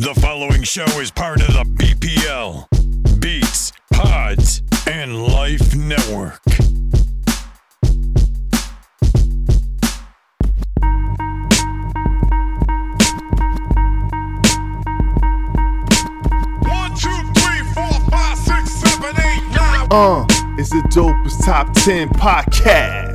The 0.00 0.14
following 0.14 0.62
show 0.62 0.86
is 0.98 1.10
part 1.10 1.42
of 1.42 1.48
the 1.48 1.62
BPL, 1.76 3.20
Beats, 3.20 3.70
Pods, 3.92 4.62
and 4.86 5.26
Life 5.26 5.76
Network. 5.76 6.40
One, 16.64 16.94
two, 16.96 17.10
three, 17.36 17.60
four, 17.74 18.00
five, 18.08 18.38
six, 18.38 18.70
seven, 18.70 19.14
eight, 19.20 19.44
nine. 19.54 19.88
Uh, 19.90 20.24
it's 20.58 20.70
the 20.70 20.80
dopest 20.88 21.44
top 21.44 21.74
10 21.74 22.08
podcast. 22.08 23.09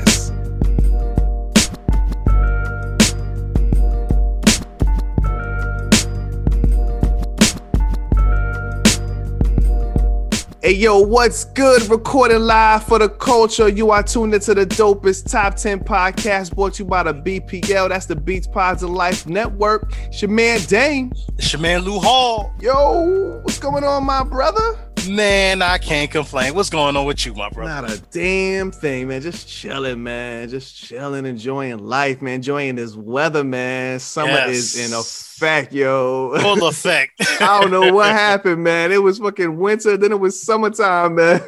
Hey 10.65 10.71
yo, 10.71 10.97
what's 10.97 11.45
good? 11.45 11.87
Recording 11.91 12.39
live 12.39 12.85
for 12.85 12.97
the 12.97 13.07
culture. 13.07 13.69
You 13.69 13.91
are 13.91 14.01
tuned 14.01 14.33
into 14.33 14.55
the 14.55 14.65
dopest 14.65 15.29
top 15.29 15.53
10 15.57 15.81
podcast 15.81 16.55
brought 16.55 16.73
to 16.73 16.83
you 16.83 16.89
by 16.89 17.03
the 17.03 17.13
BPL. 17.13 17.89
That's 17.89 18.07
the 18.07 18.15
Beats 18.15 18.47
Pods 18.47 18.81
of 18.81 18.89
Life 18.89 19.27
Network. 19.27 19.93
It's 20.07 20.23
your 20.23 20.31
man 20.31 20.59
Dame. 20.61 21.11
It's 21.37 21.53
your 21.53 21.61
man 21.61 21.81
Lou 21.81 21.99
Hall. 21.99 22.51
Yo, 22.59 23.41
what's 23.43 23.59
going 23.59 23.83
on, 23.83 24.05
my 24.05 24.23
brother? 24.23 24.79
Man, 25.07 25.61
I 25.61 25.77
can't 25.77 26.09
complain. 26.09 26.55
What's 26.55 26.71
going 26.71 26.97
on 26.97 27.05
with 27.05 27.27
you, 27.27 27.35
my 27.35 27.49
brother? 27.49 27.69
Not 27.87 27.91
a 27.91 28.01
damn 28.09 28.71
thing, 28.71 29.07
man. 29.09 29.21
Just 29.21 29.47
chilling, 29.47 30.01
man. 30.01 30.49
Just 30.49 30.75
chilling, 30.75 31.27
enjoying 31.27 31.77
life, 31.77 32.23
man. 32.23 32.35
Enjoying 32.35 32.73
this 32.73 32.95
weather, 32.95 33.43
man. 33.43 33.99
Summer 33.99 34.31
Yes. 34.31 34.49
is 34.49 34.87
in 34.87 34.97
effect, 35.35 35.73
yo. 35.73 36.37
Full 36.39 36.67
effect. 36.67 37.13
I 37.41 37.61
don't 37.61 37.71
know 37.71 37.93
what 37.93 38.09
happened, 38.09 38.63
man. 38.63 38.91
It 38.91 39.01
was 39.01 39.19
fucking 39.19 39.57
winter, 39.57 39.97
then 39.97 40.11
it 40.11 40.19
was 40.19 40.41
summertime, 40.41 41.15
man. 41.15 41.41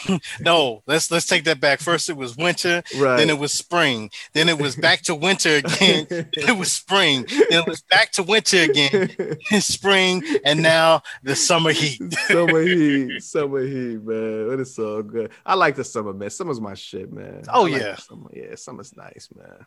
no, 0.40 0.82
let's 0.86 1.10
let's 1.10 1.26
take 1.26 1.44
that 1.44 1.60
back. 1.60 1.80
First 1.80 2.10
it 2.10 2.16
was 2.16 2.36
winter, 2.36 2.82
right. 2.96 3.16
then 3.16 3.30
it 3.30 3.38
was 3.38 3.52
spring, 3.52 4.10
then 4.32 4.48
it 4.48 4.60
was 4.60 4.76
back 4.76 5.02
to 5.02 5.14
winter 5.14 5.56
again. 5.56 6.06
it 6.10 6.56
was 6.56 6.72
spring, 6.72 7.26
then 7.50 7.62
it 7.62 7.66
was 7.66 7.82
back 7.82 8.12
to 8.12 8.22
winter 8.22 8.62
again, 8.62 9.10
spring, 9.60 10.22
and 10.44 10.62
now 10.62 11.02
the 11.22 11.36
summer 11.36 11.72
heat. 11.72 12.12
summer 12.26 12.62
heat, 12.62 13.22
summer 13.22 13.60
heat, 13.60 14.02
man. 14.02 14.52
It 14.52 14.60
is 14.60 14.74
so 14.74 15.02
good. 15.02 15.30
I 15.46 15.54
like 15.54 15.76
the 15.76 15.84
summer, 15.84 16.12
man. 16.12 16.30
Summer's 16.30 16.60
my 16.60 16.74
shit, 16.74 17.12
man. 17.12 17.44
Oh, 17.52 17.62
like 17.62 17.80
yeah. 17.80 17.96
summer. 17.96 18.30
Yeah, 18.32 18.54
summer's 18.56 18.96
nice, 18.96 19.28
man. 19.34 19.66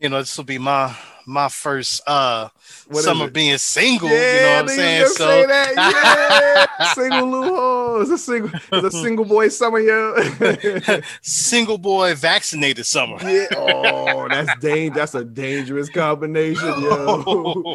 You 0.00 0.08
know, 0.08 0.18
this 0.18 0.36
will 0.36 0.44
be 0.44 0.58
my 0.58 0.94
my 1.26 1.48
first 1.48 2.02
uh 2.06 2.48
What 2.88 3.02
summer 3.04 3.30
being 3.30 3.56
single. 3.58 4.08
Yeah, 4.10 4.34
you 4.34 4.40
know 4.42 4.52
what 4.54 4.62
I'm 4.62 4.68
saying? 4.68 5.06
So 5.06 5.26
say 5.26 5.46
that. 5.46 6.66
Yeah, 6.78 6.92
single 6.92 7.26
Lou 7.30 8.00
It's 8.02 8.10
a 8.10 8.18
single, 8.18 8.50
it's 8.72 8.86
a 8.86 8.90
single 9.02 9.24
boy 9.24 9.48
summer, 9.48 9.78
yo. 9.78 10.14
single 11.22 11.78
boy 11.78 12.14
vaccinated 12.14 12.84
summer. 12.86 13.16
yeah. 13.22 13.46
Oh, 13.56 14.28
that's 14.28 14.60
dang. 14.60 14.92
That's 14.92 15.14
a 15.14 15.24
dangerous 15.24 15.88
combination, 15.88 16.66
yo. 16.82 17.74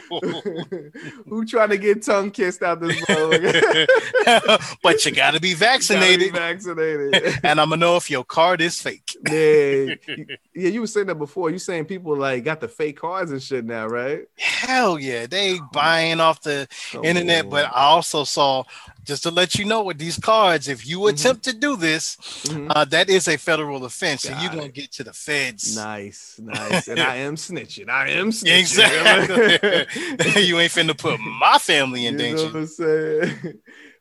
Who 1.27 1.45
trying 1.45 1.69
to 1.69 1.77
get 1.77 2.03
tongue 2.03 2.31
kissed 2.31 2.61
out 2.61 2.81
this 2.81 2.99
but 4.83 5.05
you 5.05 5.11
gotta 5.11 5.13
be 5.13 5.15
Gotta 5.15 5.39
be 5.39 5.53
vaccinated. 5.53 6.33
vaccinated. 6.33 7.39
and 7.43 7.59
I'm 7.59 7.69
gonna 7.69 7.77
know 7.77 7.95
if 7.97 8.09
your 8.11 8.23
card 8.23 8.61
is 8.61 8.79
fake. 8.81 9.15
yeah, 9.29 9.95
yeah. 10.55 10.69
You 10.69 10.81
were 10.81 10.87
saying 10.87 11.07
that 11.07 11.15
before. 11.15 11.49
You 11.49 11.59
saying 11.59 11.85
people 11.85 12.08
like 12.17 12.43
got 12.43 12.59
the 12.61 12.67
fake 12.67 12.97
cards 12.99 13.31
and 13.31 13.41
shit 13.41 13.65
now, 13.65 13.87
right? 13.87 14.21
Hell 14.37 14.99
yeah, 14.99 15.25
they 15.27 15.59
buying 15.71 16.19
off 16.19 16.41
the 16.41 16.67
Oh, 16.93 17.03
internet. 17.03 17.49
But 17.49 17.65
I 17.65 17.83
also 17.83 18.23
saw 18.23 18.63
just 19.03 19.23
to 19.23 19.31
let 19.31 19.55
you 19.55 19.65
know 19.65 19.83
with 19.83 19.97
these 19.97 20.17
cards, 20.17 20.67
if 20.67 20.85
you 20.87 20.99
Mhm. 20.99 21.09
attempt 21.09 21.43
to 21.45 21.53
do 21.53 21.75
this, 21.75 22.17
Mhm. 22.43 22.71
uh, 22.75 22.85
that 22.85 23.09
is 23.09 23.27
a 23.27 23.37
federal 23.37 23.83
offense, 23.85 24.25
and 24.25 24.39
you're 24.41 24.51
gonna 24.51 24.69
get 24.69 24.91
to 24.93 25.03
the 25.03 25.13
feds. 25.13 25.75
nice, 25.75 26.39
nice. 26.41 26.87
And 26.87 26.99
I 27.01 27.15
am 27.27 27.35
snitching. 27.35 27.89
I 27.89 28.09
am 28.09 28.31
snitching. 28.31 28.59
Exactly. 28.59 30.41
you 30.43 30.59
ain't 30.59 30.71
finna 30.71 30.97
put 30.97 31.19
my 31.19 31.57
family 31.57 32.05
in 32.05 32.13
You 32.19 32.19
danger. 32.19 32.67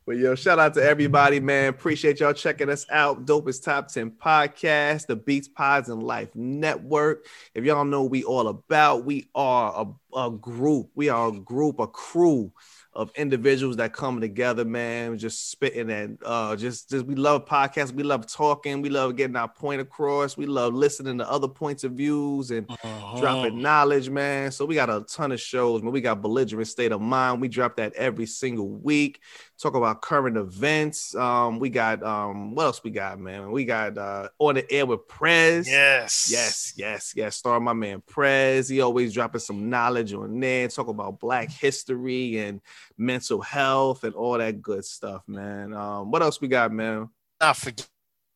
But 0.09 0.17
yo, 0.17 0.33
shout 0.33 0.57
out 0.57 0.73
to 0.73 0.83
everybody, 0.83 1.39
man. 1.39 1.69
Appreciate 1.69 2.19
y'all 2.19 2.33
checking 2.33 2.67
us 2.67 2.83
out. 2.89 3.27
Dopest 3.27 3.63
Top 3.63 3.89
10 3.89 4.09
Podcast, 4.09 5.05
the 5.05 5.15
Beats 5.15 5.47
Pods 5.47 5.87
and 5.87 6.01
Life 6.01 6.29
Network. 6.33 7.27
If 7.53 7.63
y'all 7.63 7.85
know 7.85 8.01
what 8.01 8.09
we 8.09 8.23
all 8.23 8.47
about, 8.47 9.05
we 9.05 9.29
are 9.35 9.85
a, 10.15 10.17
a 10.19 10.31
group. 10.31 10.89
We 10.95 11.09
are 11.09 11.27
a 11.27 11.31
group, 11.39 11.77
a 11.77 11.85
crew 11.85 12.51
of 12.93 13.11
individuals 13.15 13.77
that 13.77 13.93
come 13.93 14.19
together, 14.19 14.65
man, 14.65 15.17
just 15.17 15.51
spitting 15.51 15.91
and 15.91 16.17
uh 16.25 16.55
just 16.55 16.89
just 16.89 17.05
we 17.05 17.15
love 17.15 17.45
podcasts, 17.45 17.91
we 17.91 18.01
love 18.03 18.25
talking, 18.25 18.81
we 18.81 18.89
love 18.89 19.15
getting 19.15 19.35
our 19.35 19.47
point 19.47 19.79
across, 19.79 20.35
we 20.35 20.47
love 20.47 20.73
listening 20.73 21.19
to 21.19 21.29
other 21.29 21.47
points 21.47 21.83
of 21.83 21.91
views 21.93 22.49
and 22.51 22.69
Uh-huh. 22.69 23.19
dropping 23.19 23.61
knowledge, 23.61 24.09
man. 24.09 24.51
So 24.51 24.65
we 24.65 24.75
got 24.75 24.89
a 24.89 25.05
ton 25.07 25.31
of 25.31 25.39
shows, 25.39 25.83
man. 25.83 25.91
We 25.91 26.01
got 26.01 26.21
belligerent 26.21 26.67
state 26.67 26.91
of 26.91 26.99
mind. 26.99 27.41
We 27.41 27.47
drop 27.47 27.77
that 27.77 27.93
every 27.93 28.25
single 28.25 28.67
week. 28.67 29.21
Talk 29.61 29.75
about 29.75 30.01
current 30.01 30.37
events. 30.37 31.13
Um, 31.15 31.59
we 31.59 31.69
got 31.69 32.01
um, 32.01 32.55
what 32.55 32.63
else 32.63 32.81
we 32.81 32.91
got, 32.91 33.19
man? 33.19 33.51
We 33.51 33.65
got 33.65 33.97
uh 33.97 34.29
on 34.39 34.55
the 34.55 34.71
air 34.71 34.85
with 34.85 35.05
Prez. 35.09 35.67
Yes. 35.67 36.29
Yes, 36.31 36.73
yes, 36.77 37.13
yes. 37.13 37.35
Star 37.35 37.59
my 37.59 37.73
man 37.73 38.01
Prez. 38.07 38.69
He 38.69 38.79
always 38.79 39.13
dropping 39.13 39.41
some 39.41 39.69
knowledge 39.69 40.13
on 40.13 40.39
there. 40.39 40.69
Talk 40.69 40.87
about 40.87 41.19
black 41.19 41.51
history 41.51 42.37
and 42.37 42.61
mental 42.97 43.41
health 43.41 44.05
and 44.05 44.15
all 44.15 44.37
that 44.37 44.61
good 44.61 44.85
stuff, 44.85 45.23
man. 45.27 45.73
Um, 45.73 46.09
what 46.09 46.21
else 46.21 46.39
we 46.39 46.47
got, 46.47 46.71
man? 46.71 47.09
Not 47.41 47.57
forget 47.57 47.87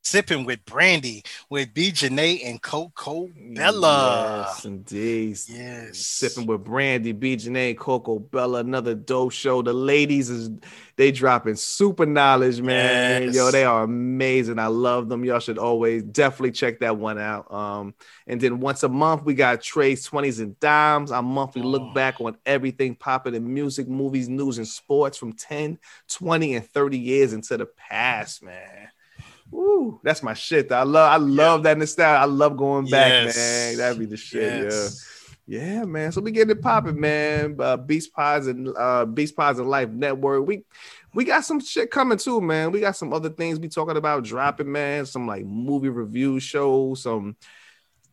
sipping 0.04 0.46
with 0.46 0.64
brandy 0.66 1.24
with 1.50 1.74
B. 1.74 1.92
Janae 1.92 2.46
and 2.46 2.62
Coco 2.62 3.30
Bella. 3.56 4.46
Yes, 4.48 4.66
indeed. 4.66 5.38
Yes. 5.48 5.98
Sipping 5.98 6.46
with 6.46 6.64
Brandy, 6.64 7.14
B. 7.14 7.36
Janae, 7.38 7.78
Coco 7.78 8.20
Bella, 8.20 8.60
another 8.60 8.94
dope 8.94 9.32
show. 9.32 9.62
The 9.62 9.74
ladies 9.74 10.30
is 10.30 10.50
they 10.98 11.12
dropping 11.12 11.56
super 11.56 12.06
knowledge, 12.06 12.62
man. 12.62 13.24
Yes. 13.24 13.36
Yo, 13.36 13.50
they 13.50 13.64
are 13.64 13.84
amazing. 13.84 14.60
I 14.60 14.68
love 14.68 15.10
them. 15.10 15.24
Y'all 15.26 15.40
should 15.40 15.58
always 15.58 16.04
definitely 16.04 16.52
check 16.52 16.80
that 16.80 16.98
one 16.98 17.18
out. 17.18 17.52
Um, 17.52 17.96
and 18.28 18.40
then 18.40 18.60
once 18.60 18.84
a 18.84 18.90
month, 18.90 19.24
we 19.24 19.34
got 19.34 19.62
Trey's 19.62 20.08
20s 20.08 20.40
and 20.40 20.60
Dimes. 20.60 21.12
Our 21.12 21.24
monthly 21.24 21.62
Oh. 21.64 21.68
look 21.68 21.96
back 21.96 22.20
on 22.20 22.38
everything 22.46 22.96
popping 22.96 23.34
in 23.36 23.52
music, 23.54 23.88
movies, 23.88 24.28
news, 24.30 24.58
and 24.58 24.68
sports 24.68 25.18
from 25.18 25.34
10, 25.34 25.80
20, 26.12 26.56
and 26.56 26.68
30 26.70 27.00
years 27.00 27.34
into 27.34 27.58
the 27.58 27.66
past, 27.66 28.44
man. 28.44 28.83
Woo, 29.54 30.00
that's 30.04 30.24
my 30.24 30.34
shit. 30.34 30.72
I 30.72 30.84
love 30.84 31.12
I 31.12 31.18
love 31.18 31.64
that 31.64 31.78
nostalgia. 31.78 32.20
I 32.22 32.26
love 32.26 32.58
going 32.58 32.86
back, 32.86 33.26
Yes. 33.28 33.36
man. 33.38 33.78
That'd 33.78 34.00
be 34.00 34.06
the 34.06 34.18
shit, 34.18 34.42
yeah. 34.42 34.64
Yes. 34.64 35.10
Yeah, 35.46 35.84
man. 35.84 36.12
So 36.14 36.22
we 36.22 36.32
getting 36.32 36.56
it 36.56 36.62
popping, 36.62 37.00
man. 37.00 37.58
Uh, 37.60 37.76
Beats 37.78 38.08
Pods 38.08 38.48
and 38.48 38.70
uh, 38.78 39.06
Beats 39.06 39.34
Pods 39.34 39.60
and 39.60 39.70
Life 39.70 39.90
Network. 39.90 40.48
We 40.48 40.64
we 41.14 41.26
got 41.26 41.44
some 41.46 41.60
shit 41.60 41.92
coming 41.92 42.18
too, 42.18 42.40
man. 42.42 42.72
We 42.72 42.80
got 42.80 42.96
some 42.96 43.14
other 43.14 43.30
things 43.30 43.60
we 43.60 43.68
talking 43.68 43.98
about 43.98 44.24
dropping, 44.24 44.72
man. 44.72 45.06
Some 45.06 45.28
like 45.28 45.46
movie 45.46 45.90
review 45.90 46.40
shows, 46.40 47.04
some 47.04 47.36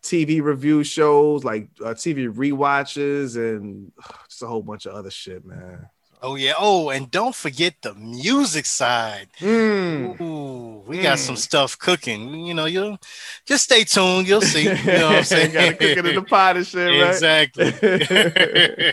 TV 0.03 0.43
review 0.43 0.83
shows, 0.83 1.45
like 1.45 1.69
uh, 1.81 1.95
TV 1.95 2.28
rewatches, 2.33 3.37
and 3.37 3.93
just 4.28 4.43
a 4.43 4.47
whole 4.47 4.62
bunch 4.62 4.87
of 4.87 4.95
other 4.95 5.11
shit, 5.11 5.45
man. 5.47 5.89
Oh 6.22 6.34
yeah. 6.34 6.53
Oh, 6.58 6.91
and 6.91 7.10
don't 7.10 7.34
forget 7.34 7.75
the 7.81 7.94
music 7.94 8.66
side. 8.66 9.28
Mm. 9.38 10.20
Ooh, 10.20 10.82
we 10.86 10.98
got 10.98 11.19
some 11.19 11.34
Mm. 11.36 11.38
stuff 11.38 11.78
cooking. 11.78 12.44
You 12.47 12.53
know, 12.54 12.66
you 12.66 12.98
just 13.47 13.64
stay 13.64 13.84
tuned. 13.84 14.28
You'll 14.28 14.42
see. 14.42 14.64
You 14.64 14.75
know 14.75 15.09
what 15.09 15.16
I'm 15.16 15.25
saying? 15.32 15.53
Gotta 15.53 15.72
cook 15.72 15.97
it 15.97 16.06
in 16.06 16.14
the 16.14 16.22
pot 16.22 16.56
and 16.59 16.66
shit, 16.66 16.88
right? 17.00 17.10
Exactly. 17.14 18.92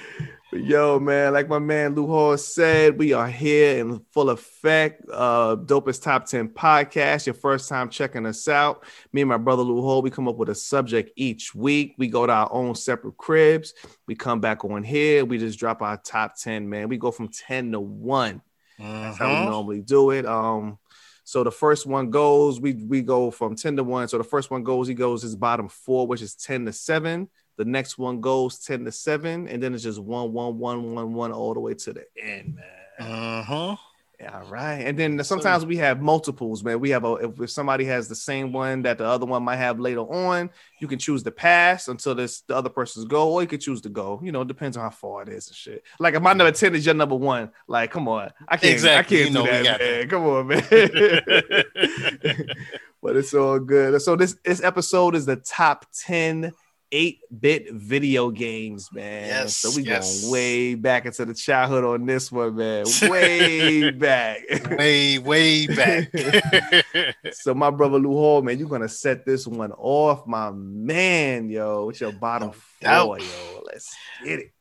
Yo, 0.51 0.99
man, 0.99 1.35
like 1.35 1.47
my 1.47 1.59
man 1.59 1.95
Lou 1.95 2.07
Hall 2.07 2.35
said, 2.39 2.99
we 2.99 3.13
are 3.13 3.29
here 3.29 3.81
in 3.81 4.01
full 4.13 4.31
effect. 4.31 5.03
Uh, 5.13 5.57
Dopest 5.57 6.03
Top 6.03 6.25
10 6.25 6.49
podcast. 6.51 7.27
Your 7.27 7.35
first 7.35 7.69
time 7.69 7.91
checking 7.91 8.25
us 8.25 8.49
out. 8.49 8.85
Me 9.13 9.21
and 9.21 9.29
my 9.29 9.37
brother 9.37 9.63
Lou 9.63 9.83
Hall, 9.83 10.01
we 10.01 10.09
come 10.11 10.27
up 10.27 10.37
with 10.37 10.49
a 10.49 10.55
subject 10.55 11.11
each 11.17 11.55
week. 11.55 11.97
We 11.99 12.09
go 12.09 12.27
to 12.27 12.33
our 12.33 12.51
own 12.51 12.75
separate 12.75 13.19
cribs. 13.19 13.75
We 14.07 14.15
come 14.15 14.41
back 14.41 14.65
on 14.65 14.83
here. 14.83 15.27
We 15.27 15.37
just 15.37 15.59
drop 15.59 15.83
our 15.83 15.99
top 15.99 16.37
10, 16.39 16.67
man. 16.67 16.89
We 16.89 16.97
go 16.97 17.11
from 17.11 17.29
10 17.29 17.73
to 17.73 17.81
1. 17.81 18.41
That's 18.79 19.19
how 19.19 19.29
we 19.29 19.35
Mhm. 19.35 19.51
normally 19.51 19.81
do 19.83 20.13
it. 20.13 20.25
Um, 20.25 20.79
so 21.25 21.45
the 21.45 21.53
first 21.53 21.85
one 21.85 22.09
goes, 22.09 22.59
we 22.59 22.73
we 22.73 23.03
go 23.03 23.31
from 23.31 23.55
10 23.55 23.77
to 23.77 23.85
1. 23.85 24.09
So 24.09 24.17
the 24.17 24.25
first 24.25 24.51
one 24.51 24.63
goes, 24.63 24.89
he 24.89 24.95
goes 24.95 25.21
his 25.21 25.37
bottom 25.37 25.69
four, 25.69 26.07
which 26.07 26.23
is 26.23 26.35
10 26.35 26.65
to 26.65 26.73
7. 26.73 27.29
The 27.59 27.65
next 27.67 27.99
one 27.99 28.21
goes 28.21 28.61
10 28.61 28.85
to 28.87 28.93
7, 28.93 29.49
and 29.49 29.63
then 29.63 29.75
it's 29.75 29.83
just 29.83 29.99
one, 29.99 30.33
one, 30.33 30.59
one, 30.59 30.95
one, 30.95 31.13
one 31.13 31.33
all 31.33 31.53
the 31.53 31.61
way 31.61 31.75
to 31.75 31.93
the 31.93 32.05
end, 32.17 32.57
man. 32.57 33.45
Mhm. 33.45 33.79
Yeah, 34.21 34.43
right. 34.49 34.79
And 34.85 34.99
then 34.99 35.23
sometimes 35.23 35.65
we 35.65 35.77
have 35.77 36.01
multiples, 36.03 36.65
man. 36.65 36.81
We 36.81 36.91
have 36.91 37.05
a 37.05 37.13
if, 37.15 37.41
if 37.41 37.51
somebody 37.51 37.85
has 37.85 38.09
the 38.09 38.17
same 38.17 38.53
one 38.53 38.83
that 38.83 38.99
the 38.99 39.05
other 39.05 39.27
one 39.27 39.45
might 39.45 39.59
have 39.59 39.79
later 39.79 40.01
on, 40.01 40.51
you 40.81 40.89
can 40.89 40.99
choose 40.99 41.23
to 41.23 41.31
pass 41.31 41.87
until 41.87 42.17
this 42.17 42.41
the 42.41 42.57
other 42.57 42.69
person's 42.69 43.05
go, 43.05 43.33
or 43.33 43.43
you 43.43 43.47
can 43.47 43.61
choose 43.61 43.81
to 43.83 43.89
go. 43.89 44.19
You 44.21 44.33
know, 44.33 44.41
it 44.41 44.49
depends 44.49 44.77
on 44.77 44.83
how 44.83 44.91
far 44.91 45.23
it 45.23 45.29
is 45.29 45.47
and 45.47 45.55
shit. 45.57 45.85
Like 46.01 46.15
if 46.15 46.23
my 46.23 46.33
number 46.33 46.51
10 46.51 46.75
is 46.75 46.85
your 46.85 46.97
number 46.97 47.15
one, 47.15 47.53
like 47.69 47.93
come 47.93 48.09
on. 48.09 48.31
I 48.49 48.57
can't 48.57 48.73
Exactly. 48.73 49.19
I 49.19 49.21
can't 49.21 49.31
You 49.31 49.39
know 49.39 49.47
do 49.47 49.53
we 49.53 49.63
that, 49.63 49.79
got 49.79 49.81
man. 49.81 50.09
Come 50.09 50.25
on, 50.27 50.47
man. 50.49 50.67
but 53.03 53.17
it's 53.17 53.35
all 53.35 53.61
good. 53.61 54.03
So 54.03 54.17
this 54.17 54.37
this 54.45 54.63
episode 54.65 55.15
is 55.15 55.27
the 55.27 55.37
top 55.37 55.87
10 56.07 56.53
8-bit 56.93 57.73
video 57.73 58.31
games, 58.31 58.91
man. 58.93 59.27
Yes, 59.27 59.57
so 59.57 59.71
we 59.75 59.83
yes. 59.83 60.23
going 60.23 60.33
way 60.33 60.75
back 60.75 61.07
into 61.07 61.25
the 61.25 61.35
childhood 61.35 61.85
on 61.85 62.07
this 62.07 62.33
one, 62.33 62.57
man. 62.57 62.85
Way 63.03 63.91
back. 63.91 64.41
way, 64.79 65.19
way 65.19 65.67
back. 65.67 66.11
so 67.33 67.55
my 67.55 67.71
brother 67.71 67.99
Lou 67.99 68.13
Hall, 68.13 68.43
man, 68.43 68.59
you're 68.59 68.69
gonna 68.69 68.89
set 68.89 69.25
this 69.27 69.47
one 69.47 69.73
off, 69.73 70.27
my 70.27 70.51
man, 70.51 71.51
yo. 71.51 71.87
What's 71.87 72.01
your 72.01 72.13
bottom 72.13 72.53
doubt. 72.81 73.07
four, 73.07 73.19
yo? 73.21 73.63
Let's 73.67 73.95
get 74.25 74.41
it. 74.41 74.53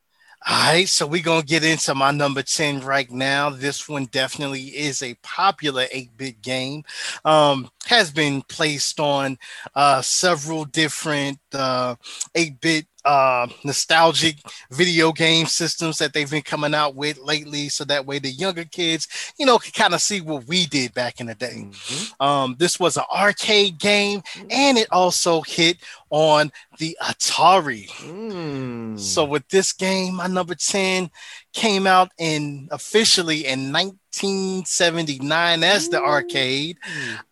All 0.46 0.72
right, 0.72 0.88
so 0.88 1.06
we're 1.06 1.22
gonna 1.22 1.42
get 1.42 1.64
into 1.64 1.94
my 1.94 2.10
number 2.10 2.42
10 2.42 2.80
right 2.80 3.10
now. 3.10 3.50
This 3.50 3.88
one 3.88 4.06
definitely 4.06 4.66
is 4.68 5.02
a 5.02 5.14
popular 5.22 5.86
8-bit 5.92 6.40
game. 6.42 6.84
Um, 7.24 7.70
has 7.86 8.10
been 8.12 8.42
placed 8.42 9.00
on 9.00 9.36
uh 9.74 10.00
several 10.00 10.64
different 10.64 11.38
uh 11.52 11.96
8-bit 12.34 12.86
uh 13.08 13.46
nostalgic 13.64 14.36
video 14.70 15.12
game 15.12 15.46
systems 15.46 15.96
that 15.98 16.12
they've 16.12 16.30
been 16.30 16.42
coming 16.42 16.74
out 16.74 16.94
with 16.94 17.16
lately 17.18 17.68
so 17.70 17.82
that 17.84 18.04
way 18.06 18.18
the 18.18 18.30
younger 18.30 18.64
kids 18.64 19.08
you 19.38 19.46
know 19.46 19.58
can 19.58 19.72
kind 19.72 19.94
of 19.94 20.00
see 20.02 20.20
what 20.20 20.46
we 20.46 20.66
did 20.66 20.92
back 20.94 21.18
in 21.20 21.26
the 21.26 21.34
day 21.34 21.64
Mhm. 21.64 22.12
um 22.20 22.56
this 22.58 22.78
was 22.78 22.96
an 22.98 23.04
arcade 23.10 23.78
game 23.78 24.22
and 24.50 24.76
it 24.76 24.88
also 24.92 25.40
hit 25.40 25.78
on 26.10 26.52
the 26.78 26.96
atari 27.02 27.88
Mm. 27.88 28.98
so 29.00 29.24
with 29.24 29.46
this 29.48 29.72
game, 29.72 30.14
my 30.16 30.26
number 30.26 30.54
10 30.54 31.10
came 31.52 31.86
out 31.86 32.10
in 32.18 32.68
officially 32.70 33.46
in 33.46 33.72
1979 33.72 35.62
as 35.64 35.88
the 35.88 36.00
arcade. 36.00 36.76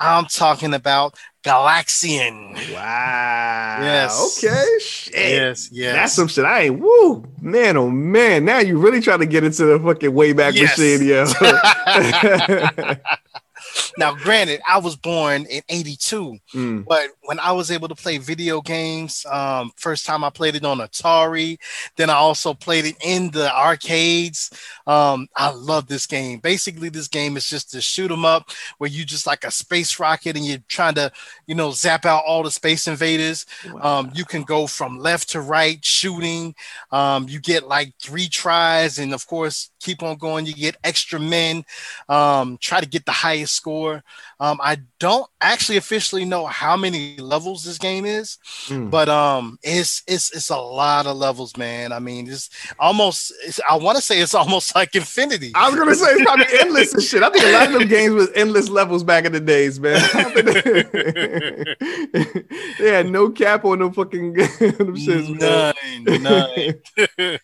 I'm 0.00 0.26
talking 0.26 0.74
about 0.74 1.14
Galaxian. 1.46 2.54
Wow. 2.74 3.78
Yes. 3.80 4.38
Okay. 4.44 4.64
Shit. 4.80 5.14
Yes, 5.14 5.68
yes. 5.70 5.94
That's 5.94 6.12
some 6.12 6.26
shit. 6.28 6.44
I 6.44 6.62
ain't 6.62 6.80
woo, 6.80 7.24
man. 7.40 7.76
Oh 7.76 7.88
man. 7.88 8.44
Now 8.44 8.58
you 8.58 8.78
really 8.78 9.00
trying 9.00 9.20
to 9.20 9.26
get 9.26 9.44
into 9.44 9.64
the 9.64 9.78
fucking 9.78 10.12
way 10.12 10.32
back 10.32 10.54
Yes. 10.54 10.76
machine, 10.76 11.06
yo. 11.06 11.24
now, 13.98 14.14
granted, 14.14 14.60
I 14.68 14.78
was 14.78 14.96
born 14.96 15.46
in 15.46 15.62
82, 15.68 16.38
Mm. 16.54 16.84
but 16.86 17.10
when 17.22 17.38
I 17.40 17.52
was 17.52 17.70
able 17.70 17.88
to 17.88 17.94
play 17.94 18.18
video 18.18 18.60
games, 18.60 19.24
um, 19.30 19.70
first 19.76 20.04
time 20.06 20.24
I 20.24 20.30
played 20.30 20.54
it 20.56 20.64
on 20.64 20.78
Atari, 20.78 21.58
then 21.96 22.10
I 22.10 22.14
also 22.14 22.54
played 22.54 22.84
it 22.84 22.96
in 23.04 23.30
the 23.30 23.52
arcades. 23.54 24.50
Um, 24.86 25.28
I 25.36 25.50
love 25.50 25.86
this 25.88 26.06
game. 26.06 26.38
Basically, 26.38 26.88
this 26.88 27.08
game 27.08 27.36
is 27.36 27.48
just 27.48 27.70
to 27.72 27.80
shoot 27.80 28.10
'em 28.10 28.24
up 28.24 28.50
where 28.78 28.90
you 28.90 29.04
just 29.04 29.26
like 29.26 29.44
a 29.44 29.50
space 29.50 29.98
rocket 29.98 30.36
and 30.36 30.46
you're 30.46 30.58
trying 30.68 30.94
to, 30.94 31.10
you 31.46 31.54
know, 31.54 31.70
zap 31.72 32.04
out 32.04 32.22
all 32.26 32.42
the 32.42 32.50
space 32.50 32.86
invaders. 32.86 33.46
Um, 33.80 34.10
you 34.14 34.24
can 34.24 34.42
go 34.42 34.66
from 34.66 34.98
left 34.98 35.30
to 35.30 35.40
right 35.40 35.84
shooting. 35.84 36.54
Um, 36.90 37.28
you 37.28 37.40
get 37.40 37.66
like 37.68 37.94
three 38.02 38.28
tries, 38.28 38.98
and 38.98 39.12
of 39.12 39.26
course, 39.26 39.70
keep 39.80 40.02
on 40.02 40.16
going. 40.16 40.46
You 40.46 40.54
get 40.54 40.76
extra 40.84 41.18
men. 41.20 41.64
Um, 42.08 42.58
try 42.60 42.80
to 42.80 42.86
get 42.86 43.04
the 43.06 43.12
highest 43.12 43.54
score. 43.54 44.02
Um, 44.38 44.60
I 44.62 44.78
don't 44.98 45.26
actually 45.40 45.78
officially 45.78 46.24
know 46.26 46.44
how 46.46 46.76
many 46.76 47.16
levels 47.16 47.64
this 47.64 47.78
game 47.78 48.04
is, 48.04 48.38
Mm. 48.68 48.90
but 48.90 49.08
um, 49.08 49.58
it's 49.62 50.02
it's 50.06 50.30
it's 50.36 50.50
a 50.50 50.56
lot 50.56 51.06
of 51.06 51.16
levels, 51.16 51.56
man. 51.56 51.92
I 51.92 51.98
mean, 52.00 52.28
it's 52.28 52.50
almost. 52.78 53.32
It's, 53.46 53.60
I 53.68 53.76
want 53.76 53.96
to 53.96 54.02
say 54.02 54.20
it's 54.20 54.34
almost 54.42 54.74
like 54.74 54.94
infinity. 54.94 55.52
I 55.54 55.70
was 55.70 55.78
gonna 55.78 55.94
say 55.94 56.06
it's 56.12 56.22
probably 56.22 56.46
endless 56.60 56.92
and 56.94 57.02
shit. 57.02 57.22
I 57.22 57.30
think 57.30 57.44
a 57.46 57.52
lot 57.52 57.66
of 57.68 57.72
them 57.80 57.88
games 57.88 58.14
was 58.14 58.30
endless 58.34 58.68
levels 58.68 59.04
back 59.04 59.24
in 59.24 59.32
the 59.32 59.40
days, 59.40 59.80
man. 59.80 60.00
they 62.78 62.90
had 62.90 63.08
no 63.08 63.30
cap 63.30 63.64
on 63.64 63.78
them 63.78 63.92
fucking 63.92 64.32
them 64.34 64.96
shits, 64.96 65.40
man. 65.40 65.74
None, 66.04 66.22
none. 66.22 67.38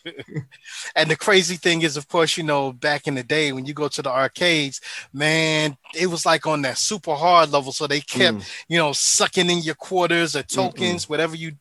and 0.96 1.10
the 1.10 1.16
crazy 1.16 1.56
thing 1.56 1.82
is, 1.82 1.96
of 1.96 2.08
course, 2.08 2.36
you 2.36 2.42
know, 2.44 2.72
back 2.72 3.06
in 3.06 3.14
the 3.14 3.22
day 3.22 3.52
when 3.52 3.64
you 3.64 3.74
go 3.74 3.88
to 3.88 4.02
the 4.02 4.10
arcades, 4.10 4.80
man, 5.12 5.76
it 5.94 6.06
was 6.06 6.24
like 6.26 6.46
on 6.46 6.62
that 6.62 6.78
super 6.78 7.14
hard 7.14 7.50
level. 7.50 7.72
So 7.72 7.86
they 7.86 8.00
kept, 8.00 8.38
Mm. 8.38 8.50
you 8.68 8.78
know, 8.78 8.92
sucking 8.92 9.50
in 9.50 9.58
your 9.60 9.74
quarters 9.74 10.34
or 10.36 10.42
tokens, 10.42 11.08
whatever 11.08 11.36
you, 11.36 11.52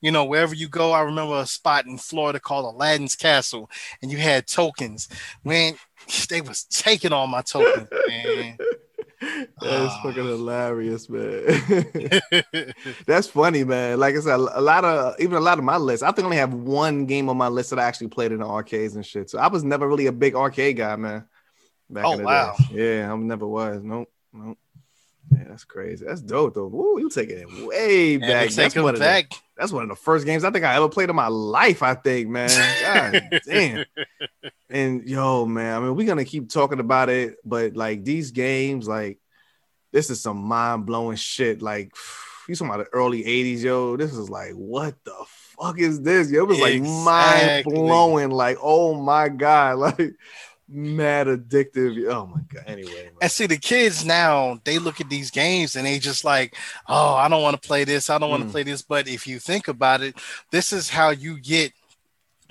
you 0.00 0.10
know, 0.10 0.24
wherever 0.24 0.54
you 0.54 0.68
go. 0.68 0.92
I 0.92 1.00
remember 1.00 1.38
a 1.40 1.46
spot 1.46 1.86
in 1.86 1.98
Florida 1.98 2.40
called 2.40 2.64
Aladdin's 2.74 3.16
Castle, 3.16 3.70
and 4.02 4.10
you 4.10 4.18
had 4.18 4.46
tokens. 4.46 5.08
Man, 5.44 5.74
they 6.28 6.40
was 6.40 6.64
taking 6.64 7.12
all 7.12 7.26
my 7.26 7.42
tokens, 7.42 7.88
man. 8.08 8.56
That's 9.20 9.48
Ah. 9.60 10.00
fucking 10.04 10.24
hilarious, 10.24 11.08
man. 11.08 11.42
That's 13.06 13.26
funny, 13.26 13.64
man. 13.64 13.98
Like 13.98 14.14
I 14.14 14.20
said, 14.20 14.34
a 14.38 14.60
lot 14.60 14.84
of 14.84 15.16
even 15.18 15.36
a 15.36 15.40
lot 15.40 15.58
of 15.58 15.64
my 15.64 15.76
list. 15.76 16.02
I 16.04 16.12
think 16.12 16.20
I 16.20 16.24
only 16.26 16.36
have 16.36 16.54
one 16.54 17.04
game 17.06 17.28
on 17.28 17.36
my 17.36 17.48
list 17.48 17.70
that 17.70 17.80
I 17.80 17.84
actually 17.84 18.08
played 18.08 18.30
in 18.30 18.38
the 18.38 18.46
arcades 18.46 18.94
and 18.94 19.04
shit. 19.04 19.28
So 19.30 19.38
I 19.38 19.48
was 19.48 19.64
never 19.64 19.88
really 19.88 20.06
a 20.06 20.12
big 20.12 20.34
arcade 20.36 20.76
guy, 20.76 20.94
man. 20.96 21.24
Back 21.90 22.04
Oh, 22.04 22.12
in 22.12 22.18
the 22.18 22.24
wow. 22.24 22.54
day. 22.70 22.98
Yeah, 22.98 23.12
I 23.12 23.16
never 23.16 23.46
was. 23.46 23.82
Nope, 23.82 24.10
nope. 24.32 24.58
Yeah, 25.32 25.44
that's 25.48 25.64
crazy. 25.64 26.04
That's 26.06 26.20
dope 26.22 26.54
though. 26.54 26.66
Woo, 26.66 26.98
you 27.00 27.10
taking 27.10 27.38
it 27.38 27.66
way 27.66 28.14
And 28.14 28.22
back. 28.22 28.50
That's 28.50 28.74
one 28.76 28.94
of 28.94 29.00
the 29.00 29.06
that's 29.56 29.72
one 29.72 29.82
of 29.82 29.88
the 29.88 29.96
first 29.96 30.24
games 30.24 30.44
I 30.44 30.50
think 30.50 30.64
I 30.64 30.76
ever 30.76 30.88
played 30.88 31.10
in 31.10 31.16
my 31.16 31.28
life. 31.28 31.82
I 31.82 31.94
think, 31.94 32.28
man. 32.28 32.50
God 32.80 33.40
damn. 33.46 33.84
And 34.70 35.08
yo, 35.08 35.46
man, 35.46 35.76
I 35.76 35.80
mean, 35.80 35.96
we're 35.96 36.06
gonna 36.06 36.24
keep 36.24 36.50
talking 36.50 36.80
about 36.80 37.08
it, 37.08 37.36
but 37.44 37.74
like 37.74 38.04
these 38.04 38.30
games, 38.30 38.86
like 38.86 39.18
this 39.92 40.10
is 40.10 40.20
some 40.20 40.38
mind 40.38 40.86
blowing 40.86 41.16
shit. 41.16 41.60
Like 41.62 41.92
you 42.48 42.54
talking 42.54 42.72
about 42.72 42.84
the 42.84 42.96
early 42.96 43.24
'80s, 43.24 43.62
yo. 43.62 43.96
This 43.96 44.12
is 44.14 44.30
like, 44.30 44.52
what 44.52 44.94
the 45.04 45.14
fuck 45.58 45.78
is 45.78 46.00
this? 46.00 46.30
Yo, 46.30 46.40
it 46.40 46.48
was 46.48 46.60
like 46.60 46.80
mind 46.80 47.64
blowing, 47.64 48.30
Like, 48.30 48.58
oh 48.62 48.94
my 48.94 49.28
god, 49.28 49.78
like 49.98 50.12
mad 50.68 51.26
addictive. 51.26 52.12
Oh 52.12 52.26
my 52.26 52.40
god. 52.52 52.64
Anyway, 52.66 52.92
man. 52.92 53.12
And 53.22 53.30
see, 53.30 53.46
the 53.46 53.56
kids 53.56 54.04
now 54.04 54.60
they 54.64 54.78
look 54.78 55.00
at 55.00 55.08
these 55.08 55.30
games 55.30 55.76
and 55.76 55.86
they 55.86 55.98
just 55.98 56.24
like, 56.24 56.54
oh, 56.88 57.14
I 57.14 57.28
don't 57.28 57.42
want 57.42 57.60
to 57.60 57.66
play 57.66 57.84
this. 57.84 58.10
I 58.10 58.18
don't 58.18 58.30
want 58.30 58.42
to 58.42 58.48
Mm. 58.48 58.52
play 58.52 58.62
this. 58.64 58.82
But 58.82 59.08
if 59.08 59.26
you 59.26 59.38
think 59.38 59.68
about 59.68 60.02
it, 60.02 60.16
this 60.50 60.72
is 60.72 60.88
how 60.90 61.10
you 61.10 61.40
get 61.40 61.72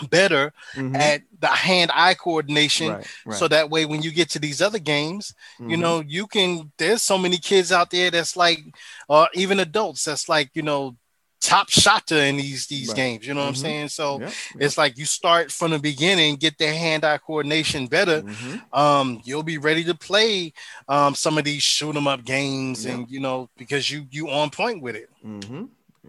better 0.09 0.53
Mhm. 0.75 0.95
at 0.95 1.21
the 1.39 1.47
hand-eye 1.47 2.13
coordination. 2.15 2.89
right, 2.89 3.07
right. 3.25 3.37
So 3.37 3.47
that 3.47 3.69
way, 3.69 3.85
when 3.85 4.01
you 4.03 4.11
get 4.11 4.29
to 4.31 4.39
these 4.39 4.61
other 4.61 4.77
games, 4.79 5.33
you 5.59 5.75
Mhm. 5.77 5.79
know, 5.79 5.99
you 6.01 6.27
can. 6.27 6.71
There's 6.77 7.01
so 7.01 7.17
many 7.17 7.37
kids 7.37 7.71
out 7.71 7.89
there 7.89 8.11
that's 8.11 8.35
like, 8.35 8.59
or 9.07 9.27
even 9.33 9.59
adults 9.59 10.03
that's 10.03 10.29
like, 10.29 10.51
you 10.53 10.61
know, 10.61 10.95
top 11.41 11.69
shotter 11.69 12.17
in 12.17 12.37
these 12.37 12.67
these 12.67 12.87
Right. 12.89 12.95
games. 12.97 13.27
You 13.27 13.33
know 13.33 13.41
what 13.41 13.53
Mhm. 13.53 13.57
I'm 13.57 13.63
saying? 13.67 13.89
So 13.89 14.19
Yeah, 14.19 14.31
it's 14.59 14.77
like 14.77 14.97
you 14.97 15.05
start 15.05 15.51
from 15.51 15.71
the 15.71 15.79
beginning, 15.79 16.35
get 16.35 16.57
their 16.57 16.73
hand-eye 16.73 17.19
coordination 17.19 17.87
better 17.87 18.21
mhm. 18.23 18.61
um 18.73 19.21
you'll 19.23 19.43
be 19.43 19.57
ready 19.57 19.83
to 19.83 19.95
play 19.95 20.53
um 20.87 21.15
some 21.15 21.37
of 21.37 21.43
these 21.45 21.63
shoot 21.63 21.95
'em 21.95 22.07
up 22.07 22.23
games 22.25 22.85
Yeah. 22.85 22.93
and 22.93 23.09
you 23.11 23.19
know 23.19 23.49
because 23.57 23.89
you 23.91 24.07
you 24.11 24.29
on 24.29 24.49
point 24.49 24.81
with 24.81 24.95
it 24.95 25.09
Mm-hmm. 25.25 25.65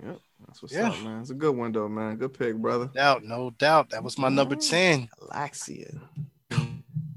Yep. 0.06 0.20
That's 0.46 0.62
what's 0.62 0.74
Yeah. 0.74 0.88
up, 0.90 1.00
man. 1.02 1.20
It's 1.20 1.30
a 1.30 1.34
good 1.34 1.54
one 1.56 1.72
though, 1.72 1.88
man. 1.88 2.16
Good 2.16 2.32
pick, 2.38 2.54
brother. 2.56 2.86
doubt 2.94 3.22
no 3.24 3.50
doubt 3.50 3.90
that 3.90 4.02
was 4.02 4.16
my 4.18 4.28
number 4.28 4.56
Mm. 4.56 4.68
10 4.70 5.08
Galaxian. 5.20 6.00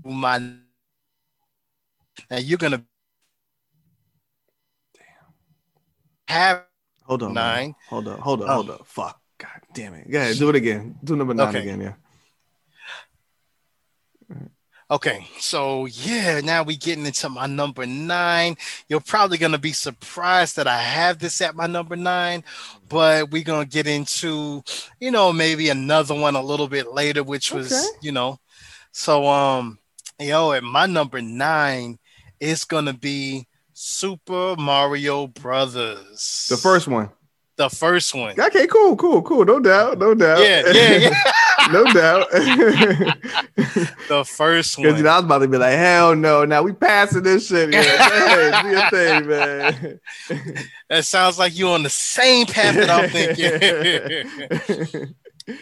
my 0.03 0.38
now 2.30 2.38
you're 2.38 2.58
gonna 2.58 2.84
have 6.27 6.65
Hold 7.03 7.24
on. 7.24 7.34
man. 7.34 7.43
Nine. 7.55 7.75
Hold 7.89 8.08
up. 8.08 8.20
Hold 8.20 8.41
up. 8.41 8.50
Oh. 8.50 8.53
Hold 8.53 8.70
up. 8.70 8.88
Fuck. 8.88 9.20
God 9.38 9.50
damn 9.74 9.93
it. 9.96 10.10
Go 10.10 10.17
ahead. 10.20 10.38
Do 10.38 10.50
it 10.50 10.55
again. 10.55 10.96
Do 11.03 11.15
number 11.15 11.34
nine 11.34 11.48
Okay. 11.50 11.60
again. 11.62 11.81
Yeah. 11.81 11.93
okay 14.89 15.25
so 15.39 15.86
yeah 15.86 16.41
now 16.41 16.63
we 16.63 16.75
getting 16.75 17.05
into 17.05 17.29
my 17.29 17.46
number 17.48 17.86
nine 17.86 18.55
you're 18.89 19.00
probably 19.00 19.38
gonna 19.38 19.58
be 19.58 19.72
surprised 19.72 20.55
that 20.58 20.67
i 20.67 20.77
have 20.77 21.17
this 21.20 21.39
at 21.41 21.55
my 21.55 21.65
number 21.67 21.96
nine 21.96 22.43
but 22.89 23.31
we're 23.31 23.43
gonna 23.43 23.65
get 23.65 23.88
into 23.88 24.62
you 25.00 25.10
know 25.12 25.31
maybe 25.31 25.70
another 25.70 26.13
one 26.13 26.36
a 26.36 26.41
little 26.41 26.67
bit 26.67 26.91
later 26.93 27.24
which 27.24 27.51
was 27.53 27.72
Okay. 27.72 27.98
you 28.01 28.12
know 28.12 28.38
so 28.91 29.27
um 29.27 29.79
yo 30.20 30.51
at 30.51 30.63
my 30.63 30.86
number 30.86 31.22
nine 31.22 31.98
it's 32.41 32.65
gonna 32.65 32.93
be 32.93 33.48
super 33.83 34.55
mario 34.57 35.25
brothers 35.27 36.45
The 36.50 36.57
first 36.57 36.88
one. 36.88 37.09
the 37.57 37.67
first 37.69 38.13
one 38.13 38.39
Okay. 38.39 38.67
Cool. 38.67 38.95
Cool. 38.95 39.21
Cool. 39.23 39.43
No 39.45 39.59
doubt. 39.59 39.97
No 39.97 40.13
doubt. 40.13 40.39
yeah 40.39 40.61
yeah 40.71 40.97
yeah 41.09 41.23
no 41.71 41.83
doubt. 41.85 42.29
the 44.07 44.23
first 44.27 44.77
Because 44.77 44.91
one. 44.93 44.97
you 44.97 45.03
know, 45.03 45.09
I 45.09 45.15
was 45.17 45.25
about 45.25 45.39
to 45.39 45.47
be 45.47 45.57
like, 45.57 45.75
hell 45.77 46.15
no. 46.15 46.45
Now 46.45 46.61
we 46.63 46.73
passing 46.73 47.23
this 47.23 47.47
shit. 47.47 47.71
Yeah. 47.71 47.83
hey, 48.61 48.89
thing, 48.89 49.27
man. 49.27 50.00
that 50.89 51.05
sounds 51.05 51.38
like 51.39 51.57
you 51.57 51.69
on 51.69 51.83
the 51.83 51.89
same 51.89 52.45
path 52.47 52.75
that 52.75 52.89
I'm 52.89 53.09
thinking. 53.09 55.13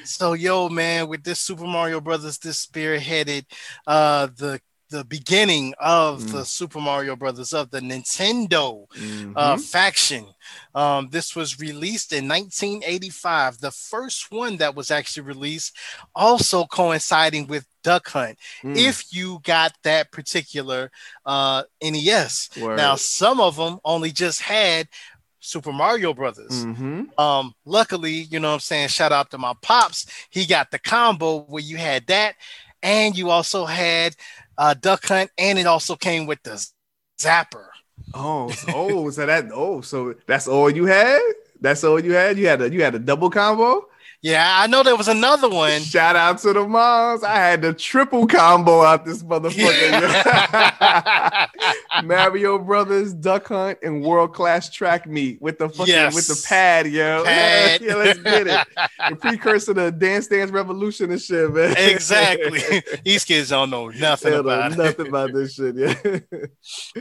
so 0.03 0.33
yo, 0.33 0.69
man, 0.69 1.07
with 1.07 1.23
this 1.23 1.39
Super 1.39 1.65
Mario 1.65 2.01
Brothers, 2.01 2.37
this 2.37 2.65
spearheaded 2.65 3.45
uh 3.87 4.27
the 4.37 4.59
the 4.89 5.03
beginning 5.05 5.73
of 5.79 6.21
Mm. 6.23 6.31
the 6.31 6.45
Super 6.45 6.79
Mario 6.79 7.15
Brothers 7.15 7.53
of 7.53 7.69
the 7.69 7.79
Nintendo 7.79 8.87
Mhm. 8.95 9.33
uh, 9.35 9.57
faction. 9.57 10.25
Um, 10.73 11.09
this 11.11 11.35
was 11.35 11.59
released 11.59 12.11
in 12.11 12.27
1985, 12.27 13.59
the 13.59 13.71
first 13.71 14.31
one 14.31 14.57
that 14.57 14.75
was 14.75 14.89
actually 14.91 15.23
released, 15.23 15.75
also 16.15 16.65
coinciding 16.65 17.47
with 17.47 17.65
Duck 17.83 18.09
Hunt. 18.09 18.37
Mm. 18.63 18.77
If 18.77 19.13
you 19.13 19.39
got 19.43 19.73
that 19.83 20.11
particular 20.11 20.91
uh, 21.25 21.63
NES, 21.81 22.49
Word. 22.57 22.77
now 22.77 22.95
some 22.95 23.39
of 23.39 23.55
them 23.57 23.79
only 23.85 24.11
just 24.11 24.41
had 24.41 24.87
Super 25.39 25.71
Mario 25.71 26.13
Brothers. 26.13 26.65
Mhm. 26.65 27.17
Um, 27.17 27.53
luckily, 27.65 28.27
you 28.29 28.39
know 28.39 28.49
what 28.49 28.53
I'm 28.55 28.59
saying, 28.59 28.89
shout 28.89 29.11
out 29.11 29.31
to 29.31 29.37
my 29.37 29.53
pops, 29.61 30.05
he 30.29 30.45
got 30.45 30.71
the 30.71 30.79
combo 30.79 31.41
where 31.43 31.63
you 31.63 31.77
had 31.77 32.07
that, 32.07 32.35
and 32.83 33.17
you 33.17 33.29
also 33.29 33.65
had 33.65 34.15
uh, 34.59 34.75
Duck 34.75 35.05
Hunt, 35.05 35.31
and 35.37 35.57
it 35.57 35.65
also 35.65 35.95
came 35.95 36.27
with 36.27 36.43
the 36.43 36.63
Zapper. 37.19 37.67
Oh, 38.13 38.51
oh, 38.67 39.09
so 39.09 39.25
that 39.25 39.49
oh, 39.53 39.81
so 39.81 40.13
that's 40.27 40.47
all 40.47 40.69
you 40.69 40.85
had? 40.85 41.21
That's 41.61 41.83
all 41.83 41.99
you 41.99 42.13
had? 42.13 42.37
You 42.37 42.47
had 42.47 42.61
a 42.61 42.71
you 42.71 42.83
had 42.83 42.93
a 42.93 42.99
double 42.99 43.29
combo? 43.29 43.87
Yeah, 44.21 44.45
I 44.59 44.67
know 44.67 44.83
there 44.83 44.97
was 44.97 45.07
another 45.07 45.47
one. 45.49 45.79
Shout 45.81 46.17
out 46.17 46.39
to 46.39 46.51
the 46.51 46.67
moms. 46.67 47.23
I 47.23 47.35
had 47.35 47.61
the 47.61 47.73
triple 47.73 48.27
combo 48.27 48.81
out 48.83 49.05
this 49.05 49.23
motherfucker. 49.23 50.09
Mario 52.03 52.59
Brothers, 52.59 53.13
Duck 53.13 53.47
Hunt, 53.47 53.79
and 53.81 54.03
World 54.03 54.33
Class 54.33 54.69
Track 54.69 55.07
Meet 55.07 55.41
with 55.41 55.57
the 55.57 55.69
fucking 55.69 55.93
Yes. 55.93 56.13
with 56.15 56.27
the 56.27 56.45
pad, 56.47 56.87
yo. 56.87 57.23
Pad. 57.25 57.81
yeah, 57.81 57.95
let's 57.95 58.19
get 58.19 58.47
it. 58.47 58.67
The 59.09 59.15
precursor 59.15 59.73
to 59.75 59.91
Dance 59.91 60.27
Dance 60.27 60.51
Revolution 60.51 61.11
and 61.11 61.21
shit, 61.21 61.51
man. 61.53 61.75
exactly. 61.77 62.83
These 63.05 63.23
kids 63.25 63.49
don't 63.49 63.69
know 63.69 63.87
nothing 63.89 64.31
don't 64.31 64.45
know 64.45 64.51
about 64.51 64.77
nothing 64.77 65.07
about 65.07 65.33
this 65.33 65.53
shit, 65.53 65.75
yeah. 65.75 65.95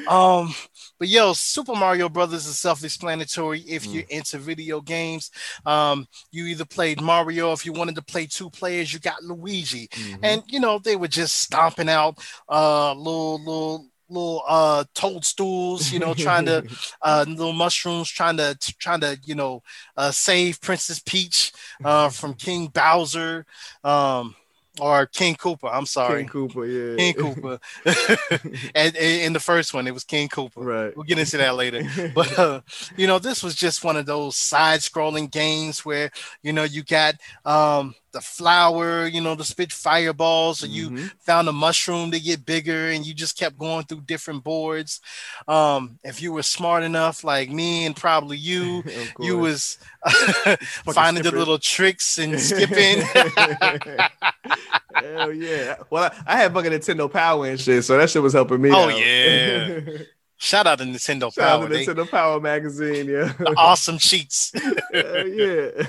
Um, 0.08 0.54
but 0.98 1.08
yo, 1.08 1.32
Super 1.32 1.75
Mario 1.75 2.08
Brothers 2.08 2.46
is 2.46 2.58
self-explanatory. 2.58 3.60
If 3.60 3.84
Mm. 3.87 3.94
you're 3.94 4.04
into 4.08 4.38
video 4.38 4.80
games, 4.80 5.30
um, 5.64 6.06
you 6.32 6.46
either 6.46 6.64
played 6.64 7.00
Mario. 7.09 7.53
If 7.53 7.65
you 7.67 7.73
wanted 7.73 7.95
to 7.97 8.03
play 8.03 8.27
two 8.27 8.50
players, 8.50 8.93
you 8.93 8.99
got 9.00 9.23
Luigi. 9.23 9.88
Mhm. 9.88 10.19
and 10.23 10.43
you 10.49 10.61
know 10.61 10.79
they 10.79 10.97
were 10.97 11.09
just 11.21 11.35
stomping 11.45 11.88
out 11.88 12.15
uh 12.49 12.93
little 12.93 13.38
little 13.49 13.87
little 14.11 14.43
uh 14.49 14.85
toadstools 14.95 15.93
you 15.93 15.99
know 15.99 16.15
trying 16.15 16.47
to 16.47 16.59
uh 17.09 17.25
little 17.29 17.53
mushrooms 17.53 18.09
trying 18.19 18.37
to 18.37 18.57
trying 18.85 19.00
to 19.00 19.19
you 19.25 19.35
know 19.35 19.62
uh 19.97 20.11
save 20.11 20.61
princess 20.61 20.99
peach 21.11 21.53
uh 21.85 22.09
from 22.09 22.33
king 22.35 22.69
bowser 22.69 23.45
um 23.85 24.35
or 24.80 25.06
king 25.06 25.35
Koopa 25.35 25.70
i'm 25.73 25.87
sorry 25.87 26.25
King 26.25 26.49
Koopa, 26.49 26.97
yeah. 26.97 27.12
king 27.12 27.14
Koopa 27.14 28.70
and, 28.75 28.97
in 28.97 29.32
the 29.32 29.40
first 29.40 29.75
one 29.75 29.87
it 29.87 29.94
was 29.94 30.04
king 30.04 30.28
Koopa 30.28 30.52
right. 30.56 30.97
we'll 30.97 31.04
get 31.04 31.18
into 31.18 31.37
that 31.38 31.54
later 31.54 31.82
but 32.14 32.38
uh, 32.38 32.61
you 32.97 33.06
know 33.06 33.18
this 33.18 33.42
was 33.42 33.54
just 33.54 33.85
one 33.85 33.97
of 33.97 34.06
those 34.06 34.37
side 34.37 34.80
scrolling 34.80 35.30
games 35.30 35.85
where 35.85 36.11
you 36.42 36.52
know 36.52 36.64
you 36.64 36.82
got 36.82 37.14
um 37.44 37.94
the 38.12 38.21
flower 38.21 39.07
you 39.07 39.21
know 39.21 39.35
to 39.37 39.45
spit 39.45 39.71
fireballs 39.73 40.62
or 40.65 40.67
you 40.67 40.91
Mhm. 40.91 41.11
found 41.21 41.49
a 41.49 41.53
mushroom 41.53 42.11
to 42.11 42.19
get 42.21 42.47
bigger 42.47 42.88
and 42.91 43.07
you 43.07 43.12
just 43.15 43.37
kept 43.38 43.59
going 43.59 43.85
through 43.85 44.00
different 44.03 44.43
boards 44.45 45.00
um 45.47 45.99
if 46.05 46.23
you 46.23 46.33
were 46.33 46.43
smart 46.43 46.83
enough 46.83 47.23
like 47.25 47.50
me 47.50 47.85
and 47.87 47.95
probably 47.97 48.37
you 48.50 48.83
you 49.21 49.37
was 49.38 49.79
finding 50.93 51.23
the 51.23 51.31
little 51.33 51.59
tricks 51.59 52.19
and 52.19 52.41
skipping 52.49 53.03
Hell 54.95 55.33
yeah. 55.33 55.77
Well, 55.91 56.11
I, 56.27 56.35
I 56.35 56.37
had 56.38 56.53
fucking 56.53 56.73
Nintendo 56.73 57.11
Power 57.12 57.47
and 57.47 57.61
shit, 57.61 57.85
so 57.85 57.97
that 57.99 58.11
shit 58.11 58.23
was 58.23 58.33
helping 58.33 58.61
me. 58.61 58.71
Oh, 58.73 58.88
out. 58.91 58.99
yeah. 58.99 59.81
shout 60.38 60.67
out 60.67 60.79
to 60.79 60.85
nintendo 60.85 61.33
Shout 61.33 61.38
out 61.45 61.61
power 61.61 61.69
to 61.85 61.95
they, 61.95 62.05
Power 62.07 62.41
magazine, 62.41 63.09
yeah. 63.09 63.33
awesome 63.57 63.99
cheats 63.99 64.53
Hell 64.93 65.29
yeah. 65.29 65.85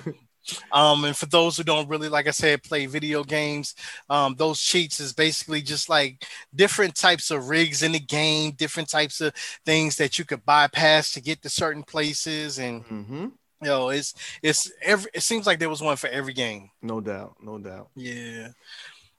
Um, 0.71 1.03
and 1.05 1.15
for 1.15 1.25
those 1.25 1.57
who 1.57 1.63
don't 1.63 1.89
really, 1.89 2.09
like 2.09 2.27
I 2.27 2.31
said, 2.31 2.63
play 2.63 2.85
video 2.85 3.23
games, 3.23 3.75
um, 4.09 4.35
those 4.35 4.59
cheats 4.61 4.99
is 4.99 5.13
basically 5.13 5.61
just 5.61 5.89
like 5.89 6.25
different 6.55 6.95
types 6.95 7.31
of 7.31 7.49
rigs 7.49 7.83
in 7.83 7.91
the 7.91 7.99
game, 7.99 8.51
different 8.51 8.89
types 8.89 9.21
of 9.21 9.33
things 9.65 9.95
that 9.97 10.17
you 10.19 10.25
could 10.25 10.45
bypass 10.45 11.11
to 11.13 11.21
get 11.21 11.41
to 11.41 11.49
certain 11.49 11.83
places, 11.83 12.59
and 12.59 12.83
hmm 12.85 13.27
you 13.61 13.67
know, 13.67 13.89
it's 13.89 14.13
it's 14.41 14.71
every. 14.81 15.11
It 15.13 15.21
seems 15.21 15.45
like 15.45 15.59
there 15.59 15.69
was 15.69 15.81
one 15.81 15.97
for 15.97 16.07
every 16.07 16.33
game. 16.33 16.69
No 16.81 17.01
doubt, 17.01 17.35
no 17.43 17.57
doubt. 17.57 17.89
Yeah. 17.95 18.49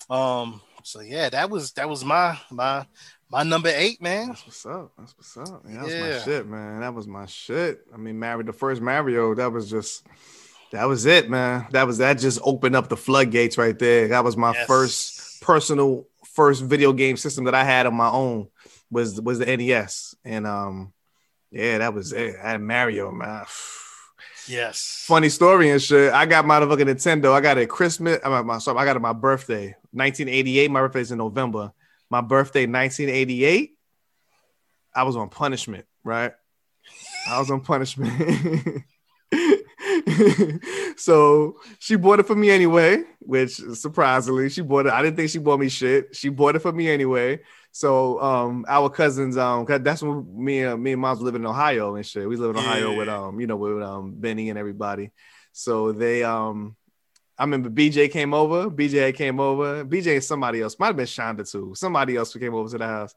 Um. 0.09 0.61
So 0.83 1.01
yeah, 1.01 1.29
that 1.31 1.51
was 1.51 1.73
that 1.73 1.89
was 1.89 2.05
my 2.05 2.39
my 2.51 2.87
my 3.31 3.43
number 3.43 3.71
eight, 3.75 4.01
man. 4.01 4.29
That's 4.29 4.47
what's 4.47 4.67
up. 4.67 4.93
That's 4.99 5.15
what's 5.17 5.37
up. 5.37 5.63
Yeah, 5.69 5.77
that 5.77 5.85
was 5.85 5.93
Yeah. 5.95 6.01
my 6.01 6.11
shit, 6.33 6.47
man. 6.47 6.81
That 6.81 6.95
was 6.95 7.07
my 7.07 7.27
shit. 7.27 7.81
I 7.93 7.97
mean, 7.99 8.19
Mario, 8.19 8.45
the 8.47 8.53
first 8.53 8.81
Mario, 8.81 9.35
that 9.35 9.53
was 9.53 9.71
just 9.71 10.07
that 10.73 10.85
was 10.85 11.07
it, 11.07 11.29
man. 11.31 11.67
That 11.73 11.87
was 11.87 11.99
that 11.99 12.15
just 12.19 12.41
opened 12.43 12.77
up 12.77 12.89
the 12.89 12.97
floodgates 12.97 13.59
right 13.59 13.79
there. 13.79 14.09
That 14.09 14.25
was 14.25 14.37
my 14.37 14.53
Yes. 14.53 14.67
first 14.67 15.43
personal 15.43 16.07
first 16.35 16.63
video 16.63 16.93
game 16.93 17.17
system 17.17 17.45
that 17.45 17.55
I 17.55 17.65
had 17.65 17.87
on 17.87 17.95
my 17.95 18.09
own 18.11 18.49
was 18.91 19.21
was 19.21 19.39
the 19.39 19.47
NES. 19.57 20.15
And 20.25 20.47
um 20.47 20.93
yeah, 21.51 21.79
that 21.79 21.93
was 21.95 22.13
it. 22.13 22.37
I 22.43 22.51
had 22.53 22.61
Mario, 22.63 23.11
man. 23.11 23.45
Yes. 24.47 25.05
Funny 25.07 25.29
story 25.29 25.71
and 25.71 25.83
shit. 25.83 26.13
I 26.13 26.27
got 26.27 26.47
my 26.47 26.61
fucking 26.61 26.87
Nintendo. 26.87 27.33
I 27.33 27.41
got 27.41 27.59
it 27.59 27.69
Christmas. 27.69 28.19
I, 28.25 28.43
my, 28.43 28.59
sorry, 28.59 28.79
I 28.79 28.85
got 28.85 28.97
it 28.97 29.01
my 29.01 29.13
birthday, 29.13 29.77
1988. 29.93 30.71
My 30.71 30.81
birthday's 30.81 31.11
in 31.13 31.19
November. 31.19 31.73
My 32.09 32.21
birthday, 32.21 32.67
1988. 32.67 33.77
I 34.95 35.03
was 35.05 35.17
on 35.17 35.29
punishment, 35.29 35.87
right? 36.03 36.33
I 37.29 37.39
was 37.39 37.51
on 37.51 37.61
punishment. 37.61 38.83
so 40.97 41.57
she 41.79 41.97
bought 41.97 42.21
it 42.21 42.27
for 42.27 42.35
me 42.37 42.51
anyway, 42.51 43.05
which 43.21 43.55
surprisingly, 43.57 44.49
she 44.49 44.63
bought 44.63 44.87
it. 44.87 44.93
I 44.93 45.03
didn't 45.03 45.17
think 45.17 45.31
she 45.31 45.39
bought 45.39 45.61
me 45.61 45.69
shit. 45.69 46.15
She 46.15 46.29
bought 46.29 46.57
it 46.57 46.61
for 46.61 46.73
me 46.73 46.89
anyway. 46.89 47.41
So 47.73 48.21
um 48.21 48.65
our 48.69 48.91
cousins, 48.91 49.37
um, 49.37 49.65
'cause 49.65 49.81
that's 49.83 50.03
when 50.03 50.27
me 50.45 50.61
and 50.65 50.83
me 50.83 50.93
and 50.93 51.01
mom's 51.01 51.21
living 51.21 51.43
in 51.43 51.47
Ohio 51.47 51.95
and 51.95 52.05
shit. 52.05 52.29
We 52.29 52.37
live 52.37 52.51
in 52.51 52.57
Ohio 52.57 52.91
Yeah. 52.91 52.97
with 52.97 53.09
um, 53.09 53.41
you 53.41 53.47
know, 53.47 53.57
with 53.57 53.83
um 53.83 54.13
Benny 54.17 54.51
and 54.51 54.59
everybody. 54.59 55.11
So 55.53 55.93
they 55.93 56.23
um 56.25 56.77
I 57.39 57.45
remember 57.45 57.71
BJ 57.71 58.11
came 58.11 58.35
over, 58.35 58.69
BJ 58.69 59.15
came 59.15 59.41
over, 59.41 59.85
BJ 59.85 60.15
and 60.15 60.25
somebody 60.25 60.61
else, 60.61 60.79
might 60.79 60.89
have 60.89 60.97
been 60.97 61.07
Shonda 61.07 61.51
too. 61.51 61.73
Somebody 61.75 62.17
else 62.17 62.33
who 62.33 62.39
came 62.41 62.55
over 62.55 62.69
to 62.69 62.79
the 62.79 62.87
house. 62.87 63.15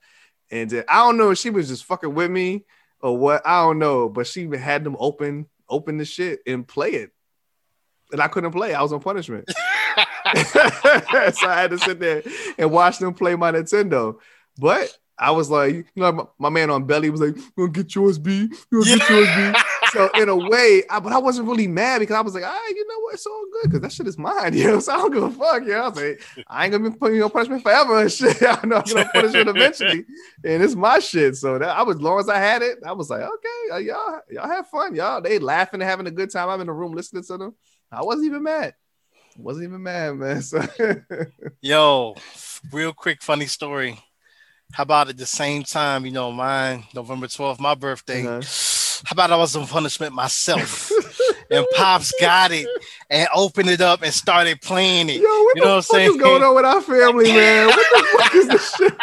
And 0.52 0.72
I 0.88 1.00
don't 1.04 1.18
know 1.18 1.32
if 1.32 1.40
she 1.40 1.50
was 1.50 1.68
just 1.68 1.84
fucking 1.86 2.14
with 2.14 2.30
me 2.32 2.64
or 3.02 3.18
what. 3.18 3.42
I 3.46 3.64
don't 3.64 3.80
know, 3.80 4.08
but 4.08 4.28
she 4.28 4.48
had 4.56 4.84
them 4.84 4.96
open, 5.00 5.48
open 5.70 5.98
the 5.98 6.06
shit 6.06 6.40
and 6.46 6.68
play 6.68 6.92
it. 6.92 7.12
And 8.12 8.22
I 8.22 8.28
couldn't 8.28 8.52
play. 8.52 8.74
I 8.74 8.82
was 8.82 8.94
on 8.94 9.00
punishment. 9.00 9.50
so 10.36 10.60
I 11.50 11.56
had 11.56 11.72
to 11.72 11.78
sit 11.78 12.00
there 12.00 12.24
and 12.58 12.72
watch 12.72 12.98
them 12.98 13.14
play 13.14 13.36
my 13.36 13.52
Nintendo. 13.52 14.16
But 14.58 14.96
I 15.18 15.32
was 15.32 15.50
like, 15.50 15.74
you 15.74 15.86
know, 15.96 16.12
my, 16.12 16.24
my 16.40 16.50
man 16.50 16.70
on 16.70 16.86
belly 16.86 17.10
was 17.10 17.22
like, 17.22 17.36
"You 17.36 17.52
gonna 17.58 17.72
get 17.72 17.94
yours, 17.94 18.18
B. 18.18 18.50
Gonna 18.72 18.86
get 18.86 19.10
yours, 19.10 19.28
B." 19.28 19.60
So 19.94 20.10
in 20.16 20.28
a 20.28 20.36
way, 20.36 20.84
I, 20.90 21.00
but 21.00 21.14
I 21.14 21.20
wasn't 21.20 21.48
really 21.48 21.68
mad 21.68 22.00
because 22.00 22.16
I 22.16 22.22
was 22.22 22.34
like, 22.34 22.44
"All 22.44 22.52
right, 22.52 22.74
you 22.76 22.88
know 22.88 23.00
what? 23.00 23.14
It's 23.14 23.26
all 23.26 23.46
good 23.52 23.72
because 23.72 23.82
that 23.82 23.92
shit 23.92 24.08
is 24.08 24.18
mine, 24.18 24.54
you 24.58 24.66
know. 24.66 24.80
So 24.80 24.94
I 24.94 24.98
don't 24.98 25.14
give 25.14 25.24
a 25.24 25.32
fuck, 25.32 25.66
yo." 25.66 25.80
I 25.80 25.88
was 25.88 26.02
like, 26.02 26.22
"I 26.48 26.66
ain't 26.66 26.72
gonna 26.72 26.90
be 26.90 26.98
putting 26.98 27.18
you 27.18 27.24
on 27.24 27.30
punishment 27.30 27.64
forever 27.64 28.02
and 28.02 28.12
shit. 28.12 28.38
I 28.42 28.66
know 28.66 28.78
I'm 28.78 28.84
gonna 28.84 29.10
punish 29.14 29.36
it 29.36 29.48
eventually, 29.48 30.06
and 30.44 30.64
it's 30.64 30.76
my 30.76 31.00
shit." 31.00 31.36
So 31.36 31.60
that 31.60 31.70
I 31.70 31.84
was, 31.84 31.98
as 31.98 32.02
long 32.02 32.20
as 32.20 32.30
I 32.30 32.40
had 32.40 32.62
it, 32.62 32.80
I 32.86 32.94
was 32.94 33.10
like, 33.10 33.22
"Okay, 33.22 33.74
uh, 33.74 33.78
y'all, 33.78 34.20
y'all 34.30 34.48
have 34.50 34.68
fun, 34.68 34.96
y'all. 34.96 35.22
They 35.22 35.40
laughing 35.40 35.82
and 35.82 35.90
having 35.90 36.08
a 36.08 36.12
good 36.12 36.32
time. 36.32 36.50
I'm 36.50 36.62
in 36.62 36.68
the 36.68 36.74
room 36.74 36.94
listening 36.94 37.24
to 37.24 37.38
them. 37.38 37.56
I 37.92 38.04
wasn't 38.04 38.26
even 38.26 38.44
mad. 38.44 38.74
Wasn't 39.38 39.64
even 39.64 39.82
mad, 39.82 40.16
man. 40.16 40.42
So 40.42 40.62
Yo, 41.62 42.16
real 42.72 42.94
quick, 42.94 43.22
funny 43.22 43.48
story. 43.48 44.00
How 44.74 44.84
about 44.84 45.10
at 45.10 45.18
the 45.18 45.26
same 45.26 45.64
time, 45.64 46.06
you 46.06 46.12
know, 46.12 46.32
mine, 46.32 46.84
November 46.96 47.28
12th, 47.28 47.60
my 47.60 47.76
birthday. 47.76 48.26
Uh-huh. 48.26 48.42
How 49.06 49.14
about 49.14 49.32
I 49.32 49.38
was 49.38 49.56
on 49.56 49.68
punishment 49.68 50.14
myself? 50.14 50.92
and 51.52 51.66
Pops 51.76 52.14
got 52.20 52.52
it 52.52 52.68
and 53.10 53.28
opened 53.34 53.70
it 53.70 53.82
up 53.82 54.02
and 54.02 54.14
started 54.14 54.62
playing 54.62 55.10
it. 55.10 55.22
Yo, 55.22 55.28
what 55.28 55.56
You 55.56 55.62
the 55.62 55.68
know 55.68 55.76
what 55.76 55.86
I'm 55.94 56.00
fuck 56.08 56.16
is 56.16 56.22
going 56.22 56.44
on 56.44 56.56
with 56.56 56.66
our 56.66 56.82
family, 56.82 57.32
man? 57.32 57.68
What 57.68 57.86
the 57.92 58.06
fuck 58.18 58.36
is 58.36 58.48
this 58.48 58.76
shit? 58.76 58.94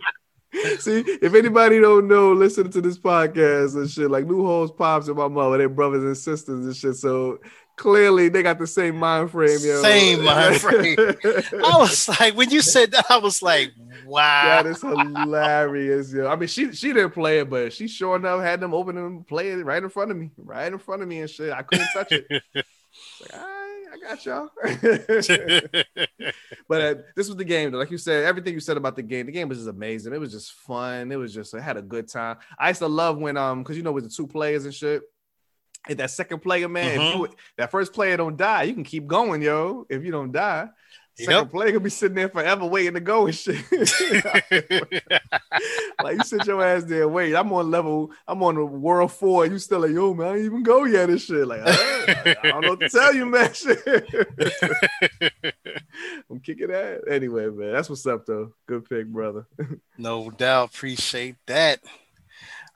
See, 0.80 1.00
if 1.06 1.34
anybody 1.34 1.80
don't 1.80 2.08
know, 2.08 2.32
listen 2.32 2.70
to 2.70 2.80
this 2.80 2.98
podcast 2.98 3.76
and 3.76 3.90
shit, 3.90 4.10
like 4.10 4.24
Lou 4.24 4.46
Hall's 4.46 4.72
Pops 4.72 5.08
and 5.08 5.16
my 5.16 5.28
mother, 5.28 5.58
they 5.58 5.66
brothers 5.66 6.02
and 6.02 6.16
sisters 6.16 6.64
and 6.64 6.74
shit. 6.74 6.96
So 6.96 7.40
Clearly, 7.76 8.30
they 8.30 8.42
got 8.42 8.58
the 8.58 8.66
same 8.66 8.96
mind 8.96 9.30
frame, 9.30 9.58
yo. 9.60 9.82
Same 9.82 10.24
mind 10.24 10.56
frame. 10.60 10.96
I 10.98 11.76
was 11.76 12.08
like, 12.08 12.34
when 12.34 12.48
you 12.48 12.62
said 12.62 12.90
that, 12.92 13.04
I 13.10 13.18
was 13.18 13.42
like, 13.42 13.72
wow. 14.06 14.62
That 14.62 14.66
is 14.66 14.80
hilarious, 14.80 16.10
yo. 16.10 16.26
I 16.26 16.36
mean, 16.36 16.48
she 16.48 16.72
she 16.72 16.94
didn't 16.94 17.10
play 17.10 17.40
it, 17.40 17.50
but 17.50 17.74
she 17.74 17.86
sure 17.86 18.16
enough 18.16 18.40
had 18.40 18.60
them 18.60 18.72
open 18.72 18.96
and 18.96 19.26
play 19.26 19.50
it 19.50 19.62
right 19.62 19.82
in 19.82 19.90
front 19.90 20.10
of 20.10 20.16
me, 20.16 20.30
right 20.38 20.72
in 20.72 20.78
front 20.78 21.02
of 21.02 21.08
me 21.08 21.20
and 21.20 21.28
shit. 21.28 21.52
I 21.52 21.62
couldn't 21.62 21.88
touch 21.92 22.12
it. 22.12 22.42
Like, 23.20 23.34
all 23.34 23.40
right, 23.40 23.84
I 23.92 23.98
got 24.08 24.24
y'all. 24.24 24.48
but 26.66 26.80
uh, 26.80 26.94
this 27.14 27.28
was 27.28 27.36
the 27.36 27.44
game. 27.44 27.72
Like 27.72 27.90
you 27.90 27.98
said, 27.98 28.24
everything 28.24 28.54
you 28.54 28.60
said 28.60 28.78
about 28.78 28.96
the 28.96 29.02
game, 29.02 29.26
the 29.26 29.32
game 29.32 29.50
was 29.50 29.58
just 29.58 29.68
amazing. 29.68 30.14
It 30.14 30.18
was 30.18 30.32
just 30.32 30.52
fun. 30.52 31.12
It 31.12 31.16
was 31.16 31.34
just, 31.34 31.54
I 31.54 31.60
had 31.60 31.76
a 31.76 31.82
good 31.82 32.08
time. 32.08 32.38
I 32.58 32.68
used 32.68 32.80
to 32.80 32.86
love 32.86 33.18
when, 33.18 33.36
um, 33.36 33.62
because 33.62 33.76
you 33.76 33.82
know, 33.82 33.92
with 33.92 34.04
the 34.04 34.10
two 34.10 34.26
players 34.26 34.64
and 34.64 34.72
shit. 34.72 35.02
If 35.88 35.98
that 35.98 36.10
second 36.10 36.40
player, 36.40 36.68
man, 36.68 36.88
if 36.88 37.14
you, 37.14 37.22
mm-hmm. 37.22 37.34
that 37.56 37.70
first 37.70 37.92
player 37.92 38.16
don't 38.16 38.36
die, 38.36 38.64
you 38.64 38.74
can 38.74 38.84
keep 38.84 39.06
going, 39.06 39.42
yo. 39.42 39.86
If 39.88 40.04
you 40.04 40.10
don't 40.10 40.32
die, 40.32 40.68
second 41.16 41.34
Yep. 41.34 41.50
player 41.50 41.72
could 41.72 41.82
be 41.82 41.90
sitting 41.90 42.16
there 42.16 42.28
forever 42.28 42.66
waiting 42.66 42.94
to 42.94 43.00
go 43.00 43.26
and 43.26 43.34
shit. 43.34 43.64
like 46.02 46.18
you 46.18 46.24
sit 46.24 46.46
your 46.46 46.62
ass 46.62 46.84
there, 46.84 47.08
wait. 47.08 47.34
I'm 47.34 47.52
on 47.52 47.70
level, 47.70 48.10
I'm 48.28 48.42
on 48.42 48.56
the 48.56 48.66
world 48.66 49.12
four, 49.12 49.46
you 49.46 49.58
still 49.58 49.80
like, 49.80 49.92
yo, 49.92 50.12
man, 50.12 50.26
I 50.26 50.36
ain't 50.36 50.44
even 50.44 50.62
go 50.62 50.84
yet 50.84 51.08
and 51.08 51.20
shit. 51.20 51.46
Like, 51.46 51.62
I, 51.64 52.36
I 52.42 52.50
don't 52.50 52.62
know 52.62 52.70
what 52.70 52.80
to 52.80 52.88
tell 52.88 53.14
you, 53.14 53.26
man. 53.26 53.50
I'm 56.30 56.40
kicking 56.40 56.70
ass. 56.70 57.00
Anyway, 57.08 57.46
man, 57.46 57.72
that's 57.72 57.88
what's 57.88 58.06
up 58.06 58.26
though. 58.26 58.52
Good 58.66 58.88
pick, 58.88 59.06
brother. 59.06 59.46
No 59.98 60.30
doubt. 60.30 60.74
Appreciate 60.74 61.36
that. 61.46 61.80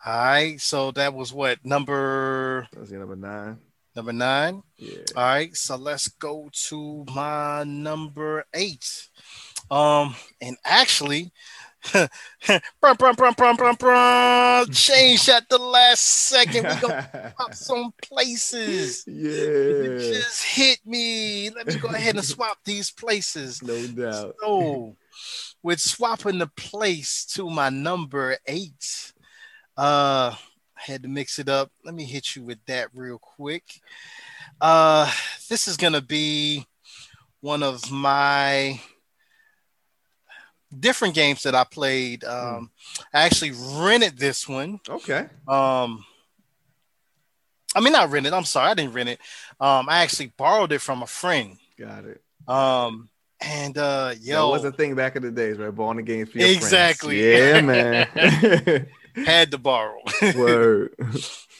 All 0.04 0.12
right. 0.18 0.60
So 0.60 0.90
that 0.92 1.14
was 1.14 1.32
what 1.32 1.64
number 1.64 2.66
That's 2.72 2.90
number 2.90 3.16
nine. 3.16 3.58
number 3.94 4.12
nine. 4.12 4.62
Yeah. 4.76 4.98
All 5.16 5.22
right. 5.24 5.54
So 5.56 5.76
let's 5.76 6.08
go 6.08 6.48
to 6.68 7.04
my 7.14 7.64
number 7.64 8.44
eight. 8.54 9.08
Um, 9.70 10.14
and 10.40 10.56
actually, 10.64 11.32
brum, 11.92 12.96
brum, 12.98 13.14
brum, 13.14 13.34
brum, 13.36 13.56
brum, 13.56 13.76
brum, 13.76 14.66
change 14.70 15.28
at 15.28 15.48
the 15.48 15.58
last 15.58 16.00
second. 16.00 16.66
We 16.66 16.80
gonna 16.80 17.32
pop 17.38 17.54
some 17.54 17.92
places. 18.02 19.04
Yeah. 19.06 19.98
just 19.98 20.44
hit 20.44 20.80
me. 20.84 21.50
Let 21.50 21.66
me 21.66 21.76
go 21.76 21.88
ahead 21.88 22.16
and 22.16 22.24
swap 22.24 22.58
these 22.64 22.90
places. 22.90 23.62
No 23.62 23.86
doubt. 23.86 24.34
So, 24.40 24.96
with 25.62 25.80
swapping 25.80 26.38
the 26.38 26.48
place 26.48 27.26
to 27.34 27.48
my 27.50 27.68
number 27.68 28.38
eight, 28.46 29.12
uh, 29.80 30.34
I 30.76 30.82
had 30.92 31.02
to 31.04 31.08
mix 31.08 31.38
it 31.38 31.48
up. 31.48 31.72
Let 31.84 31.94
me 31.94 32.04
hit 32.04 32.36
you 32.36 32.42
with 32.42 32.58
that 32.66 32.88
real 32.94 33.18
quick. 33.18 33.64
Uh, 34.60 35.10
this 35.48 35.66
is 35.66 35.78
gonna 35.78 36.02
be 36.02 36.66
one 37.40 37.62
of 37.62 37.90
my 37.90 38.78
different 40.78 41.14
games 41.14 41.42
that 41.44 41.54
I 41.54 41.64
played. 41.64 42.24
Um, 42.24 42.70
I 43.14 43.22
actually 43.22 43.52
rented 43.52 44.18
this 44.18 44.46
one. 44.46 44.80
Okay. 44.86 45.26
Um, 45.48 46.04
I 47.74 47.80
mean, 47.80 47.94
not 47.94 48.10
rented. 48.10 48.34
I'm 48.34 48.44
sorry, 48.44 48.70
I 48.70 48.74
didn't 48.74 48.92
rent 48.92 49.08
it. 49.08 49.20
Um, 49.60 49.88
I 49.88 50.02
actually 50.02 50.32
borrowed 50.36 50.72
it 50.72 50.82
from 50.82 51.02
a 51.02 51.06
friend. 51.06 51.56
Got 51.78 52.04
it. 52.04 52.22
Um, 52.46 53.08
and 53.40 53.78
uh, 53.78 54.08
That 54.08 54.20
yo, 54.20 54.50
was 54.50 54.64
a 54.64 54.72
thing 54.72 54.94
back 54.94 55.16
in 55.16 55.22
the 55.22 55.30
days, 55.30 55.56
right? 55.56 55.74
The 55.74 56.02
games 56.02 56.28
for 56.28 56.38
your 56.38 56.48
friends. 56.48 56.64
Exactly. 56.64 57.34
Yeah, 57.34 57.60
man. 57.62 58.86
had 59.14 59.50
to 59.50 59.58
borrow. 59.58 59.98
Word. 60.36 60.94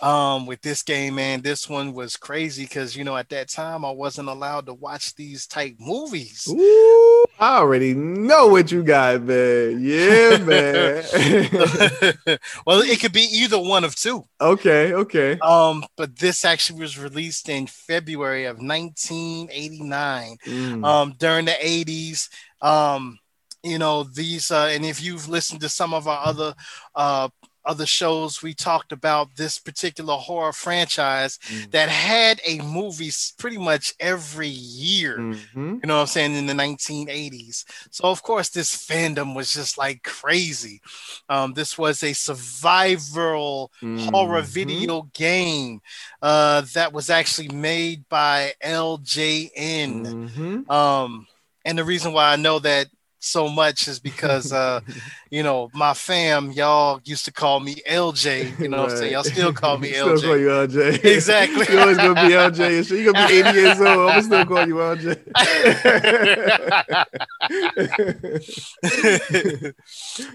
um, 0.00 0.46
with 0.46 0.62
this 0.62 0.82
game, 0.82 1.16
man, 1.16 1.42
this 1.42 1.68
one 1.68 1.92
was 1.92 2.16
crazy 2.16 2.64
because 2.64 2.96
you 2.96 3.04
know 3.04 3.16
at 3.16 3.28
that 3.30 3.48
time 3.48 3.84
I 3.84 3.90
wasn't 3.90 4.28
allowed 4.28 4.66
to 4.66 4.74
watch 4.74 5.14
these 5.14 5.46
type 5.46 5.76
movies. 5.78 6.46
Ooh, 6.50 7.24
I 7.38 7.58
already 7.58 7.94
know 7.94 8.48
what 8.48 8.72
you 8.72 8.82
got, 8.82 9.22
man. 9.22 9.80
Yeah, 9.82 10.38
man. 10.38 11.04
well, 12.66 12.80
it 12.80 13.00
could 13.00 13.12
be 13.12 13.28
either 13.32 13.58
one 13.58 13.84
of 13.84 13.94
two. 13.96 14.24
okay, 14.40 14.92
okay. 14.92 15.38
Um, 15.40 15.84
but 15.96 16.18
this 16.18 16.44
actually 16.44 16.80
was 16.80 16.98
released 16.98 17.48
in 17.48 17.66
February 17.66 18.44
of 18.44 18.58
1989. 18.58 20.36
Mm. 20.46 20.84
um, 20.84 21.14
during 21.18 21.44
the 21.46 21.52
80s. 21.52 22.28
Um, 22.62 23.18
you 23.62 23.78
know, 23.78 24.04
these, 24.04 24.50
uh, 24.50 24.70
and 24.72 24.84
if 24.84 25.02
you've 25.02 25.28
listened 25.28 25.60
to 25.60 25.68
some 25.68 25.92
of 25.92 26.08
our 26.08 26.24
other 26.24 26.54
uh, 26.94 27.28
other 27.64 27.86
shows, 27.86 28.42
we 28.42 28.54
talked 28.54 28.90
about 28.92 29.36
this 29.36 29.58
particular 29.58 30.14
horror 30.16 30.52
franchise 30.52 31.38
Mm. 31.48 31.70
that 31.72 31.88
had 31.88 32.40
a 32.46 32.58
movie 32.60 33.10
pretty 33.38 33.58
much 33.58 33.92
every 34.00 34.48
year. 34.48 35.18
Mhm. 35.18 35.44
You 35.54 35.80
know 35.84 35.96
what 35.96 36.00
I'm 36.02 36.06
saying? 36.06 36.34
In 36.36 36.46
the 36.46 36.54
1980s. 36.54 37.64
So, 37.90 38.04
of 38.04 38.22
course, 38.22 38.48
this 38.48 38.74
fandom 38.74 39.34
was 39.34 39.52
just 39.52 39.76
like 39.76 40.02
crazy. 40.02 40.80
Um, 41.28 41.52
this 41.54 41.76
was 41.76 42.02
a 42.02 42.12
survival 42.14 43.70
horror 43.80 44.42
Mhm. 44.42 44.46
video 44.46 45.02
game 45.14 45.80
uh, 46.22 46.62
that 46.74 46.92
was 46.92 47.08
actually 47.10 47.48
made 47.48 48.08
by 48.08 48.54
LJN. 48.62 50.28
Mhm. 50.28 50.70
Um, 50.70 51.26
and 51.64 51.78
the 51.78 51.84
reason 51.84 52.12
why 52.12 52.32
I 52.32 52.36
know 52.36 52.58
that 52.58 52.88
so 53.20 53.48
much 53.48 53.86
is 53.86 54.00
because 54.00 54.52
uh, 54.52 54.80
you 55.30 55.42
know, 55.42 55.70
my 55.72 55.94
fam, 55.94 56.50
y'all 56.50 57.00
used 57.04 57.24
to 57.26 57.32
call 57.32 57.60
me 57.60 57.76
LJ. 57.88 58.58
You 58.58 58.68
know 58.68 58.82
what 58.82 58.90
I'm 58.92 58.96
saying? 58.96 59.12
Y'all 59.12 59.22
still 59.24 59.52
call 59.52 59.78
me 59.78 59.92
Still 59.92 60.20
call 60.20 60.30
LJ. 60.30 60.40
you 60.40 60.48
LJ. 60.48 61.04
Exactly. 61.04 61.66
you 61.72 61.78
always 61.78 61.96
gonna 61.98 62.14
be 62.14 62.32
LJ 62.34 62.78
and 62.78 62.86
shit. 62.86 62.98
You 62.98 63.12
gonna 63.12 63.28
be 63.28 63.34
80 63.34 63.58
years 63.58 63.80
old. 63.80 64.10
I'm 64.10 64.22
still 64.22 64.44
call 64.46 64.66
you 64.66 64.74
LJ. 64.76 65.20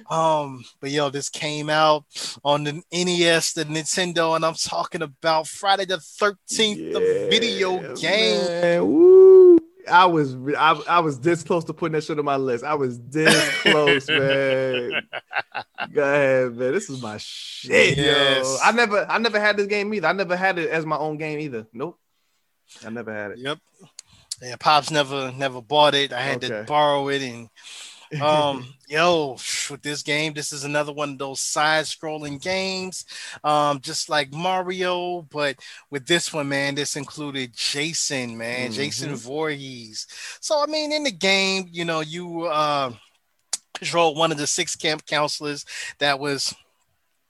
um, 0.09 0.63
but 0.79 0.91
yo, 0.91 1.09
this 1.09 1.29
came 1.29 1.69
out 1.69 2.05
on 2.43 2.63
the 2.63 2.73
NES, 2.91 3.53
the 3.53 3.65
Nintendo, 3.65 4.35
and 4.35 4.45
I'm 4.45 4.53
talking 4.55 5.01
about 5.01 5.47
Friday 5.47 5.85
the 5.85 5.97
13th, 5.97 6.93
the 6.93 7.27
video 7.29 7.95
game. 7.95 8.47
man. 8.47 9.54
I 9.89 10.05
was 10.05 10.35
I, 10.57 10.81
I 10.87 10.99
was 10.99 11.19
this 11.19 11.43
close 11.43 11.63
to 11.65 11.73
putting 11.73 11.93
that 11.93 12.03
shit 12.03 12.17
on 12.19 12.25
my 12.25 12.35
list. 12.37 12.63
I 12.63 12.73
was 12.75 12.99
this 13.01 13.51
close, 13.61 14.07
man. 14.07 14.91
Go 15.93 16.03
ahead, 16.03 16.55
man. 16.55 16.73
This 16.73 16.89
is 16.89 17.01
my 17.01 17.17
shit, 17.17 17.97
Yes. 17.97 18.45
yo. 18.45 18.57
I 18.63 18.71
never 18.71 19.05
I 19.09 19.17
never 19.17 19.39
had 19.39 19.57
this 19.57 19.67
game 19.67 19.93
either. 19.93 20.07
I 20.07 20.13
never 20.13 20.35
had 20.35 20.57
it 20.59 20.69
as 20.69 20.85
my 20.85 20.97
own 20.97 21.17
game 21.17 21.39
either. 21.39 21.67
Nope. 21.73 21.99
I 22.85 22.89
never 22.89 23.13
had 23.13 23.31
it. 23.31 23.37
Yep. 23.39 23.57
Yeah, 24.41 24.55
Pops 24.59 24.91
never 24.91 25.31
never 25.31 25.61
bought 25.61 25.95
it. 25.95 26.11
I 26.11 26.21
had 26.21 26.41
to 26.41 26.65
borrow 26.67 27.07
it 27.09 27.21
and 27.21 27.49
um 28.21 28.65
yo 28.87 29.31
with 29.69 29.81
this 29.81 30.01
game 30.03 30.33
this 30.33 30.53
is 30.53 30.63
another 30.63 30.93
one 30.93 31.09
of 31.11 31.17
those 31.17 31.39
side 31.41 31.85
scrolling 31.85 32.41
games 32.41 33.03
um 33.43 33.79
just 33.81 34.09
like 34.09 34.31
mario 34.31 35.23
but 35.31 35.57
with 35.89 36.05
this 36.05 36.31
one 36.31 36.47
man 36.47 36.75
this 36.75 36.95
included 36.95 37.51
jason 37.55 38.37
man 38.37 38.71
jason 38.71 39.11
Mhm. 39.11 39.17
Voorhees. 39.17 40.07
so 40.39 40.61
i 40.61 40.65
mean 40.67 40.91
in 40.91 41.03
the 41.03 41.11
game 41.11 41.67
you 41.71 41.83
know 41.85 42.01
you 42.01 42.43
uh 42.43 42.91
control 43.73 44.15
one 44.15 44.31
of 44.31 44.37
the 44.37 44.47
six 44.47 44.75
camp 44.75 45.05
counselors 45.05 45.65
that 45.99 46.19
was 46.19 46.53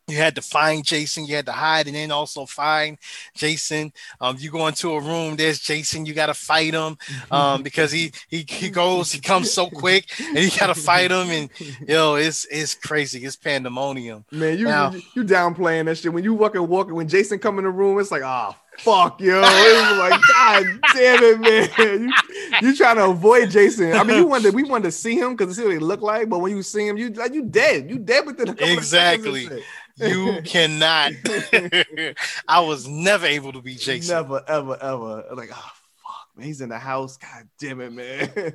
you 0.07 0.17
had 0.17 0.35
to 0.35 0.41
find 0.41 0.85
Jason, 0.85 1.25
you 1.25 1.35
had 1.35 1.47
to 1.47 1.51
hide 1.51 1.87
and 1.87 1.95
then 1.95 2.11
also 2.11 2.45
find 2.45 2.97
Jason. 3.33 3.91
Um, 4.21 4.35
you 4.39 4.51
go 4.51 4.67
into 4.67 4.91
a 4.93 4.99
room, 5.01 5.35
there's 5.35 5.59
Jason, 5.59 6.05
you 6.05 6.13
gotta 6.13 6.33
fight 6.35 6.73
him 6.73 6.97
um, 7.31 7.63
because 7.63 7.91
he 7.91 8.11
he 8.27 8.45
he 8.47 8.69
goes, 8.69 9.11
he 9.11 9.19
comes 9.19 9.51
so 9.51 9.67
quick, 9.67 10.05
and 10.19 10.37
you 10.37 10.51
gotta 10.59 10.75
fight 10.75 11.09
him, 11.11 11.29
and 11.29 11.49
yo, 11.87 12.15
it's 12.15 12.45
it's 12.51 12.75
crazy, 12.75 13.25
it's 13.25 13.35
pandemonium. 13.35 14.25
Man, 14.31 14.57
you, 14.59 14.65
Now- 14.65 14.91
you 14.91 15.01
you 15.15 15.23
downplaying 15.23 15.85
that 15.85 15.97
shit. 15.97 16.13
When 16.13 16.23
you 16.23 16.33
walking 16.35 16.67
walking 16.67 16.93
when 16.95 17.07
Jason 17.07 17.39
come 17.39 17.57
in 17.57 17.63
the 17.65 17.71
room, 17.71 17.99
it's 17.99 18.11
like, 18.11 18.21
oh 18.23 18.55
fuck, 18.77 19.19
yo. 19.21 19.41
It's 19.43 19.97
like, 19.97 20.21
God 20.35 20.79
damn 20.93 21.23
it, 21.23 21.39
man. 21.77 22.13
You, 22.61 22.67
you 22.69 22.75
trying 22.75 22.97
to 22.97 23.05
avoid 23.05 23.49
Jason. 23.49 23.93
I 23.93 24.03
mean, 24.03 24.17
you 24.17 24.27
wanted 24.27 24.53
we 24.53 24.63
wanted 24.63 24.83
to 24.83 24.91
see 24.91 25.17
him 25.17 25.35
because 25.35 25.55
see 25.55 25.63
what 25.63 25.71
he 25.73 25.79
looked 25.79 26.03
like, 26.03 26.29
but 26.29 26.39
when 26.39 26.55
you 26.55 26.61
see 26.61 26.87
him, 26.87 26.95
you 26.97 27.09
like 27.09 27.33
you 27.33 27.43
dead. 27.45 27.89
You 27.89 27.97
dead 27.97 28.25
within 28.27 28.49
a 28.49 28.53
couple 28.53 28.65
of 28.71 28.77
Exactly. 28.77 29.47
shit. 29.47 29.63
You 29.97 30.41
cannot. 30.45 31.13
I 32.47 32.59
was 32.61 32.87
never 32.87 33.25
able 33.25 33.53
to 33.53 33.61
be 33.61 33.75
Jason, 33.75 34.15
Never, 34.15 34.43
ever, 34.47 34.77
ever. 34.81 35.23
Like, 35.33 35.49
oh 35.53 35.71
fuck, 36.03 36.27
man, 36.35 36.47
he's 36.47 36.61
in 36.61 36.69
the 36.69 36.77
house. 36.79 37.17
God 37.17 37.47
damn 37.59 37.79
it, 37.81 37.93
man. 37.93 38.53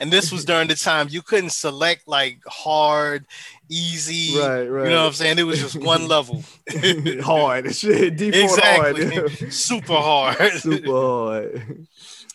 and 0.00 0.10
this 0.10 0.32
was 0.32 0.44
during 0.44 0.68
the 0.68 0.74
time 0.74 1.06
you 1.10 1.22
couldn't 1.22 1.50
select 1.50 2.08
like 2.08 2.40
hard, 2.46 3.24
easy. 3.68 4.38
right, 4.38 4.64
right. 4.64 4.84
You 4.84 4.90
know 4.90 5.02
what 5.02 5.06
I'm 5.08 5.12
saying? 5.12 5.38
It 5.38 5.44
was 5.44 5.60
just 5.60 5.76
one 5.76 6.08
level. 6.08 6.42
hard 7.22 7.74
shit. 7.74 8.16
Default 8.16 8.58
exactly. 8.58 9.14
hard. 9.16 9.52
Super 9.52 9.94
hard. 9.94 10.52
Super 10.54 10.90
hard. 10.90 11.86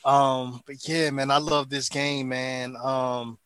Um, 0.06 0.62
but 0.68 0.88
yeah, 0.88 1.10
man, 1.10 1.32
I 1.32 1.38
love 1.40 1.70
this 1.70 1.90
game, 1.90 2.30
man. 2.30 2.76
Um, 2.82 3.38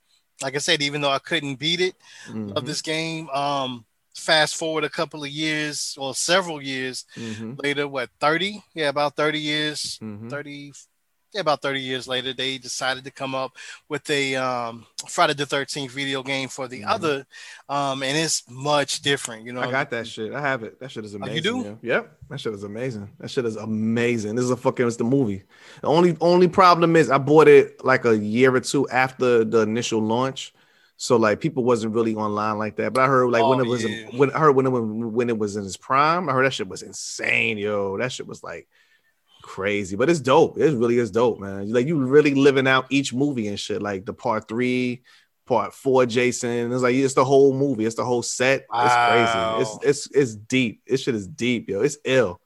like 0.42 0.56
I 0.56 0.60
said, 0.60 0.82
even 0.82 1.02
though 1.02 1.10
I 1.10 1.20
couldn't 1.20 1.56
beat 1.56 1.80
it, 1.82 1.96
Mhm. 2.28 2.54
of 2.56 2.66
this 2.66 2.82
game. 2.82 3.30
Um, 3.30 3.86
fast 4.20 4.56
forward 4.56 4.84
a 4.84 4.90
couple 4.90 5.24
of 5.24 5.30
years 5.30 5.96
or 5.98 6.14
several 6.14 6.62
years 6.62 7.06
Mhm, 7.18 7.58
later, 7.64 7.88
what 7.88 8.10
30? 8.20 8.64
Yeah, 8.74 8.90
about 8.90 9.16
30 9.16 9.40
years, 9.40 10.00
mhm. 10.02 10.30
30 10.30 10.72
yeah, 11.32 11.42
about 11.42 11.62
30 11.62 11.80
years 11.82 12.08
later, 12.08 12.34
they 12.34 12.58
decided 12.58 13.04
to 13.04 13.12
come 13.12 13.36
up 13.36 13.52
with 13.88 14.10
a 14.10 14.36
um, 14.36 14.88
Friday 15.08 15.36
the 15.36 15.46
13th 15.46 15.92
video 15.92 16.24
game 16.24 16.50
for 16.50 16.68
the 16.68 16.82
Mhm. 16.82 16.90
other, 16.90 17.28
um, 17.70 18.02
and 18.02 18.18
it's 18.18 18.44
much 18.50 19.02
different. 19.04 19.46
You 19.46 19.54
know, 19.54 19.62
I 19.62 19.70
got 19.70 19.92
that 19.92 20.08
shit. 20.08 20.34
I 20.34 20.42
have 20.42 20.64
it. 20.64 20.80
That 20.80 20.90
shit 20.90 21.06
is 21.06 21.14
amazing. 21.14 21.32
Oh, 21.32 21.36
you 21.36 21.64
do? 21.66 21.78
Yep. 21.84 22.18
That 22.30 22.40
shit 22.42 22.54
is 22.56 22.64
amazing. 22.64 23.10
That 23.20 23.30
shit 23.30 23.46
is 23.46 23.58
amazing. 23.58 24.36
This 24.38 24.46
is 24.46 24.50
a 24.52 24.58
fucking 24.58 24.88
it's 24.88 24.96
the 24.98 25.04
movie. 25.04 25.44
The 25.82 25.88
only 25.88 26.18
only 26.20 26.48
problem 26.48 26.96
is 26.96 27.12
I 27.12 27.20
bought 27.20 27.48
it 27.48 27.86
like 27.86 28.06
a 28.06 28.18
year 28.18 28.56
or 28.56 28.60
two 28.62 28.90
after 28.90 29.44
the 29.46 29.60
initial 29.62 30.02
launch. 30.02 30.52
So 31.02 31.16
like 31.16 31.40
people 31.40 31.64
wasn't 31.64 31.94
really 31.96 32.14
online 32.14 32.58
like 32.58 32.76
that. 32.76 32.92
But 32.92 33.06
I 33.06 33.08
heard 33.08 33.28
like 33.32 33.42
when 33.42 33.62
Oh, 33.62 33.64
it 33.64 33.68
was 33.68 33.86
yeah. 33.86 34.08
when 34.18 34.32
I 34.32 34.40
heard 34.40 34.52
when 34.52 34.66
it 34.66 34.70
was 34.70 34.84
when 34.84 35.30
it 35.30 35.38
was 35.38 35.56
in 35.56 35.64
its 35.64 35.78
prime, 35.78 36.28
I 36.28 36.34
heard 36.34 36.46
that 36.46 36.52
shit 36.54 36.68
was 36.68 36.82
insane, 36.82 37.58
yo. 37.58 37.98
That 37.98 38.12
shit 38.12 38.28
was 38.28 38.44
like 38.44 38.68
crazy. 39.42 39.96
But 39.96 40.10
it's 40.10 40.20
dope. 40.20 40.58
It 40.60 40.76
really 40.76 40.98
is 40.98 41.10
dope, 41.10 41.40
man. 41.40 41.72
Like 41.72 41.88
you 41.88 41.98
really 41.98 42.34
living 42.36 42.68
out 42.68 42.86
each 42.90 43.14
movie 43.14 43.48
and 43.48 43.58
shit. 43.58 43.82
Like 43.82 44.06
the 44.06 44.14
part 44.14 44.50
three, 44.50 45.04
part 45.46 45.74
four, 45.74 46.06
Jason. 46.06 46.74
It's 46.74 46.84
like 46.84 46.96
it's 46.96 47.14
the 47.14 47.24
whole 47.24 47.54
movie. 47.54 47.86
It's 47.86 47.96
the 47.96 48.04
whole 48.04 48.22
set. 48.22 48.66
Wow. 48.70 48.84
It's 48.84 49.64
crazy. 49.64 49.80
It's 49.88 50.08
it's 50.08 50.16
it's 50.18 50.36
deep. 50.36 50.82
This 50.86 51.00
shit 51.04 51.16
is 51.16 51.28
deep, 51.30 51.70
yo. 51.70 51.80
It's 51.80 51.98
ill. 52.04 52.42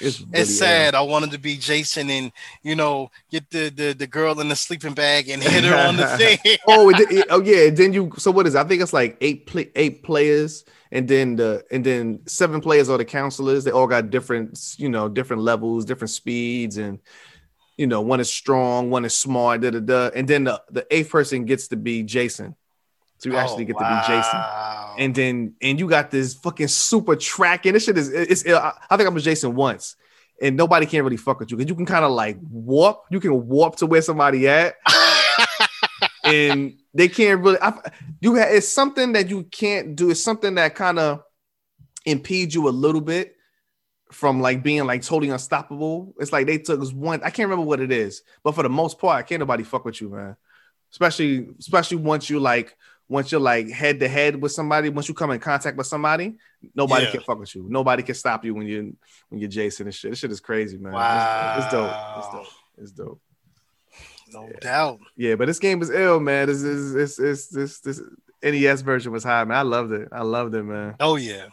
It's 0.00 0.20
really 0.20 0.32
it's 0.42 0.58
sad. 0.58 0.94
I 0.94 1.00
wanted 1.02 1.30
to 1.32 1.38
be 1.38 1.56
Jason 1.56 2.10
and 2.10 2.32
you 2.62 2.74
know 2.74 3.10
get 3.30 3.50
the 3.50 3.68
the, 3.70 3.92
the 3.92 4.06
girl 4.06 4.40
in 4.40 4.48
the 4.48 4.56
sleeping 4.56 4.94
bag 4.94 5.28
and 5.28 5.42
hit 5.42 5.64
her 5.64 5.74
on 5.76 5.96
the 5.96 6.06
thing. 6.18 6.38
Oh, 6.66 6.90
it, 6.90 7.00
it- 7.10 7.26
oh 7.30 7.40
yeah. 7.42 7.70
Then 7.70 7.92
you. 7.92 8.12
So 8.18 8.30
what 8.30 8.46
is? 8.46 8.54
it? 8.54 8.58
I 8.58 8.64
think 8.64 8.82
it's 8.82 8.92
like 8.92 9.16
eight 9.20 9.46
pla 9.46 9.62
eight 9.76 10.02
players, 10.02 10.64
and 10.90 11.06
then 11.06 11.36
the 11.36 11.64
and 11.70 11.84
then 11.84 12.20
seven 12.26 12.60
players 12.60 12.88
are 12.88 12.98
the 12.98 13.04
counselors. 13.04 13.64
They 13.64 13.70
all 13.70 13.86
got 13.86 14.10
different, 14.10 14.74
you 14.78 14.88
know, 14.88 15.08
different 15.08 15.42
levels, 15.42 15.84
different 15.84 16.10
speeds, 16.10 16.76
and 16.76 16.98
you 17.76 17.86
know, 17.86 18.00
one 18.00 18.20
is 18.20 18.30
strong, 18.32 18.90
one 18.90 19.04
is 19.04 19.16
smart, 19.16 19.60
da 19.60 19.70
da 19.70 19.80
da. 19.80 20.10
And 20.14 20.26
then 20.28 20.44
the 20.44 20.62
the 20.70 20.86
eighth 20.90 21.10
person 21.10 21.44
gets 21.44 21.68
to 21.68 21.76
be 21.76 22.02
Jason. 22.02 22.56
So 23.18 23.30
you 23.30 23.36
actually 23.36 23.64
Oh, 23.64 23.66
get 23.68 23.78
to 23.78 23.84
be 23.84 24.14
Jason. 24.14 24.40
and 24.98 25.14
then 25.14 25.54
and 25.62 25.78
you 25.78 25.88
got 25.88 26.10
this 26.10 26.34
fucking 26.34 26.68
super 26.68 27.16
track 27.16 27.64
and 27.66 27.74
this 27.74 27.84
shit 27.84 27.96
is 27.96 28.08
it's 28.10 28.46
I 28.46 28.96
think 28.96 29.08
I 29.08 29.12
was 29.12 29.24
Jason 29.24 29.54
once. 29.54 29.96
And 30.42 30.56
nobody 30.56 30.84
can 30.84 31.04
really 31.04 31.16
fuck 31.16 31.38
with 31.38 31.50
you. 31.52 31.56
Because 31.56 31.70
you 31.70 31.76
can 31.76 31.86
kind 31.86 32.04
of 32.04 32.10
like 32.10 32.36
warp 32.50 33.02
you 33.10 33.20
can 33.20 33.46
warp 33.46 33.76
to 33.76 33.86
where 33.86 34.02
somebody 34.02 34.48
at. 34.48 34.74
And 36.24 36.78
they 36.94 37.08
can't 37.08 37.42
really 37.42 37.58
I, 37.60 37.74
you 38.20 38.34
ha, 38.36 38.44
it's 38.48 38.68
something 38.68 39.12
that 39.12 39.28
you 39.28 39.44
can't 39.44 39.94
do. 39.94 40.10
It's 40.10 40.24
something 40.24 40.54
that 40.54 40.74
kind 40.74 40.98
of 40.98 41.22
impedes 42.06 42.54
you 42.54 42.66
a 42.66 42.70
little 42.70 43.02
bit 43.02 43.36
from 44.10 44.40
like 44.40 44.62
being 44.62 44.84
like 44.86 45.02
totally 45.02 45.30
unstoppable. 45.30 46.14
It's 46.18 46.32
like 46.32 46.46
they 46.46 46.56
took 46.58 46.80
us 46.80 46.92
one 46.94 47.20
I 47.22 47.28
can't 47.30 47.48
remember 47.50 47.66
what 47.66 47.80
it 47.80 47.92
is 47.92 48.22
but 48.42 48.54
for 48.54 48.62
the 48.62 48.68
most 48.70 48.98
part 48.98 49.18
I 49.18 49.22
can't 49.22 49.40
nobody 49.40 49.64
fuck 49.64 49.84
with 49.84 50.00
you 50.00 50.08
man. 50.10 50.36
Especially 50.90 51.48
especially 51.60 51.98
once 51.98 52.30
you 52.30 52.40
like 52.40 52.74
once 53.08 53.30
you're 53.30 53.40
like 53.40 53.68
head 53.70 54.00
to 54.00 54.08
head 54.08 54.40
with 54.40 54.52
somebody, 54.52 54.88
once 54.88 55.08
you 55.08 55.14
come 55.14 55.30
in 55.30 55.38
contact 55.40 55.76
with 55.76 55.86
somebody, 55.86 56.34
nobody 56.74 57.04
Yeah. 57.04 57.10
can 57.12 57.20
fuck 57.20 57.38
with 57.38 57.54
you. 57.54 57.66
Nobody 57.68 58.02
can 58.02 58.14
stop 58.14 58.44
you 58.44 58.54
when 58.54 58.66
you 58.66 58.96
when 59.28 59.40
you're 59.40 59.50
Jason 59.50 59.86
and 59.86 59.94
shit. 59.94 60.10
This 60.12 60.18
shit 60.20 60.30
is 60.32 60.40
crazy, 60.40 60.78
man. 60.78 60.94
It's, 60.94 61.64
it's 61.64 61.72
dope. 61.72 61.94
It's 62.18 62.28
dope. 62.32 62.46
It's 62.78 62.92
dope. 62.92 63.20
no 64.32 64.50
doubt. 64.60 65.00
Yeah, 65.16 65.34
but 65.36 65.46
this 65.46 65.58
game 65.58 65.82
is 65.82 65.90
ill, 65.90 66.18
man. 66.20 66.46
This 66.48 66.62
is 66.62 66.92
this 66.94 67.16
this 67.16 67.46
this 67.48 67.80
this 67.80 68.00
NES 68.42 68.80
version 68.82 69.12
was 69.12 69.22
high, 69.24 69.44
man. 69.44 69.58
I 69.58 69.62
loved 69.62 69.92
it. 69.92 70.08
I 70.12 70.22
loved 70.22 70.54
it, 70.54 70.62
man. 70.64 70.96
Oh 71.00 71.16
yeah, 71.16 71.46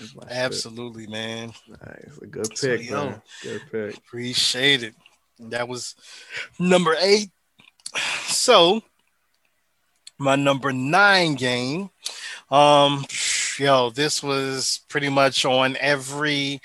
It's 0.00 0.14
my 0.14 0.22
shit. 0.22 0.32
absolutely, 0.32 1.06
man. 1.06 1.52
Nice. 1.68 2.18
A 2.22 2.26
good 2.26 2.48
pick, 2.60 2.88
yo. 2.88 3.04
man. 3.10 3.22
Good 3.42 3.62
pick. 3.72 3.96
Appreciate 3.96 4.82
it. 4.82 4.94
That 5.40 5.68
was 5.68 5.94
number 6.58 6.94
eight. 7.00 7.30
So 8.26 8.82
my 10.18 10.36
number 10.36 10.72
nine 10.72 11.34
game. 11.34 11.90
Um 12.50 13.04
yo, 13.58 13.90
this 13.90 14.22
was 14.22 14.80
pretty 14.88 15.08
much 15.08 15.44
on 15.44 15.76
every 15.80 16.60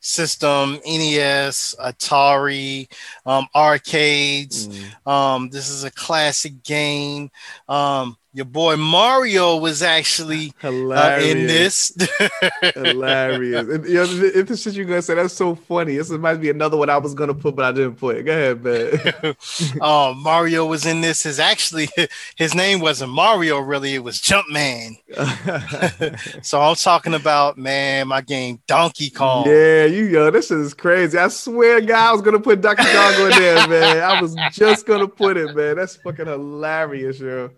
system, 0.00 0.80
NES, 0.86 1.74
Atari, 1.78 2.90
um, 3.26 3.46
arcades. 3.54 4.68
Mm. 4.68 5.06
Um, 5.06 5.50
this 5.50 5.68
is 5.68 5.84
a 5.84 5.90
classic 5.90 6.62
game. 6.62 7.30
Um, 7.68 8.16
your 8.32 8.44
boy 8.44 8.76
Mario 8.76 9.56
was 9.56 9.82
actually 9.82 10.52
uh, 10.62 10.70
Hilarious. 10.70 11.30
in 11.32 11.46
this. 11.48 12.10
Hilarious. 12.74 13.68
And, 13.68 13.84
you 13.86 13.94
know, 13.94 14.04
if 14.04 14.46
the 14.46 14.56
shit 14.56 14.74
you're 14.74 14.84
gonna 14.84 15.02
say, 15.02 15.14
that's 15.16 15.34
so 15.34 15.56
funny. 15.56 15.96
This 15.96 16.10
might 16.10 16.36
be 16.36 16.48
another 16.48 16.76
one 16.76 16.88
I 16.90 16.98
was 16.98 17.12
gonna 17.12 17.34
put, 17.34 17.56
but 17.56 17.64
I 17.64 17.72
didn't 17.72 17.96
put 17.96 18.16
it. 18.18 18.22
Go 18.22 18.32
ahead, 18.32 18.62
man. 18.62 19.36
uh, 19.80 20.14
Mario 20.16 20.64
was 20.66 20.86
in 20.86 21.00
this. 21.00 21.24
His 21.24 21.40
actually 21.40 21.88
his 22.36 22.54
name 22.54 22.78
wasn't 22.80 23.12
Mario, 23.12 23.58
really. 23.58 23.94
It 23.94 24.04
was 24.04 24.20
Jumpman. 24.20 24.96
So 26.42 26.60
I'm 26.60 26.74
talking 26.76 27.14
about 27.14 27.58
man, 27.58 28.08
my 28.08 28.20
game 28.20 28.60
Donkey 28.66 29.10
Kong. 29.10 29.46
yeah, 29.46 29.84
you 29.84 30.06
yo, 30.06 30.30
this 30.30 30.50
is 30.50 30.74
crazy. 30.74 31.18
I 31.18 31.28
swear, 31.28 31.80
guy, 31.80 32.08
I 32.08 32.12
was 32.12 32.22
gonna 32.22 32.40
put 32.40 32.60
Donkey 32.60 32.84
Kong 32.84 33.14
in 33.14 33.30
there, 33.30 33.68
man. 33.68 34.02
I 34.02 34.20
was 34.20 34.34
just 34.52 34.86
gonna 34.86 35.08
put 35.08 35.36
it, 35.36 35.54
man. 35.54 35.76
That's 35.76 35.96
fucking 35.96 36.26
hilarious, 36.26 37.18
yo. 37.20 37.50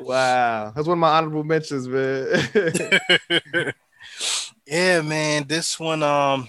Wow, 0.00 0.72
that's 0.74 0.86
one 0.86 0.98
of 0.98 1.00
my 1.00 1.16
honorable 1.16 1.44
mentions, 1.44 1.86
man. 1.88 2.48
yeah, 4.66 5.02
man. 5.02 5.46
This 5.46 5.78
one, 5.78 6.02
um, 6.02 6.48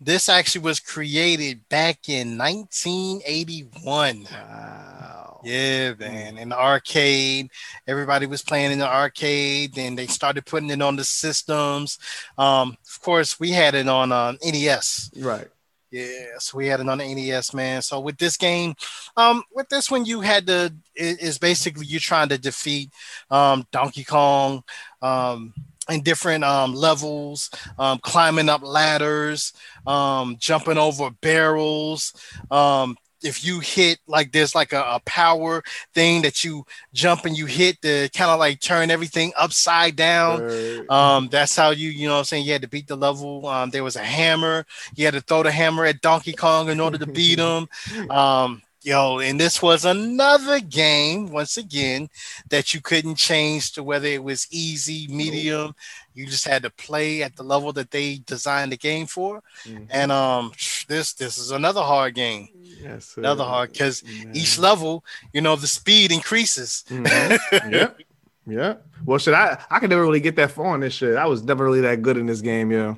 this 0.00 0.28
actually 0.28 0.62
was 0.62 0.80
created 0.80 1.68
back 1.68 2.08
in 2.08 2.38
1981. 2.38 4.26
wow. 4.30 5.40
Yeah, 5.44 5.94
man. 5.94 6.36
In 6.38 6.48
the 6.48 6.58
arcade, 6.58 7.50
everybody 7.86 8.26
was 8.26 8.42
playing 8.42 8.72
in 8.72 8.78
the 8.78 8.88
arcade. 8.88 9.74
Then 9.74 9.94
they 9.94 10.06
started 10.06 10.46
putting 10.46 10.70
it 10.70 10.82
on 10.82 10.96
the 10.96 11.04
systems. 11.04 11.98
Um, 12.36 12.76
of 12.86 13.02
course, 13.02 13.38
we 13.38 13.50
had 13.50 13.74
it 13.74 13.88
on 13.88 14.12
um, 14.12 14.38
NES. 14.42 15.10
Right. 15.16 15.48
Yeah, 15.90 16.36
so 16.38 16.58
we 16.58 16.66
had 16.66 16.80
it 16.80 16.88
on 16.88 16.98
the 16.98 17.04
NES, 17.04 17.54
man. 17.54 17.80
So 17.80 18.00
with 18.00 18.18
this 18.18 18.36
game, 18.36 18.74
um, 19.16 19.42
with 19.54 19.70
this 19.70 19.90
one, 19.90 20.04
you 20.04 20.20
had 20.20 20.46
to 20.48 20.74
is 20.94 21.38
basically 21.38 21.86
you're 21.86 22.00
trying 22.00 22.28
to 22.28 22.36
defeat 22.38 22.90
um 23.30 23.66
Donkey 23.72 24.04
Kong, 24.04 24.62
um, 25.00 25.54
in 25.88 26.02
different 26.02 26.44
um 26.44 26.74
levels, 26.74 27.50
um, 27.78 27.98
climbing 28.02 28.50
up 28.50 28.62
ladders, 28.62 29.54
um, 29.86 30.36
jumping 30.38 30.78
over 30.78 31.10
barrels, 31.10 32.12
um. 32.50 32.96
If 33.22 33.44
you 33.44 33.60
hit 33.60 33.98
like 34.06 34.32
there's 34.32 34.54
like 34.54 34.72
a, 34.72 34.82
a 34.82 35.00
power 35.04 35.62
thing 35.94 36.22
that 36.22 36.44
you 36.44 36.64
jump 36.92 37.24
and 37.24 37.36
you 37.36 37.46
hit 37.46 37.80
to 37.82 38.08
kind 38.14 38.30
of 38.30 38.38
like 38.38 38.60
turn 38.60 38.90
everything 38.90 39.32
upside 39.36 39.96
down. 39.96 40.40
Word. 40.40 40.90
Um, 40.90 41.28
that's 41.28 41.56
how 41.56 41.70
you, 41.70 41.90
you 41.90 42.06
know 42.06 42.14
what 42.14 42.20
I'm 42.20 42.24
saying? 42.24 42.46
You 42.46 42.52
had 42.52 42.62
to 42.62 42.68
beat 42.68 42.86
the 42.86 42.96
level. 42.96 43.46
Um, 43.46 43.70
there 43.70 43.84
was 43.84 43.96
a 43.96 44.04
hammer. 44.04 44.66
You 44.94 45.04
had 45.04 45.14
to 45.14 45.20
throw 45.20 45.42
the 45.42 45.50
hammer 45.50 45.84
at 45.84 46.00
Donkey 46.00 46.32
Kong 46.32 46.68
in 46.68 46.80
order 46.80 46.98
to 46.98 47.06
beat 47.06 47.38
him. 47.38 47.68
Um, 48.10 48.62
yo, 48.82 49.18
and 49.18 49.38
this 49.40 49.60
was 49.62 49.84
another 49.84 50.60
game, 50.60 51.30
once 51.30 51.56
again, 51.56 52.08
that 52.50 52.72
you 52.74 52.80
couldn't 52.80 53.16
change 53.16 53.72
to 53.72 53.82
whether 53.82 54.06
it 54.06 54.22
was 54.22 54.46
easy, 54.50 55.06
medium. 55.08 55.74
You 56.14 56.26
just 56.26 56.46
had 56.46 56.62
to 56.64 56.70
play 56.70 57.22
at 57.22 57.36
the 57.36 57.42
level 57.44 57.72
that 57.74 57.90
they 57.90 58.16
designed 58.26 58.72
the 58.72 58.76
game 58.76 59.06
for. 59.06 59.42
Mhm. 59.64 59.86
And 59.90 60.10
um, 60.12 60.52
this 60.88 61.12
this 61.12 61.38
is 61.38 61.50
another 61.50 61.82
hard 61.82 62.14
game. 62.14 62.48
yes. 62.82 63.14
Another 63.16 63.44
hard 63.44 63.72
because 63.72 64.02
each 64.32 64.58
level, 64.58 65.04
you 65.32 65.40
know, 65.40 65.56
the 65.56 65.66
speed 65.66 66.10
increases. 66.12 66.84
Mhm. 66.88 67.38
yep. 67.72 67.98
Yep. 68.46 68.86
Well, 69.04 69.18
should 69.18 69.34
I 69.34 69.62
I 69.70 69.78
could 69.78 69.90
never 69.90 70.02
really 70.02 70.20
get 70.20 70.36
that 70.36 70.50
far 70.52 70.74
in 70.74 70.80
this 70.80 70.94
shit. 70.94 71.16
I 71.16 71.26
was 71.26 71.42
never 71.42 71.64
really 71.64 71.82
that 71.82 72.02
good 72.02 72.16
in 72.16 72.26
this 72.26 72.40
game, 72.40 72.72
yeah. 72.72 72.94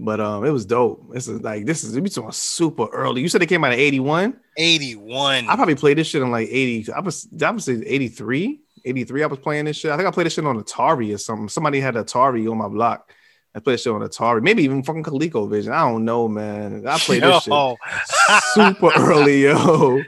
But 0.00 0.20
um, 0.20 0.44
it 0.44 0.50
was 0.50 0.64
dope. 0.64 1.12
This 1.12 1.26
is 1.26 1.42
like 1.42 1.66
this 1.66 1.82
is 1.82 1.98
we 1.98 2.08
talking 2.08 2.30
super 2.30 2.86
early. 2.86 3.20
You 3.20 3.28
said 3.28 3.42
it 3.42 3.46
came 3.46 3.64
out 3.64 3.72
eighty 3.72 4.00
one. 4.00 4.38
81. 4.56 5.48
I 5.48 5.54
probably 5.54 5.74
played 5.76 5.98
this 5.98 6.08
shit 6.08 6.22
in 6.22 6.30
like 6.30 6.48
eighty. 6.50 6.90
I 6.92 7.00
was 7.00 7.28
I 7.42 7.50
was 7.50 7.64
say 7.64 7.82
83. 7.84 8.60
83. 8.84 9.22
I 9.22 9.26
was 9.26 9.38
playing 9.38 9.64
this 9.64 9.76
shit. 9.76 9.90
I 9.90 9.96
think 9.96 10.08
I 10.08 10.10
played 10.12 10.26
this 10.26 10.34
shit 10.34 10.44
on 10.44 10.62
Atari 10.62 11.14
or 11.14 11.18
something. 11.18 11.48
Somebody 11.48 11.80
had 11.80 11.94
Atari 11.94 12.50
on 12.50 12.58
my 12.58 12.68
block. 12.68 13.12
I 13.54 13.60
played 13.60 13.74
this 13.74 13.82
shit 13.82 13.92
on 13.92 14.00
Atari. 14.02 14.42
Maybe 14.42 14.62
even 14.62 14.82
fucking 14.82 15.02
ColecoVision. 15.02 15.72
I 15.72 15.88
don't 15.88 16.04
know, 16.04 16.28
man. 16.28 16.86
I 16.86 16.98
played 16.98 17.22
this 17.22 17.42
shit 17.42 17.52
Yo, 17.52 17.76
super 18.54 18.90
early, 18.96 19.42
yo. 19.42 20.02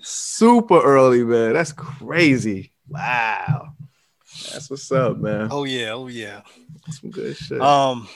Super 0.00 0.80
early, 0.80 1.24
man. 1.24 1.54
That's 1.54 1.72
crazy. 1.72 2.72
Wow. 2.88 3.72
That's 4.52 4.70
what's 4.70 4.90
up, 4.92 5.18
man. 5.18 5.48
Oh 5.50 5.64
yeah, 5.64 5.92
oh 5.92 6.06
yeah. 6.08 6.42
Some 6.90 7.10
good 7.10 7.36
shit. 7.36 7.60
Um, 7.60 8.08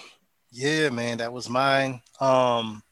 yeah, 0.59 0.91
man, 0.91 1.19
that 1.19 1.33
was 1.33 1.49
mine. 1.49 2.01
Um, 2.21 2.83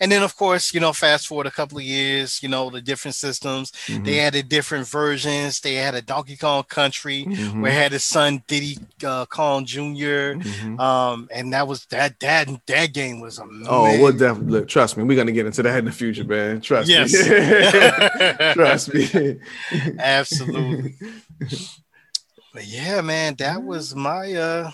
And 0.00 0.10
then, 0.10 0.22
of 0.22 0.34
course, 0.36 0.72
you 0.72 0.80
know, 0.80 0.92
fast 0.94 1.26
forward 1.26 1.46
a 1.46 1.50
couple 1.50 1.76
of 1.76 1.84
years, 1.84 2.40
you 2.42 2.48
know, 2.48 2.70
the 2.70 2.80
different 2.80 3.16
systems. 3.16 3.70
Mhm. 3.86 4.04
They 4.06 4.20
added 4.20 4.48
different 4.48 4.86
versions. 4.88 5.60
They 5.60 5.74
had 5.74 5.94
a 5.94 6.00
Donkey 6.00 6.36
Kong 6.36 6.62
Country 6.62 7.26
Mhm. 7.28 7.60
where 7.60 7.72
had 7.72 7.92
his 7.92 8.04
son 8.04 8.42
Diddy 8.46 8.78
uh, 9.04 9.26
Kong 9.26 9.66
Jr. 9.66 10.38
Mhm. 10.40 10.78
Um, 10.80 11.28
and 11.34 11.52
that 11.52 11.66
was 11.68 11.84
that 11.90 12.18
that 12.20 12.48
that 12.66 12.94
game 12.94 13.20
was 13.20 13.38
amazing. 13.38 13.66
Oh, 13.68 13.98
we'll 14.00 14.12
definitely 14.16 14.52
look, 14.52 14.68
trust 14.68 14.96
me. 14.96 15.02
We're 15.04 15.16
gonna 15.20 15.32
get 15.32 15.44
into 15.46 15.62
that 15.64 15.78
in 15.80 15.84
the 15.84 15.92
future, 15.92 16.24
man. 16.24 16.60
Trust 16.62 16.88
Yes. 16.88 17.12
me. 17.12 18.52
trust 18.58 18.94
me. 18.94 19.36
Absolutely. 19.98 20.94
But 22.54 22.66
yeah, 22.66 23.02
man, 23.02 23.34
that 23.38 23.62
was 23.62 23.94
my 23.94 24.32
uh 24.32 24.70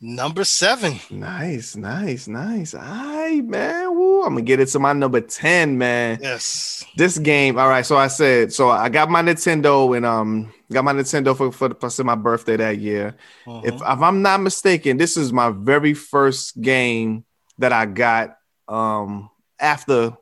number 0.00 0.44
seven. 0.44 0.98
Nice, 1.10 1.76
nice, 1.76 2.28
nice. 2.28 2.74
All 2.74 2.80
right, 2.80 3.44
man. 3.44 3.94
Woo. 3.96 4.22
I'm 4.22 4.30
gonna 4.34 4.42
get 4.42 4.60
it 4.60 4.66
to 4.66 4.78
my 4.78 4.92
number 4.92 5.20
10, 5.20 5.76
man. 5.78 6.18
Yes. 6.22 6.84
This 6.96 7.18
game, 7.18 7.58
all 7.58 7.68
right. 7.68 7.84
So 7.86 7.96
I 7.96 8.06
said, 8.08 8.52
so 8.52 8.68
I 8.70 8.88
got 8.88 9.10
my 9.10 9.22
Nintendo 9.22 9.96
and 9.96 10.04
um 10.06 10.52
got 10.72 10.84
my 10.84 10.92
Nintendo 10.92 11.36
for 11.36 11.50
for, 11.52 11.74
for 11.90 12.04
my 12.04 12.14
birthday 12.14 12.56
that 12.56 12.78
year. 12.78 13.16
If 13.46 13.74
Mhm. 13.74 13.76
if 13.96 14.02
I'm 14.02 14.22
not 14.22 14.40
mistaken, 14.40 14.96
this 14.96 15.16
is 15.16 15.32
my 15.32 15.50
very 15.50 15.94
first 15.94 16.60
game 16.60 17.24
that 17.58 17.72
I 17.72 17.86
got 17.86 18.36
um 18.68 19.30
after 19.58 20.16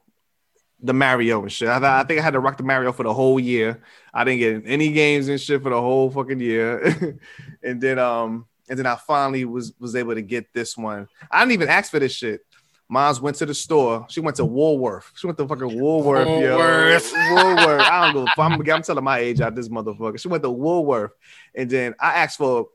the 0.81 0.93
Mario 0.93 1.43
and 1.43 1.51
shit. 1.51 1.69
I, 1.69 2.01
I 2.01 2.05
think 2.05 2.21
I 2.21 2.23
had 2.23 2.35
to 2.35 2.41
rock 2.41 2.59
the 2.59 2.63
Mario 2.63 2.93
for 2.93 3.03
the 3.03 3.13
whole 3.13 3.41
year. 3.41 3.83
I 4.13 4.25
didn't 4.25 4.39
get 4.41 4.63
any 4.71 4.93
games 4.93 5.29
and 5.29 5.41
shit 5.41 5.63
for 5.63 5.71
the 5.71 5.81
whole 5.81 6.11
fucking 6.11 6.39
year. 6.41 7.19
and 7.63 7.81
then 7.81 7.99
um 7.99 8.47
and 8.69 8.79
then 8.79 8.87
I 8.87 8.97
finally 8.97 9.45
was 9.45 9.73
was 9.79 9.95
able 9.97 10.15
to 10.15 10.23
get 10.23 10.53
this 10.53 10.77
one. 10.77 11.09
I 11.31 11.41
didn't 11.41 11.53
even 11.53 11.69
ask 11.69 11.91
for 11.91 11.99
this 11.99 12.13
shit. 12.13 12.41
Mom's 12.89 13.21
went 13.21 13.37
to 13.39 13.47
the 13.47 13.55
store. 13.55 14.07
She 14.09 14.21
went 14.21 14.37
to 14.37 14.45
Woolworth. 14.45 15.11
She 15.17 15.27
went 15.27 15.37
to 15.39 15.49
fucking 15.49 15.73
Woolworth, 15.81 16.29
Woolworth. 16.29 17.13
yo. 17.15 17.35
Woolworth. 17.35 17.87
I 17.89 18.01
don't 18.05 18.15
know 18.15 18.25
if 18.27 18.39
I'm, 18.39 18.61
I'm 18.61 18.83
telling 18.83 19.03
my 19.03 19.19
age 19.19 19.41
out 19.41 19.57
this 19.57 19.69
motherfucker. 19.69 20.21
She 20.21 20.29
went 20.29 20.45
to 20.45 20.51
Woolworth, 20.51 21.11
and 21.55 21.69
then 21.69 21.95
I 22.01 22.15
asked 22.23 22.39
for 22.39 22.69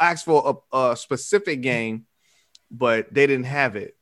I 0.00 0.12
asked 0.12 0.24
for 0.24 0.62
a, 0.72 0.76
a 0.76 0.96
specific 0.96 1.60
game, 1.60 2.06
but 2.70 3.12
they 3.12 3.26
didn't 3.26 3.44
have 3.46 3.76
it. 3.76 3.94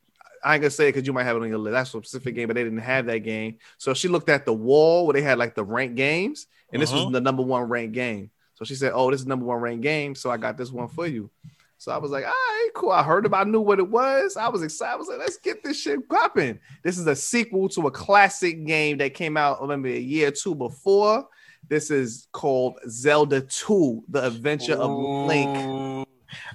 I 0.43 0.53
ain't 0.53 0.61
gonna 0.61 0.69
say 0.69 0.87
it 0.87 0.93
because 0.93 1.05
you 1.05 1.11
might 1.11 1.23
have 1.23 1.35
it 1.35 1.41
on 1.41 1.49
your 1.49 1.57
list. 1.57 1.73
That's 1.73 1.89
a 1.89 1.97
specific 1.97 2.35
game, 2.35 2.47
but 2.47 2.55
they 2.55 2.63
didn't 2.63 2.77
have 2.79 3.07
that 3.07 3.19
game. 3.19 3.57
So 3.77 3.93
she 3.93 4.07
looked 4.07 4.29
at 4.29 4.45
the 4.45 4.53
wall 4.53 5.05
where 5.05 5.13
they 5.13 5.21
had 5.21 5.37
like 5.37 5.55
the 5.55 5.63
ranked 5.65 5.95
games, 5.95 6.47
and 6.71 6.81
this 6.81 6.91
Mhm. 6.91 7.05
was 7.05 7.11
the 7.11 7.19
number 7.21 7.43
one 7.43 7.63
ranked 7.63 7.93
game. 7.93 8.29
So 8.57 8.65
she 8.65 8.73
said, 8.73 8.91
"Oh, 8.93 9.11
this 9.11 9.21
is 9.21 9.27
number 9.27 9.45
one 9.45 9.59
ranked 9.59 9.83
game." 9.83 10.15
So 10.15 10.31
I 10.31 10.37
got 10.37 10.57
this 10.57 10.71
one 10.71 10.87
for 10.87 11.05
you. 11.05 11.29
So 11.77 11.91
I 11.91 11.97
was 11.97 12.09
like, 12.09 12.25
"All 12.25 12.31
right, 12.31 12.69
cool." 12.73 12.89
I 12.89 13.03
heard 13.03 13.27
about, 13.27 13.45
it, 13.45 13.49
I 13.49 13.51
knew 13.51 13.61
what 13.61 13.77
it 13.77 13.87
was. 13.87 14.35
I 14.35 14.47
was 14.47 14.63
excited. 14.63 14.93
I 14.93 14.95
was 14.95 15.07
like, 15.07 15.19
"Let's 15.19 15.37
get 15.37 15.63
this 15.63 15.79
shit 15.79 16.09
popping." 16.09 16.59
This 16.83 16.97
is 16.97 17.05
a 17.05 17.15
sequel 17.15 17.69
to 17.69 17.85
a 17.85 17.91
classic 17.91 18.65
game 18.65 18.97
that 18.97 19.13
came 19.13 19.37
out 19.37 19.59
oh, 19.61 19.67
maybe 19.67 19.95
a 19.95 19.99
year 19.99 20.29
or 20.29 20.31
two 20.31 20.55
before. 20.55 21.27
This 21.69 21.91
is 21.91 22.27
called 22.31 22.79
Zelda 22.89 23.41
2: 23.41 24.05
The 24.09 24.25
Adventure 24.25 24.75
of 24.75 24.89
Link. 25.27 26.07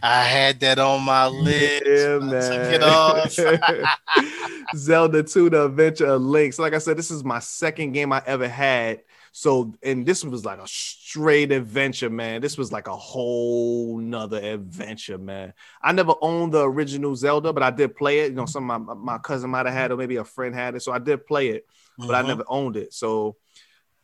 I 0.02 0.24
had 0.24 0.60
that 0.60 0.78
on 0.78 1.02
my 1.04 1.28
list. 1.28 1.84
Yeah, 1.86 2.18
I 2.20 3.28
took 3.28 3.60
it 3.68 3.82
man. 4.18 4.64
Zelda 4.76 5.22
2, 5.22 5.50
The 5.50 5.66
Adventure 5.66 6.06
of 6.06 6.22
Link. 6.22 6.52
So, 6.52 6.62
like 6.62 6.74
I 6.74 6.78
said, 6.78 6.96
this 6.96 7.10
is 7.10 7.24
my 7.24 7.38
second 7.38 7.92
game 7.92 8.12
I 8.12 8.22
ever 8.26 8.48
had. 8.48 9.02
So, 9.32 9.74
and 9.82 10.04
this 10.04 10.22
was 10.24 10.44
like 10.44 10.58
a 10.58 10.66
straight 10.68 11.52
adventure, 11.52 12.10
man. 12.10 12.42
This 12.42 12.58
was 12.58 12.70
like 12.70 12.86
a 12.86 12.96
whole 12.96 13.96
nother 13.98 14.38
adventure, 14.38 15.16
man. 15.16 15.54
I 15.82 15.92
never 15.92 16.14
owned 16.20 16.52
the 16.52 16.62
original 16.68 17.16
Zelda, 17.16 17.52
but 17.52 17.62
I 17.62 17.70
did 17.70 17.96
play 17.96 18.20
it. 18.20 18.30
You 18.30 18.36
know, 18.36 18.46
some 18.46 18.70
of 18.70 18.82
my, 18.82 18.94
my 18.94 19.18
cousin 19.18 19.50
might 19.50 19.64
have 19.64 19.74
had 19.74 19.90
it, 19.90 19.94
or 19.94 19.96
maybe 19.96 20.16
a 20.16 20.24
friend 20.24 20.54
had 20.54 20.74
it. 20.74 20.82
So 20.82 20.92
I 20.92 20.98
did 20.98 21.26
play 21.26 21.48
it, 21.48 21.66
but 21.96 22.14
I 22.14 22.22
Mhm. 22.22 22.26
never 22.28 22.44
owned 22.46 22.76
it. 22.76 22.92
So 22.92 23.36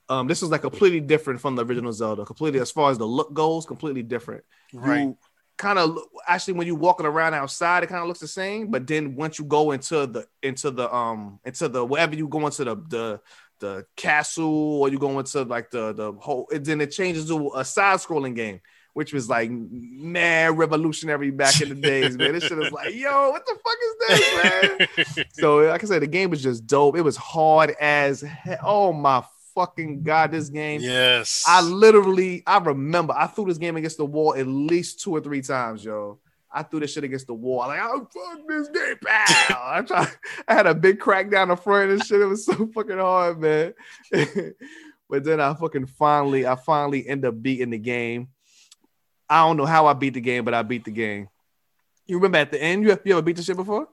um, 0.08 0.26
this 0.26 0.40
was 0.40 0.50
like 0.50 0.62
completely 0.62 1.00
different 1.00 1.40
from 1.40 1.56
the 1.56 1.64
original 1.64 1.92
Zelda. 1.92 2.24
Completely, 2.24 2.60
as 2.60 2.70
far 2.70 2.90
as 2.90 2.96
the 2.98 3.06
look 3.06 3.34
goes, 3.34 3.66
completely 3.66 4.02
different 4.02 4.44
right. 4.72 5.00
you 5.00 5.18
kind 5.58 5.78
of 5.78 5.98
actually 6.26 6.54
when 6.54 6.66
you're 6.68 6.76
walking 6.76 7.04
around 7.04 7.34
outside, 7.34 7.82
it 7.82 7.88
kind 7.88 8.00
of 8.00 8.06
looks 8.08 8.20
the 8.20 8.28
same. 8.28 8.70
But 8.70 8.86
then 8.86 9.16
once 9.16 9.38
you 9.38 9.44
go 9.44 9.72
into 9.72 10.06
the 10.06 10.26
into 10.42 10.70
the 10.70 10.92
um 10.94 11.40
into 11.44 11.68
the 11.68 11.84
wherever 11.84 12.14
you 12.14 12.28
go 12.28 12.46
into 12.46 12.64
the 12.64 12.76
the 12.76 13.20
the 13.60 13.86
castle 13.96 14.80
or 14.80 14.88
you 14.88 14.98
go 14.98 15.18
into 15.18 15.42
like 15.42 15.70
the 15.70 15.92
the 15.92 16.12
whole, 16.12 16.48
it, 16.50 16.64
then 16.64 16.80
it 16.80 16.90
changes 16.90 17.26
to 17.28 17.52
a 17.54 17.64
side 17.64 17.98
scrolling 17.98 18.34
game. 18.34 18.60
Which 18.94 19.12
was 19.12 19.28
like 19.28 19.48
man 19.50 20.56
revolutionary 20.56 21.30
back 21.30 21.60
in 21.60 21.68
the 21.68 21.74
days, 21.76 22.16
man. 22.16 22.32
This 22.32 22.44
shit 22.44 22.58
was 22.58 22.72
like, 22.72 22.92
yo, 22.94 23.30
what 23.30 23.46
the 23.46 23.56
fuck 23.62 23.76
is 23.84 23.94
this, 24.08 25.06
man? 25.06 25.26
so 25.34 25.58
like 25.58 25.84
I 25.84 25.86
said, 25.86 26.02
the 26.02 26.08
game 26.08 26.30
was 26.30 26.42
just 26.42 26.66
dope. 26.66 26.96
It 26.96 27.02
was 27.02 27.16
hard 27.16 27.76
as 27.80 28.22
hell. 28.22 28.58
Oh 28.64 28.92
my 28.92 29.22
fucking 29.54 30.02
god, 30.02 30.32
this 30.32 30.48
game. 30.48 30.80
yes. 30.80 31.44
I 31.46 31.60
literally, 31.60 32.42
I 32.46 32.58
remember 32.58 33.14
I 33.16 33.26
threw 33.26 33.46
this 33.46 33.58
game 33.58 33.76
against 33.76 33.98
the 33.98 34.04
wall 34.04 34.34
at 34.34 34.46
least 34.46 35.00
two 35.00 35.14
or 35.14 35.20
three 35.20 35.42
times, 35.42 35.84
yo. 35.84 36.18
I 36.50 36.62
threw 36.62 36.80
this 36.80 36.92
shit 36.92 37.04
against 37.04 37.26
the 37.26 37.34
wall. 37.34 37.58
Like, 37.58 37.80
oh 37.82 38.08
fuck 38.12 38.48
this 38.48 38.68
game, 38.68 38.96
pow. 39.04 39.62
I 39.64 39.82
tried, 39.82 40.08
I 40.46 40.54
had 40.54 40.66
a 40.66 40.74
big 40.74 40.98
crack 40.98 41.30
down 41.30 41.48
the 41.48 41.56
front 41.56 41.90
and 41.90 42.04
shit. 42.04 42.20
It 42.20 42.26
was 42.26 42.46
so 42.46 42.66
fucking 42.74 42.98
hard, 42.98 43.40
man. 43.40 43.74
but 45.10 45.24
then 45.24 45.40
I 45.40 45.54
fucking 45.54 45.86
finally, 45.86 46.46
I 46.46 46.56
finally 46.56 47.06
end 47.06 47.24
up 47.24 47.40
beating 47.40 47.70
the 47.70 47.78
game. 47.78 48.28
I 49.28 49.46
don't 49.46 49.58
know 49.58 49.66
how 49.66 49.86
I 49.86 49.92
beat 49.92 50.14
the 50.14 50.20
game, 50.20 50.44
but 50.44 50.54
I 50.54 50.62
beat 50.62 50.84
the 50.84 50.90
game. 50.90 51.28
You 52.06 52.16
remember 52.16 52.38
at 52.38 52.50
the 52.50 52.62
end, 52.62 52.82
you, 52.82 52.98
you 53.04 53.12
ever 53.12 53.22
beat 53.22 53.36
the 53.36 53.42
shit 53.42 53.56
before? 53.56 53.88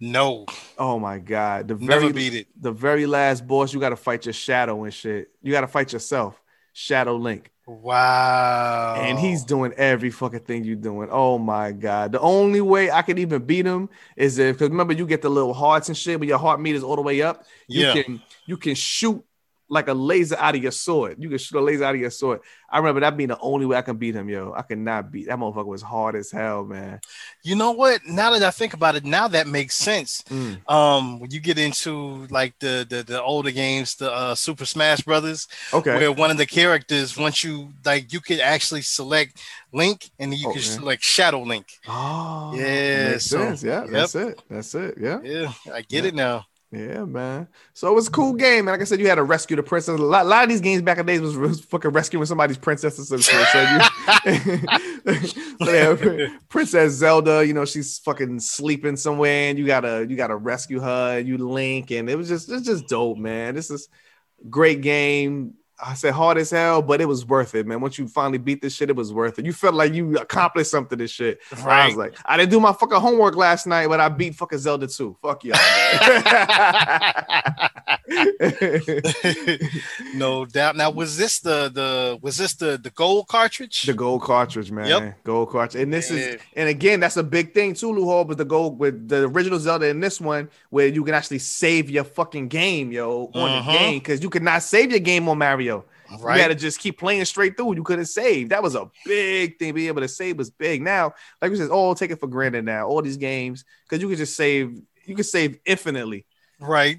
no, 0.00 0.46
Oh 0.78 0.98
my 0.98 1.18
god. 1.18 1.68
The 1.68 1.74
never 1.74 2.00
very 2.00 2.12
beat 2.12 2.34
it. 2.34 2.46
the 2.58 2.72
very 2.72 3.04
last 3.04 3.46
boss, 3.46 3.74
you 3.74 3.80
gotta 3.80 3.96
fight 3.96 4.24
your 4.24 4.32
shadow 4.32 4.84
and 4.84 4.94
shit. 4.94 5.28
You 5.42 5.52
gotta 5.52 5.66
fight 5.66 5.92
yourself, 5.92 6.40
Shadow 6.72 7.16
Link. 7.16 7.50
Wow. 7.72 8.96
and 8.98 9.16
he's 9.18 9.44
doing 9.44 9.72
every 9.76 10.10
fucking 10.10 10.40
thing 10.40 10.64
you're 10.64 10.74
doing. 10.74 11.08
Oh 11.12 11.38
my 11.38 11.70
god! 11.70 12.10
The 12.12 12.20
only 12.20 12.60
way 12.60 12.90
I 12.90 13.02
could 13.02 13.18
even 13.18 13.44
beat 13.44 13.64
him 13.64 13.88
is 14.16 14.38
if 14.38 14.56
because 14.56 14.70
remember 14.70 14.92
you 14.92 15.06
get 15.06 15.22
the 15.22 15.28
little 15.28 15.54
hearts 15.54 15.88
and 15.88 15.96
shit, 15.96 16.18
but 16.18 16.26
your 16.26 16.38
heart 16.38 16.60
meter's 16.60 16.82
all 16.82 16.96
the 16.96 17.02
way 17.02 17.22
up. 17.22 17.44
You 17.68 17.86
Yeah. 17.86 17.92
can 17.92 18.22
you 18.46 18.56
can 18.56 18.74
shoot 18.74 19.24
like 19.70 19.88
a 19.88 19.94
laser 19.94 20.36
out 20.36 20.56
of 20.56 20.62
your 20.62 20.72
sword. 20.72 21.16
You 21.18 21.28
can 21.28 21.38
shoot 21.38 21.56
a 21.58 21.60
laser 21.60 21.84
out 21.84 21.94
of 21.94 22.00
your 22.00 22.10
sword. 22.10 22.40
I 22.68 22.78
remember 22.78 23.00
that 23.00 23.16
being 23.16 23.28
the 23.28 23.38
only 23.38 23.66
way 23.66 23.76
I 23.76 23.82
can 23.82 23.96
beat 23.96 24.14
him, 24.14 24.28
yo. 24.28 24.52
I 24.56 24.62
could 24.62 24.78
not 24.78 25.10
beat 25.10 25.26
that 25.28 25.38
motherfucker. 25.38 25.66
Was 25.66 25.82
hard 25.82 26.16
as 26.16 26.30
hell, 26.30 26.64
man. 26.64 27.00
You 27.42 27.54
know 27.56 27.70
what? 27.72 28.04
Now 28.06 28.32
that 28.32 28.42
I 28.42 28.50
think 28.50 28.74
about 28.74 28.96
it, 28.96 29.04
now 29.04 29.28
that 29.28 29.46
makes 29.46 29.76
sense. 29.76 30.22
Mm. 30.28 30.68
Um, 30.70 31.20
when 31.20 31.30
you 31.30 31.40
get 31.40 31.58
into 31.58 32.26
like 32.30 32.58
the 32.58 32.86
the, 32.88 33.02
the 33.04 33.22
older 33.22 33.50
games, 33.52 33.94
the 33.94 34.12
uh, 34.12 34.34
Super 34.34 34.64
Smash 34.66 35.00
Brothers, 35.02 35.48
Okay. 35.72 35.96
where 35.96 36.12
one 36.12 36.30
of 36.30 36.36
the 36.36 36.46
characters, 36.46 37.16
once 37.16 37.42
you 37.44 37.72
like, 37.84 38.12
you 38.12 38.20
could 38.20 38.40
actually 38.40 38.82
select 38.82 39.40
Link, 39.72 40.10
and 40.18 40.34
you 40.34 40.48
Okay. 40.48 40.54
can 40.58 40.62
select 40.62 41.04
Shadow 41.04 41.42
Link. 41.42 41.66
Oh, 41.88 42.52
Yeah, 42.56 43.18
so- 43.18 43.38
sense. 43.38 43.62
Yeah, 43.62 43.82
yep. 43.82 43.90
that's 43.90 44.14
it. 44.16 44.42
That's 44.50 44.74
it. 44.74 44.94
Yeah. 45.00 45.20
Yeah, 45.22 45.52
I 45.72 45.82
get 45.82 46.02
Yeah. 46.04 46.08
it 46.08 46.14
now. 46.14 46.46
Yeah, 46.72 47.04
man. 47.04 47.48
So 47.72 47.90
it 47.90 47.94
was 47.94 48.06
a 48.06 48.10
cool 48.12 48.32
game. 48.34 48.60
And 48.60 48.68
like 48.68 48.80
I 48.80 48.84
said, 48.84 49.00
you 49.00 49.08
had 49.08 49.16
to 49.16 49.24
rescue 49.24 49.56
the 49.56 49.62
princess. 49.62 49.98
A 49.98 50.02
lot, 50.02 50.24
a 50.24 50.28
lot 50.28 50.44
of 50.44 50.48
these 50.48 50.60
games 50.60 50.82
back 50.82 50.98
in 50.98 51.06
the 51.06 51.12
days 51.12 51.20
was, 51.20 51.36
was 51.36 51.60
fucking 51.64 51.90
rescuing 51.90 52.26
somebody's 52.26 52.58
princesses. 52.58 53.08
so 53.08 53.16
yeah, 55.60 56.28
Princess 56.48 56.92
Zelda, 56.92 57.44
you 57.44 57.54
know, 57.54 57.64
she's 57.64 57.98
fucking 57.98 58.38
sleeping 58.38 58.94
somewhere, 58.96 59.50
and 59.50 59.58
you 59.58 59.66
gotta 59.66 60.06
you 60.08 60.16
gotta 60.16 60.36
rescue 60.36 60.78
her. 60.78 61.18
And 61.18 61.26
you 61.26 61.38
link, 61.38 61.90
and 61.90 62.08
it 62.08 62.14
was 62.16 62.28
just 62.28 62.48
it's 62.48 62.66
just 62.66 62.86
dope, 62.86 63.18
man. 63.18 63.56
This 63.56 63.70
is 63.70 63.88
great 64.48 64.80
game. 64.80 65.54
I 65.82 65.94
said 65.94 66.12
hard 66.12 66.36
as 66.38 66.50
hell, 66.50 66.82
but 66.82 67.00
it 67.00 67.06
was 67.06 67.24
worth 67.24 67.54
it, 67.54 67.66
man. 67.66 67.80
Once 67.80 67.98
you 67.98 68.06
finally 68.06 68.38
beat 68.38 68.60
this 68.60 68.74
shit, 68.74 68.90
it 68.90 68.96
was 68.96 69.12
worth 69.12 69.38
it. 69.38 69.46
You 69.46 69.52
felt 69.52 69.74
like 69.74 69.94
you 69.94 70.16
accomplished 70.18 70.70
something. 70.70 70.98
This 70.98 71.10
shit. 71.10 71.40
I 71.64 71.86
was 71.86 71.96
like, 71.96 72.16
I 72.26 72.36
didn't 72.36 72.50
do 72.50 72.60
my 72.60 72.72
fucking 72.72 73.00
homework 73.00 73.36
last 73.36 73.66
night, 73.66 73.88
but 73.88 74.00
I 74.00 74.08
beat 74.08 74.34
fucking 74.34 74.58
Zelda 74.58 74.86
2. 74.86 75.16
Fuck 75.22 75.44
y'all. 75.44 75.56
no 80.14 80.44
doubt. 80.44 80.76
Now, 80.76 80.90
was 80.90 81.16
this 81.16 81.40
the 81.40 81.70
the 81.72 82.18
was 82.22 82.36
this 82.36 82.54
the 82.54 82.78
the 82.82 82.90
gold 82.90 83.28
cartridge? 83.28 83.82
the 83.82 83.94
gold 83.94 84.22
cartridge, 84.22 84.70
man. 84.70 84.86
Yep. 84.86 85.24
Gold 85.24 85.50
cartridge. 85.50 85.82
And 85.82 85.92
this 85.92 86.10
is, 86.10 86.40
and 86.56 86.68
again, 86.68 87.00
that's 87.00 87.16
a 87.16 87.22
big 87.22 87.54
thing 87.54 87.74
too, 87.74 87.92
Lou 87.92 88.04
Hall, 88.04 88.24
with 88.24 88.38
the 88.38 88.44
gold 88.44 88.78
with 88.78 89.08
the 89.08 89.24
original 89.28 89.58
Zelda 89.58 89.86
in 89.88 90.00
this 90.00 90.20
one, 90.20 90.48
where 90.70 90.86
you 90.86 91.04
can 91.04 91.14
actually 91.14 91.38
save 91.38 91.90
your 91.90 92.04
fucking 92.04 92.48
game, 92.48 92.92
yo, 92.92 93.30
on 93.34 93.50
Mhm. 93.50 93.66
the 93.66 93.72
game. 93.72 93.98
Because 94.00 94.22
you 94.22 94.30
could 94.30 94.42
not 94.42 94.62
save 94.62 94.90
your 94.90 95.00
game 95.00 95.28
on 95.28 95.38
Mario. 95.38 95.69
You 96.10 96.28
had 96.42 96.48
to 96.48 96.54
just 96.54 96.80
keep 96.80 96.98
playing 96.98 97.24
straight 97.24 97.56
through. 97.56 97.76
You 97.76 97.84
couldn't 97.84 98.06
save. 98.06 98.48
That 98.48 98.62
was 98.62 98.74
a 98.74 98.90
big 99.04 99.58
thing. 99.58 99.74
Being 99.74 99.88
able 99.88 100.00
to 100.02 100.08
save 100.08 100.38
was 100.38 100.50
big. 100.50 100.82
Now, 100.82 101.14
like 101.40 101.50
we 101.50 101.56
said, 101.56 101.68
oh, 101.70 101.94
take 101.94 102.10
it 102.10 102.20
for 102.20 102.26
granted 102.26 102.64
now. 102.64 102.86
All 102.86 103.02
these 103.02 103.16
games, 103.16 103.64
because 103.88 104.02
you 104.02 104.08
could 104.08 104.18
just 104.18 104.36
save, 104.36 104.80
you 105.04 105.14
could 105.14 105.26
save 105.26 105.58
infinitely. 105.64 106.26
right. 106.58 106.98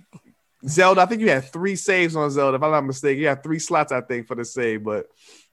Zelda, 0.67 1.01
I 1.01 1.07
think 1.07 1.21
you 1.21 1.29
had 1.29 1.45
three 1.45 1.75
saves 1.75 2.15
on 2.15 2.29
Zelda. 2.29 2.55
If 2.55 2.63
I'm 2.63 2.71
not 2.71 2.85
mistaken, 2.85 3.21
you 3.21 3.27
had 3.27 3.41
three 3.41 3.57
slots, 3.57 3.91
I 3.91 4.01
think, 4.01 4.27
for 4.27 4.35
the 4.35 4.45
save, 4.45 4.83
but 4.83 5.07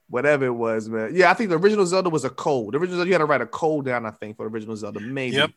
whatever 0.07 0.45
it 0.45 0.51
was, 0.51 0.87
man. 0.87 1.11
Yeah, 1.13 1.31
I 1.31 1.33
think 1.33 1.49
the 1.49 1.57
original 1.57 1.85
Zelda 1.85 2.09
was 2.09 2.25
a 2.25 2.29
code. 2.29 2.73
The 2.73 2.77
original 2.77 2.97
Zelda, 2.97 3.07
you 3.07 3.13
had 3.13 3.19
to 3.19 3.25
write 3.25 3.41
a 3.41 3.47
code 3.47 3.85
down, 3.85 4.05
I 4.05 4.11
think, 4.11 4.37
for 4.37 4.47
the 4.47 4.53
original 4.53 4.75
Zelda. 4.75 4.99
Maybe. 4.99 5.37
Yep. 5.37 5.51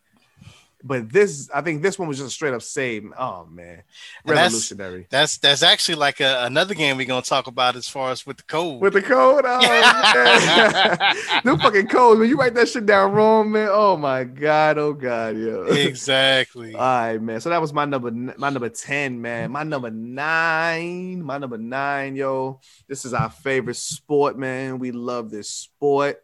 But 0.85 1.12
this, 1.12 1.49
I 1.55 1.61
think 1.61 1.81
this 1.81 1.97
one 1.99 2.09
was 2.09 2.18
just 2.18 2.27
a 2.29 2.31
straight 2.31 2.55
up 2.55 2.62
save. 2.62 3.05
Oh 3.16 3.47
man, 3.51 3.83
And 4.25 4.37
that's- 4.37 4.45
revolutionary. 4.53 5.07
That's 5.11 5.38
that's 5.38 5.62
actually 5.62 5.95
like 5.95 6.21
a, 6.21 6.45
another 6.45 6.75
game 6.75 6.97
we're 6.97 7.07
gonna 7.07 7.23
talk 7.23 7.47
about 7.47 7.77
as 7.77 7.88
far 7.88 8.11
as 8.11 8.27
with 8.27 8.38
the 8.38 8.42
code. 8.42 8.81
With 8.81 8.95
the 8.95 9.03
code, 9.03 9.45
oh 9.47 9.61
man. 9.61 11.16
them 11.45 11.59
fucking 11.61 11.87
codes. 11.87 12.18
When 12.18 12.29
you 12.29 12.37
write 12.37 12.55
that 12.55 12.68
shit 12.68 12.87
down 12.87 13.12
wrong, 13.12 13.53
man. 13.53 13.68
Oh 13.71 13.97
my 13.97 14.25
god, 14.25 14.79
oh 14.79 14.92
god, 14.92 15.37
yo. 15.37 15.64
exactly. 15.64 16.75
All 16.75 16.81
right, 16.81 17.23
man. 17.23 17.40
So 17.40 17.51
that 17.51 17.61
was 17.61 17.73
my 17.73 17.85
number, 17.85 18.11
my 18.11 18.51
number 18.51 18.68
ten, 18.68 19.21
man. 19.23 19.53
My 19.53 19.62
number 19.62 19.90
nine, 19.90 21.23
my 21.23 21.38
number 21.38 21.59
nine, 21.59 22.16
yo. 22.16 22.61
This 22.88 23.05
is 23.05 23.14
our 23.14 23.31
favorite 23.31 23.77
sport, 23.77 24.37
man. 24.38 24.79
We 24.79 24.90
love 24.92 25.31
this 25.31 25.49
sport. 25.49 26.23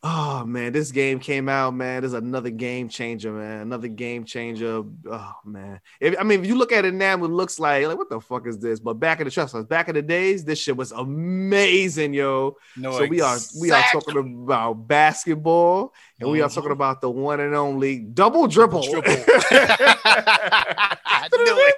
Oh 0.00 0.44
man, 0.44 0.72
this 0.72 0.92
game 0.92 1.18
came 1.18 1.48
out, 1.48 1.74
man. 1.74 2.02
This 2.02 2.10
is 2.10 2.14
another 2.14 2.50
game 2.50 2.88
changer, 2.88 3.32
man. 3.32 3.62
Another 3.62 3.88
game 3.88 4.24
changer. 4.24 4.84
Oh 5.10 5.34
man. 5.44 5.80
If, 5.98 6.14
I 6.20 6.22
mean, 6.22 6.40
if 6.40 6.46
you 6.46 6.54
look 6.54 6.70
at 6.70 6.84
it 6.84 6.94
now, 6.94 7.14
it 7.14 7.18
looks 7.18 7.58
like 7.58 7.84
like 7.84 7.98
what 7.98 8.08
the 8.08 8.20
fuck 8.20 8.46
is 8.46 8.60
this? 8.60 8.78
But 8.78 8.94
back 8.94 9.18
in 9.18 9.24
the 9.24 9.32
trust 9.32 9.56
us, 9.56 9.64
back 9.64 9.88
in 9.88 9.96
the 9.96 10.02
days, 10.02 10.44
this 10.44 10.60
shit 10.60 10.76
was 10.76 10.92
amazing, 10.92 12.14
yo. 12.14 12.56
no, 12.76 12.92
so 12.92 13.06
we 13.06 13.20
are 13.20 13.38
we 13.60 13.72
are 13.72 13.82
talking 13.90 14.18
about 14.18 14.86
basketball, 14.86 15.92
and 16.20 16.30
we 16.30 16.42
are 16.42 16.48
talking 16.48 16.70
mm-hmm. 16.70 16.72
about 16.72 17.00
the 17.00 17.10
one 17.10 17.40
and 17.40 17.56
only 17.56 17.98
double 17.98 18.46
dribble. 18.46 18.82
Dribble. 18.82 19.02
I 21.20 21.28
knew 21.36 21.68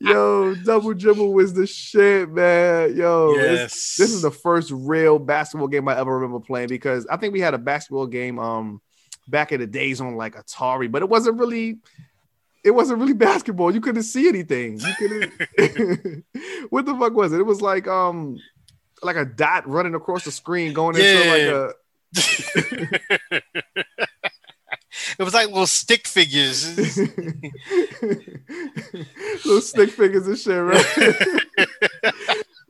Yo, 0.00 0.54
double 0.64 0.94
dribble 0.94 1.32
was 1.32 1.52
the 1.54 1.66
shit, 1.66 2.30
man. 2.30 2.94
Yo, 2.96 3.34
this- 3.36 3.60
yes. 3.60 3.96
this 3.98 4.12
is 4.12 4.22
the 4.22 4.30
first 4.30 4.70
real 4.70 5.18
basketball 5.18 5.66
game 5.68 5.88
I 5.88 5.98
ever 5.98 6.14
remember 6.14 6.38
playing 6.40 6.68
because 6.68 7.06
I 7.10 7.16
think 7.16 7.32
we 7.32 7.40
had 7.40 7.54
a 7.54 7.58
basketball 7.58 8.06
game 8.06 8.38
um 8.38 8.80
back 9.28 9.52
in 9.52 9.60
the 9.60 9.66
days 9.66 10.00
on 10.00 10.16
like 10.16 10.34
Atari, 10.34 10.90
but 10.90 11.02
it 11.02 11.08
wasn't 11.08 11.38
really 11.38 11.78
it 12.64 12.70
wasn't 12.72 12.98
really 13.00 13.14
basketball. 13.14 13.72
You 13.74 13.80
couldn't 13.80 14.02
see 14.04 14.28
anything. 14.28 14.78
You 14.80 14.92
couldn't 14.98 15.32
what 16.70 16.86
the 16.86 16.96
fuck 16.98 17.12
was 17.14 17.32
it? 17.32 17.40
It 17.40 17.46
was 17.46 17.60
like 17.62 17.86
um 17.88 18.36
like 19.02 19.16
a 19.16 19.24
dot 19.24 19.66
running 19.68 19.94
across 19.94 20.24
the 20.24 20.30
screen 20.32 20.72
going 20.72 20.96
into 20.96 21.08
Yeah. 21.08 21.32
like 21.32 21.42
a 21.42 21.72
it 25.18 25.22
was 25.22 25.34
like 25.34 25.48
little 25.48 25.66
stick 25.66 26.06
figures. 26.06 26.76
little 29.44 29.60
stick 29.60 29.90
figures 29.90 30.26
and 30.26 30.38
shit, 30.38 30.62
right? 30.62 30.84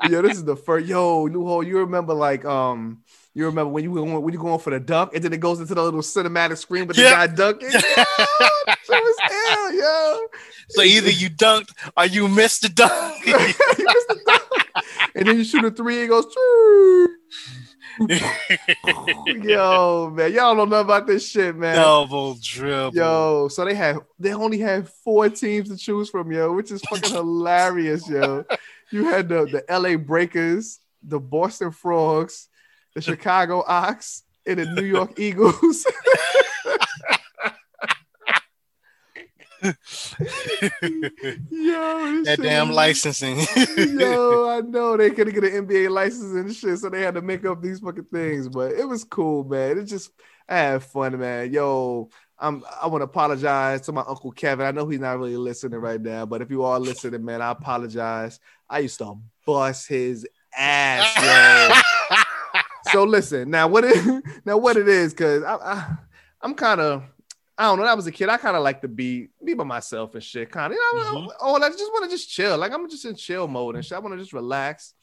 yo, 0.11 0.23
this 0.23 0.37
is 0.37 0.45
the 0.45 0.57
first. 0.57 0.87
Yo, 0.87 1.25
Lou 1.25 1.45
Hall, 1.47 1.63
you 1.63 1.79
remember 1.79 2.15
like 2.15 2.45
um, 2.45 3.03
you 3.35 3.47
remember 3.47 3.71
when 3.73 3.85
you 3.85 3.91
were 3.91 4.01
going, 4.01 4.23
when 4.23 4.33
you 4.33 4.41
going 4.41 4.59
for 4.59 4.71
the 4.71 4.81
dunk, 4.81 5.15
and 5.15 5.23
then 5.25 5.33
it 5.33 5.41
goes 5.41 5.61
into 5.61 5.75
the 5.75 5.83
little 5.83 6.01
cinematic 6.01 6.59
screen 6.59 6.87
the 6.89 6.95
Yep. 6.95 7.13
guy 7.13 7.27
dunking. 7.29 7.71
Yo, 7.71 7.79
that 7.87 8.79
was 8.89 9.17
hell, 9.23 9.73
yo. 9.75 10.21
so 10.71 10.83
either 10.83 11.11
you 11.11 11.31
dunked 11.31 11.71
or 11.97 12.07
you 12.07 12.29
missed 12.29 12.63
the 12.63 12.69
dunk. 12.69 13.25
You 13.27 13.39
missed 13.39 13.59
the 14.09 14.21
dunk. 14.27 14.43
and 15.15 15.27
then 15.27 15.37
you 15.39 15.45
shoot 15.45 15.65
a 15.65 15.71
three, 15.71 16.03
it 16.03 16.09
goes. 16.09 16.27
"Choo." 16.33 17.17
Yo, 19.27 20.11
man, 20.15 20.33
y'all 20.33 20.55
don't 20.55 20.71
know 20.71 20.81
about 20.81 21.07
this 21.07 21.29
shit, 21.29 21.55
man. 21.55 21.77
Double 21.77 22.37
dribble. 22.41 22.97
Yo, 22.97 23.49
so 23.49 23.65
they 23.65 23.75
had 23.75 23.99
they 24.19 24.33
only 24.33 24.59
had 24.59 24.89
four 24.89 25.29
teams 25.29 25.69
to 25.69 25.77
choose 25.77 26.09
from, 26.09 26.33
yo, 26.33 26.53
which 26.53 26.71
is 26.71 26.81
fucking 26.83 27.13
hilarious, 27.13 28.09
yo. 28.09 28.45
You 28.93 29.05
had 29.05 29.29
the 29.29 29.45
the 29.47 29.65
LA 29.79 29.97
Breakers, 29.97 30.81
the 31.01 31.21
Boston 31.21 31.71
Frogs, 31.71 32.49
the 32.97 33.01
Chicago 33.01 33.63
Ox, 33.65 34.25
and 34.45 34.59
the 34.59 34.67
New 34.67 34.85
York 34.85 35.13
Eagles. 35.21 35.87
Yo, 39.63 39.73
that 42.25 42.39
damn 42.41 42.71
licensing. 42.71 43.39
Yo, 43.99 44.49
I 44.59 44.61
know 44.61 44.97
they 44.97 45.11
couldn't 45.11 45.35
get 45.35 45.45
an 45.45 45.67
NBA 45.67 45.91
license 45.91 46.35
and 46.35 46.55
shit, 46.55 46.79
so 46.79 46.89
they 46.89 47.03
had 47.03 47.15
to 47.15 47.23
make 47.23 47.45
up 47.45 47.61
these 47.61 47.81
fucking 47.81 48.07
things. 48.13 48.49
But 48.49 48.73
it 48.73 48.87
was 48.89 49.05
cool, 49.05 49.45
man. 49.45 49.79
It 49.79 49.85
just 49.85 50.11
I 50.49 50.57
had 50.57 50.83
fun, 50.83 51.19
man. 51.19 51.53
Yo, 51.53 52.09
I'm 52.39 52.65
I 52.81 52.87
want 52.87 53.03
to 53.03 53.07
apologize 53.07 53.83
to 53.83 53.93
my 53.93 54.03
uncle 54.07 54.33
Kevin. 54.33 54.67
I 54.67 54.71
know 54.71 54.89
he's 54.89 55.01
not 55.01 55.19
really 55.19 55.37
listening 55.37 55.79
right 55.79 56.01
now, 56.01 56.27
but 56.27 56.43
if 56.43 56.51
you 56.51 56.65
are 56.65 56.81
listening, 56.81 57.25
man, 57.25 57.43
I 57.43 57.51
apologize. 57.51 58.41
I 58.69 58.81
used 58.81 58.99
to 58.99 59.19
bust 59.45 59.89
his 59.89 60.27
ass, 60.57 61.85
yo. 62.11 62.21
so 62.93 63.05
listen, 63.05 63.51
now 63.51 63.69
what 63.69 63.85
it 63.85 64.25
now 64.45 64.57
what 64.57 64.77
it 64.77 64.89
is, 64.89 65.13
cause 65.13 65.43
I, 65.43 65.55
I 65.55 65.97
I'm 66.43 66.55
kind 66.55 66.81
of 66.81 67.05
I 67.61 67.65
don't 67.65 67.77
know. 67.77 67.83
When 67.83 67.91
I 67.91 67.95
was 67.95 68.07
a 68.07 68.13
kid, 68.13 68.29
I 68.31 68.39
kind 68.39 68.57
of 68.57 68.63
like 68.63 68.81
to 68.81 68.89
be 68.89 69.29
be 69.45 69.53
by 69.55 69.65
myself 69.65 70.15
and 70.15 70.23
shit. 70.23 70.51
Kind 70.51 70.73
of, 70.73 70.79
you 70.79 70.99
know, 71.05 71.21
Mhm. 71.21 71.29
oh, 71.41 71.57
I 71.63 71.69
just 71.69 71.93
want 71.93 72.05
to 72.07 72.11
just 72.11 72.31
chill. 72.31 72.57
Like 72.57 72.73
I'm 72.73 72.89
just 72.89 73.05
in 73.05 73.15
chill 73.15 73.47
mode 73.47 73.75
and 73.77 73.85
shit. 73.85 73.97
I 73.97 73.99
want 73.99 74.15
to 74.15 74.19
just 74.19 74.33
relax. 74.33 74.95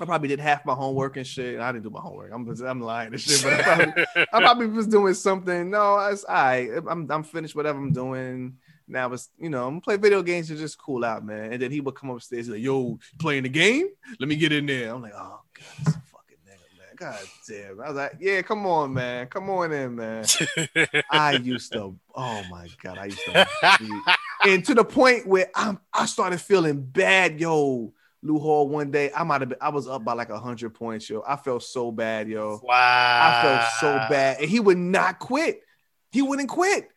I 0.00 0.04
probably 0.04 0.28
did 0.28 0.38
half 0.40 0.64
my 0.64 0.74
homework 0.74 1.16
and 1.16 1.26
shit. 1.26 1.58
I 1.60 1.72
didn't 1.72 1.84
do 1.84 1.90
my 1.90 2.00
homework. 2.00 2.30
I'm 2.32 2.48
I'm 2.64 2.80
lying 2.80 3.12
and 3.12 3.20
shit, 3.20 3.42
but 3.42 3.52
I 3.52 3.62
probably, 3.62 4.04
I 4.32 4.40
probably 4.40 4.66
was 4.68 4.86
doing 4.86 5.12
something. 5.14 5.70
No, 5.70 5.98
it's 6.06 6.24
all 6.24 6.34
right. 6.34 6.70
I'm 6.88 7.10
I'm 7.10 7.22
finished 7.22 7.54
whatever 7.54 7.78
I'm 7.78 7.92
doing. 7.92 8.56
Now 8.86 9.12
it's 9.12 9.28
you 9.38 9.50
know 9.50 9.66
I'm 9.68 9.80
play 9.82 9.96
video 9.98 10.22
games 10.22 10.48
to 10.48 10.56
just 10.56 10.78
cool 10.78 11.04
out, 11.04 11.22
man. 11.24 11.52
And 11.52 11.60
then 11.60 11.70
he 11.70 11.80
would 11.82 11.94
come 11.96 12.08
upstairs 12.10 12.46
he's 12.46 12.54
like, 12.54 12.62
"Yo, 12.62 12.98
playing 13.18 13.42
the 13.42 13.50
game? 13.50 13.88
Let 14.18 14.28
me 14.28 14.36
get 14.36 14.52
in 14.52 14.64
there." 14.66 14.94
I'm 14.94 15.02
like, 15.02 15.12
"Oh 15.14 15.40
god, 15.52 15.84
this 15.84 15.94
fucking 15.94 16.38
nigga, 16.46 16.78
man. 16.78 16.87
God 16.98 17.18
damn." 17.48 17.80
I 17.80 17.88
was 17.88 17.96
like, 17.96 18.16
"Yeah, 18.20 18.42
come 18.42 18.66
on, 18.66 18.92
man. 18.92 19.26
Come 19.28 19.50
on 19.50 19.72
in, 19.72 19.96
man." 19.96 20.24
I 21.10 21.32
used 21.32 21.72
to, 21.72 21.96
oh 22.14 22.42
my 22.50 22.68
god, 22.82 22.98
I 22.98 23.06
used 23.06 23.24
to, 23.26 23.46
and 24.44 24.64
to 24.64 24.74
the 24.74 24.84
point 24.84 25.26
where 25.26 25.50
I'm, 25.54 25.78
I 25.92 26.06
started 26.06 26.40
feeling 26.40 26.80
bad, 26.82 27.40
yo. 27.40 27.92
Lou 28.20 28.40
Hall 28.40 28.68
one 28.68 28.90
day, 28.90 29.12
I 29.14 29.22
might 29.22 29.42
have 29.42 29.48
been, 29.48 29.58
I 29.60 29.68
was 29.68 29.86
up 29.86 30.04
by 30.04 30.12
like 30.12 30.30
a 30.30 30.40
hundred 30.40 30.74
points, 30.74 31.08
yo. 31.08 31.22
I 31.26 31.36
felt 31.36 31.62
so 31.62 31.92
bad, 31.92 32.28
yo. 32.28 32.60
wow. 32.64 32.74
I 32.74 33.42
felt 33.42 33.70
so 33.80 34.08
bad, 34.12 34.40
and 34.40 34.50
he 34.50 34.58
would 34.58 34.76
not 34.76 35.20
quit. 35.20 35.62
He 36.10 36.22
wouldn't 36.22 36.48
quit. 36.48 36.88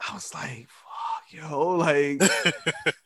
I 0.00 0.14
was 0.14 0.32
like, 0.34 0.68
yo, 1.32 1.76
like, 1.76 2.22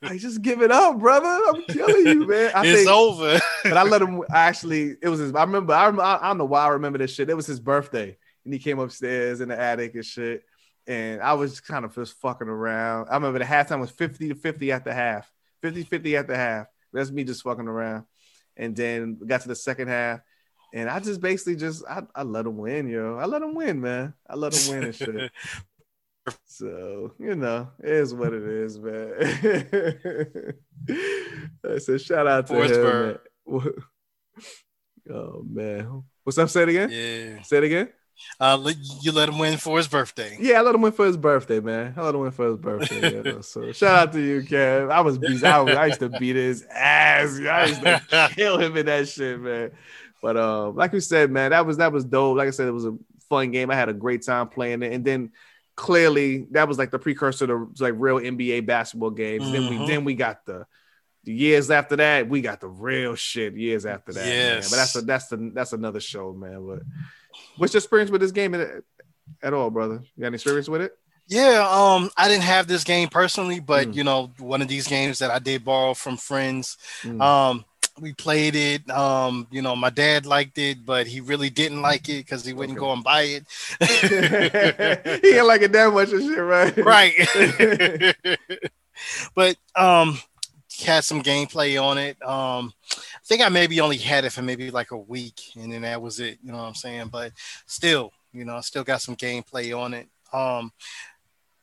like 0.03 0.19
just 0.19 0.43
give 0.43 0.62
it 0.62 0.71
up, 0.71 0.99
brother. 0.99 1.41
I'm 1.49 1.62
killing 1.65 2.07
you, 2.07 2.27
man. 2.27 2.51
I 2.55 2.67
it's 2.67 2.79
think, 2.79 2.91
over. 2.91 3.39
but 3.62 3.77
I 3.77 3.83
let 3.83 4.03
him 4.03 4.23
actually. 4.31 4.97
It 5.01 5.09
was 5.09 5.21
his. 5.21 5.35
I 5.35 5.43
remember. 5.43 5.73
I, 5.73 5.89
I 5.89 6.29
don't 6.29 6.39
know 6.39 6.45
why 6.45 6.65
I 6.65 6.69
remember 6.69 6.99
this 6.99 7.15
shit. 7.15 7.31
It 7.31 7.37
was 7.37 7.47
his 7.47 7.61
birthday, 7.61 8.17
and 8.45 8.53
he 8.53 8.59
came 8.59 8.79
upstairs 8.79 9.41
in 9.41 9.49
the 9.49 9.59
attic 9.59 9.95
and 9.95 10.05
shit. 10.05 10.45
And 10.87 11.21
I 11.21 11.33
was 11.35 11.61
kind 11.61 11.85
of 11.85 11.95
just 11.95 12.15
fucking 12.21 12.49
around. 12.49 13.09
I 13.11 13.15
remember 13.15 13.41
the 13.41 13.45
halftime 13.45 13.81
was 13.81 13.91
50 13.91 14.29
to 14.29 14.35
50 14.35 14.73
at 14.73 14.85
the 14.85 14.95
half, 14.95 15.31
50 15.62 15.83
50 15.83 16.17
at 16.17 16.29
the 16.29 16.37
half. 16.37 16.67
That's 16.93 17.11
me 17.11 17.25
just 17.25 17.43
fucking 17.43 17.67
around. 17.67 18.05
And 18.57 18.75
then 18.75 19.19
got 19.27 19.43
to 19.43 19.49
the 19.49 19.57
second 19.57 19.89
half, 19.89 20.21
and 20.73 20.89
I 20.89 21.01
just 21.01 21.21
basically 21.21 21.57
just 21.57 21.85
I, 21.89 22.03
I 22.15 22.23
let 22.23 22.47
him 22.47 22.57
win, 22.57 22.89
yo. 22.89 23.17
I 23.17 23.27
let 23.27 23.43
him 23.43 23.55
win, 23.55 23.81
man. 23.81 24.15
I 24.29 24.37
let 24.37 24.55
him 24.55 24.75
win 24.75 24.85
and 24.85 24.95
shit. 24.95 25.33
So 26.47 27.12
you 27.19 27.35
know, 27.35 27.69
it 27.83 27.91
is 27.91 28.15
what 28.15 28.33
it 28.33 28.43
is, 28.43 28.79
man. 28.79 29.12
I 31.65 31.79
said, 31.79 32.01
shout 32.01 32.27
out 32.27 32.47
to 32.49 32.53
Forsberg. 32.55 33.19
him. 33.47 33.62
Man. 33.62 33.73
Oh 35.09 35.45
man, 35.49 36.03
what's 36.25 36.39
up? 36.39 36.49
Say 36.49 36.62
it 36.62 36.69
again. 36.71 36.91
yeah. 36.91 37.43
Say 37.43 37.59
it 37.59 37.65
again. 37.65 37.89
Uh, 38.41 38.73
you 39.03 39.12
let 39.12 39.29
him 39.29 39.39
win 39.39 39.59
for 39.59 39.77
his 39.77 39.89
birthday. 39.89 40.37
Yeah, 40.41 40.59
I 40.59 40.62
let 40.62 40.75
him 40.75 40.81
win 40.81 40.93
for 40.93 41.05
his 41.07 41.17
birthday, 41.17 41.61
man. 41.61 41.95
I 41.97 42.03
let 42.03 42.15
him 42.15 42.23
win 42.23 42.31
for 42.31 42.49
his 42.49 42.57
birthday. 42.57 43.23
yeah. 43.23 43.41
So 43.43 43.71
shout 43.73 44.09
out 44.09 44.12
to 44.15 44.21
you, 44.21 44.43
Kev. 44.43 44.91
I 44.91 45.01
was 45.03 45.19
beat. 45.19 45.45
I, 45.45 45.61
I 45.61 45.87
used 45.87 46.01
to 46.01 46.09
beat 46.09 46.35
his 46.37 46.65
ass. 46.65 47.39
I 47.39 47.67
used 47.67 47.83
to 47.83 48.31
kill 48.35 48.59
him 48.59 48.77
in 48.77 48.87
that 48.87 49.09
shit, 49.09 49.39
man. 49.39 49.71
But 50.23 50.37
um, 50.37 50.75
like 50.77 50.93
you 50.93 51.01
said, 51.01 51.31
man, 51.31 51.51
that 51.51 51.67
was 51.67 51.77
that 51.77 51.93
was 51.93 52.05
dope. 52.05 52.37
Like 52.37 52.49
I 52.49 52.53
said, 52.53 52.69
it 52.69 52.73
was 52.73 52.87
a 52.87 52.97
fun 53.29 53.51
game. 53.51 53.71
I 53.71 53.75
had 53.75 53.89
a 53.89 53.95
great 53.95 54.25
time 54.25 54.49
playing 54.49 54.83
it, 54.83 54.93
and 54.93 55.05
then 55.05 55.31
clearly 55.77 56.47
that 56.53 56.67
was 56.69 56.79
like 56.79 56.91
the 56.91 56.99
precursor 56.99 57.47
to 57.47 57.71
like 57.79 57.95
real 57.97 58.19
NBA 58.19 58.67
basketball 58.67 59.11
games. 59.11 59.51
Then 59.51 59.69
we 59.69 59.77
Mhm. 59.77 59.87
then 59.87 60.05
we 60.05 60.15
got 60.15 60.45
the 60.47 60.67
the 61.25 61.33
years 61.33 61.71
after 61.71 61.97
that, 61.97 62.29
we 62.29 62.41
got 62.41 62.61
the 62.61 62.69
real 62.69 63.15
shit 63.17 63.55
years 63.55 63.85
after 63.85 64.12
that. 64.12 64.25
man. 64.25 64.62
But 64.62 64.77
that's 64.77 64.97
a, 64.97 65.01
that's 65.03 65.27
the 65.29 65.51
that's 65.55 65.73
another 65.73 66.01
show, 66.01 66.33
man. 66.33 66.67
But 66.67 66.83
what's 67.57 67.75
your 67.75 67.79
experience 67.81 68.11
with 68.11 68.21
this 68.21 68.33
game 68.33 68.55
at, 68.55 68.69
at 69.43 69.53
all, 69.53 69.71
brother? 69.71 70.03
You 70.17 70.21
got 70.21 70.29
any 70.29 70.35
experience 70.37 70.69
with 70.69 70.83
it? 70.83 70.97
Yeah, 71.29 71.67
um, 71.69 72.09
I 72.17 72.29
didn't 72.29 72.45
have 72.45 72.69
this 72.69 72.85
game 72.85 73.09
personally, 73.09 73.59
but 73.59 73.89
Mm. 73.89 73.95
you 73.97 74.05
know, 74.05 74.31
one 74.39 74.62
of 74.62 74.69
these 74.69 74.87
games 74.87 75.19
that 75.19 75.33
I 75.33 75.41
did 75.41 75.65
borrow 75.65 75.93
from 75.95 76.17
friends. 76.17 76.79
Mm. 77.03 77.21
Um, 77.21 77.65
we 78.01 78.13
played 78.13 78.55
it. 78.55 78.89
Um, 78.91 79.47
you 79.51 79.63
know, 79.63 79.75
my 79.77 79.91
dad 79.91 80.27
liked 80.27 80.59
it, 80.59 80.85
but 80.85 81.07
he 81.07 81.21
really 81.21 81.51
didn't 81.51 81.83
like 81.83 82.09
it 82.09 82.25
because 82.27 82.45
he 82.45 82.53
wouldn't 82.53 82.79
Okay. 82.79 82.87
go 82.87 82.93
and 82.93 83.03
buy 83.05 83.23
it. 83.23 83.45
he 85.23 85.37
ain't 85.37 85.47
like 85.47 85.62
it 85.62 85.73
that 85.73 85.93
much 85.93 86.12
and 86.12 86.23
shit, 86.23 86.39
right? 86.39 86.77
right. 86.85 87.14
but 89.35 89.57
um 89.75 90.18
had 90.85 91.05
some 91.05 91.23
gameplay 91.23 91.83
on 91.83 91.99
it. 91.99 92.20
Um 92.23 92.73
I 92.93 93.25
think 93.25 93.43
I 93.43 93.49
maybe 93.49 93.81
only 93.81 93.97
had 93.97 94.25
it 94.25 94.33
for 94.33 94.43
maybe 94.43 94.70
like 94.70 94.91
a 94.93 94.97
week, 94.99 95.41
and 95.57 95.73
then 95.73 95.83
that 95.83 96.01
was 96.01 96.20
it. 96.20 96.39
You 96.43 96.53
know 96.53 96.59
what 96.59 96.64
I'm 96.68 96.75
saying? 96.75 97.09
But 97.09 97.33
still, 97.66 98.12
you 98.33 98.45
know, 98.45 98.57
I 98.57 98.61
still 98.61 98.85
got 98.85 99.03
some 99.03 99.16
gameplay 99.16 99.77
on 99.77 99.95
it. 99.95 100.09
Um, 100.33 100.70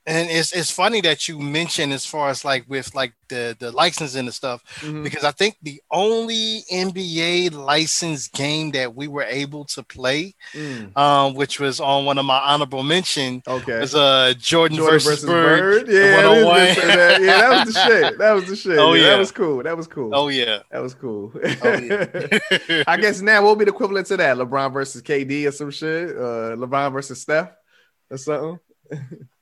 and 0.05 0.29
it's 0.29 0.51
it's 0.51 0.69
funny 0.69 0.99
that 1.01 1.27
you 1.29 1.39
mentioned 1.39 1.93
as 1.93 2.05
far 2.05 2.29
as 2.29 2.43
like 2.43 2.65
with 2.67 2.93
like 2.93 3.13
the 3.29 3.55
the 3.59 3.71
licensing 3.71 4.25
and 4.25 4.33
stuff 4.33 4.61
Mhm. 4.81 5.01
because 5.03 5.23
I 5.23 5.31
think 5.31 5.55
the 5.63 5.81
only 5.91 6.63
NBA 6.71 7.49
licensed 7.53 8.33
game 8.33 8.71
that 8.71 8.93
we 8.95 9.07
were 9.07 9.23
able 9.23 9.63
to 9.65 9.81
play, 9.81 10.35
Mm, 10.53 10.95
um, 10.97 11.33
which 11.35 11.59
was 11.59 11.79
on 11.79 12.03
one 12.05 12.17
of 12.17 12.25
my 12.25 12.37
honorable 12.37 12.83
mention, 12.83 13.41
okay. 13.47 13.79
was 13.79 13.95
uh 13.95 14.33
Jordan, 14.37 14.77
Jordan 14.77 14.99
versus, 14.99 15.25
Bird. 15.25 15.87
Yeah, 15.87 16.17
101. 16.17 16.53
good 16.53 16.75
to 16.75 16.81
say 16.81 16.95
that. 16.95 17.21
yeah, 17.21 17.37
that 17.41 17.65
was 17.65 17.73
the 17.73 17.79
shit. 17.87 18.17
That 18.17 18.31
was 18.33 18.45
the 18.45 18.55
shit. 18.57 18.77
Oh, 18.79 18.93
yeah, 18.93 19.01
yeah. 19.03 19.09
that 19.11 19.19
was 19.19 19.31
cool. 19.31 19.63
That 19.63 19.77
was 19.77 19.87
cool. 19.87 20.11
Oh 20.13 20.27
yeah. 20.27 20.59
That 20.71 20.81
was 20.81 20.93
cool. 20.93 21.31
Oh, 21.33 21.73
yeah. 21.77 22.83
I 22.87 22.97
guess 22.97 23.21
now 23.21 23.41
what 23.41 23.51
would 23.51 23.59
be 23.59 23.65
the 23.65 23.71
equivalent 23.71 24.07
to 24.07 24.17
that? 24.17 24.35
LeBron 24.37 24.73
versus 24.73 25.01
KD 25.01 25.47
or 25.47 25.51
some 25.51 25.71
shit? 25.71 26.09
Uh, 26.09 26.55
LeBron 26.59 26.91
versus 26.91 27.21
Steph 27.21 27.51
or 28.09 28.17
something? 28.17 28.59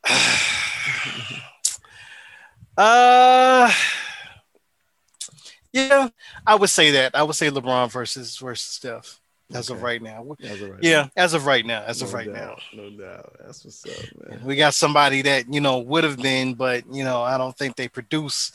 Uh, 2.78 3.72
yeah, 5.74 6.10
I 6.48 6.56
would 6.56 6.70
say 6.70 6.92
that. 6.92 7.16
I 7.16 7.24
would 7.24 7.36
say 7.36 7.50
LeBron 7.50 7.92
versus 7.92 8.38
versus 8.38 8.66
Steph 8.66 9.20
as 9.54 9.70
of 9.70 9.82
right 9.82 10.02
now. 10.02 10.36
That's 10.40 10.62
all 10.62 10.70
right. 10.70 10.84
Yeah, 10.84 11.08
as 11.16 11.34
of 11.34 11.46
right 11.46 11.66
now. 11.66 11.84
As 11.84 12.02
no 12.02 12.08
of 12.08 12.14
right 12.14 12.34
doubt, 12.34 12.62
No 12.74 12.90
doubt. 12.90 13.36
That's 13.40 13.64
what's 13.66 13.86
up, 13.86 14.30
man. 14.30 14.42
we 14.46 14.56
got 14.56 14.74
somebody 14.74 15.22
that 15.24 15.54
you 15.54 15.62
know 15.62 15.80
would 15.80 16.04
have 16.04 16.18
been, 16.18 16.54
but 16.54 16.84
you 16.92 17.04
know 17.04 17.22
I 17.22 17.38
don't 17.38 17.56
think 17.58 17.76
they 17.76 17.88
produce 17.88 18.52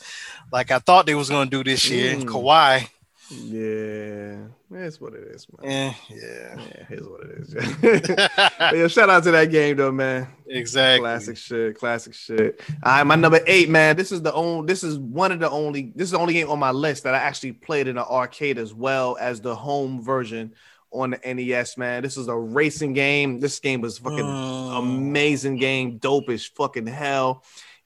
like 0.51 0.71
I 0.71 0.79
thought 0.79 1.05
they 1.05 1.15
was 1.15 1.29
going 1.29 1.49
to 1.49 1.57
do 1.57 1.63
this 1.63 1.89
year. 1.89 2.15
Mm. 2.15 2.25
Kawhi. 2.25 2.89
Yeah, 3.29 4.37
it's 4.71 5.01
what 5.01 5.13
it 5.13 5.23
is, 5.27 5.47
man. 5.61 5.69
Eh, 5.71 5.93
yeah, 6.09 6.59
Yeah, 6.59 6.85
here's 6.87 7.07
what 7.07 7.21
it 7.23 7.31
is. 7.39 7.53
But 8.57 8.75
yeah, 8.75 8.87
shout 8.87 9.09
out 9.09 9.23
to 9.23 9.31
that 9.31 9.51
game 9.51 9.77
though, 9.77 9.91
man. 9.91 10.27
exactly. 10.47 11.01
Classic 11.01 11.37
shit, 11.37 11.77
classic 11.77 12.13
shit. 12.13 12.59
All 12.83 12.93
right, 12.93 13.03
my 13.03 13.15
number 13.15 13.39
eight, 13.47 13.69
man. 13.69 13.95
This 13.97 14.11
is 14.11 14.21
the 14.21 14.33
only. 14.33 14.65
This 14.67 14.83
is 14.83 14.97
one 14.97 15.31
of 15.31 15.39
the 15.39 15.49
only. 15.49 15.91
This 15.95 16.05
is 16.05 16.11
the 16.11 16.19
only 16.19 16.33
game 16.33 16.49
on 16.49 16.59
my 16.59 16.71
list 16.71 17.03
that 17.03 17.13
I 17.15 17.19
actually 17.19 17.53
played 17.53 17.87
in 17.87 17.97
an 17.97 18.03
arcade 18.03 18.57
as 18.57 18.73
well 18.73 19.17
as 19.19 19.41
the 19.41 19.55
home 19.55 20.01
version 20.01 20.53
on 20.91 21.11
the 21.11 21.33
NES. 21.33 21.77
Man, 21.77 22.01
this 22.03 22.15
is 22.17 22.27
a 22.29 22.35
racing 22.35 22.93
game. 22.93 23.39
This 23.39 23.59
game 23.59 23.81
was 23.81 23.97
fucking 23.97 24.19
Mm. 24.25 24.77
amazing 24.79 25.57
game, 25.57 25.97
dope 25.97 26.29
as 26.29 26.45
fucking 26.45 26.87
hell. 26.87 27.43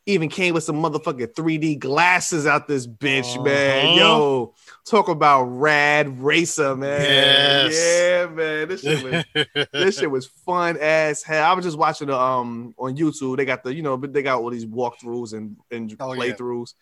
Even 0.07 0.29
came 0.29 0.55
with 0.55 0.63
some 0.63 0.77
motherfucking 0.77 1.33
3D 1.35 1.77
glasses 1.77 2.47
out 2.47 2.67
this 2.67 2.87
bitch, 2.87 3.41
man. 3.43 3.85
Uh-huh. 3.85 3.95
Yo, 3.97 4.53
talk 4.83 5.09
about 5.09 5.43
rad 5.43 6.19
racer, 6.21 6.75
man. 6.75 7.01
Yes. 7.01 7.73
Yeah, 7.75 8.25
man. 8.33 8.67
This 8.67 8.81
shit 8.81 9.03
was 9.35 9.67
this 9.71 9.99
shit 9.99 10.09
was 10.09 10.25
fun 10.25 10.77
as 10.81 11.21
hell. 11.21 11.43
I 11.49 11.53
was 11.53 11.63
just 11.65 11.77
watching 11.77 12.07
the 12.07 12.17
um 12.19 12.73
on 12.79 12.97
YouTube. 12.97 13.37
They 13.37 13.45
got 13.45 13.63
the 13.63 13.75
you 13.75 13.83
know, 13.83 13.95
but 13.95 14.11
they 14.11 14.23
got 14.23 14.39
all 14.41 14.49
these 14.49 14.65
walkthroughs 14.65 15.33
and 15.33 15.55
and 15.69 15.95
Oh, 15.99 16.13
yeah. 16.13 16.19
playthroughs. 16.33 16.73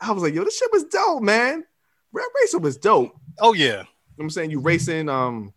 I 0.00 0.12
was 0.12 0.22
like, 0.22 0.34
yo, 0.34 0.44
this 0.44 0.58
shit 0.58 0.70
was 0.70 0.84
dope, 0.84 1.22
man. 1.22 1.64
Rad 2.12 2.26
Racer 2.40 2.58
was 2.58 2.76
dope. 2.76 3.16
oh 3.40 3.54
yeah. 3.54 3.78
You 3.78 4.24
know 4.24 4.24
I'm 4.24 4.30
saying 4.30 4.50
you 4.50 4.60
racing 4.60 5.08
um 5.08 5.54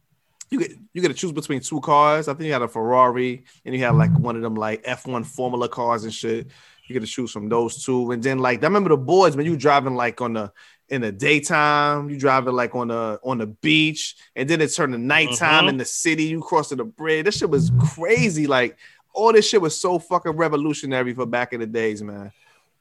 you 0.50 0.60
get 0.60 0.72
you 0.94 1.02
get 1.02 1.10
to 1.10 1.14
choose 1.14 1.32
between 1.34 1.60
two 1.60 1.82
cars. 1.82 2.28
I 2.30 2.34
think 2.34 2.46
you 2.48 2.54
had 2.54 2.62
a 2.62 2.68
Ferrari 2.70 3.44
and 3.66 3.76
you 3.76 3.82
had 3.84 3.96
like 3.96 4.18
one 4.18 4.36
of 4.38 4.42
them 4.42 4.56
like 4.56 4.84
F1 4.84 5.26
Formula 5.26 5.68
cars 5.68 6.04
and 6.06 6.14
shit. 6.14 6.48
You 6.94 7.00
get 7.00 7.06
to 7.06 7.12
choose 7.12 7.32
from 7.32 7.48
those 7.50 7.84
two. 7.84 8.12
And 8.12 8.22
then 8.22 8.40
like 8.40 8.62
I 8.64 8.68
remember 8.68 8.90
the 8.90 8.98
boards 8.98 9.36
when 9.36 9.46
you 9.46 9.56
driving 9.56 9.96
like 9.96 10.20
on 10.22 10.34
the 10.34 10.52
in 10.90 11.02
the 11.02 11.12
daytime, 11.12 12.10
you 12.10 12.18
driving 12.20 12.54
like 12.54 12.76
on 12.76 12.90
the 12.90 13.20
on 13.24 13.38
the 13.38 13.48
beach, 13.48 14.16
and 14.36 14.50
then 14.50 14.60
it 14.62 14.68
turned 14.74 14.94
to 14.94 15.00
nighttime 15.00 15.66
Mhm. 15.66 15.70
in 15.70 15.78
the 15.78 15.86
city. 15.86 16.26
You 16.26 16.42
crossing 16.42 16.78
the 16.80 16.84
bridge. 16.84 17.26
This 17.26 17.38
shit 17.38 17.50
was 17.50 17.72
crazy. 17.80 18.46
Like 18.48 18.78
all 19.14 19.32
this 19.32 19.48
shit 19.48 19.62
was 19.62 19.80
so 19.80 20.00
fucking 20.00 20.34
revolutionary 20.34 21.14
for 21.14 21.26
back 21.26 21.54
in 21.54 21.60
the 21.62 21.66
days, 21.68 22.02
man. 22.04 22.32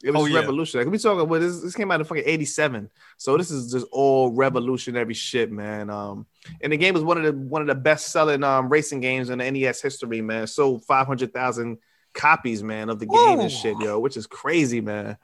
It 0.02 0.12
was 0.12 0.22
Oh, 0.22 0.26
yeah. 0.26 0.38
revolutionary. 0.40 0.88
We 0.88 0.96
talking 0.96 1.20
about 1.20 1.40
this, 1.40 1.60
this 1.60 1.74
came 1.74 1.90
out 1.90 2.00
in 2.00 2.06
fucking 2.06 2.22
87. 2.24 2.88
So 3.18 3.36
this 3.36 3.50
is 3.50 3.70
just 3.70 3.86
all 3.92 4.30
revolutionary 4.30 5.12
shit, 5.12 5.52
man. 5.52 5.90
Um, 5.90 6.24
and 6.62 6.72
the 6.72 6.78
game 6.78 6.94
was 6.94 7.04
one 7.04 7.18
of 7.18 7.24
the 7.24 7.32
one 7.38 7.60
of 7.60 7.68
the 7.68 7.74
best 7.74 8.08
selling 8.08 8.42
um 8.42 8.70
racing 8.70 9.00
games 9.00 9.28
in 9.30 9.38
the 9.38 9.44
NES 9.50 9.82
history, 9.82 10.22
man. 10.22 10.46
Sold 10.46 10.84
500,000 10.86 11.76
copies, 12.14 12.62
man, 12.62 12.88
of 12.90 12.98
the 12.98 13.06
game 13.06 13.40
and 13.40 13.50
shit, 13.50 13.76
yo, 13.80 13.98
which 13.98 14.16
is 14.16 14.26
crazy, 14.26 14.80
man. 14.80 15.16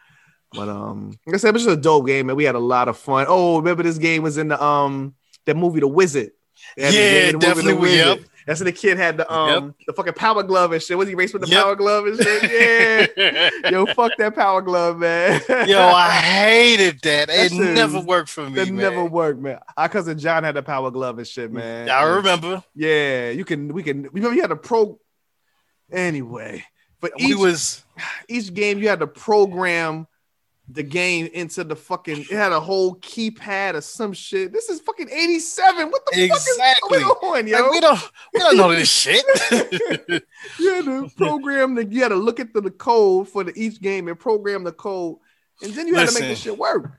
But 0.52 0.68
um, 0.68 1.18
like 1.26 1.34
I 1.34 1.38
said, 1.38 1.48
it 1.48 1.52
was 1.54 1.64
just 1.64 1.78
a 1.78 1.80
dope 1.80 2.06
game, 2.06 2.26
man. 2.26 2.36
We 2.36 2.44
had 2.44 2.54
a 2.54 2.58
lot 2.60 2.88
of 2.88 2.96
fun. 2.96 3.26
Oh, 3.28 3.58
remember 3.58 3.82
this 3.82 3.98
game 3.98 4.22
was 4.22 4.38
in 4.38 4.48
the 4.48 4.62
um 4.62 5.14
that 5.44 5.56
movie 5.56 5.80
The 5.80 5.88
Wizard. 5.88 6.30
They 6.76 6.90
the 6.90 6.92
Yeah, 6.92 6.92
the 6.92 7.32
movie, 7.32 7.32
The 7.32 7.38
definitely, 7.38 7.74
Wizard. 7.74 8.18
yep. 8.18 8.18
That's 8.46 8.60
when 8.60 8.66
the 8.66 8.72
kid 8.72 8.96
had 8.96 9.16
the 9.16 9.30
um 9.32 9.74
the 9.86 9.92
fucking 9.92 10.12
power 10.14 10.42
glove 10.44 10.70
and 10.72 10.80
shit. 10.82 10.96
Was 10.96 11.08
he 11.08 11.14
racing 11.16 11.40
with 11.40 11.48
the 11.50 11.54
Yep. 11.54 11.62
power 11.64 11.74
glove 11.76 12.06
and 12.06 12.16
shit? 12.16 13.10
Yeah. 13.16 13.70
Yo, 13.70 13.86
fuck 13.86 14.16
that 14.18 14.34
power 14.36 14.62
glove, 14.62 14.98
man. 14.98 15.40
Yo, 15.66 15.80
I 15.80 16.10
hated 16.10 17.00
that. 17.02 17.26
That 17.28 17.46
It 17.46 17.50
shit 17.52 17.74
never 17.74 18.00
worked 18.00 18.28
for 18.30 18.48
me. 18.48 18.60
It 18.62 18.68
man. 18.68 18.76
never 18.76 19.04
worked, 19.04 19.40
man. 19.40 19.58
Our 19.76 19.88
cousin 19.88 20.16
John 20.18 20.44
had 20.44 20.54
the 20.54 20.62
power 20.62 20.90
glove 20.92 21.18
and 21.18 21.26
shit, 21.26 21.52
man. 21.52 21.90
I 21.90 22.04
remember. 22.04 22.62
Yeah, 22.74 23.30
you 23.30 23.44
can. 23.44 23.72
We 23.74 23.82
can. 23.82 24.04
Remember, 24.12 24.34
you 24.34 24.42
had 24.42 24.52
a 24.52 24.56
pro. 24.56 24.98
Anyway, 25.92 26.64
We 27.02 27.10
each 27.18 27.36
was 27.36 27.84
each 28.28 28.52
game, 28.54 28.78
you 28.78 28.88
had 28.88 29.00
to 29.00 29.06
program 29.06 30.06
the 30.68 30.82
game 30.82 31.28
into 31.32 31.62
the 31.62 31.76
fucking. 31.76 32.22
It 32.22 32.30
had 32.30 32.52
a 32.52 32.58
whole 32.60 32.96
keypad 32.96 33.74
or 33.74 33.80
some 33.80 34.12
shit. 34.12 34.52
This 34.52 34.68
is 34.68 34.80
fucking 34.80 35.08
eighty 35.10 35.38
seven. 35.38 35.90
What 35.90 36.02
the 36.10 36.24
Exactly. 36.24 36.98
fuck 36.98 37.12
is 37.14 37.20
going 37.20 37.44
on, 37.44 37.46
yo? 37.46 37.62
like, 37.62 37.70
we 37.70 37.80
don't 37.80 38.00
we 38.34 38.40
don't 38.40 38.56
know 38.56 38.70
this 38.74 38.90
shit. 38.90 39.24
you 40.58 40.74
had 40.74 40.84
to 40.86 41.08
program 41.16 41.74
the. 41.74 41.86
You 41.86 42.02
had 42.02 42.08
to 42.08 42.16
look 42.16 42.40
at 42.40 42.52
the, 42.52 42.60
the 42.60 42.70
code 42.70 43.28
for 43.28 43.44
the 43.44 43.52
each 43.54 43.80
game 43.80 44.08
and 44.08 44.18
program 44.18 44.64
the 44.64 44.72
code, 44.72 45.18
and 45.62 45.72
then 45.72 45.86
you 45.86 45.94
had 45.94 46.08
to 46.08 46.14
make 46.14 46.22
Listen. 46.22 46.28
this 46.28 46.40
shit 46.40 46.58
work. 46.58 46.90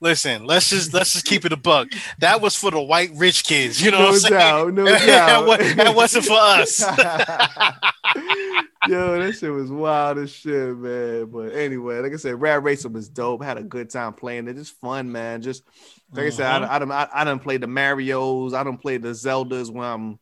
Listen, 0.00 0.44
let's 0.44 0.70
just 0.70 0.94
let's 0.94 1.12
just 1.12 1.24
keep 1.24 1.44
it 1.44 1.52
a 1.52 1.56
buck. 1.56 1.88
That 2.20 2.40
was 2.40 2.54
for 2.54 2.70
the 2.70 2.80
white 2.80 3.10
rich 3.14 3.42
kids. 3.42 3.82
You 3.82 3.90
know 3.90 3.98
no 3.98 4.04
what 4.06 4.14
I'm 4.14 4.20
saying? 4.20 4.74
no 4.76 4.84
that, 4.84 5.06
doubt. 5.06 5.58
that 5.76 5.94
wasn't 5.94 6.24
for 6.24 6.34
us. 6.34 6.80
Yo, 8.88 9.20
that 9.20 9.34
shit 9.34 9.52
was 9.52 9.72
wild 9.72 10.18
as 10.18 10.30
shit, 10.30 10.76
man. 10.76 11.26
But 11.26 11.52
anyway, 11.52 11.98
like 11.98 12.12
I 12.12 12.16
said, 12.16 12.40
Rad 12.40 12.62
Racer 12.62 12.88
was 12.88 13.08
dope. 13.08 13.42
Had 13.42 13.58
a 13.58 13.64
good 13.64 13.90
time 13.90 14.12
playing 14.12 14.46
it. 14.46 14.54
Just 14.54 14.80
fun, 14.80 15.10
man. 15.10 15.42
Just 15.42 15.64
like 16.12 16.26
I 16.26 16.30
said, 16.30 16.46
I. 16.46 16.60
Mm-hmm. 16.60 16.72
I, 16.72 16.78
done, 16.78 16.92
I, 16.92 17.08
I 17.12 17.24
done 17.24 17.40
played 17.40 17.60
the 17.60 17.66
Mario's. 17.66 18.54
I 18.54 18.62
don't 18.62 18.80
play 18.80 18.98
the 18.98 19.08
Zeldas 19.08 19.68
when 19.68 19.84
I'm 19.84 20.20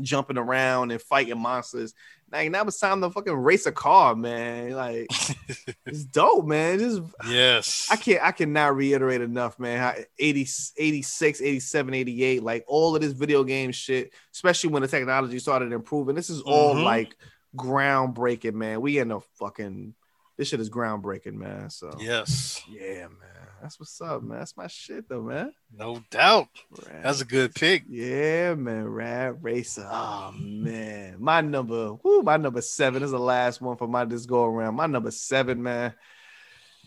jumping 0.00 0.38
around 0.38 0.92
and 0.92 1.02
fighting 1.02 1.38
monsters. 1.38 1.92
Like 2.34 2.50
now 2.50 2.64
it's 2.64 2.80
time 2.80 3.00
to 3.00 3.10
fucking 3.10 3.32
race 3.32 3.64
a 3.66 3.72
car, 3.72 4.16
man. 4.16 4.72
Like 4.72 5.06
it's 5.86 6.04
dope, 6.04 6.46
man. 6.46 6.80
Just 6.80 7.00
yes. 7.28 7.86
I 7.90 7.96
can't 7.96 8.22
I 8.22 8.32
cannot 8.32 8.74
reiterate 8.76 9.20
enough, 9.20 9.58
man. 9.60 9.78
How 9.78 9.94
80, 10.18 10.46
86, 10.76 11.40
87, 11.40 11.94
88, 11.94 12.42
like 12.42 12.64
all 12.66 12.96
of 12.96 13.02
this 13.02 13.12
video 13.12 13.44
game 13.44 13.70
shit, 13.70 14.12
especially 14.32 14.70
when 14.70 14.82
the 14.82 14.88
technology 14.88 15.38
started 15.38 15.72
improving. 15.72 16.16
This 16.16 16.28
is 16.28 16.40
all 16.42 16.74
Mhm. 16.74 16.84
like 16.84 17.16
groundbreaking, 17.56 18.54
man. 18.54 18.80
We 18.80 18.98
in 18.98 19.10
a 19.12 19.20
fucking 19.20 19.94
this 20.36 20.48
shit 20.48 20.58
is 20.60 20.70
groundbreaking, 20.70 21.34
man. 21.34 21.70
So 21.70 21.94
yes. 22.00 22.60
yeah, 22.68 23.06
man. 23.06 23.33
That's 23.64 23.80
what's 23.80 23.98
up, 24.02 24.22
man. 24.22 24.40
That's 24.40 24.58
my 24.58 24.66
shit 24.66 25.08
though, 25.08 25.22
man. 25.22 25.54
No 25.74 26.02
doubt. 26.10 26.48
Rad- 26.86 27.02
That's 27.02 27.22
a 27.22 27.24
good 27.24 27.54
pick. 27.54 27.84
yeah, 27.88 28.52
man. 28.52 28.84
Rad 28.86 29.42
Racer. 29.42 29.88
Oh 29.90 30.34
man. 30.38 31.16
My 31.18 31.40
number, 31.40 31.94
whoo, 31.94 32.20
my 32.22 32.36
number 32.36 32.60
seven 32.60 33.02
is 33.02 33.12
the 33.12 33.18
last 33.18 33.62
one 33.62 33.78
for 33.78 33.88
my 33.88 34.04
this 34.04 34.26
go 34.26 34.44
around. 34.44 34.74
My 34.74 34.84
number 34.84 35.10
seven, 35.10 35.62
man. 35.62 35.94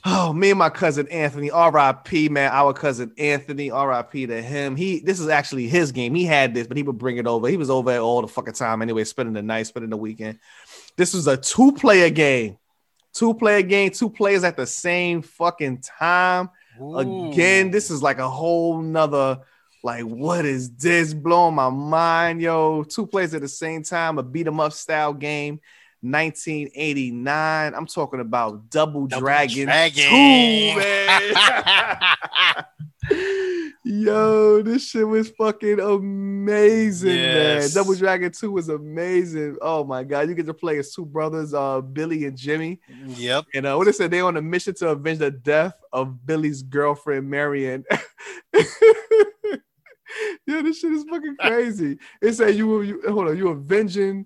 Oh, 0.06 0.32
me 0.32 0.52
and 0.52 0.60
my 0.60 0.70
cousin 0.70 1.08
Anthony, 1.08 1.50
RIP, 1.50 2.30
man. 2.30 2.52
Our 2.54 2.74
cousin 2.74 3.12
Anthony, 3.18 3.72
RIP 3.72 4.12
to 4.30 4.40
him. 4.40 4.76
He 4.76 5.00
this 5.00 5.20
is 5.20 5.30
actually 5.30 5.68
his 5.68 5.92
game. 5.92 6.14
He 6.14 6.26
had 6.26 6.54
this, 6.54 6.68
but 6.68 6.78
he 6.78 6.84
would 6.84 7.00
bring 7.00 7.18
it 7.18 7.26
over. 7.26 7.48
He 7.48 7.58
was 7.58 7.72
over 7.72 7.98
all 7.98 8.22
the 8.22 8.28
fucking 8.28 8.54
time 8.54 8.84
anyway, 8.84 9.04
spending 9.04 9.34
the 9.34 9.42
night, 9.42 9.66
spending 9.66 9.90
the 9.90 9.98
weekend. 9.98 10.38
This 10.96 11.16
was 11.16 11.26
a 11.26 11.38
two-player 11.38 12.12
game. 12.12 12.60
Two-player 13.14 13.64
game, 13.64 13.90
two 13.90 14.12
players 14.12 14.44
at 14.44 14.56
the 14.56 14.68
same 14.68 15.24
fucking 15.24 15.80
time. 15.80 16.52
Again, 16.80 17.72
this 17.72 17.90
is 17.92 18.02
like 18.02 18.20
a 18.20 18.30
whole 18.30 18.82
nother 18.82 19.40
like 19.84 20.04
what 20.04 20.46
is 20.46 20.72
this 20.76 21.14
blowing 21.14 21.56
my 21.56 21.70
mind 21.70 22.42
yo? 22.42 22.84
Two 22.84 23.08
players 23.08 23.34
at 23.34 23.42
the 23.42 23.48
same 23.48 23.84
time 23.84 24.18
a 24.18 24.24
beat 24.24 24.48
'em 24.48 24.60
up 24.60 24.74
style 24.74 25.14
game 25.14 25.60
1989 26.02 27.74
i'm 27.74 27.88
talking 27.88 28.20
about 28.20 28.70
double, 28.70 29.08
Double 29.08 29.22
dragon, 29.26 29.66
Dragon. 29.66 30.04
2 30.04 30.78
man 30.78 32.66
yo 33.90 34.62
this 34.62 34.90
shit 34.90 35.08
was 35.08 35.30
fucking 35.30 35.80
amazing 35.80 37.16
man 37.16 37.56
Yes. 37.62 37.74
double 37.74 37.96
dragon 37.96 38.32
2 38.32 38.52
was 38.52 38.68
amazing 38.70 39.58
oh 39.62 39.84
my 39.86 40.04
god 40.04 40.28
you 40.28 40.36
get 40.36 40.46
to 40.46 40.54
play 40.54 40.78
as 40.78 40.94
two 40.94 41.06
brothers 41.06 41.54
uh 41.54 41.80
billy 41.82 42.26
and 42.26 42.38
jimmy 42.38 42.80
Yep. 43.06 43.46
and 43.56 43.66
uh, 43.66 43.76
what 43.76 43.86
they 43.86 43.92
said, 43.94 44.12
they 44.12 44.20
on 44.20 44.36
a 44.38 44.42
mission 44.42 44.74
to 44.76 44.90
avenge 44.90 45.20
the 45.20 45.32
death 45.32 45.74
of 45.94 46.26
Billy's 46.26 46.62
girlfriend, 46.64 47.30
Marion. 47.30 47.86
Yeah, 50.46 50.62
this 50.62 50.80
shit 50.80 50.94
is 50.94 51.04
fucking 51.04 51.36
crazy. 51.42 51.98
It 52.22 52.34
said 52.34 52.56
you, 52.56 52.82
you 52.82 53.02
hold 53.10 53.28
on, 53.28 53.38
you 53.38 53.50
avenging, 53.50 54.26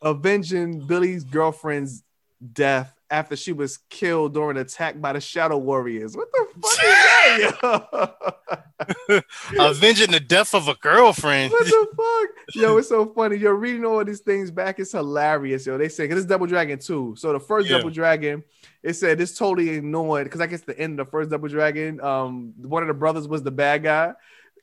avenging 0.00 0.86
Billy's 0.86 1.24
girlfriend's 1.24 2.02
death 2.54 2.97
after 3.10 3.36
she 3.36 3.52
was 3.52 3.78
killed 3.88 4.34
during 4.34 4.56
an 4.56 4.62
attack 4.62 5.00
by 5.00 5.12
the 5.12 5.20
Shadow 5.20 5.56
Warriors. 5.58 6.16
What 6.16 6.28
the 6.32 6.46
fuck 6.60 6.72
is 6.72 6.78
that, 6.78 8.18
yo? 9.10 9.20
Avenging 9.70 10.10
the 10.10 10.20
death 10.20 10.54
of 10.54 10.68
a 10.68 10.74
girlfriend. 10.74 11.52
What 11.52 11.64
the 11.64 11.86
fuck? 11.96 12.54
Yo, 12.54 12.76
it's 12.76 12.88
so 12.88 13.06
funny. 13.06 13.36
You're 13.36 13.54
reading 13.54 13.84
all 13.84 14.04
these 14.04 14.20
things 14.20 14.50
back. 14.50 14.78
It's 14.78 14.92
hilarious, 14.92 15.66
yo. 15.66 15.78
They 15.78 15.88
say 15.88 16.04
because 16.04 16.18
it's 16.18 16.28
Double 16.28 16.46
Dragon 16.46 16.78
2. 16.78 17.14
So 17.16 17.32
the 17.32 17.40
first 17.40 17.68
Yeah. 17.68 17.78
Double 17.78 17.90
Dragon, 17.90 18.44
it 18.82 18.94
said 18.94 19.20
it's 19.20 19.36
totally 19.36 19.70
ignored 19.70 20.24
because 20.24 20.40
I 20.40 20.46
guess 20.46 20.60
the 20.62 20.78
end 20.78 21.00
of 21.00 21.06
the 21.06 21.10
first 21.10 21.30
Double 21.30 21.48
Dragon, 21.48 22.00
um, 22.00 22.52
one 22.58 22.82
of 22.82 22.88
the 22.88 22.94
brothers 22.94 23.26
was 23.26 23.42
the 23.42 23.50
bad 23.50 23.82
guy. 23.82 24.12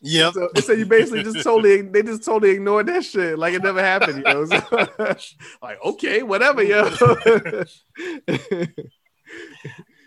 Yep. 0.02 0.34
So 0.34 0.50
said 0.58 0.80
you 0.80 0.86
basically 0.86 1.24
just 1.24 1.43
totally 1.43 1.82
they 1.91 2.04
just 2.04 2.24
totally 2.24 2.52
ignored 2.52 2.88
that 2.88 3.04
shit 3.04 3.38
like 3.38 3.54
it 3.54 3.64
never 3.64 3.82
happened, 3.82 4.24
yo. 4.26 4.46
So, 4.46 4.62
like, 5.62 5.84
okay, 5.84 6.24
whatever, 6.24 6.64
yo. 6.64 6.89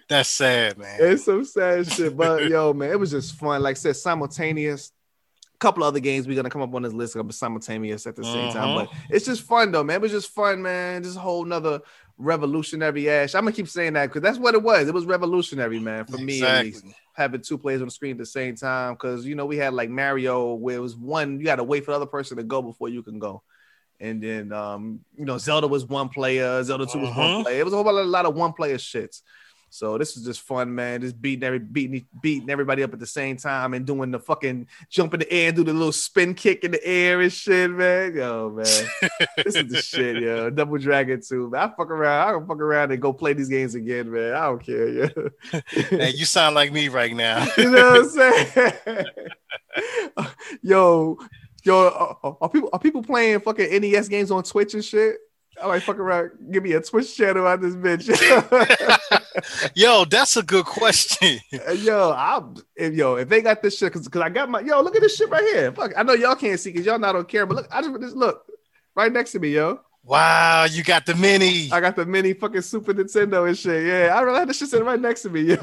That's 0.08 0.30
sad, 0.30 0.78
man. 0.78 0.96
it's 1.00 1.24
some 1.24 1.44
sad 1.44 1.92
shit. 1.92 2.16
But 2.16 2.48
yo, 2.48 2.72
man, 2.72 2.90
it 2.90 2.98
was 2.98 3.10
just 3.10 3.34
fun. 3.34 3.62
Like 3.62 3.72
I 3.72 3.74
said, 3.74 3.96
simultaneous. 3.96 4.92
A 5.54 5.58
couple 5.58 5.82
other 5.82 6.00
games 6.00 6.28
we're 6.28 6.36
gonna 6.36 6.50
come 6.50 6.62
up 6.62 6.72
on 6.74 6.82
this 6.82 6.92
list 6.92 7.16
but 7.16 7.34
simultaneous 7.34 8.06
at 8.06 8.14
the 8.14 8.22
same 8.22 8.52
time. 8.52 8.76
But 8.76 8.86
uh-huh. 8.86 9.00
it's 9.10 9.26
just 9.26 9.42
fun 9.42 9.72
though, 9.72 9.82
man. 9.82 9.96
It 9.96 10.02
was 10.02 10.12
just 10.12 10.30
fun, 10.30 10.62
man. 10.62 11.02
Just 11.02 11.16
a 11.16 11.20
whole 11.20 11.44
nother 11.44 11.80
revolutionary 12.16 13.08
ash. 13.10 13.34
I'm 13.34 13.42
gonna 13.42 13.52
keep 13.52 13.68
saying 13.68 13.94
that 13.94 14.06
because 14.06 14.22
that's 14.22 14.38
what 14.38 14.54
it 14.54 14.62
was. 14.62 14.88
It 14.88 14.94
was 14.94 15.04
revolutionary, 15.04 15.80
man, 15.80 16.04
for 16.04 16.18
me 16.18 16.42
at 16.42 16.64
least. 16.64 16.84
Having 17.18 17.42
two 17.42 17.58
players 17.58 17.82
on 17.82 17.88
the 17.88 17.90
screen 17.90 18.12
at 18.12 18.18
the 18.18 18.24
same 18.26 18.54
time. 18.56 18.96
Cause 18.96 19.26
you 19.26 19.34
know, 19.34 19.44
we 19.44 19.56
had 19.56 19.74
like 19.74 19.90
Mario 19.90 20.54
where 20.54 20.76
it 20.76 20.80
was 20.80 20.96
one, 20.96 21.38
you 21.38 21.44
gotta 21.44 21.64
wait 21.64 21.84
for 21.84 21.90
the 21.90 21.96
other 21.96 22.06
person 22.06 22.36
to 22.38 22.44
go 22.44 22.62
before 22.62 22.88
you 22.88 23.02
can 23.02 23.18
go. 23.18 23.42
And 24.00 24.22
then 24.22 24.52
um, 24.52 25.00
you 25.16 25.24
know, 25.24 25.36
Zelda 25.36 25.66
was 25.66 25.84
one 25.84 26.08
player, 26.08 26.62
Zelda 26.62 26.86
2 26.86 26.98
was 27.00 27.16
one 27.16 27.28
Mhm. 27.30 27.42
player. 27.42 27.60
It 27.60 27.64
was 27.64 27.74
a 27.74 27.76
whole 27.76 27.84
lot, 27.92 28.00
a 28.00 28.04
lot 28.04 28.24
of 28.26 28.34
one 28.36 28.52
player 28.52 28.76
shits. 28.76 29.22
So 29.70 29.98
this 29.98 30.16
is 30.16 30.24
just 30.24 30.40
fun, 30.40 30.74
man. 30.74 31.00
Just 31.00 31.20
beating 31.20 31.44
every 31.44 31.58
beating 31.58 32.06
beating 32.20 32.50
everybody 32.50 32.82
up 32.82 32.92
at 32.92 32.98
the 32.98 33.06
same 33.06 33.36
time 33.36 33.74
and 33.74 33.86
doing 33.86 34.10
the 34.10 34.18
fucking 34.18 34.66
jump 34.88 35.14
in 35.14 35.20
the 35.20 35.32
air 35.32 35.48
and 35.48 35.56
do 35.56 35.64
the 35.64 35.72
little 35.72 35.92
spin 35.92 36.34
kick 36.34 36.64
in 36.64 36.70
the 36.70 36.86
air 36.86 37.20
and 37.20 37.32
shit, 37.32 37.70
man. 37.70 38.14
Yo, 38.14 38.50
man. 38.50 38.64
this 39.36 39.54
is 39.54 39.66
the 39.70 39.82
shit, 39.82 40.22
yo. 40.22 40.50
Double 40.50 40.78
Dragon 40.78 41.20
2. 41.20 41.50
Man. 41.50 41.60
I 41.60 41.68
fuck 41.68 41.90
around. 41.90 42.28
I 42.28 42.38
can 42.38 42.46
fuck 42.46 42.60
around 42.60 42.92
and 42.92 43.02
go 43.02 43.12
play 43.12 43.32
these 43.32 43.48
games 43.48 43.74
again, 43.74 44.10
man. 44.10 44.34
I 44.34 44.46
don't 44.46 44.64
care, 44.64 44.88
yeah. 44.88 45.08
Hey, 45.90 46.10
you 46.10 46.24
sound 46.24 46.54
like 46.54 46.72
me 46.72 46.88
right 46.88 47.14
now. 47.14 47.46
You 47.58 47.70
know 47.70 47.90
what 47.90 48.18
I'm 48.18 48.54
saying? 48.54 49.06
yo, 50.62 51.18
yo, 51.64 52.16
are, 52.22 52.36
are 52.40 52.48
people 52.48 52.70
are 52.72 52.78
people 52.78 53.02
playing 53.02 53.40
fucking 53.40 53.80
NES 53.80 54.08
games 54.08 54.30
on 54.30 54.42
Twitch 54.42 54.74
and 54.74 54.84
shit? 54.84 55.16
I 55.62 55.66
might 55.66 55.82
fuck 55.82 55.98
around, 55.98 56.30
give 56.50 56.62
me 56.62 56.72
a 56.72 56.80
Twitch 56.80 57.16
channel 57.16 57.46
on 57.46 57.60
this 57.60 57.74
bitch. 57.74 58.08
Yo, 59.74 60.04
that's 60.04 60.36
a 60.36 60.42
good 60.42 60.64
question. 60.64 61.38
yo, 61.76 62.12
I'm 62.12 62.56
if 62.76 62.94
yo, 62.94 63.16
if 63.16 63.28
they 63.28 63.40
got 63.40 63.62
this 63.62 63.78
shit, 63.78 63.92
cause, 63.92 64.08
cause 64.08 64.22
I 64.22 64.28
got 64.30 64.48
my 64.48 64.60
yo, 64.60 64.80
look 64.82 64.96
at 64.96 65.02
this 65.02 65.16
shit 65.16 65.28
right 65.30 65.42
here. 65.44 65.70
Fuck, 65.72 65.92
I 65.96 66.02
know 66.02 66.14
y'all 66.14 66.34
can't 66.34 66.58
see 66.58 66.70
because 66.70 66.86
y'all 66.86 66.98
not 66.98 67.14
on 67.16 67.24
camera, 67.24 67.46
but 67.46 67.56
look, 67.56 67.68
I 67.70 67.82
just 67.82 68.00
just 68.00 68.16
look 68.16 68.44
right 68.96 69.12
next 69.12 69.32
to 69.32 69.38
me, 69.38 69.50
yo. 69.50 69.80
Wow, 70.04 70.64
you 70.64 70.82
got 70.82 71.04
the 71.06 71.14
mini. 71.14 71.70
I 71.70 71.80
got 71.80 71.94
the 71.94 72.06
mini 72.06 72.32
fucking 72.32 72.62
Super 72.62 72.94
Nintendo 72.94 73.46
and 73.46 73.56
shit. 73.58 73.86
Yeah, 73.86 74.16
I 74.16 74.20
really 74.22 74.38
had 74.38 74.48
this 74.48 74.58
shit 74.58 74.68
sitting 74.70 74.86
right 74.86 74.98
next 75.00 75.22
to 75.22 75.30
me, 75.30 75.42
yo. 75.42 75.56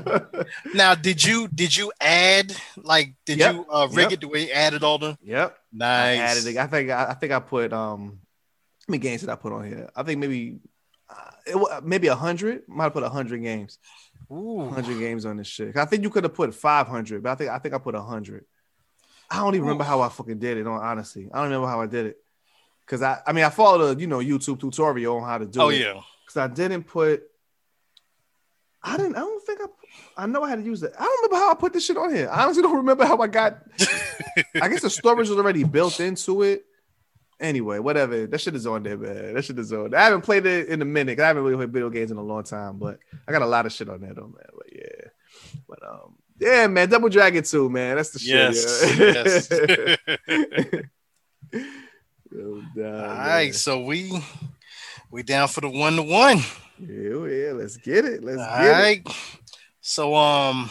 Now, 0.74 0.93
did 0.96 1.24
you 1.24 1.48
did 1.48 1.76
you 1.76 1.91
add 2.00 2.56
like 2.78 3.16
did 3.26 3.39
Yep. 3.39 3.56
you 3.56 3.66
uh, 3.70 3.88
rig 3.91 4.04
Yep. 4.04 4.12
it 4.14 4.22
the 4.22 4.28
way 4.28 4.46
you 4.48 4.52
added 4.52 4.84
all 4.84 5.00
the 5.00 5.18
yep. 5.24 5.58
I 5.74 5.78
nice? 5.78 6.20
added 6.20 6.48
it. 6.48 6.58
I 6.58 6.68
think 6.68 6.91
I, 6.91 7.06
I 7.10 7.14
think 7.16 7.32
I 7.34 7.39
put 7.39 7.74
um 7.74 8.20
how 8.88 8.92
many 8.92 9.02
games 9.02 9.22
did 9.22 9.30
I 9.30 9.36
put 9.36 9.52
on 9.52 9.66
here? 9.66 9.90
I 9.96 10.04
think 10.04 10.20
maybe 10.20 10.60
uh, 11.10 11.32
it 11.48 11.84
maybe 11.84 12.08
a 12.08 12.16
hundred. 12.16 12.68
Might 12.68 12.84
have 12.84 12.94
put 12.94 13.02
a 13.04 13.10
hundred 13.10 13.42
games. 13.42 13.80
Ooh. 14.32 14.70
Hundred 14.70 15.00
games 15.00 15.26
on 15.26 15.38
this 15.38 15.48
shit. 15.48 15.76
I 15.76 15.86
think 15.86 16.04
you 16.04 16.12
could 16.12 16.24
have 16.24 16.36
put 16.36 16.54
five 16.54 16.88
hundred, 16.88 17.24
but 17.24 17.32
I 17.32 17.36
think 17.36 17.50
I 17.50 17.58
think 17.58 17.74
I 17.74 17.80
put 17.80 17.96
a 17.96 18.02
hundred. 18.02 18.46
I 19.32 19.38
don't 19.38 19.56
even 19.56 19.62
remember 19.62 19.86
how 19.86 20.02
I 20.02 20.10
fucking 20.10 20.38
did 20.38 20.58
it. 20.58 20.68
On 20.68 20.80
honestly, 20.80 21.28
I 21.34 21.38
don't 21.38 21.46
remember 21.46 21.68
how 21.68 21.82
I 21.82 21.88
did 21.88 22.06
it. 22.08 22.18
Cause 22.86 23.02
I, 23.02 23.20
I 23.26 23.34
mean, 23.34 23.44
I 23.44 23.50
followed 23.50 23.98
a 23.98 24.00
you 24.00 24.06
know 24.06 24.20
YouTube 24.20 24.60
tutorial 24.60 25.18
on 25.18 25.24
how 25.24 25.40
to 25.40 25.46
do 25.48 25.62
Oh 25.62 25.70
it. 25.70 25.82
Oh 25.82 25.94
yeah. 25.96 26.02
Cause 26.28 26.38
I 26.38 26.48
didn't 26.48 26.84
put. 26.84 27.24
I 28.84 28.98
didn't. 28.98 29.16
I 29.16 29.20
don't 29.22 29.44
think 29.44 29.62
I. 29.62 30.24
I 30.24 30.26
know 30.28 30.46
how 30.46 30.56
to 30.56 30.62
use 30.62 30.84
it. 30.84 30.94
I 30.98 31.04
don't 31.04 31.24
remember 31.24 31.44
how 31.44 31.52
I 31.52 31.56
put 31.56 31.74
this 31.74 31.86
shit 31.86 31.98
on 31.98 32.14
here. 32.14 32.30
I 32.30 32.44
honestly 32.44 32.62
don't 32.62 32.76
remember 32.76 33.06
how 33.06 33.18
I 33.18 33.28
got. 33.28 33.58
I 34.62 34.68
guess 34.68 34.82
the 34.84 34.90
storage 34.92 35.30
was 35.30 35.38
already 35.38 35.64
built 35.64 36.00
into 36.00 36.44
it. 36.44 36.66
Anyway, 37.40 37.80
whatever. 37.80 38.28
That 38.28 38.40
shit 38.40 38.56
is 38.56 38.66
on 38.66 38.84
there, 38.84 38.98
man. 38.98 39.34
That 39.34 39.44
shit 39.44 39.60
is 39.60 39.74
on. 39.74 39.94
I 39.94 40.04
haven't 40.06 40.22
played 40.22 40.46
it 40.46 40.70
in 40.70 40.82
a 40.82 40.86
minute. 40.86 41.20
I 41.20 41.28
haven't 41.28 41.44
really 41.44 41.58
played 41.58 41.74
video 41.74 41.90
games 41.90 42.12
in 42.12 42.18
a 42.18 42.24
long 42.24 42.44
time, 42.44 42.78
but 42.78 43.00
I 43.28 43.32
got 43.32 43.42
a 43.42 43.46
lot 43.46 43.66
of 43.66 43.74
shit 43.74 43.90
on 43.90 44.00
there, 44.02 44.14
though, 44.14 44.22
man. 44.28 44.48
But 44.56 44.68
yeah, 44.74 45.10
but 45.68 45.80
um, 45.86 46.16
yeah, 46.40 46.68
man. 46.68 46.90
Double 46.90 47.10
Dragon 47.10 47.44
2, 47.44 47.70
man. 47.70 47.98
That's 47.98 48.12
the 48.12 48.20
Yes. 48.22 49.50
shit. 49.50 50.00
yes. 50.08 50.78
Yeah. 51.54 51.62
Nah, 52.76 53.02
all 53.02 53.18
right, 53.18 53.56
so 53.56 53.80
we 53.80 54.12
we 55.10 55.24
down 55.24 55.48
for 55.48 55.62
the 55.62 55.70
one 55.70 55.96
to 55.96 56.02
one. 56.04 56.40
Yeah, 56.80 57.26
yeah, 57.28 57.52
let's 57.54 57.78
get 57.78 58.04
it. 58.04 58.24
Let's 58.24 58.42
All 58.42 58.58
get 58.58 58.68
it. 58.68 58.72
right. 58.72 59.08
So 59.80 60.16
um 60.16 60.70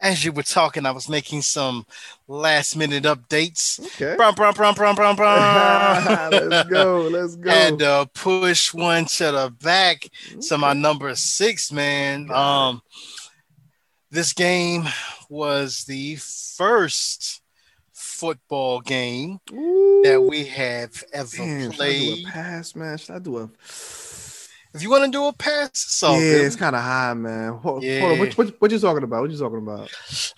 as 0.00 0.24
you 0.24 0.32
were 0.32 0.42
talking, 0.42 0.86
I 0.86 0.92
was 0.92 1.08
making 1.08 1.42
some 1.42 1.86
last 2.26 2.76
minute 2.76 3.04
updates. 3.04 3.78
Okay. 3.80 4.16
Brum, 4.16 4.34
brum, 4.34 4.54
brum, 4.54 4.74
brum, 4.74 4.96
brum, 4.96 5.16
brum. 5.16 6.30
let's 6.48 6.68
go. 6.70 7.08
Let's 7.10 7.36
go. 7.36 7.50
Had 7.50 7.78
to 7.80 8.08
push 8.14 8.72
one 8.72 9.04
to 9.04 9.24
the 9.24 9.54
back 9.62 10.08
to 10.48 10.58
my 10.58 10.72
number 10.72 11.14
six, 11.14 11.70
man. 11.70 12.30
Um, 12.30 12.82
this 14.10 14.32
game 14.32 14.84
was 15.28 15.84
the 15.84 16.16
first 16.16 17.42
football 17.92 18.80
game 18.80 19.38
Ooh. 19.52 20.02
that 20.04 20.20
we 20.22 20.44
have 20.46 21.02
ever 21.12 21.36
Damn, 21.36 21.60
should 21.60 21.68
I 21.68 21.70
do 21.70 21.76
played. 21.76 22.26
a 22.26 22.30
pass, 22.30 22.74
man? 22.74 22.98
Should 22.98 23.14
I 23.14 23.18
do 23.18 23.38
a? 23.38 23.50
If 24.72 24.82
you 24.82 24.90
want 24.90 25.04
to 25.04 25.10
do 25.10 25.26
a 25.26 25.32
pass, 25.32 25.70
so 25.74 26.12
yeah, 26.12 26.36
it's 26.36 26.54
kind 26.54 26.76
of 26.76 26.82
high, 26.82 27.12
man. 27.14 27.54
Hold, 27.54 27.62
hold 27.62 27.76
on. 27.78 27.82
Yeah. 27.82 28.18
What, 28.20 28.38
what, 28.38 28.60
what 28.60 28.70
you 28.70 28.78
talking 28.78 29.02
about? 29.02 29.22
What 29.22 29.30
you 29.32 29.36
talking 29.36 29.58
about? 29.58 29.90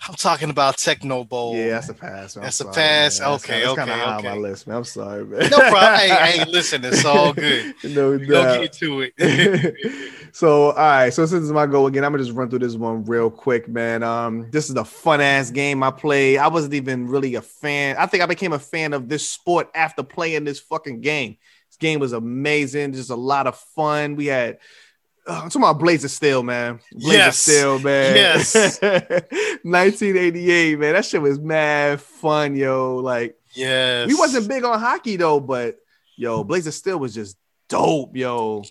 I'm 0.07 0.15
talking 0.15 0.49
about 0.49 0.77
Tecmo 0.77 1.27
Bowl. 1.29 1.55
Yeah, 1.55 1.69
that's 1.69 1.89
a 1.89 1.93
pass. 1.93 2.35
man. 2.35 2.43
That's 2.43 2.59
a 2.59 2.65
pass? 2.65 3.19
man. 3.19 3.29
That's 3.29 3.45
Okay, 3.45 3.59
that's 3.59 3.71
okay, 3.77 3.91
high 3.91 4.15
on 4.15 4.23
my 4.23 4.33
list, 4.33 4.65
man. 4.65 4.77
I'm 4.77 4.83
sorry, 4.85 5.23
man. 5.25 5.51
no 5.51 5.57
problem. 5.59 5.99
hey, 5.99 6.09
hey, 6.39 6.45
listen, 6.45 6.83
it's 6.83 7.05
all 7.05 7.33
good. 7.33 7.75
no 7.83 8.11
We 8.11 8.25
gonna 8.25 8.59
get 8.59 8.73
to 8.73 9.01
it. 9.07 10.13
so 10.33 10.71
all 10.71 10.73
right 10.73 11.13
so 11.13 11.23
since 11.27 11.43
it's 11.43 11.51
my 11.51 11.67
goal 11.67 11.85
again 11.85 12.03
i'm 12.03 12.11
gonna 12.11 12.23
just 12.23 12.35
run 12.35 12.49
through 12.49 12.57
this 12.57 12.73
one 12.73 13.05
real 13.05 13.29
quick 13.29 13.67
man 13.67 14.01
um 14.01 14.49
this 14.49 14.67
is 14.67 14.75
a 14.75 14.83
fun 14.83 15.21
ass 15.21 15.51
game 15.51 15.83
i 15.83 15.91
played 15.91 16.39
i 16.39 16.47
wasn't 16.47 16.73
even 16.73 17.07
really 17.07 17.35
a 17.35 17.41
fan 17.41 17.95
i 17.99 18.07
think 18.07 18.23
i 18.23 18.25
became 18.25 18.51
a 18.51 18.57
fan 18.57 18.93
of 18.93 19.07
this 19.07 19.29
sport 19.29 19.69
after 19.75 20.01
playing 20.01 20.43
this 20.43 20.59
fucking 20.59 21.01
game 21.01 21.37
game 21.83 21.99
was 21.99 22.13
amazing 22.13 22.93
just 22.93 23.09
a 23.09 23.15
lot 23.15 23.45
of 23.45 23.55
fun 23.57 24.15
we 24.15 24.25
had 24.27 24.57
uh, 25.25 25.39
I'm 25.43 25.49
talking 25.49 25.61
about 25.61 25.79
Blaze 25.79 26.03
of 26.03 26.11
Steel, 26.11 26.43
man. 26.43 26.81
Blaze 26.91 27.13
Yes. 27.13 27.47
of 27.47 27.53
Steel, 27.53 27.79
man. 27.79 28.15
Yes. 28.17 28.81
1988, 29.63 30.79
man. 30.79 30.93
That 30.93 31.05
shit 31.05 31.21
was 31.21 31.39
mad 31.39 32.01
fun, 32.01 32.55
yo. 32.57 32.97
Like, 32.97 33.37
yes. 33.53 34.07
we 34.07 34.15
wasn't 34.15 34.49
big 34.49 34.63
on 34.65 34.79
hockey 34.79 35.15
though, 35.15 35.39
but 35.39 35.77
yo, 36.17 36.43
Blaze 36.43 36.67
of 36.67 36.73
Steel 36.73 36.99
was 36.99 37.13
just 37.13 37.37
dope, 37.69 38.15
yo. 38.17 38.63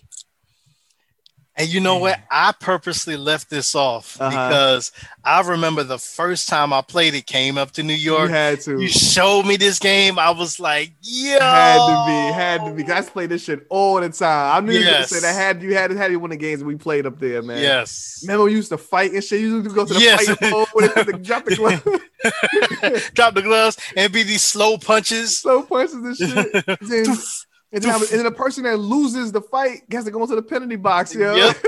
And 1.55 1.69
you 1.71 1.79
know 1.81 1.97
what? 1.99 2.19
I 2.31 2.51
purposely 2.59 3.15
left 3.15 3.51
this 3.51 3.75
off 3.75 4.19
Uh-huh. 4.19 4.29
because 4.31 4.91
I 5.23 5.41
remember 5.41 5.83
the 5.83 5.99
first 5.99 6.49
time 6.49 6.73
I 6.73 6.81
played 6.81 7.13
it 7.13 7.27
came 7.27 7.59
up 7.59 7.71
to 7.73 7.83
New 7.83 7.93
You 7.93 8.13
York. 8.13 8.31
had 8.31 8.59
to. 8.61 8.81
You 8.81 8.87
showed 8.87 9.45
me 9.45 9.55
this 9.57 9.77
game. 9.77 10.17
I 10.17 10.31
was 10.31 10.59
like, 10.59 10.93
yo. 11.01 11.39
Had 11.39 11.77
to 11.77 12.05
be, 12.07 12.33
had 12.33 12.65
to 12.65 12.73
be. 12.73 12.91
I 12.91 13.01
played 13.01 13.29
this 13.29 13.43
shit 13.43 13.67
all 13.69 14.01
the 14.01 14.09
time. 14.09 14.63
I 14.63 14.65
knew 14.65 14.73
you 14.73 14.83
were 14.85 14.91
gonna 14.91 15.05
say 15.07 15.19
that 15.19 15.35
had 15.35 15.61
you 15.61 15.75
had 15.75 15.91
had 15.91 16.15
one 16.17 16.31
of 16.31 16.39
the 16.39 16.43
games 16.43 16.63
we 16.63 16.75
played 16.75 17.05
up 17.05 17.19
there, 17.19 17.43
man. 17.43 17.61
Yes. 17.61 18.21
Remember 18.23 18.45
we 18.45 18.53
used 18.53 18.69
to 18.69 18.77
fight 18.79 19.11
and 19.13 19.23
shit. 19.23 19.41
You 19.41 19.57
used 19.57 19.69
to 19.69 19.75
go 19.75 19.85
to 19.85 19.93
the 19.93 19.99
Yes. 19.99 20.25
fight 20.27 20.49
mode 20.51 20.67
when 20.73 20.87
they 20.87 20.93
had 20.95 21.05
to 21.05 21.13
drop 21.13 21.45
the 21.45 21.55
glove, 21.55 21.83
Drop 23.13 23.33
the 23.35 23.41
gloves 23.43 23.77
and 23.95 24.11
be 24.11 24.23
these 24.23 24.41
slow 24.41 24.77
punches. 24.79 25.39
slow 25.39 25.61
punches 25.61 25.93
and 25.93 26.17
shit. 26.17 27.07
And, 27.73 27.83
then, 27.83 27.95
and 27.95 28.03
then 28.07 28.23
the 28.23 28.31
person 28.31 28.63
that 28.65 28.77
loses 28.77 29.31
the 29.31 29.41
fight 29.41 29.81
has 29.91 30.05
to 30.05 30.11
go 30.11 30.21
into 30.21 30.35
the 30.35 30.43
penalty 30.43 30.75
box, 30.77 31.13
yo. 31.15 31.35
Yep. 31.35 31.57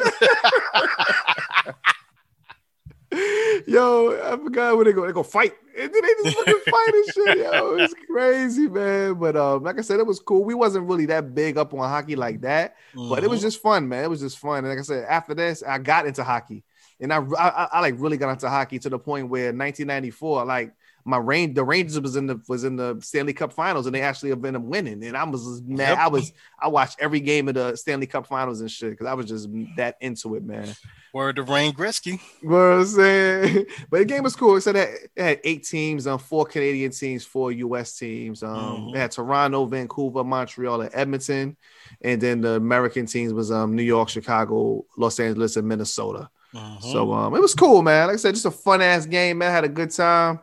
Yo, 3.67 4.19
I 4.21 4.37
forgot 4.43 4.75
where 4.75 4.85
they 4.85 4.91
go. 4.91 5.05
They 5.07 5.13
go 5.13 5.23
fight. 5.23 5.53
And 5.77 5.93
then 5.93 6.01
they 6.01 6.13
just 6.23 6.37
fucking 6.37 6.59
fight 6.69 6.91
and 6.93 7.05
shit. 7.13 7.37
Yo, 7.37 7.75
it's 7.75 7.93
crazy, 8.09 8.67
man. 8.67 9.13
But 9.15 9.35
um, 9.37 9.63
like 9.63 9.79
I 9.79 9.81
said, 9.81 9.99
it 9.99 10.05
was 10.05 10.19
cool. 10.19 10.43
We 10.43 10.53
wasn't 10.53 10.87
really 10.87 11.05
that 11.07 11.33
big 11.33 11.57
up 11.57 11.73
on 11.73 11.79
hockey 11.79 12.15
like 12.15 12.41
that. 12.41 12.75
But 12.93 13.23
it 13.23 13.29
was 13.29 13.39
Mm-hmm. 13.39 13.47
just 13.47 13.61
fun, 13.61 13.87
man. 13.87 14.03
It 14.03 14.09
was 14.09 14.19
just 14.19 14.37
fun. 14.37 14.59
And 14.59 14.69
like 14.69 14.79
I 14.79 14.81
said, 14.81 15.05
after 15.09 15.33
this, 15.33 15.63
I 15.63 15.77
got 15.77 16.05
into 16.07 16.23
hockey. 16.23 16.63
and 16.99 17.13
I, 17.13 17.17
I 17.37 17.67
I 17.73 17.79
like 17.81 17.95
really 17.97 18.17
got 18.17 18.31
into 18.31 18.49
hockey 18.49 18.79
to 18.79 18.89
the 18.89 18.99
point 18.99 19.29
where 19.29 19.45
1994, 19.53 20.45
like 20.45 20.73
my 21.07 21.17
range, 21.17 21.53
the 21.55 21.63
Rangers 21.63 21.99
was 22.01 22.15
in 22.15 22.25
the 22.25 22.41
was 22.47 22.63
in 22.63 22.75
the 22.75 22.97
Stanley 23.01 23.33
Cup 23.33 23.53
Finals, 23.53 23.85
and 23.85 23.93
they 23.93 24.01
actually 24.01 24.31
have 24.31 24.41
been 24.41 24.65
winning. 24.67 25.03
And 25.03 25.15
I 25.15 25.23
was 25.23 25.45
just 25.45 25.63
mad. 25.65 25.89
Yep. 25.89 25.97
I 25.99 26.07
was 26.07 26.33
I 26.59 26.67
watched 26.67 26.97
every 26.99 27.19
game 27.19 27.47
of 27.47 27.53
the 27.53 27.75
Stanley 27.75 28.07
Cup 28.07 28.25
Finals 28.25 28.59
and 28.61 28.69
shit 28.71 28.89
because 28.91 29.05
I 29.05 29.13
was 29.13 29.27
just 29.27 29.47
that 29.77 29.97
into 30.01 30.35
it, 30.35 30.43
man. 30.43 30.75
Word 31.13 31.37
to 31.37 31.43
Wayne 31.43 31.73
Gretzky. 31.73 32.19
What 32.41 32.57
I'm 32.57 32.85
saying? 32.85 33.65
But 33.89 33.99
the 33.99 34.05
game 34.05 34.23
was 34.23 34.35
cool. 34.35 34.59
So 34.59 34.73
that 34.73 34.89
it 35.15 35.21
had 35.21 35.39
eight 35.45 35.63
teams, 35.63 36.07
um, 36.07 36.19
four 36.19 36.45
Canadian 36.45 36.91
teams, 36.91 37.23
four 37.23 37.51
US 37.53 37.95
teams. 37.97 38.41
Um, 38.43 38.51
Mhm. 38.87 38.93
they 38.93 38.99
had 38.99 39.11
Toronto, 39.11 39.65
Vancouver, 39.65 40.23
Montreal, 40.23 40.81
and 40.81 40.89
Edmonton. 40.93 41.55
And 42.01 42.19
then 42.19 42.41
the 42.41 42.53
American 42.55 43.05
teams 43.05 43.31
was 43.31 43.51
um 43.51 43.75
New 43.75 43.83
York, 43.83 44.09
Chicago, 44.09 44.85
Los 44.97 45.19
Angeles, 45.19 45.55
and 45.55 45.67
Minnesota. 45.67 46.29
Mhm. 46.53 46.81
So 46.91 47.13
um, 47.13 47.35
it 47.35 47.41
was 47.41 47.53
cool, 47.53 47.81
man. 47.81 48.07
Like 48.07 48.15
I 48.15 48.17
said, 48.17 48.33
just 48.33 48.45
a 48.45 48.51
fun 48.51 48.81
ass 48.81 49.05
game, 49.05 49.37
man. 49.37 49.51
I 49.51 49.53
had 49.53 49.63
a 49.65 49.69
good 49.69 49.91
time 49.91 50.39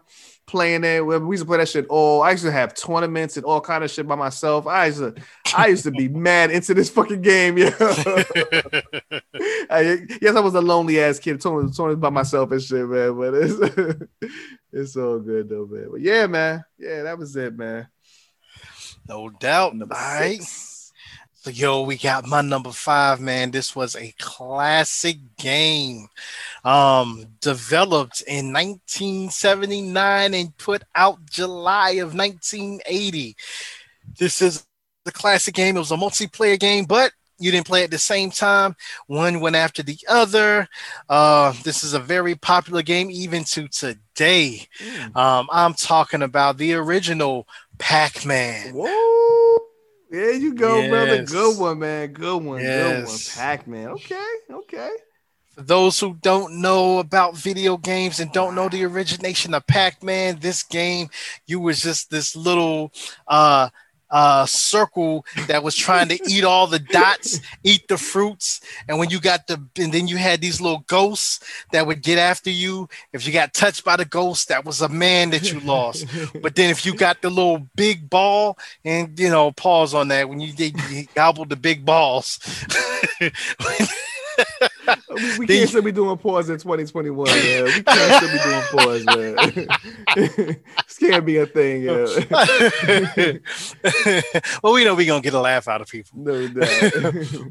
playing 0.47 0.85
it. 0.85 1.05
We 1.05 1.19
we 1.19 1.35
used 1.35 1.43
to 1.43 1.47
play 1.47 1.59
that 1.59 1.69
shit 1.69 1.87
all. 1.89 2.23
I 2.23 2.33
used 2.33 2.45
to 2.45 2.53
have 2.53 2.75
tournaments 2.75 3.37
and 3.37 3.45
all 3.45 3.61
kind 3.61 3.85
of 3.85 3.91
shit 3.91 4.07
by 4.07 4.15
myself. 4.15 4.67
I 4.67 4.87
used 4.87 4.99
to, 4.99 5.15
I 5.57 5.69
used 5.69 5.85
to 5.85 5.91
be 5.91 6.09
mad 6.29 6.51
into 6.51 6.75
this 6.75 6.91
fucking 6.91 7.23
game, 7.23 7.59
yeah. 7.59 7.75
I, 9.71 10.07
yes, 10.21 10.37
I 10.37 10.41
was 10.41 10.55
a 10.55 10.61
lonely 10.61 11.01
ass 11.01 11.19
kid, 11.19 11.41
tournaments 11.41 11.77
tournaments 11.77 12.03
by 12.03 12.11
myself 12.11 12.51
and 12.53 12.63
shit, 12.63 12.87
man. 12.89 13.17
But 13.17 13.35
it's 13.35 14.03
it's 14.73 14.97
all 14.97 15.19
good 15.21 15.49
though, 15.49 15.67
man. 15.67 15.89
But 15.91 16.01
yeah, 16.01 16.27
man. 16.27 16.65
Yeah, 16.79 17.03
that 17.05 17.19
was 17.19 17.35
it, 17.37 17.57
man. 17.57 17.89
no 19.09 19.31
doubt. 19.31 19.77
Number 19.77 19.95
All 19.95 20.01
right. 20.01 20.43
So, 21.45 21.51
yo, 21.51 21.83
we 21.83 21.97
got 21.97 22.25
my 22.25 22.41
number 22.41 22.71
five, 22.71 23.21
man. 23.21 23.51
This 23.51 23.75
was 23.75 23.97
a 23.97 24.15
classic 24.21 25.19
game. 25.37 26.07
Um, 26.65 27.27
developed 27.41 28.23
in 28.23 28.53
1979 28.53 30.35
and 30.35 30.57
put 30.59 30.83
out 30.95 31.19
July 31.29 31.93
of 31.93 32.15
1980. 32.15 33.37
This 34.19 34.41
is 34.41 34.65
the 35.05 35.13
classic 35.13 35.55
game. 35.55 35.77
It 35.77 35.81
was 35.81 35.91
a 35.91 35.97
multiplayer 35.97 36.59
game, 36.59 36.85
but 36.85 37.13
you 37.39 37.51
didn't 37.51 37.67
play 37.67 37.83
at 37.83 37.91
the 37.91 37.99
same 37.99 38.31
time. 38.31 38.77
One 39.09 39.41
went 39.41 39.57
after 39.57 39.83
the 39.83 39.99
other. 40.09 40.69
Uh, 41.09 41.53
this 41.65 41.83
is 41.83 41.95
a 41.95 41.99
very 41.99 42.35
popular 42.37 42.83
game, 42.83 43.11
even 43.11 43.45
to 43.45 43.67
today. 43.69 44.67
Mm. 44.79 45.17
Um, 45.17 45.49
I'm 45.51 45.75
talking 45.75 46.23
about 46.23 46.59
the 46.59 46.75
original 46.75 47.49
Pac-Man. 47.79 48.75
Whoa. 48.75 49.59
There 50.11 50.35
you 50.35 50.55
go, 50.55 50.89
brother. 50.89 51.25
Good 51.25 51.59
one, 51.59 51.79
man. 51.79 52.13
Good 52.13 52.43
one. 52.45 52.61
Good 52.61 53.07
one. 53.07 53.19
Pac-Man. 53.35 53.89
Okay. 53.89 54.29
Okay. 54.51 54.91
For 55.55 55.63
those 55.63 56.01
who 56.01 56.17
don't 56.23 56.63
know 56.63 56.99
about 56.99 57.37
video 57.37 57.77
games 57.77 58.21
and 58.21 58.33
don't 58.33 58.55
know 58.55 58.71
the 58.71 58.85
origination 58.85 59.53
of 59.53 59.67
Pac-Man, 59.67 60.39
this 60.41 60.63
game, 60.63 61.11
you 61.47 61.61
was 61.61 61.83
just 61.83 62.11
this 62.11 62.35
little 62.35 62.91
uh 63.29 63.69
uh 64.11 64.47
circle 64.47 65.27
that 65.49 65.63
was 65.63 65.75
trying 65.75 66.09
to 66.09 66.19
eat 66.27 66.45
all 66.45 66.67
the 66.67 66.79
dots, 66.79 67.41
eat 67.65 67.87
the 67.89 67.99
fruits, 67.99 68.63
and 68.89 68.99
when 68.99 69.11
you 69.11 69.21
got 69.21 69.47
the 69.47 69.63
and 69.77 69.93
then 69.93 70.09
you 70.09 70.17
had 70.17 70.41
these 70.41 70.59
little 70.59 70.85
ghosts 70.87 71.41
that 71.73 71.87
would 71.87 72.03
get 72.03 72.19
after 72.19 72.49
you. 72.49 72.89
If 73.13 73.27
you 73.27 73.33
got 73.33 73.53
touched 73.53 73.85
by 73.85 73.97
the 73.97 74.07
ghost, 74.07 74.49
that 74.49 74.65
was 74.65 74.81
a 74.81 74.89
man 74.89 75.31
that 75.31 75.53
you 75.53 75.61
lost. 75.61 76.07
But 76.43 76.57
then 76.57 76.71
if 76.71 76.87
you 76.87 76.95
got 76.95 77.21
the 77.21 77.29
little 77.29 77.69
big 77.77 78.09
ball, 78.09 78.59
and 78.87 79.19
you 79.21 79.29
know, 79.29 79.53
pause 79.53 79.93
on 79.93 80.09
that 80.09 80.31
when 80.31 80.41
you 80.41 80.53
did 80.55 80.81
you 80.91 81.07
gobbled 81.15 81.51
the 81.51 81.57
big 81.57 81.85
balls. 81.85 82.39
we, 85.15 85.39
we 85.39 85.47
can't 85.47 85.69
still 85.69 85.83
be 85.83 85.93
doing 85.93 86.17
pause 86.19 86.49
in 86.49 86.59
2021, 86.59 87.29
man. 87.29 87.65
We 87.65 87.83
can't 87.83 88.25
still 88.25 88.33
be 88.33 88.39
doing 88.43 88.63
pause, 88.73 89.05
man. 89.07 89.37
this 90.87 90.99
can't 90.99 91.25
be 91.27 91.39
a 91.39 91.47
thing, 91.47 91.83
yeah. 91.83 92.07
well, 94.63 94.73
we 94.73 94.85
know 94.85 94.95
we're 94.95 95.07
gonna 95.07 95.23
get 95.23 95.35
a 95.35 95.41
laugh 95.41 95.69
out 95.69 95.81
of 95.81 95.89
people. 95.89 96.19
no 96.21 96.49
doubt. 96.49 96.93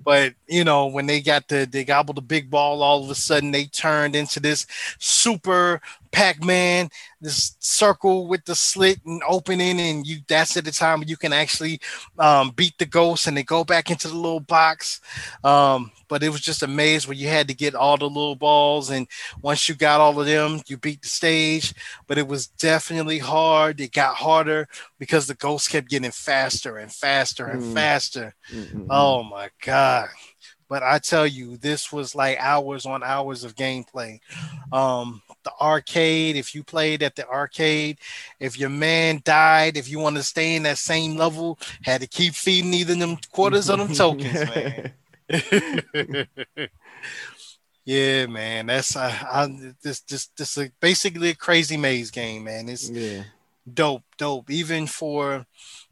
But 0.03 0.33
you 0.47 0.63
know, 0.63 0.87
when 0.87 1.05
they 1.05 1.21
got 1.21 1.47
the 1.47 1.67
they 1.69 1.83
gobbled 1.83 2.17
the 2.17 2.21
big 2.21 2.49
ball, 2.49 2.81
all 2.83 3.03
of 3.03 3.09
a 3.09 3.15
sudden 3.15 3.51
they 3.51 3.65
turned 3.65 4.15
into 4.15 4.39
this 4.39 4.65
super 4.99 5.81
Pac-Man, 6.11 6.89
this 7.21 7.55
circle 7.59 8.27
with 8.27 8.43
the 8.45 8.55
slit 8.55 8.99
and 9.05 9.21
opening, 9.27 9.79
and 9.79 10.05
you 10.05 10.17
that's 10.27 10.57
at 10.57 10.65
the 10.65 10.71
time 10.71 11.03
you 11.07 11.17
can 11.17 11.33
actually 11.33 11.79
um, 12.19 12.51
beat 12.51 12.77
the 12.77 12.85
ghost 12.85 13.27
and 13.27 13.37
they 13.37 13.43
go 13.43 13.63
back 13.63 13.89
into 13.89 14.07
the 14.07 14.15
little 14.15 14.41
box. 14.41 14.99
Um, 15.43 15.91
but 16.07 16.23
it 16.23 16.29
was 16.29 16.41
just 16.41 16.63
a 16.63 16.67
maze 16.67 17.07
where 17.07 17.15
you 17.21 17.27
had 17.29 17.47
to 17.47 17.53
get 17.53 17.75
all 17.75 17.97
the 17.97 18.07
little 18.09 18.35
balls, 18.35 18.89
and 18.89 19.07
once 19.41 19.69
you 19.69 19.75
got 19.75 20.01
all 20.01 20.19
of 20.19 20.25
them, 20.25 20.61
you 20.67 20.77
beat 20.77 21.01
the 21.01 21.07
stage. 21.09 21.73
But 22.07 22.17
it 22.17 22.27
was 22.27 22.47
definitely 22.47 23.19
hard. 23.19 23.79
It 23.79 23.93
got 23.93 24.15
harder 24.15 24.67
because 24.99 25.27
the 25.27 25.35
ghosts 25.35 25.67
kept 25.69 25.89
getting 25.89 26.11
faster 26.11 26.77
and 26.77 26.91
faster 26.91 27.47
and 27.47 27.61
Mm. 27.61 27.73
faster. 27.73 28.35
Mm-mm. 28.51 28.87
Oh 28.89 29.23
my 29.23 29.49
god. 29.63 30.09
But 30.67 30.83
I 30.83 30.99
tell 30.99 31.27
you, 31.27 31.57
this 31.57 31.91
was 31.91 32.15
like 32.15 32.37
hours 32.39 32.85
on 32.85 33.03
hours 33.03 33.43
of 33.43 33.55
gameplay. 33.55 34.19
Um, 34.71 35.21
the 35.43 35.51
arcade, 35.59 36.37
if 36.37 36.55
you 36.55 36.63
played 36.63 37.03
at 37.03 37.15
the 37.15 37.27
arcade, 37.27 37.99
if 38.39 38.57
your 38.57 38.69
man 38.69 39.21
died, 39.25 39.75
if 39.77 39.89
you 39.89 39.99
want 39.99 40.15
to 40.15 40.23
stay 40.23 40.55
in 40.55 40.63
that 40.63 40.77
same 40.77 41.17
level, 41.17 41.59
had 41.83 42.01
to 42.01 42.07
keep 42.07 42.33
feeding 42.35 42.73
either 42.73 42.95
them 42.95 43.17
quarters 43.31 43.69
or 43.69 43.77
them 43.77 43.89
tokens, 43.89 44.45
man. 44.45 44.93
yeah, 47.85 48.25
man. 48.27 48.67
That's 48.67 48.95
uh, 48.95 49.11
I, 49.11 49.73
this 49.81 50.01
this 50.01 50.27
this 50.37 50.57
is 50.57 50.69
basically 50.79 51.29
a 51.29 51.35
crazy 51.35 51.77
maze 51.77 52.11
game, 52.11 52.45
man. 52.45 52.69
It's 52.69 52.89
yeah. 52.89 53.23
dope, 53.71 54.03
dope. 54.17 54.49
Even 54.49 54.87
for 54.87 55.45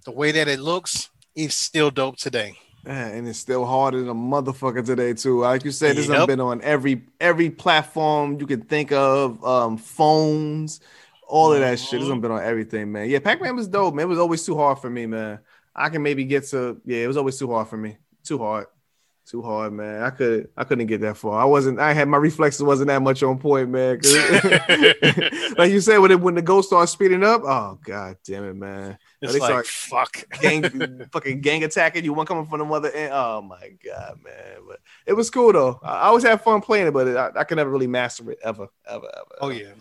the 0.05 0.11
way 0.11 0.31
that 0.31 0.47
it 0.47 0.59
looks, 0.59 1.09
it's 1.35 1.55
still 1.55 1.91
dope 1.91 2.17
today. 2.17 2.57
And 2.85 3.27
it's 3.27 3.39
still 3.39 3.65
harder 3.65 3.99
than 3.99 4.09
a 4.09 4.15
motherfucker 4.15 4.85
today 4.85 5.13
too. 5.13 5.41
Like 5.41 5.65
you 5.65 5.71
said, 5.71 5.97
this 5.97 6.07
has 6.07 6.25
been 6.25 6.39
on 6.39 6.61
every 6.61 7.03
every 7.19 7.49
platform 7.49 8.39
you 8.39 8.47
can 8.47 8.61
think 8.61 8.91
of, 8.91 9.43
um, 9.43 9.77
phones, 9.77 10.79
all 11.27 11.53
of 11.53 11.59
that 11.59 11.77
shit. 11.77 11.99
This 11.99 12.09
has 12.09 12.19
been 12.19 12.31
on 12.31 12.41
everything, 12.41 12.91
man. 12.91 13.09
Yeah, 13.09 13.19
Pac-Man 13.19 13.55
was 13.55 13.67
dope, 13.67 13.93
man. 13.93 14.05
It 14.05 14.09
was 14.09 14.17
always 14.17 14.45
too 14.45 14.55
hard 14.55 14.79
for 14.79 14.89
me, 14.89 15.05
man. 15.05 15.39
I 15.75 15.89
can 15.89 16.01
maybe 16.01 16.23
get 16.23 16.45
to 16.47 16.81
yeah, 16.85 17.03
it 17.03 17.07
was 17.07 17.17
always 17.17 17.37
too 17.37 17.51
hard 17.51 17.67
for 17.67 17.77
me. 17.77 17.97
Too 18.23 18.37
hard. 18.37 18.67
Too 19.29 19.43
hard, 19.43 19.73
man. 19.73 20.01
I 20.01 20.09
could 20.09 20.49
I 20.57 20.63
couldn't 20.63 20.87
get 20.87 21.01
that 21.01 21.15
far. 21.15 21.39
I 21.39 21.45
wasn't 21.45 21.79
I 21.79 21.93
had 21.93 22.07
my 22.07 22.17
reflexes 22.17 22.63
wasn't 22.63 22.87
that 22.87 23.03
much 23.03 23.21
on 23.21 23.37
point, 23.37 23.69
man. 23.69 23.97
like 25.55 25.71
you 25.71 25.79
said, 25.81 25.99
when 25.99 26.09
it, 26.09 26.19
when 26.19 26.33
the 26.33 26.41
ghost 26.41 26.69
starts 26.69 26.91
speeding 26.91 27.23
up, 27.23 27.43
oh 27.45 27.77
god 27.85 28.17
damn 28.25 28.43
it, 28.45 28.55
man. 28.55 28.97
It's 29.21 29.33
they 29.33 29.39
like 29.39 29.65
fuck. 29.65 30.23
gang 30.41 31.07
fucking 31.11 31.41
gang 31.41 31.63
attacking 31.63 32.05
you, 32.05 32.11
one 32.13 32.25
coming 32.25 32.47
from 32.47 32.57
the 32.57 32.65
other 32.73 32.89
end. 32.91 33.13
Oh 33.13 33.43
my 33.43 33.69
god, 33.85 34.17
man! 34.23 34.63
But 34.67 34.79
it 35.05 35.13
was 35.13 35.29
cool 35.29 35.53
though. 35.53 35.79
I 35.83 35.99
I 35.99 36.03
always 36.07 36.23
have 36.23 36.41
fun 36.41 36.61
playing 36.61 36.87
it, 36.87 36.91
but 36.91 37.07
it, 37.07 37.15
I, 37.15 37.29
I 37.35 37.43
can 37.43 37.57
never 37.57 37.69
really 37.69 37.85
master 37.85 38.31
it 38.31 38.39
ever, 38.43 38.67
ever, 38.87 39.05
ever. 39.15 39.25
Oh 39.41 39.49
ever. 39.49 39.59
yeah, 39.59 39.73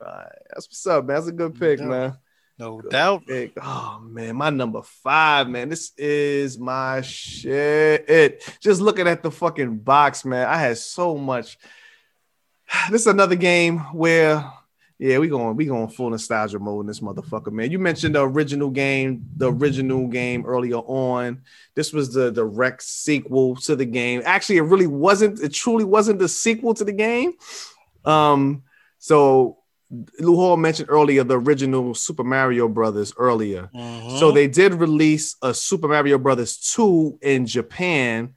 All 0.00 0.06
right. 0.08 0.32
that's 0.52 0.66
what's 0.66 0.84
up, 0.88 1.04
man. 1.04 1.14
That's 1.14 1.28
a 1.28 1.32
good 1.32 1.54
pick, 1.56 1.78
Yeah. 1.78 1.84
man. 1.86 2.18
No 2.60 2.76
Good 2.76 2.90
doubt. 2.90 3.26
Pick. 3.26 3.52
Oh 3.60 4.00
man, 4.04 4.36
my 4.36 4.50
number 4.50 4.82
five, 4.82 5.48
man. 5.48 5.70
This 5.70 5.92
is 5.96 6.58
my 6.58 7.00
shit. 7.00 8.44
Just 8.60 8.80
looking 8.80 9.08
at 9.08 9.22
the 9.22 9.30
fucking 9.30 9.78
box, 9.78 10.24
man. 10.24 10.46
I 10.46 10.58
had 10.58 10.78
so 10.78 11.16
much. 11.16 11.58
This 12.88 13.00
is 13.00 13.06
another 13.08 13.34
game 13.34 13.78
where 13.92 14.48
yeah, 14.98 15.18
we 15.18 15.28
going 15.28 15.56
we 15.56 15.64
going 15.64 15.88
full 15.88 16.10
nostalgia 16.10 16.58
mode 16.58 16.82
in 16.82 16.86
this 16.86 17.00
motherfucker, 17.00 17.50
man. 17.50 17.70
You 17.70 17.78
mentioned 17.78 18.14
the 18.14 18.22
original 18.22 18.68
game, 18.68 19.24
the 19.34 19.50
original 19.50 20.06
game 20.06 20.44
earlier 20.44 20.76
on. 20.76 21.40
This 21.74 21.94
was 21.94 22.12
the 22.12 22.30
direct 22.30 22.82
sequel 22.82 23.56
to 23.56 23.74
the 23.74 23.86
game. 23.86 24.20
Actually, 24.26 24.58
it 24.58 24.64
really 24.64 24.86
wasn't. 24.86 25.40
It 25.40 25.54
truly 25.54 25.84
wasn't 25.84 26.18
the 26.18 26.28
sequel 26.28 26.74
to 26.74 26.84
the 26.84 26.92
game. 26.92 27.32
Um, 28.04 28.64
so 28.98 29.59
Lou 30.20 30.36
Hall 30.36 30.56
mentioned 30.56 30.88
earlier 30.90 31.24
the 31.24 31.38
original 31.38 31.94
Super 31.94 32.22
Mario 32.22 32.68
Brothers 32.68 33.12
earlier. 33.16 33.68
Mhm. 33.74 34.18
So 34.18 34.30
they 34.30 34.46
did 34.46 34.74
release 34.74 35.36
a 35.42 35.52
Super 35.52 35.88
Mario 35.88 36.18
Brothers 36.18 36.56
2 36.56 37.18
in 37.22 37.46
Japan, 37.46 38.30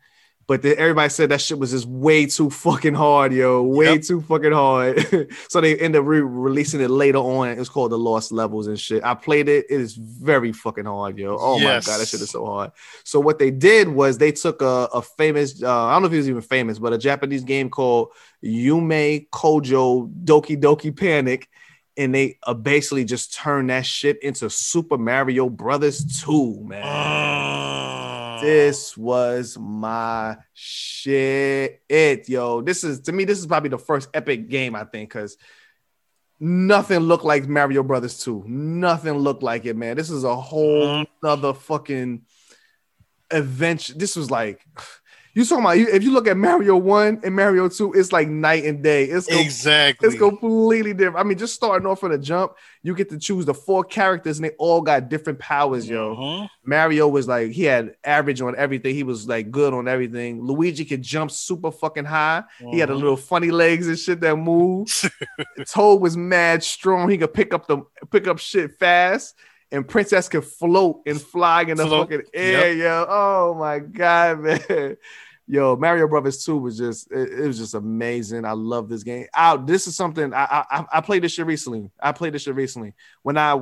but 0.45 0.61
then 0.61 0.75
everybody 0.77 1.07
said 1.09 1.29
that 1.29 1.39
shit 1.39 1.57
was 1.57 1.71
just 1.71 1.85
way 1.85 2.25
too 2.25 2.49
fucking 2.49 2.93
hard, 2.95 3.31
yo. 3.31 3.63
Way 3.63 3.93
Yep. 3.93 4.01
too 4.01 4.21
fucking 4.21 4.51
hard. 4.51 5.27
so 5.49 5.61
they 5.61 5.77
ended 5.77 6.01
up 6.01 6.05
re- 6.07 6.19
releasing 6.19 6.81
it 6.81 6.89
later 6.89 7.19
on. 7.19 7.47
It 7.49 7.57
was 7.57 7.69
called 7.69 7.91
The 7.91 7.97
Lost 7.97 8.31
Levels 8.31 8.67
and 8.67 8.77
shit. 8.79 9.03
I 9.05 9.15
played 9.15 9.47
it. 9.47 9.65
It 9.69 9.79
is 9.79 9.93
very 9.95 10.51
fucking 10.51 10.85
hard, 10.85 11.17
yo. 11.17 11.37
Oh 11.39 11.57
Yes. 11.59 11.87
my 11.87 11.93
god, 11.93 11.99
that 12.01 12.07
shit 12.09 12.19
is 12.21 12.29
so 12.31 12.45
hard. 12.45 12.71
So 13.05 13.19
what 13.21 13.39
they 13.39 13.51
did 13.51 13.87
was 13.87 14.17
they 14.17 14.33
took 14.33 14.61
a, 14.61 14.89
a 14.93 15.01
famous, 15.01 15.63
uh, 15.63 15.85
I 15.85 15.93
don't 15.93 16.01
know 16.01 16.07
if 16.07 16.11
he 16.11 16.17
was 16.17 16.29
even 16.29 16.41
famous, 16.41 16.77
but 16.77 16.91
a 16.93 16.97
Japanese 16.97 17.43
game 17.45 17.69
called 17.69 18.09
Yume 18.43 19.29
Kojo 19.29 20.11
Doki 20.25 20.59
Doki 20.59 20.95
Panic 20.95 21.47
and 21.95 22.13
they 22.13 22.37
uh, 22.43 22.53
basically 22.55 23.05
just 23.05 23.33
turned 23.35 23.69
that 23.69 23.85
shit 23.85 24.21
into 24.23 24.49
Super 24.49 24.97
Mario 24.97 25.47
Brothers 25.47 26.23
2, 26.25 26.63
man. 26.65 26.83
Mm. 26.83 28.02
This 28.43 28.97
was 28.97 29.57
my 29.57 30.37
shit. 30.53 31.81
Yo, 32.27 32.61
this 32.61 32.83
is 32.83 32.99
to 33.01 33.11
me. 33.11 33.25
This 33.25 33.39
is 33.39 33.47
probably 33.47 33.69
the 33.69 33.77
first 33.77 34.09
epic 34.13 34.49
game 34.49 34.75
I 34.75 34.83
think 34.83 35.09
because 35.09 35.37
nothing 36.39 36.99
looked 36.99 37.23
like 37.23 37.47
Mario 37.47 37.83
Brothers 37.83 38.19
2. 38.23 38.43
Nothing 38.45 39.13
looked 39.13 39.43
like 39.43 39.65
it, 39.65 39.77
man. 39.77 39.95
This 39.95 40.09
is 40.09 40.23
a 40.23 40.35
whole 40.35 40.87
mm-hmm. 40.87 41.25
other 41.25 41.53
fucking 41.53 42.23
adventure. 43.31 43.93
This 43.93 44.15
was 44.15 44.29
like 44.29 44.65
you 45.36 45.45
talking 45.45 45.63
about 45.65 45.77
if 45.77 46.03
you 46.03 46.11
look 46.11 46.27
at 46.27 46.38
Mario 46.38 46.77
1 46.77 47.21
and 47.23 47.36
Mario 47.36 47.67
2, 47.67 47.93
it's 47.93 48.11
like 48.11 48.27
night 48.27 48.65
and 48.65 48.84
day. 48.84 49.05
It's 49.05 49.27
exactly. 49.27 50.07
it's 50.09 50.17
completely 50.17 50.93
different. 50.93 51.17
I 51.17 51.23
mean, 51.23 51.38
just 51.38 51.55
starting 51.55 51.88
off 51.88 51.99
from 52.01 52.11
the 52.11 52.17
jump, 52.19 52.53
you 52.84 52.93
get 52.93 53.09
to 53.09 53.17
choose 53.17 53.45
the 53.45 53.53
four 53.53 53.84
characters 53.84 54.38
and 54.38 54.45
they 54.45 54.51
all 54.59 54.81
got 54.81 55.09
different 55.09 55.39
powers, 55.39 55.89
yo. 55.89 56.15
Mhm. 56.15 56.49
Mario 56.65 57.07
was 57.07 57.27
like 57.27 57.51
he 57.51 57.63
had 57.63 57.95
average 58.03 58.41
on 58.41 58.55
everything. 58.55 58.93
He 58.93 59.03
was 59.03 59.27
like 59.27 59.49
good 59.49 59.73
on 59.73 59.88
everything. 59.88 60.41
Luigi 60.41 60.86
could 60.86 61.01
jump 61.01 61.31
super 61.31 61.71
fucking 61.71 62.05
high. 62.05 62.43
He 62.59 62.77
had 62.79 62.89
a 62.89 62.93
Mhm. 62.93 62.97
little 63.01 63.17
funny 63.17 63.49
legs 63.51 63.88
and 63.88 63.97
shit 63.97 64.19
that 64.21 64.36
move. 64.36 64.88
Toad 65.67 66.01
was 66.01 66.15
mad 66.15 66.63
strong. 66.63 67.09
He 67.09 67.17
could 67.17 67.34
pick 67.34 67.53
up 67.53 67.67
the 67.67 67.79
pick 68.11 68.27
up 68.27 68.39
shit 68.39 68.77
fast. 68.79 69.36
And 69.71 69.88
Princess 69.88 70.29
could 70.29 70.45
float 70.45 71.01
and 71.07 71.19
fly 71.19 71.63
in 71.63 71.77
the 71.77 71.88
Float. 71.88 72.07
fucking 72.11 72.27
air, 72.31 72.73
yo. 72.73 73.07
Oh 73.09 73.55
my 73.57 73.79
god, 73.79 74.39
man. 74.69 74.97
Yo, 75.45 75.75
Mario 75.75 76.07
Brothers 76.07 76.43
2 76.45 76.57
was 76.57 76.77
just 76.77 77.11
it, 77.11 77.39
it 77.39 77.45
was 77.47 77.57
just 77.57 77.73
amazing. 77.73 78.45
I 78.45 78.53
love 78.53 78.87
this 78.87 79.03
game. 79.03 79.25
Out, 79.35 79.67
this 79.67 79.87
is 79.87 79.95
something 79.95 80.33
I, 80.33 80.63
I 80.71 80.85
I 80.93 81.01
played 81.01 81.21
this 81.23 81.33
shit 81.33 81.45
recently. 81.45 81.91
I 82.01 82.13
played 82.13 82.33
this 82.33 82.43
shit 82.43 82.55
recently. 82.55 82.93
When 83.23 83.37
I 83.37 83.59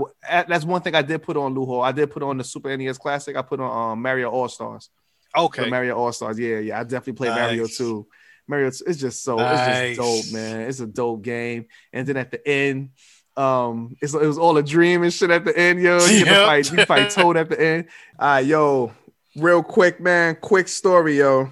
that's 0.47 0.63
one 0.63 0.81
thing 0.83 0.93
I 0.93 1.01
did 1.01 1.23
put 1.23 1.37
on 1.37 1.55
Lou 1.55 1.65
Hall. 1.65 1.81
I 1.81 1.91
did 1.91 2.11
put 2.11 2.21
on 2.21 2.37
the 2.37 2.43
Super 2.43 2.75
NES 2.77 2.99
Classic. 2.99 3.35
I 3.35 3.41
put 3.41 3.59
on 3.59 3.93
um, 3.93 4.01
Mario 4.01 4.29
All 4.29 4.47
Stars. 4.47 4.89
Okay. 5.35 5.69
Mario 5.69 5.95
All 5.97 6.11
Stars. 6.11 6.37
Yeah, 6.37 6.59
yeah. 6.59 6.79
I 6.79 6.83
definitely 6.83 7.13
played 7.13 7.29
Mario 7.31 7.65
2. 7.65 8.07
Mario, 8.47 8.67
it's 8.67 8.97
just 8.99 9.23
so 9.23 9.37
Nice. 9.37 9.97
it's 9.97 9.97
just 9.97 10.31
dope, 10.31 10.33
man. 10.39 10.61
It's 10.61 10.79
a 10.81 10.87
dope 10.87 11.21
game. 11.23 11.65
And 11.93 12.05
then 12.07 12.17
at 12.17 12.31
the 12.31 12.45
end, 12.47 12.89
um, 13.37 13.95
it's, 14.01 14.13
it 14.13 14.21
was 14.27 14.37
all 14.37 14.57
a 14.57 14.63
dream 14.63 15.03
and 15.03 15.13
shit 15.13 15.31
at 15.31 15.45
the 15.45 15.57
end, 15.57 15.81
yo. 15.81 15.97
You 16.05 16.25
Yep. 16.25 16.45
fight, 16.45 16.71
you 16.71 16.85
fight 16.85 17.09
Toad 17.11 17.37
at 17.37 17.49
the 17.49 17.59
end. 17.61 17.85
Uh, 18.19 18.43
yo, 18.45 18.91
real 19.37 19.63
quick, 19.63 19.99
man. 20.01 20.35
Quick 20.35 20.67
story, 20.67 21.17
yo. 21.19 21.49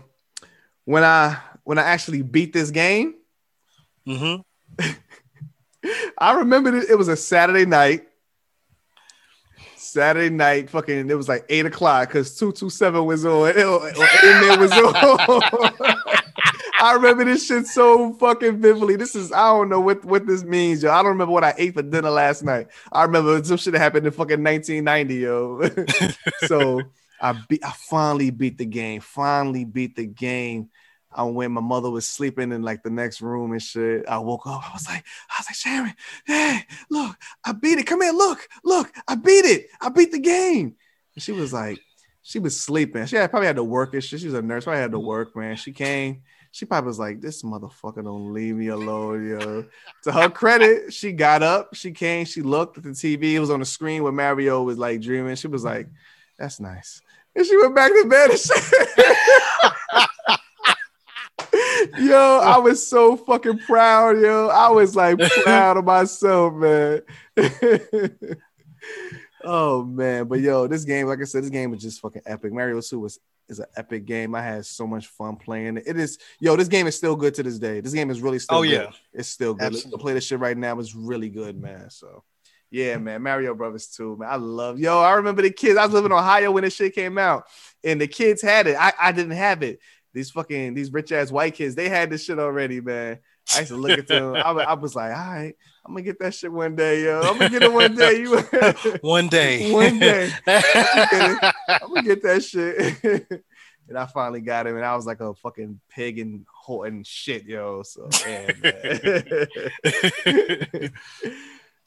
When 0.90 1.04
I 1.04 1.38
when 1.66 1.78
I 1.78 1.84
actually 1.84 2.24
beat 2.24 2.52
this 2.52 2.72
game, 2.72 3.14
hmm 4.08 4.38
I 6.18 6.34
remember 6.38 6.76
it, 6.76 6.90
it 6.90 6.98
was 6.98 7.10
a 7.10 7.16
Saturday 7.16 7.68
night. 7.68 8.08
Saturday 9.76 10.34
night, 10.34 10.72
fucking, 10.72 11.08
it 11.08 11.14
was 11.14 11.30
like 11.30 11.46
eight 11.50 11.68
o'clock 11.68 12.08
because 12.08 12.36
227 12.40 13.06
was 13.06 13.24
on. 13.24 13.50
It, 13.56 14.24
Amen 14.26 14.60
was 14.60 14.72
on. 14.72 16.16
I 16.82 16.94
remember 16.94 17.24
this 17.24 17.46
shit 17.46 17.68
so 17.68 18.14
fucking 18.14 18.60
vividly. 18.60 18.96
This 18.96 19.16
is, 19.16 19.32
I 19.32 19.52
don't 19.52 19.70
know 19.70 19.80
what, 19.80 20.04
what 20.04 20.26
this 20.26 20.44
means, 20.44 20.82
yo. 20.82 20.90
I 20.90 21.04
don't 21.04 21.12
remember 21.12 21.34
what 21.34 21.44
I 21.44 21.54
ate 21.60 21.76
for 21.76 21.84
dinner 21.84 22.10
last 22.10 22.42
night. 22.42 22.68
I 22.92 23.04
remember 23.04 23.44
some 23.44 23.58
shit 23.58 23.74
that 23.74 23.80
happened 23.80 24.08
in 24.08 24.12
fucking 24.12 24.44
1990, 24.44 25.16
yo. 25.16 25.70
so 26.48 26.82
I 27.22 27.34
beat, 27.48 27.64
I 27.64 27.72
finally 27.72 28.30
beat 28.30 28.58
the 28.58 28.66
game. 28.66 29.02
Finally 29.02 29.66
beat 29.66 29.96
the 29.96 30.06
game. 30.06 30.70
I 31.12 31.24
went. 31.24 31.52
my 31.52 31.62
mother 31.62 31.90
was 31.90 32.08
sleeping 32.08 32.52
in 32.52 32.62
like 32.62 32.84
the 32.84 32.90
next 32.90 33.22
room 33.22 33.52
and 33.52 33.62
shit. 33.62 34.08
I 34.08 34.20
woke 34.20 34.46
up. 34.46 34.70
I 34.70 34.74
was 34.74 34.88
like, 34.88 35.04
I 35.30 35.40
was 35.40 35.48
like, 35.48 35.56
Sharon, 35.56 35.94
hey, 36.26 36.66
look, 36.90 37.16
I 37.44 37.54
beat 37.54 37.80
it. 37.80 37.88
Come 37.88 38.02
here, 38.02 38.12
look, 38.12 38.48
look, 38.64 38.92
I 39.08 39.16
beat 39.16 39.46
it. 39.46 39.68
I 39.82 39.90
beat 39.90 40.12
the 40.12 40.20
game. 40.20 40.76
And 41.16 41.24
she 41.24 41.32
was 41.32 41.52
like, 41.52 41.80
she 42.22 42.38
was 42.38 42.60
sleeping. 42.60 43.08
She 43.08 43.16
had, 43.16 43.32
probably 43.32 43.48
had 43.48 43.56
to 43.56 43.64
work 43.64 43.94
and 43.94 44.04
shit. 44.04 44.20
She 44.20 44.28
was 44.28 44.36
a 44.36 44.42
nurse. 44.42 44.66
Probably 44.66 44.82
had 44.82 44.92
to 44.92 45.00
work, 45.00 45.36
man. 45.36 45.56
She 45.56 45.72
came. 45.72 46.22
She 46.52 46.66
probably 46.66 46.88
was 46.88 47.00
like, 47.00 47.22
this 47.22 47.44
motherfucker 47.44 48.04
don't 48.04 48.34
leave 48.34 48.56
me 48.56 48.68
alone, 48.68 49.28
yo. 49.30 49.66
To 50.04 50.12
her 50.12 50.30
credit, 50.30 50.94
she 50.94 51.12
got 51.12 51.42
up. 51.42 51.76
She 51.76 51.92
came. 51.92 52.26
She 52.26 52.42
looked 52.42 52.78
at 52.78 52.84
the 52.84 52.90
TV. 52.92 53.34
It 53.34 53.40
was 53.40 53.50
on 53.50 53.60
the 53.60 53.66
screen 53.66 54.04
where 54.04 54.12
Mario 54.12 54.64
was 54.64 54.78
like 54.78 55.02
dreaming. 55.02 55.36
She 55.36 55.48
was 55.48 55.64
like, 55.64 55.88
that's 56.38 56.60
nice. 56.60 57.02
And 57.40 57.48
she 57.48 57.56
went 57.56 57.74
back 57.74 57.90
to 57.90 58.06
bed 58.06 58.32
and 58.32 58.38
shit. 58.38 58.74
yo, 62.00 62.40
I 62.44 62.58
was 62.58 62.86
so 62.86 63.16
fucking 63.16 63.60
proud, 63.60 64.20
yo. 64.20 64.50
I 64.50 64.68
was 64.72 64.94
like 64.94 65.18
proud 65.44 65.78
of 65.78 65.86
myself, 65.86 66.54
man. 66.56 67.02
oh 69.46 69.86
man, 69.86 70.28
but 70.28 70.42
yo, 70.42 70.68
this 70.68 70.84
game, 70.84 71.08
like 71.08 71.22
I 71.22 71.24
said, 71.24 71.44
this 71.44 71.50
game 71.50 71.72
was 71.72 71.82
just 71.82 72.02
fucking 72.02 72.24
epic. 72.26 72.52
Mario 72.52 72.82
2 72.82 73.00
was 73.00 73.22
is 73.48 73.60
an 73.60 73.68
epic 73.78 74.04
game. 74.04 74.36
I 74.36 74.42
had 74.42 74.66
so 74.66 74.86
much 74.86 75.08
fun 75.08 75.38
playing 75.38 75.78
it. 75.78 75.84
It 75.88 75.98
is, 75.98 76.18
yo, 76.42 76.58
this 76.58 76.68
game 76.68 76.88
is 76.88 76.98
still 76.98 77.16
good 77.16 77.34
to 77.36 77.44
this 77.44 77.58
day. 77.58 77.80
This 77.80 77.94
game 77.94 78.10
is 78.10 78.20
really 78.20 78.40
still 78.40 78.58
Oh, 78.58 78.64
good. 78.64 78.72
yeah. 78.72 78.92
It's 79.14 79.30
still 79.30 79.54
good. 79.54 79.74
To 79.76 79.98
play 79.98 80.12
this 80.14 80.26
shit 80.26 80.40
right 80.40 80.58
now 80.58 80.78
is 80.78 80.94
really 80.94 81.30
good, 81.30 81.58
man. 81.58 81.90
So 81.90 82.22
yeah, 82.72 82.98
man, 82.98 83.22
Mario 83.22 83.54
Brothers 83.56 83.88
too, 83.88 84.18
man. 84.18 84.30
I 84.30 84.36
love 84.36 84.80
yo. 84.80 85.00
I 85.00 85.14
remember 85.14 85.42
the 85.42 85.52
kids. 85.52 85.78
I 85.78 85.86
was 85.86 85.94
living 85.94 86.12
in 86.12 86.18
Ohio 86.18 86.52
when 86.52 86.64
this 86.64 86.76
shit 86.76 86.94
came 86.96 87.18
out, 87.18 87.46
and 87.84 88.00
the 88.00 88.08
kids 88.08 88.42
had 88.42 88.68
it. 88.68 88.76
I, 88.80 88.94
I 89.00 89.12
didn't 89.12 89.32
have 89.38 89.64
it. 89.64 89.80
These 90.14 90.32
fucking 90.32 90.74
these 90.74 90.92
rich 90.92 91.12
ass 91.12 91.32
white 91.32 91.54
kids, 91.56 91.76
they 91.76 91.88
had 91.90 92.10
this 92.10 92.24
shit 92.26 92.40
already, 92.40 92.82
man. 92.82 93.20
I 93.56 93.60
used 93.60 93.72
to 93.72 93.78
look 93.78 93.98
at 93.98 94.08
them. 94.08 94.36
I, 94.36 94.52
was- 94.52 94.66
I 94.68 94.74
was 94.74 94.96
like, 94.96 95.12
all 95.12 95.18
right, 95.34 95.56
I'm 95.86 95.94
gonna 95.94 96.02
get 96.04 96.20
that 96.20 96.34
shit 96.36 96.52
one 96.52 96.76
day, 96.76 97.04
yo. 97.04 97.22
I'm 97.22 97.38
gonna 97.38 97.50
get 97.50 97.64
it 97.64 97.72
one 97.74 97.96
day. 97.96 98.20
You 98.20 98.38
One 99.02 99.28
day. 99.28 99.72
One 99.74 99.98
day. 100.00 100.32
I'm 100.48 101.94
gonna 101.94 102.04
get 102.04 102.22
that 102.24 102.44
shit. 102.44 103.04
and 103.88 103.98
I 103.98 104.06
finally 104.06 104.42
got 104.42 104.68
him, 104.68 104.76
and 104.76 104.86
I 104.86 104.96
was 104.96 105.06
like 105.08 105.20
a 105.20 105.34
fucking 105.34 105.80
pig 105.90 106.20
and 106.20 106.46
whore 106.68 106.88
and 106.88 107.06
shit, 107.06 107.46
yo. 107.46 107.82
So 107.84 108.08
yeah, 108.28 108.52
man. 109.84 110.92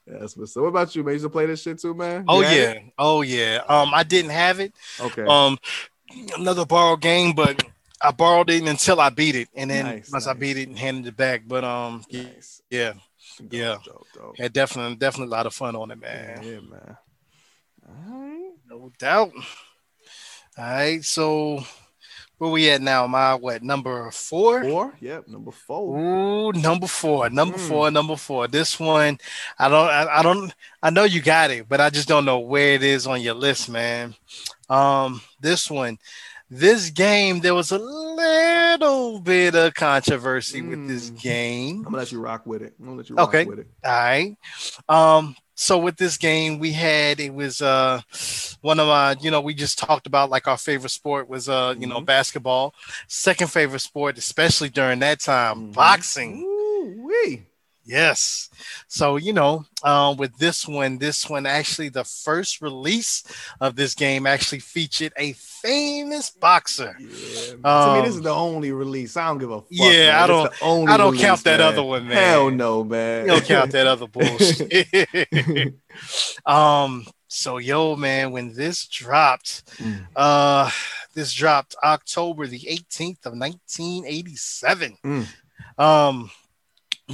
That's 0.07 0.37
what's 0.37 0.57
up. 0.57 0.63
What 0.63 0.69
about 0.71 0.95
you, 0.97 1.03
man? 1.05 1.11
You 1.13 1.15
used 1.15 1.25
to 1.25 1.31
play 1.31 1.47
this 1.47 1.63
shit 1.63 1.79
too, 1.81 1.95
man? 1.95 2.25
oh 2.29 2.41
yeah. 2.41 2.79
Oh 2.99 3.23
yeah. 3.23 3.63
Um, 3.69 3.91
I 3.95 4.03
didn't 4.03 4.31
have 4.33 4.59
it. 4.61 4.73
Okay. 5.01 5.25
Um, 5.25 5.59
another 6.37 6.65
borrowed 6.67 7.01
game, 7.01 7.35
but 7.35 7.63
I 8.03 8.11
borrowed 8.11 8.51
it 8.51 8.67
until 8.67 9.01
I 9.01 9.11
beat 9.11 9.37
it, 9.37 9.49
and 9.55 9.71
then 9.71 9.85
Nice, 9.85 10.11
once 10.11 10.27
I 10.27 10.33
beat 10.35 10.57
it 10.59 10.69
and 10.69 10.77
handed 10.79 11.07
it 11.07 11.17
back. 11.17 11.43
But 11.47 11.63
um, 11.65 12.05
yeah, 12.09 12.23
nice. 12.25 12.63
yeah, 12.71 12.93
Dope, 13.39 13.53
Yeah. 13.53 13.77
Dope, 13.85 14.07
dope. 14.15 14.39
had 14.39 14.53
definitely 14.53 14.97
definitely 14.97 15.33
a 15.33 15.37
lot 15.37 15.47
of 15.47 15.55
fun 15.55 15.77
on 15.77 15.91
it, 15.93 15.99
Yeah, 16.03 16.09
man. 16.35 16.41
yeah, 16.43 16.61
man. 16.61 16.97
All 17.89 18.13
right. 18.29 18.51
No 18.69 18.93
doubt. 18.99 19.33
All 20.59 20.65
right, 20.65 21.03
so 21.05 21.65
where 22.43 22.51
we 22.51 22.69
at 22.71 22.83
now? 22.83 23.07
My 23.07 23.37
what 23.37 23.63
number 23.63 24.11
four? 24.11 24.65
Four. 24.65 24.95
Yep. 25.01 25.29
Number 25.29 25.53
four. 25.53 25.97
Ooh, 26.01 26.53
number 26.53 26.89
four, 26.89 27.31
number 27.31 27.57
Mm. 27.57 27.69
four, 27.69 27.91
number 27.93 28.17
four. 28.17 28.49
This 28.49 28.81
one, 28.81 29.19
I 29.61 29.69
don't, 29.69 29.89
I, 29.89 30.19
I 30.19 30.23
don't, 30.25 30.53
I 30.83 30.91
know 30.91 31.05
you 31.05 31.23
got 31.23 31.53
it, 31.53 31.69
but 31.69 31.81
I 31.81 31.89
just 31.89 32.09
don't 32.09 32.25
know 32.25 32.41
where 32.41 32.75
it 32.75 32.83
is 32.83 33.07
on 33.07 33.21
your 33.21 33.35
list, 33.35 33.69
man. 33.69 34.17
Um, 34.69 35.21
this 35.39 35.71
one, 35.71 35.99
this 36.51 36.91
game, 36.91 37.39
there 37.39 37.55
was 37.55 37.71
a 37.71 37.79
little 37.79 39.21
bit 39.21 39.55
of 39.55 39.75
controversy 39.75 40.63
with 40.63 40.89
this 40.89 41.11
Mm. 41.13 41.23
game. 41.23 41.77
I'm 41.79 41.85
gonna 41.85 41.97
let 41.99 42.11
you 42.11 42.21
rock 42.21 42.45
with 42.45 42.63
it. 42.63 42.75
I'm 42.81 42.87
gonna 42.87 42.97
let 42.97 43.09
you 43.09 43.15
rock 43.15 43.29
Okay. 43.29 43.45
with 43.45 43.61
it. 43.61 43.69
All 43.85 43.93
right. 43.93 44.37
Um, 44.89 45.37
so 45.55 45.79
with 45.79 45.97
this 45.97 46.17
game, 46.17 46.59
we 46.59 46.73
had 46.73 47.21
it 47.21 47.33
was 47.35 47.61
uh 47.61 48.01
one 48.63 48.79
of 48.81 48.87
my, 48.89 49.17
you 49.21 49.31
know, 49.31 49.41
we 49.41 49.55
just 49.55 49.79
talked 49.79 50.07
about 50.07 50.31
like 50.31 50.47
our 50.49 50.57
favorite 50.57 50.91
sport 50.91 51.29
was 51.29 51.49
uh, 51.49 51.75
you 51.79 51.87
know, 51.87 52.01
Mhm. 52.01 52.07
basketball. 52.07 52.75
Second 53.09 53.51
favorite 53.51 53.81
sport, 53.81 54.19
especially 54.19 54.69
during 54.69 55.01
that 55.01 55.21
time, 55.21 55.69
Mhm. 55.69 55.75
boxing. 55.75 56.43
Ooh, 56.43 56.95
wee. 57.07 57.43
Yes. 57.85 58.49
So, 58.87 59.17
you 59.17 59.33
know, 59.33 59.65
um, 59.83 60.17
with 60.17 60.37
this 60.39 60.69
one, 60.69 60.99
this 60.99 61.29
one 61.29 61.47
actually, 61.47 61.89
the 61.89 62.05
first 62.05 62.63
release 62.63 63.25
of 63.61 63.75
this 63.75 63.95
game 63.95 64.27
actually 64.27 64.61
featured 64.61 65.13
a 65.17 65.33
famous 65.33 66.31
boxer. 66.31 66.95
Yeah. 67.01 67.07
to 67.09 67.57
me, 67.57 67.65
Um, 67.65 68.05
this 68.05 68.15
is 68.15 68.23
the 68.23 68.31
only 68.31 68.71
release. 68.73 69.17
I 69.17 69.27
don't 69.27 69.39
give 69.39 69.51
a 69.51 69.61
fuck. 69.63 69.67
Yeah, 69.71 70.13
man. 70.13 70.15
I 70.15 70.27
don't- 70.29 70.53
I 70.89 70.97
don't 70.97 71.11
release, 71.13 71.21
count 71.27 71.45
that 71.45 71.59
man. 71.59 71.69
other 71.73 71.83
one, 71.83 72.07
man. 72.07 72.17
Hell 72.17 72.51
no, 72.51 72.85
man. 72.85 73.23
You 73.27 73.33
don't 73.33 73.45
count 73.45 73.73
that 73.73 73.87
other 73.89 74.07
bullshit. 74.15 75.75
um, 76.47 77.07
so 77.29 77.59
yo, 77.59 77.97
man, 77.97 78.31
when 78.33 78.53
this 78.55 78.87
dropped, 78.87 79.65
Mm. 79.79 80.07
uh, 80.15 80.71
this 81.15 81.33
dropped 81.33 81.75
October 81.83 82.47
the 82.47 82.61
18th 82.69 83.27
of 83.27 83.35
1987. 83.35 84.99
Mm. 85.05 85.27
Um, 85.79 86.31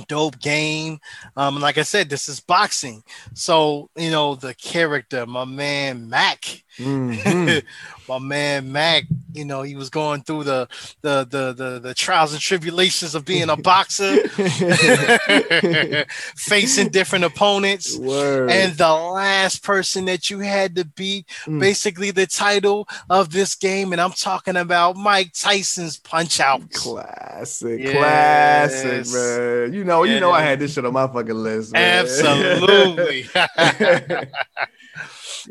dope 0.06 0.38
game. 0.40 0.98
Um, 1.36 1.56
and 1.56 1.62
like 1.62 1.78
I 1.78 1.82
said, 1.82 2.08
this 2.08 2.28
is 2.28 2.40
boxing. 2.40 3.02
So, 3.34 3.90
you 3.96 4.10
know, 4.10 4.34
the 4.34 4.54
character, 4.54 5.26
my 5.26 5.44
man 5.44 6.08
Mac, 6.08 6.64
Mhm. 6.78 7.62
My 8.08 8.18
man 8.18 8.72
Mac, 8.72 9.04
you 9.34 9.44
know, 9.44 9.60
he 9.60 9.76
was 9.76 9.90
going 9.90 10.22
through 10.22 10.44
the 10.44 10.66
the 11.02 11.26
the 11.28 11.52
the, 11.52 11.78
the 11.78 11.92
trials 11.94 12.32
and 12.32 12.40
tribulations 12.40 13.14
of 13.14 13.26
being 13.26 13.50
a 13.50 13.56
boxer, 13.56 14.26
facing 16.36 16.88
different 16.88 17.26
opponents. 17.26 17.98
Word. 17.98 18.50
And 18.50 18.74
the 18.78 18.88
last 18.92 19.62
person 19.62 20.06
that 20.06 20.30
you 20.30 20.38
had 20.38 20.74
to 20.76 20.86
beat, 20.86 21.26
Mm. 21.46 21.60
basically 21.60 22.10
the 22.10 22.26
title 22.26 22.88
of 23.10 23.30
this 23.30 23.54
game, 23.54 23.92
and 23.92 24.00
I'm 24.00 24.12
talking 24.12 24.56
about 24.56 24.96
Mike 24.96 25.32
Tyson's 25.34 25.98
Punch 25.98 26.40
Out. 26.40 26.62
Classic, 26.72 27.78
Yes. 27.78 28.82
classic, 28.82 29.12
man. 29.14 29.74
You 29.74 29.84
know, 29.84 30.04
you 30.04 30.18
know, 30.18 30.32
I 30.32 30.40
had 30.40 30.60
this 30.60 30.72
shit 30.72 30.86
on 30.86 30.94
my 30.94 31.06
fucking 31.08 31.34
list. 31.34 31.74
Man. 31.74 32.06
Absolutely. 32.06 33.28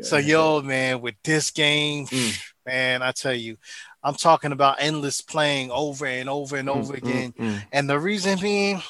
So 0.02 0.16
yo, 0.16 0.62
man, 0.62 1.00
with 1.00 1.14
this 1.24 1.50
game, 1.50 2.06
Mm. 2.06 2.38
man, 2.66 3.02
I 3.02 3.12
tell 3.12 3.34
you, 3.34 3.56
I'm 4.02 4.14
talking 4.14 4.52
about 4.52 4.76
endless 4.78 5.20
playing 5.20 5.70
over 5.70 6.06
and 6.06 6.28
over 6.28 6.56
and 6.56 6.68
over 6.68 6.94
Mm, 6.94 6.98
again. 6.98 7.32
mm, 7.38 7.44
mm. 7.44 7.62
And 7.72 7.88
the 7.90 7.98
reason 7.98 8.38
being, 8.38 8.80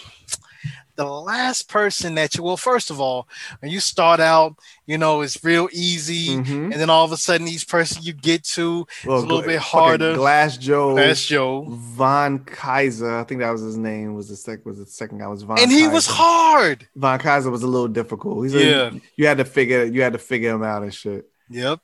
the 0.99 1.05
last 1.07 1.69
person 1.69 2.17
that 2.17 2.35
you 2.35 2.43
well, 2.43 2.57
first 2.57 2.91
of 2.91 3.01
all, 3.01 3.29
when 3.61 3.71
you 3.71 3.79
start 3.81 4.19
out, 4.21 4.57
you 4.85 4.99
know, 4.99 5.21
it's 5.23 5.43
real 5.45 5.69
easy, 5.73 6.37
Mhm. 6.37 6.65
and 6.73 6.73
then 6.75 6.91
all 6.91 7.05
of 7.05 7.13
a 7.13 7.17
sudden, 7.17 7.47
each 7.49 7.69
person 7.69 8.03
you 8.03 8.13
get 8.13 8.43
to 8.57 8.85
Well, 9.07 9.19
a 9.19 9.21
little 9.21 9.39
Gla- 9.43 9.47
bit 9.47 9.59
harder. 9.61 10.15
Glass 10.17 10.57
Joe, 10.59 10.97
that's 10.97 11.25
Joe, 11.25 11.65
Von 11.69 12.41
Kaiser. 12.41 13.17
I 13.17 13.23
think 13.25 13.41
that 13.41 13.51
was 13.51 13.63
his 13.63 13.77
name. 13.79 14.15
Was 14.15 14.29
the 14.29 14.37
second? 14.37 14.65
Was 14.67 14.79
the 14.79 14.87
second 14.87 15.19
guy? 15.19 15.29
Was 15.29 15.43
Von? 15.45 15.59
and 15.61 15.71
he 15.71 15.83
Kaiser. 15.83 15.93
was 15.93 16.07
hard. 16.09 16.89
Von 16.97 17.19
Kaiser 17.21 17.51
was 17.51 17.63
a 17.63 17.69
little 17.69 17.89
difficult. 17.89 18.45
He's 18.45 18.55
Yeah. 18.55 18.91
You 19.17 19.27
had 19.29 19.39
to 19.39 19.45
figure. 19.45 19.85
You 19.85 20.03
had 20.03 20.13
to 20.15 20.19
figure 20.19 20.53
him 20.55 20.65
out 20.65 20.83
and 20.83 20.93
shit. 20.93 21.27
Yep. 21.49 21.79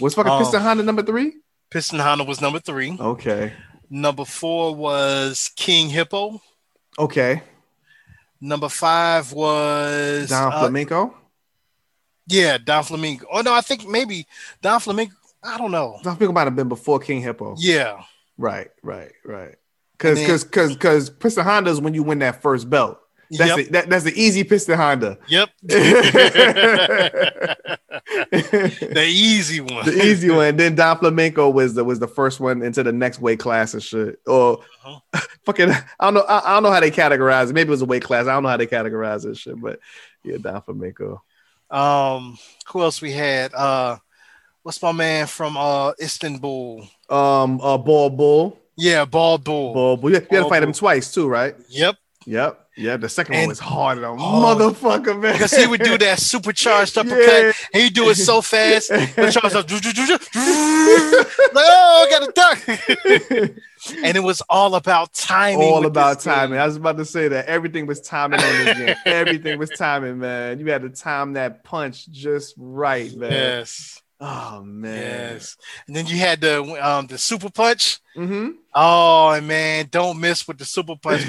Was 0.00 0.14
fucking 0.14 0.32
Oh. 0.32 0.38
Piston 0.38 0.62
Honda 0.62 0.84
number 0.84 1.02
three? 1.02 1.32
Piston 1.70 1.98
Honda 1.98 2.24
was 2.24 2.40
number 2.40 2.60
three. 2.60 2.96
Okay. 2.98 3.52
Number 3.90 4.24
four 4.24 4.74
was 4.74 5.50
King 5.56 5.88
Hippo. 5.90 6.40
Okay. 6.98 7.42
Number 8.44 8.68
five 8.68 9.32
was 9.32 10.28
Don 10.28 10.52
uh, 10.52 10.58
Flamenco. 10.58 11.16
Yeah, 12.26 12.58
Don 12.58 12.82
Flamenco. 12.82 13.24
Oh 13.32 13.40
no, 13.40 13.54
I 13.54 13.60
think 13.60 13.86
maybe 13.88 14.26
Don 14.60 14.80
Flamenco. 14.80 15.14
I 15.44 15.56
don't 15.58 15.70
know. 15.70 15.98
Don 16.02 16.16
Flamenco 16.16 16.32
might 16.32 16.44
have 16.48 16.56
been 16.56 16.68
before 16.68 16.98
King 16.98 17.22
Hippo. 17.22 17.54
Yeah, 17.58 18.02
Right. 18.36 18.68
Right. 18.82 19.12
Right. 19.24 19.54
Because 19.92 20.18
then- 20.18 20.38
because 20.42 20.72
because 20.74 21.10
Piston 21.10 21.44
Honda 21.44 21.70
is 21.70 21.80
when 21.80 21.94
you 21.94 22.02
win 22.02 22.18
that 22.18 22.42
first 22.42 22.68
belt. 22.68 22.98
That's 23.38 23.56
yep, 23.56 23.56
the, 23.56 23.72
that, 23.72 23.90
that's 23.90 24.04
the 24.04 24.12
easy 24.20 24.44
Piston 24.44 24.76
Honda. 24.76 25.18
yep. 25.26 25.48
the 25.62 27.56
easy 29.08 29.60
one. 29.60 29.84
The 29.86 30.02
easy 30.04 30.30
one. 30.30 30.56
Then 30.56 30.74
Don 30.74 30.98
Flamenco 30.98 31.48
was 31.50 31.74
the 31.74 31.84
was 31.84 31.98
the 31.98 32.08
first 32.08 32.40
one 32.40 32.62
into 32.62 32.82
the 32.82 32.92
next 32.92 33.20
weight 33.20 33.38
class 33.38 33.74
and 33.74 33.82
shit. 33.82 34.20
Or 34.26 34.58
Uh-huh. 34.84 35.20
fucking 35.44 35.70
I 35.70 35.84
don't 36.00 36.14
know. 36.14 36.20
I, 36.22 36.50
I 36.50 36.54
don't 36.54 36.62
know 36.64 36.70
how 36.70 36.80
they 36.80 36.90
categorize 36.90 37.50
it. 37.50 37.54
Maybe 37.54 37.68
it 37.68 37.70
was 37.70 37.82
a 37.82 37.86
weight 37.86 38.02
class. 38.04 38.26
I 38.26 38.32
don't 38.34 38.42
know 38.42 38.48
how 38.48 38.56
they 38.56 38.66
categorize 38.66 39.24
this 39.24 39.38
shit, 39.38 39.60
but 39.60 39.78
yeah, 40.24 40.36
Don 40.40 40.62
Flamenco. 40.62 41.22
Um, 41.70 42.38
who 42.66 42.82
else 42.82 43.00
we 43.00 43.12
had? 43.12 43.54
Uh, 43.54 43.96
what's 44.62 44.82
my 44.82 44.92
man 44.92 45.26
from 45.26 45.56
uh 45.56 45.92
Istanbul? 46.00 46.86
Um 47.08 47.60
uh 47.62 47.78
Bald 47.78 48.16
Bull. 48.16 48.58
Yeah, 48.76 49.04
Bald 49.04 49.44
Bull. 49.44 49.74
Bald 49.74 50.00
Bull. 50.00 50.10
You, 50.10 50.16
you 50.16 50.20
had 50.20 50.30
to 50.30 50.40
Ball 50.42 50.50
fight 50.50 50.62
him 50.62 50.72
twice 50.72 51.12
too, 51.12 51.28
right? 51.28 51.54
Yep, 51.68 51.96
Yep. 52.26 52.61
Yeah, 52.76 52.96
the 52.96 53.08
second 53.08 53.34
And- 53.34 53.42
one 53.42 53.48
was 53.50 53.58
hard 53.58 53.98
a 53.98 54.06
Oh. 54.08 54.16
motherfucker, 54.16 55.20
man. 55.20 55.32
because 55.34 55.54
he 55.54 55.66
would 55.66 55.82
do 55.82 55.98
that 55.98 56.18
supercharged 56.32 56.96
uppercut. 56.96 57.18
Yeah. 57.18 57.52
He'd 57.74 57.92
do 57.94 58.08
it 58.08 58.14
so 58.14 58.40
fast. 58.40 58.88
The 58.88 59.30
charge 59.30 59.54
up, 59.54 59.68
like, 61.54 61.64
oh, 61.68 62.06
I 62.06 62.10
got 62.10 62.24
to 62.24 62.32
duck. 62.32 63.58
and 64.04 64.16
it 64.16 64.22
was 64.22 64.42
all 64.48 64.74
about 64.74 65.12
timing. 65.12 65.60
all 65.70 65.84
about 65.84 66.16
this 66.16 66.24
game. 66.24 66.34
timing. 66.34 66.58
I 66.58 66.66
was 66.66 66.76
about 66.76 66.96
to 66.96 67.04
say 67.04 67.28
that 67.28 67.46
everything 67.46 67.86
was 67.86 68.00
timing 68.00 68.40
on 68.40 68.64
this 68.64 68.78
game. 68.78 68.96
Everything 69.04 69.58
was 69.58 69.70
timing, 69.70 70.18
man. 70.18 70.58
You 70.58 70.66
had 70.70 70.82
to 70.82 70.88
time 70.88 71.34
that 71.34 71.64
punch 71.64 72.08
just 72.10 72.54
right, 72.56 73.14
man. 73.14 73.32
Yes. 73.32 74.00
Oh 74.20 74.62
man. 74.64 74.94
Yes. 75.34 75.56
And 75.88 75.96
then 75.96 76.06
you 76.06 76.16
had 76.16 76.40
the 76.40 76.62
um 76.88 77.06
the 77.08 77.18
super 77.18 77.50
punch. 77.50 77.98
Mm-hmm. 78.16 78.50
Oh 78.74 79.40
man, 79.40 79.88
don't 79.90 80.20
miss 80.20 80.46
with 80.48 80.58
the 80.58 80.64
super 80.64 80.94
punch 80.96 81.26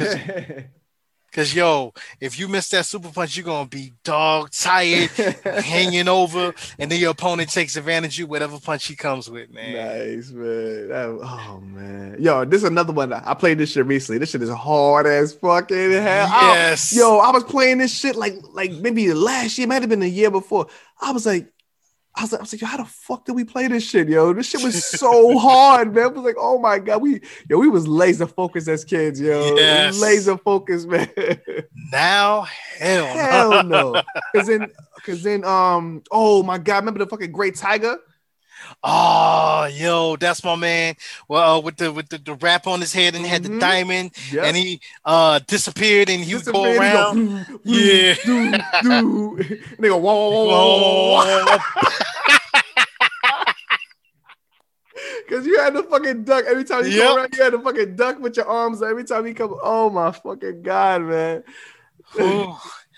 because 1.34 1.55
yo, 1.55 1.91
if 2.21 2.38
you 2.38 2.47
miss 2.47 2.69
that 2.69 2.86
super 2.86 3.09
punch, 3.09 3.36
you're 3.36 3.43
gonna 3.43 3.67
be 3.67 3.91
dog 4.03 4.51
tired, 4.51 5.09
hanging 5.63 6.07
over, 6.07 6.53
and 6.77 6.91
then 6.91 6.99
your 6.99 7.09
opponent 7.09 7.49
takes 7.51 7.75
advantage 7.75 8.13
of 8.17 8.19
you 8.19 8.27
whatever 8.27 8.59
punch 8.59 8.86
he 8.86 8.95
comes 8.95 9.31
with, 9.31 9.49
man. 9.51 9.73
Nice, 9.73 10.29
man. 10.29 10.89
That- 10.89 11.19
oh 11.23 11.59
man. 11.59 12.17
Yo, 12.19 12.45
this 12.45 12.59
is 12.59 12.65
another 12.69 12.93
one. 12.93 13.11
I 13.11 13.34
played 13.34 13.57
this 13.57 13.71
shit 13.71 13.84
recently. 13.88 14.19
This 14.19 14.29
shit 14.29 14.43
is 14.43 14.49
hard 14.51 15.07
as 15.07 15.34
fucking 15.34 15.91
hell. 15.93 16.27
I- 16.31 16.53
Yes. 16.53 16.95
yo, 16.95 17.17
I 17.17 17.31
was 17.31 17.43
playing 17.45 17.79
this 17.79 17.91
shit 17.97 18.15
like 18.15 18.36
like 18.51 18.71
maybe 18.71 19.11
last 19.11 19.57
year, 19.57 19.65
might 19.65 19.81
have 19.81 19.89
been 19.89 20.01
the 20.01 20.07
year 20.09 20.29
before. 20.29 20.67
I 21.01 21.11
was 21.11 21.25
like, 21.25 21.47
I 22.16 22.22
was 22.22 22.32
like, 22.32 22.39
I 22.39 22.43
was 22.43 22.53
like, 22.53 22.61
yo, 22.61 22.68
how 22.68 22.78
the 22.78 22.86
fuck 22.86 23.26
did 23.26 23.34
we 23.36 23.43
play 23.43 23.68
this 23.68 23.84
shit, 23.84 24.07
yo? 24.07 24.34
This 24.34 24.47
shit 24.47 24.61
was 24.61 24.86
so 24.86 25.38
hard, 25.39 25.95
man. 25.95 26.03
I 26.03 26.07
was 26.07 26.24
like, 26.24 26.36
oh 26.38 26.59
my 26.59 26.78
god, 26.78 27.01
we 27.01 27.22
yo, 27.49 27.57
we 27.57 27.70
was 27.70 27.88
laser 27.88 28.28
focused 28.28 28.68
as 28.68 28.86
kids, 28.86 29.20
yo. 29.20 29.55
Yes. 29.55 29.99
Laser 29.99 30.38
focused, 30.38 30.88
man. 30.88 31.09
Now, 31.91 32.41
hell, 32.78 33.05
no. 33.05 33.14
Hell 33.14 33.64
no. 33.64 34.01
Cause 34.36 34.47
then, 34.47 34.72
cause 35.03 35.24
then, 35.24 35.43
um, 35.43 36.03
oh 36.11 36.43
my 36.43 36.57
god, 36.59 36.78
remember 36.78 36.99
the 36.99 37.07
fucking 37.07 37.32
Great 37.32 37.55
Tiger? 37.55 37.97
Oh, 38.84 39.68
yo, 39.72 40.16
that's 40.18 40.43
my 40.43 40.55
man. 40.55 40.95
Well, 41.28 41.57
uh, 41.57 41.59
with 41.61 41.78
the 41.78 41.91
with 41.91 42.09
the, 42.09 42.18
the 42.18 42.34
wrap 42.36 42.68
on 42.68 42.80
his 42.82 42.91
head 42.93 43.16
and 43.16 43.24
he 43.24 43.30
had 43.30 43.43
the 43.43 43.49
Mhm. 43.49 43.59
diamond, 43.59 44.11
Yep. 44.32 44.43
and 44.45 44.57
he 44.57 44.82
uh 45.05 45.39
disappeared, 45.47 46.09
and 46.09 46.24
he 46.24 46.36
would 46.36 46.45
go 46.45 46.51
Disappeared, 46.66 46.82
around. 46.93 47.45
go, 47.47 47.59
Yeah. 47.64 48.16
do, 48.26 48.51
do. 48.84 49.38
And 49.78 49.78
they 49.80 49.88
go, 49.89 49.97
whoa, 49.97 50.30
whoa, 50.30 50.45
whoa, 50.45 51.45
whoa. 51.45 51.57
Because 55.28 55.45
you 55.47 55.59
had 55.59 55.74
to 55.74 55.84
fucking 55.84 56.24
duck 56.24 56.45
every 56.45 56.64
time 56.64 56.86
you 56.86 56.91
Yep. 56.91 57.03
come 57.07 57.18
around. 57.18 57.36
You 57.36 57.43
had 57.43 57.49
to 57.51 57.59
fucking 57.61 57.95
duck 57.95 58.20
with 58.20 58.38
your 58.38 58.47
arms 58.47 58.82
every 58.82 59.03
time 59.03 59.26
you 59.28 59.34
come. 59.34 59.55
Oh 59.64 59.89
my 59.89 60.11
fucking 60.11 60.61
god, 60.61 61.01
man! 61.03 61.43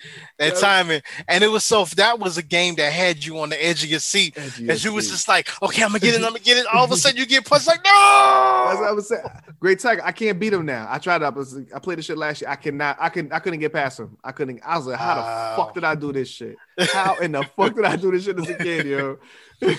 That 0.37 0.51
Yep. 0.53 0.59
timing, 0.59 1.01
and 1.29 1.45
it 1.45 1.47
was 1.47 1.63
so 1.63 1.85
that 1.95 2.19
was 2.19 2.37
a 2.37 2.43
game 2.43 2.75
that 2.75 2.91
had 2.91 3.23
you 3.23 3.39
on 3.39 3.47
the 3.49 3.65
edge 3.65 3.85
of 3.85 3.89
your 3.89 4.01
seat, 4.01 4.37
as 4.37 4.83
you 4.83 4.91
was 4.93 5.09
just 5.09 5.29
like, 5.29 5.47
okay, 5.63 5.81
I'm 5.81 5.89
gonna 5.89 5.99
get 5.99 6.13
it, 6.13 6.17
I'm 6.17 6.23
gonna 6.31 6.39
get 6.39 6.57
it. 6.57 6.65
All 6.73 6.83
of 6.83 6.91
a 6.91 6.97
sudden, 6.97 7.17
you 7.17 7.25
get 7.25 7.45
punched 7.45 7.67
like, 7.67 7.81
no. 7.85 8.65
That's 8.67 8.79
what. 8.81 8.89
I 8.89 8.91
was 8.91 9.07
saying. 9.07 9.21
Great 9.61 9.79
Tiger. 9.79 10.01
I 10.03 10.11
can't 10.11 10.37
beat 10.37 10.51
him 10.51 10.65
now. 10.65 10.87
I 10.89 10.97
tried. 10.97 11.23
I 11.23 11.29
was. 11.29 11.57
I 11.73 11.79
played 11.79 11.99
this 11.99 12.05
shit 12.07 12.17
last 12.17 12.41
year. 12.41 12.49
I 12.49 12.57
cannot. 12.57 12.97
I 12.99 13.07
can. 13.07 13.31
I 13.31 13.39
couldn't 13.39 13.61
get 13.61 13.71
past 13.71 13.97
him. 13.99 14.17
I 14.25 14.33
couldn't. 14.33 14.59
I 14.65 14.75
was 14.77 14.87
like, 14.87 14.97
how 14.99 15.15
Wow. 15.21 15.49
the 15.55 15.63
fuck 15.63 15.73
did 15.73 15.83
I 15.85 15.95
do 15.95 16.11
this 16.11 16.27
shit? 16.27 16.57
How 16.91 17.15
in 17.19 17.31
the 17.31 17.43
fuck 17.55 17.73
did 17.73 17.85
I 17.85 17.95
do 17.95 18.11
this 18.11 18.25
shit 18.25 18.37
as 18.37 18.49
a 18.49 18.55
kid, 18.55 18.85
yo? 18.87 19.17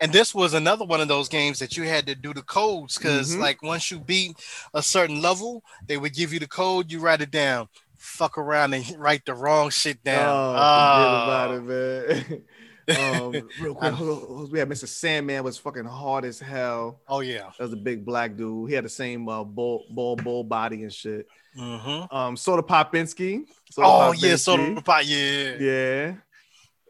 And 0.00 0.12
this 0.12 0.34
was 0.34 0.52
another 0.52 0.84
one 0.84 1.00
of 1.00 1.06
those 1.06 1.28
games 1.28 1.60
that 1.60 1.76
you 1.76 1.84
had 1.84 2.06
to 2.08 2.16
do 2.16 2.34
the 2.34 2.42
codes 2.42 2.98
because, 2.98 3.36
Mhm. 3.36 3.40
like, 3.40 3.62
once 3.62 3.88
you 3.90 4.00
beat 4.00 4.36
a 4.74 4.82
certain 4.82 5.22
level, 5.22 5.62
they 5.86 5.96
would 5.96 6.12
give 6.12 6.32
you 6.32 6.40
the 6.40 6.48
code. 6.48 6.90
You 6.90 6.98
write 6.98 7.20
it 7.20 7.30
down. 7.30 7.68
Fuck 8.02 8.36
around 8.36 8.74
and 8.74 8.84
write 8.98 9.24
the 9.24 9.34
wrong 9.34 9.70
shit 9.70 10.02
down. 10.02 10.28
Oh, 10.28 10.50
Oh. 10.50 11.24
about 11.24 11.50
it, 11.54 11.62
man. 11.62 12.42
um, 12.98 13.30
real 13.60 13.74
quick, 13.76 13.92
on. 14.00 14.50
we 14.50 14.58
had 14.58 14.68
Mr. 14.68 14.88
Sandman 14.88 15.44
was 15.44 15.56
fucking 15.56 15.84
hard 15.84 16.24
as 16.24 16.40
hell. 16.40 17.00
Oh 17.06 17.20
yeah. 17.20 17.50
That 17.56 17.64
was 17.64 17.72
a 17.72 17.76
big 17.76 18.04
black 18.04 18.36
dude. 18.36 18.68
He 18.68 18.74
had 18.74 18.84
the 18.84 18.88
same 18.88 19.28
uh, 19.28 19.44
bull, 19.44 19.84
bull, 19.90 20.16
bull 20.16 20.42
body 20.42 20.82
and 20.82 20.92
shit. 20.92 21.26
Mm-hmm. 21.56 22.12
Um, 22.14 22.36
Soda 22.36 22.62
Popinski. 22.62 23.44
Soda 23.70 23.86
Oh 23.88 24.12
yeah. 24.12 24.32
Popinski. 24.34 24.84
So. 24.84 25.00
Yeah. 25.02 25.56
yeah. 25.60 26.14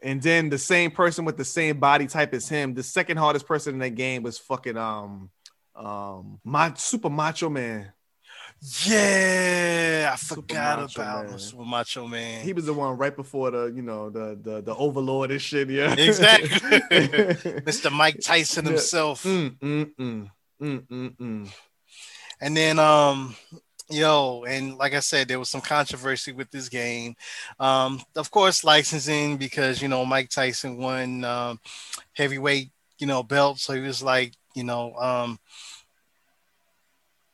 And 0.01 0.19
then 0.21 0.49
the 0.49 0.57
same 0.57 0.89
person 0.91 1.25
with 1.25 1.37
the 1.37 1.45
same 1.45 1.79
body 1.79 2.07
type 2.07 2.33
as 2.33 2.49
him. 2.49 2.73
The 2.73 2.83
second 2.83 3.17
hardest 3.17 3.47
person 3.47 3.75
in 3.75 3.79
that 3.81 3.91
game 3.95 4.23
was 4.23 4.39
fucking 4.39 4.77
um 4.77 5.29
um 5.75 6.39
my 6.43 6.73
super 6.75 7.09
macho 7.11 7.49
man. 7.49 7.93
Yeah, 8.85 10.11
I 10.13 10.15
Super 10.15 10.41
forgot 10.41 10.79
Macho 10.79 11.01
about 11.01 11.29
Man. 11.29 11.39
Super 11.39 11.65
Macho 11.65 12.07
Man. 12.07 12.45
He 12.45 12.53
was 12.53 12.65
the 12.65 12.73
one 12.73 12.97
right 12.97 13.15
before 13.15 13.51
the 13.51 13.65
you 13.65 13.81
know 13.81 14.09
the 14.09 14.39
the 14.41 14.61
the 14.61 14.75
overlord 14.75 15.31
and 15.31 15.41
shit. 15.41 15.69
Yeah, 15.69 15.93
Exactly. 15.93 16.49
Mr. 17.67 17.91
Mike 17.91 18.19
Tyson 18.21 18.65
himself. 18.65 19.23
Mm, 19.23 19.57
mm, 19.59 19.95
mm. 19.99 20.31
Mm, 20.61 20.87
mm, 20.87 21.17
mm. 21.17 21.53
And 22.39 22.55
then 22.55 22.79
um 22.79 23.35
yo, 23.89 24.45
and 24.45 24.77
like 24.77 24.93
I 24.93 25.01
said, 25.01 25.27
there 25.27 25.39
was 25.39 25.49
some 25.49 25.61
controversy 25.61 26.31
with 26.31 26.49
this 26.49 26.69
game. 26.69 27.15
Um, 27.59 28.01
of 28.15 28.31
course, 28.31 28.63
licensing 28.63 29.35
because 29.35 29.81
you 29.81 29.89
know 29.89 30.05
Mike 30.05 30.29
Tyson 30.29 30.77
won 30.77 31.25
um 31.25 31.59
heavyweight, 32.13 32.71
you 32.97 33.07
know, 33.07 33.23
belt. 33.23 33.59
So 33.59 33.73
he 33.73 33.81
was 33.81 34.01
like, 34.01 34.33
you 34.55 34.63
know, 34.63 34.95
um 34.95 35.37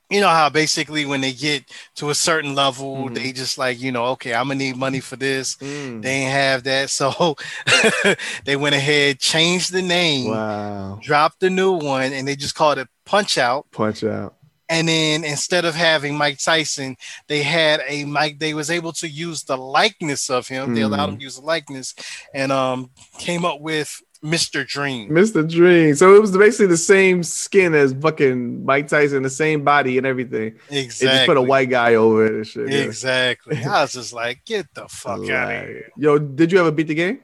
you 0.09 0.19
know 0.21 0.29
how 0.29 0.49
basically 0.49 1.05
when 1.05 1.21
they 1.21 1.33
get 1.33 1.65
to 1.95 2.09
a 2.09 2.15
certain 2.15 2.55
level, 2.55 3.09
Mhm. 3.09 3.13
they 3.15 3.31
just 3.31 3.57
like, 3.57 3.79
you 3.79 3.91
know, 3.91 4.05
okay, 4.07 4.33
I'm 4.33 4.47
gonna 4.47 4.55
need 4.55 4.75
money 4.77 4.99
for 4.99 5.15
this. 5.15 5.55
Mm. 5.57 6.01
They 6.01 6.11
ain't 6.23 6.31
have 6.31 6.63
that. 6.63 6.89
So 6.89 7.35
they 8.45 8.55
went 8.55 8.75
ahead, 8.75 9.19
changed 9.19 9.71
the 9.71 9.81
name, 9.81 10.31
Wow. 10.31 10.99
dropped 11.01 11.39
the 11.39 11.49
new 11.49 11.73
one, 11.73 12.13
and 12.13 12.27
they 12.27 12.35
just 12.35 12.55
called 12.55 12.77
it 12.77 12.87
Punch 13.05 13.37
Out. 13.37 13.67
Punch 13.71 14.03
out. 14.03 14.35
And 14.71 14.87
then 14.87 15.23
instead 15.23 15.65
of 15.65 15.73
having 15.73 16.15
Mike 16.15 16.37
Tyson, 16.37 16.95
they 17.27 17.41
had 17.41 17.81
a 17.87 18.05
Mike. 18.05 18.37
They 18.37 18.53
was 18.53 18.69
able 18.69 18.93
to 18.93 19.07
use 19.07 19.43
the 19.43 19.57
likeness 19.57 20.29
of 20.29 20.47
him. 20.47 20.75
They 20.75 20.81
allowed 20.81 21.09
Mm. 21.09 21.13
him 21.13 21.17
to 21.17 21.23
use 21.23 21.35
the 21.37 21.41
likeness, 21.45 21.95
and 22.35 22.51
um 22.51 22.91
came 23.17 23.45
up 23.45 23.61
with 23.61 23.99
Mr. 24.23 24.67
Dream. 24.67 25.09
Mr. 25.09 25.49
Dream. 25.49 25.95
So 25.95 26.13
it 26.15 26.19
was 26.21 26.35
basically 26.35 26.67
the 26.67 26.75
same 26.77 27.23
skin 27.23 27.73
as 27.73 27.93
fucking 27.93 28.65
Mike 28.65 28.87
Tyson, 28.89 29.23
the 29.23 29.29
same 29.29 29.63
body 29.63 29.97
and 29.97 30.05
everything. 30.05 30.55
They 30.69 30.81
Exactly. 30.81 31.07
just 31.17 31.25
put 31.27 31.37
a 31.37 31.41
white 31.41 31.69
guy 31.69 31.95
over 31.95 32.25
it 32.25 32.33
and 32.33 32.47
shit. 32.47 32.69
yeah. 32.69 32.79
Exactly. 32.79 33.57
I 33.63 33.81
was 33.83 33.93
just 33.93 34.11
like, 34.11 34.43
get 34.45 34.65
the 34.73 34.87
fuck 34.89 35.19
out 35.29 35.51
of 35.53 35.67
here. 35.67 35.89
Yo, 35.97 36.17
did 36.19 36.51
you 36.51 36.59
ever 36.59 36.71
beat 36.71 36.87
the 36.87 36.95
game? 36.95 37.19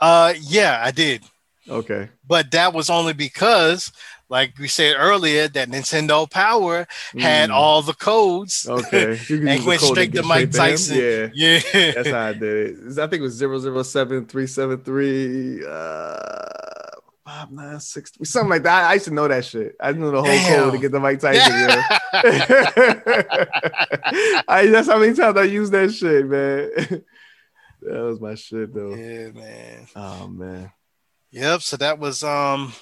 Uh, 0.00 0.34
yeah, 0.40 0.80
I 0.84 0.90
did. 0.90 1.22
Okay. 1.68 2.08
but 2.26 2.50
that 2.52 2.72
was 2.72 2.88
only 2.88 3.12
because 3.12 3.92
like 4.30 4.52
we 4.58 4.68
said 4.68 4.94
earlier 4.98 5.48
that 5.48 5.68
nintendo 5.70 6.30
power 6.30 6.86
had 7.18 7.48
Mm. 7.50 7.54
all 7.54 7.80
the 7.82 7.94
codes 7.94 8.66
Okay. 8.68 9.18
You 9.28 9.38
can 9.38 9.48
and 9.48 9.64
went 9.64 9.80
code 9.80 9.90
straight 9.90 10.12
to 10.14 10.22
Mike 10.22 10.44
him. 10.44 10.50
Tyson. 10.50 10.96
Yeah. 10.98 11.28
yeah 11.74 11.92
That's 11.92 12.08
how 12.10 12.20
I 12.26 12.32
did 12.34 12.78
it. 12.78 12.98
I 12.98 13.06
think 13.06 13.20
it 13.20 13.22
was 13.22 13.40
007373 13.40 15.64
uh 15.66 16.18
5963 17.24 18.24
something 18.24 18.50
like 18.50 18.62
that. 18.62 18.84
I, 18.84 18.90
I 18.90 18.94
used 18.94 19.04
to 19.06 19.12
know 19.14 19.28
that 19.28 19.44
shit. 19.44 19.74
I 19.80 19.92
knew 19.92 20.10
the 20.10 20.16
whole 20.22 20.24
Damn. 20.24 20.62
code 20.64 20.72
to 20.72 20.78
get 20.78 20.92
the 20.92 21.00
Mike 21.00 21.20
Tyson. 21.24 21.52
Yeah. 21.52 21.82
I, 24.48 24.66
that's 24.70 24.88
how 24.88 24.98
many 24.98 25.14
times 25.14 25.36
I 25.36 25.42
used 25.44 25.72
that 25.72 25.92
shit, 25.92 26.26
man. 26.26 26.70
that 27.82 28.02
was 28.02 28.20
my 28.20 28.34
shit 28.34 28.72
though. 28.74 28.94
yeah 28.94 29.30
man 29.30 29.86
Oh 29.94 30.26
man. 30.28 30.72
yep 31.30 31.60
so 31.62 31.76
that 31.76 31.98
was 31.98 32.22
um 32.24 32.72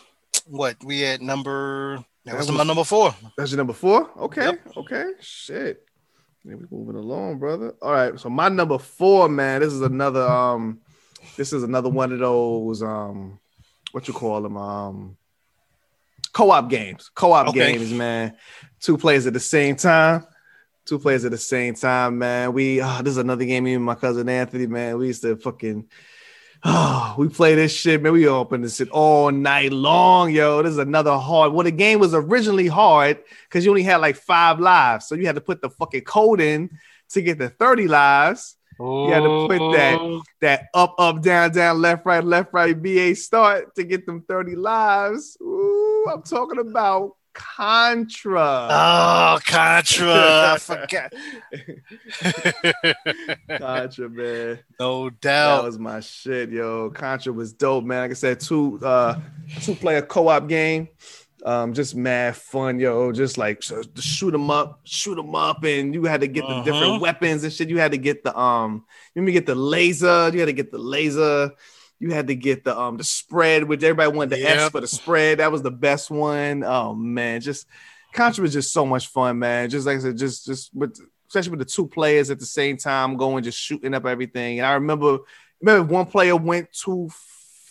what 0.47 0.76
we 0.84 1.01
had 1.01 1.20
number 1.22 1.97
that 2.24 2.32
That 2.32 2.36
was 2.38 2.51
my 2.51 2.64
number 2.64 2.84
four 2.84 3.14
That's 3.36 3.51
your 3.51 3.59
number 3.59 3.72
four? 3.72 4.11
Okay. 4.22 4.44
Yep. 4.44 4.61
Okay. 4.76 5.05
Shit. 5.20 5.86
Yeah, 6.44 6.55
we 6.55 6.66
moving 6.70 6.97
along, 6.97 7.38
brother. 7.38 7.74
All 7.82 7.92
right. 7.92 8.18
So 8.18 8.28
my 8.30 8.49
number 8.49 8.78
four, 8.78 9.28
man. 9.28 9.61
This 9.61 9.72
is 9.72 9.82
another 9.82 10.22
um 10.26 10.80
this 11.36 11.53
is 11.53 11.62
another 11.62 11.88
one 11.88 12.12
of 12.12 12.18
those 12.20 12.82
um 12.82 13.38
what 13.92 14.07
you 14.09 14.14
call 14.14 14.42
them? 14.42 14.57
Um 14.57 15.16
co-op 16.32 16.68
games. 16.68 17.11
Co-op 17.14 17.49
Okay. 17.49 17.72
games, 17.72 17.92
man. 17.92 18.36
Two 18.80 18.97
players 18.99 19.26
at 19.26 19.32
the 19.32 19.40
same 19.40 19.74
time. 19.76 20.24
Two 20.84 20.99
players 21.01 21.24
at 21.24 21.32
the 21.32 21.38
same 21.38 21.74
time, 21.74 22.18
man. 22.18 22.53
We 22.53 22.80
oh, 22.80 23.01
this 23.03 23.12
is 23.12 23.16
another 23.16 23.44
game, 23.44 23.64
me 23.64 23.74
and 23.74 23.84
my 23.84 23.97
cousin 23.97 24.28
Anthony, 24.28 24.68
man. 24.68 24.99
We 24.99 25.09
used 25.09 25.22
to 25.22 25.36
fucking 25.36 25.88
Oh, 26.65 27.15
we 27.19 27.29
play 27.29 27.55
this 27.55 27.73
shit, 27.73 28.03
man. 28.03 28.13
We 28.13 28.27
open 28.27 28.63
this 28.63 28.77
shit 28.77 28.89
all 28.91 29.31
night 29.31 29.73
long, 29.73 30.31
yo. 30.31 30.63
This 30.63 30.73
is 30.73 30.79
another 30.79 31.17
hard. 31.17 31.53
Well, 31.53 31.65
the 31.65 31.71
game 31.71 31.99
was 31.99 32.15
originally 32.15 32.67
hard 32.67 33.19
because 33.49 33.65
you 33.65 33.71
only 33.71 33.83
had 33.83 33.97
like 33.97 34.17
five 34.17 34.61
lives, 34.61 35.07
so 35.07 35.15
you 35.15 35.27
had 35.27 35.35
to 35.35 35.41
put 35.41 35.63
the 35.63 35.71
fucking 35.71 36.03
code 36.03 36.41
in 36.41 36.71
to 37.11 37.23
get 37.23 37.39
the 37.39 37.51
thirty 37.51 37.89
lives. 37.89 38.57
You 38.79 39.11
had 39.11 39.21
to 39.21 39.47
put 39.49 39.73
that 39.73 39.99
oh. 39.99 40.23
that 40.43 40.67
up, 40.75 40.95
up, 40.99 41.23
down, 41.23 41.51
down, 41.53 41.81
left, 41.81 42.05
right, 42.05 42.23
left, 42.23 42.53
right, 42.53 42.81
BA 42.81 43.15
start 43.15 43.75
to 43.77 43.85
get 43.85 44.05
them 44.05 44.23
thirty 44.29 44.55
lives. 44.55 45.37
Ooh, 45.41 46.07
I'm 46.13 46.23
talking 46.23 46.59
about 46.59 47.16
Contra. 47.37 48.68
oh 48.70 49.39
contra 49.45 50.07
i 50.55 50.59
forgot 50.61 51.12
Contra, 53.59 54.09
man. 54.09 54.59
no 54.80 55.11
doubt. 55.11 55.57
That 55.62 55.64
was 55.66 55.78
my 55.78 56.01
shit, 56.01 56.51
yo. 56.51 56.91
Contra 56.91 57.32
was 57.34 57.53
dope, 57.53 57.84
man. 57.84 58.03
Like 58.03 58.11
I 58.12 58.14
said, 58.14 58.41
two 58.41 58.78
uh 58.82 59.20
two 59.61 59.74
player 59.74 60.01
co-op 60.03 60.49
game. 60.49 60.89
Um, 61.45 61.74
just 61.74 61.95
mad 61.95 62.37
fun, 62.37 62.80
yo. 62.80 63.12
Just 63.12 63.37
like 63.39 63.62
so, 63.62 63.82
to 63.82 64.03
shoot 64.03 64.30
them 64.30 64.51
up, 64.51 64.80
shoot 64.84 65.14
them 65.16 65.34
up, 65.34 65.62
and 65.64 65.93
you 65.95 66.05
had 66.05 66.22
to 66.22 66.26
get 66.28 66.41
the 66.43 66.49
Uh-huh. 66.55 66.64
different 66.64 67.01
weapons 67.03 67.45
and 67.45 67.53
shit. 67.53 67.68
You 67.68 67.78
had 67.78 67.93
to 67.93 67.99
get 67.99 68.24
the 68.24 68.37
um, 68.37 68.84
you 69.14 69.20
me 69.22 69.32
get 69.32 69.45
the 69.47 69.55
laser. 69.55 70.30
You 70.32 70.41
had 70.41 70.47
to 70.47 70.53
get 70.55 70.72
the 70.72 70.78
laser. 70.78 71.53
You 71.99 72.11
had 72.12 72.26
to 72.28 72.34
get 72.34 72.64
the 72.64 72.78
um 72.78 72.97
the 72.99 73.05
spread, 73.05 73.64
which 73.64 73.82
everybody 73.82 74.14
wanted 74.16 74.30
the 74.30 74.38
Yep. 74.40 74.72
for 74.72 74.80
the 74.80 74.86
spread. 74.88 75.38
That 75.38 75.51
was 75.53 75.62
the 75.62 75.70
best 75.70 76.11
one. 76.11 76.62
Oh 76.64 76.94
man, 76.94 77.40
just 77.40 77.66
Contra 78.12 78.42
was 78.42 78.53
just 78.53 78.72
so 78.72 78.84
much 78.86 79.09
fun, 79.09 79.38
man. 79.38 79.68
Just 79.70 79.86
like 79.86 79.97
I 79.99 80.01
said, 80.01 80.16
just 80.18 80.44
just 80.47 80.74
with 80.74 80.99
especially 81.28 81.51
with 81.51 81.61
the 81.61 81.64
two 81.64 81.86
players 81.88 82.30
at 82.30 82.38
the 82.38 82.47
same 82.47 82.76
time 82.76 83.16
going, 83.16 83.42
just 83.44 83.59
shooting 83.59 83.94
up 83.94 84.07
everything. 84.07 84.59
And 84.61 84.66
I 84.66 84.74
remember, 84.74 85.18
remember 85.61 85.92
one 85.92 86.07
player 86.07 86.36
went 86.36 86.72
too 86.72 87.09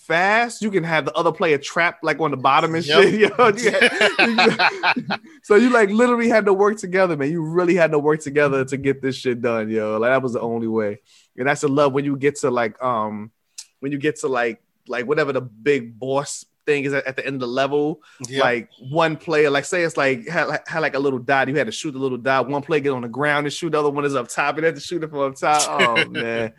fast, 0.05 0.61
you 0.61 0.69
can 0.69 0.83
have 0.83 1.05
the 1.05 1.13
other 1.13 1.31
player 1.31 1.57
trapped 1.57 2.03
like 2.03 2.19
on 2.19 2.31
the 2.31 2.37
bottom 2.37 2.75
and 2.75 2.85
Yep. 2.85 3.01
shit. 3.03 3.13
Yo, 3.37 3.47
you 3.55 3.71
had- 3.71 5.19
so 5.43 5.55
you 5.55 5.69
like 5.69 5.89
literally 5.89 6.29
had 6.29 6.45
to 6.45 6.53
work 6.53 6.77
together, 6.77 7.15
man. 7.17 7.31
You 7.31 7.43
really 7.43 7.75
had 7.75 7.91
to 7.91 7.99
work 7.99 8.19
together 8.21 8.65
to 8.65 8.77
get 8.77 9.01
this 9.01 9.15
shit 9.15 9.41
done, 9.41 9.69
yo. 9.69 9.97
Like 9.97 10.11
that 10.11 10.21
was 10.21 10.33
the 10.33 10.41
only 10.41 10.67
way. 10.67 11.01
And 11.37 11.47
that's 11.47 11.61
the 11.61 11.67
love 11.69 11.93
when 11.93 12.05
you 12.05 12.17
get 12.17 12.35
to 12.41 12.51
like 12.51 12.81
um 12.83 13.31
when 13.79 13.91
you 13.91 13.97
get 13.97 14.17
to 14.21 14.27
like 14.27 14.61
like 14.87 15.05
whatever 15.07 15.33
the 15.33 15.41
big 15.41 15.97
boss 15.99 16.45
thing 16.65 16.83
is 16.83 16.93
at, 16.93 17.15
the 17.15 17.23
end 17.23 17.35
of 17.35 17.39
the 17.41 17.47
level 17.47 18.01
Yep. 18.27 18.41
like 18.41 18.69
one 18.89 19.17
player, 19.17 19.51
like 19.51 19.65
say 19.65 19.83
it's 19.83 19.97
like 19.97 20.27
had, 20.27 20.45
like 20.47 20.67
had 20.67 20.79
like 20.79 20.95
a 20.95 20.99
little 20.99 21.19
dot, 21.19 21.47
you 21.47 21.55
had 21.55 21.67
to 21.67 21.71
shoot 21.71 21.91
the 21.91 21.99
little 21.99 22.17
dot. 22.17 22.49
One 22.49 22.61
player 22.63 22.79
get 22.79 22.89
on 22.89 23.03
the 23.03 23.07
ground 23.07 23.45
and 23.45 23.53
shoot, 23.53 23.69
the 23.71 23.79
other 23.79 23.91
one 23.91 24.03
is 24.05 24.15
up 24.15 24.27
top, 24.29 24.55
and 24.57 24.65
had 24.65 24.73
to 24.75 24.81
shoot 24.81 25.03
it 25.03 25.09
from 25.11 25.19
up 25.19 25.35
top. 25.35 25.69
Oh 26.05 26.09
man, 26.09 26.53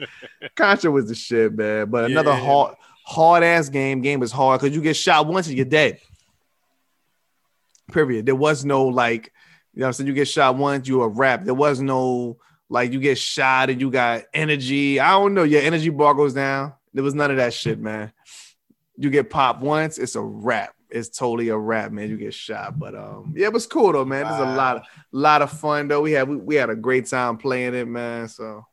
Contra 0.55 0.91
was 0.93 1.09
the 1.09 1.15
shit, 1.17 1.55
man. 1.57 1.91
But 1.91 2.05
another 2.05 2.31
Yeah. 2.31 2.39
hard, 2.41 2.75
hard 3.05 3.43
ass 3.43 3.69
game. 3.69 4.01
Game 4.01 4.23
is 4.23 4.31
hard 4.31 4.61
because 4.61 4.77
you 4.77 4.83
get 4.83 4.95
shot 4.97 5.27
once 5.27 5.49
and 5.49 5.57
you're 5.57 5.65
dead. 5.65 5.99
Period. 7.93 8.27
There 8.27 8.35
was 8.35 8.65
no 8.65 8.85
like, 8.87 9.33
you 9.75 9.81
know, 9.81 9.87
what 9.87 9.89
I'm 9.89 9.93
saying 9.95 10.09
you 10.09 10.15
get 10.15 10.29
shot 10.29 10.57
once, 10.57 10.89
you 10.89 11.03
a 11.03 11.09
wrap. 11.09 11.45
There 11.45 11.55
was 11.55 11.81
no 11.81 12.39
like 12.69 12.93
you 12.93 13.01
get 13.01 13.17
shot 13.19 13.71
and 13.71 13.81
you 13.81 13.91
got 13.91 14.25
energy. 14.35 14.99
I 14.99 15.11
don't 15.13 15.35
know. 15.35 15.45
Your 15.45 15.63
energy 15.63 15.89
bar 15.91 16.15
goes 16.15 16.35
down. 16.35 16.73
There 16.97 17.05
was 17.05 17.15
none 17.15 17.31
of 17.31 17.37
that 17.37 17.53
shit, 17.53 17.79
man. 17.79 18.11
You 18.97 19.11
get 19.11 19.29
popped 19.29 19.61
once, 19.61 19.99
it's 19.99 20.15
a 20.15 20.23
wrap. 20.23 20.73
It's 20.89 21.11
totally 21.11 21.51
a 21.51 21.59
wrap, 21.59 21.93
man. 21.93 22.09
You 22.09 22.17
get 22.17 22.33
shot, 22.33 22.79
but 22.79 22.95
um, 22.95 23.35
yeah, 23.37 23.49
it 23.49 23.53
was 23.53 23.67
cool 23.67 23.93
though, 23.93 24.07
man. 24.07 24.25
There's 24.25 24.41
a 24.41 24.45
lot, 24.45 24.77
lot, 24.77 24.87
lot 25.13 25.43
of 25.43 25.53
fun 25.53 25.89
though. 25.89 26.01
We 26.01 26.13
had 26.13 26.27
we, 26.27 26.37
we 26.37 26.55
had 26.55 26.71
a 26.71 26.75
great 26.75 27.05
time 27.05 27.37
playing 27.37 27.75
it, 27.75 27.87
man. 27.87 28.29
So 28.29 28.65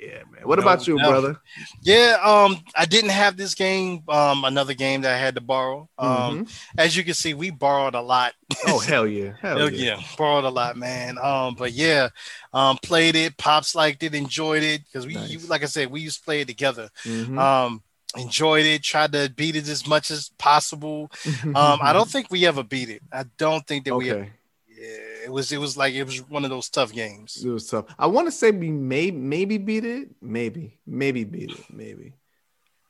yeah, 0.00 0.22
man. 0.30 0.42
What 0.44 0.58
No 0.58 0.62
about 0.62 0.86
you, 0.86 0.96
brother? 0.96 1.40
Yeah, 1.82 2.16
um, 2.24 2.56
I 2.74 2.86
didn't 2.86 3.10
have 3.10 3.36
this 3.36 3.54
game. 3.54 4.02
Um, 4.08 4.44
another 4.44 4.74
game 4.74 5.02
that 5.02 5.14
I 5.14 5.18
had 5.18 5.34
to 5.34 5.40
borrow. 5.40 5.88
Um, 5.98 6.46
Mhm. 6.46 6.52
as 6.78 6.96
you 6.96 7.04
can 7.04 7.14
see, 7.14 7.34
we 7.34 7.50
borrowed 7.50 7.94
a 7.94 8.00
lot. 8.00 8.32
Oh 8.66 8.78
hell 8.90 9.06
yeah, 9.06 9.32
hell 9.40 9.58
Hell 9.58 9.72
yeah. 9.72 9.96
yeah, 9.96 10.02
borrowed 10.16 10.44
a 10.44 10.48
lot, 10.50 10.76
man. 10.76 11.18
Um, 11.18 11.54
but 11.54 11.72
yeah, 11.72 12.08
um, 12.52 12.78
played 12.82 13.16
it. 13.16 13.36
Pops 13.36 13.74
liked 13.74 14.02
it, 14.02 14.14
enjoyed 14.14 14.62
it 14.62 14.82
because 14.84 15.06
we, 15.06 15.14
Nice. 15.14 15.30
you, 15.30 15.38
like 15.40 15.62
I 15.62 15.66
said, 15.66 15.90
we 15.90 16.00
used 16.00 16.18
to 16.20 16.24
play 16.24 16.40
it 16.40 16.48
together. 16.48 16.88
Mhm. 17.04 17.38
Um, 17.38 17.82
enjoyed 18.16 18.66
it. 18.66 18.82
Tried 18.82 19.12
to 19.12 19.32
beat 19.36 19.54
it 19.56 19.68
as 19.68 19.86
much 19.86 20.10
as 20.10 20.30
possible. 20.38 21.10
Um, 21.44 21.78
I 21.82 21.92
don't 21.92 22.08
think 22.08 22.30
we 22.30 22.46
ever 22.46 22.62
beat 22.62 22.88
it. 22.88 23.02
I 23.12 23.24
don't 23.36 23.66
think 23.66 23.84
that 23.84 23.94
we. 23.94 24.10
Ever, 24.10 24.28
yeah, 24.68 24.96
it 25.24 25.30
was. 25.32 25.52
It 25.52 25.58
was 25.58 25.76
like 25.76 25.94
it 25.94 26.04
was 26.04 26.18
one 26.28 26.44
of 26.44 26.50
those 26.50 26.68
tough 26.68 26.92
games. 26.92 27.42
it 27.44 27.48
was 27.48 27.66
tough. 27.66 27.86
I 27.98 28.06
want 28.06 28.26
to 28.28 28.32
say 28.32 28.50
we 28.50 28.70
may 28.70 29.10
maybe 29.10 29.58
beat 29.58 29.84
it, 29.84 30.10
maybe, 30.20 30.78
maybe 30.86 31.24
beat 31.24 31.50
it, 31.52 31.64
maybe. 31.72 32.14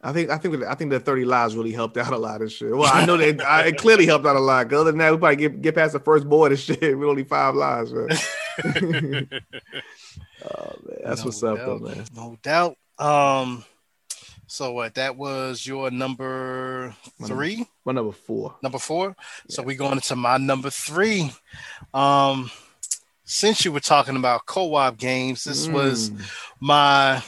I 0.03 0.13
think 0.13 0.31
I 0.31 0.39
think 0.39 0.65
I 0.65 0.75
think 0.75 0.91
the 0.91 1.01
30 1.01 1.27
lives 1.27 1.55
really 1.55 1.73
helped 1.73 1.99
out 1.99 2.13
a 2.13 2.17
lot 2.17 2.41
of 2.41 2.51
shit. 2.51 2.75
Well, 2.75 2.91
I 2.91 3.05
know 3.05 3.19
that 3.19 3.43
I, 3.45 3.67
it 3.67 3.77
clearly 3.77 4.07
helped 4.07 4.25
out 4.25 4.37
a 4.37 4.41
lot. 4.41 4.73
Other 4.73 4.93
than 4.93 4.99
that, 4.99 5.13
we 5.13 5.19
probably 5.19 5.37
get, 5.37 5.61
get 5.61 5.75
past 5.75 5.93
the 5.93 6.01
first 6.01 6.27
board 6.27 6.53
and 6.53 6.61
shit 6.61 6.81
with 6.99 7.09
only 7.09 7.25
five 7.25 7.55
lives. 7.55 7.93
Oh 10.43 10.75
man, 10.87 10.99
that's 11.05 11.21
No 11.21 11.27
what's 11.27 11.43
up 11.43 11.59
though, 11.59 11.79
man. 11.79 12.05
No 12.15 12.39
doubt. 12.43 12.77
Um, 12.99 13.65
so 14.51 14.73
what? 14.73 14.95
That 14.97 15.17
was 15.17 15.65
your 15.65 15.93
number 15.93 16.93
three. 17.25 17.67
My 17.85 17.93
number 17.93 18.11
four. 18.11 18.57
number 18.63 18.79
four. 18.79 19.15
So 19.49 19.63
we're 19.63 19.77
going 19.77 19.93
into 19.93 20.17
my 20.17 20.39
number 20.39 20.71
three. 20.71 21.31
Um, 21.95 22.51
since 23.25 23.65
you 23.65 23.71
were 23.71 23.79
talking 23.79 24.17
about 24.17 24.47
co-op 24.47 24.99
games, 24.99 25.45
this 25.45 25.69
was 25.69 26.11
Mm, 26.11 26.31
my 26.59 27.23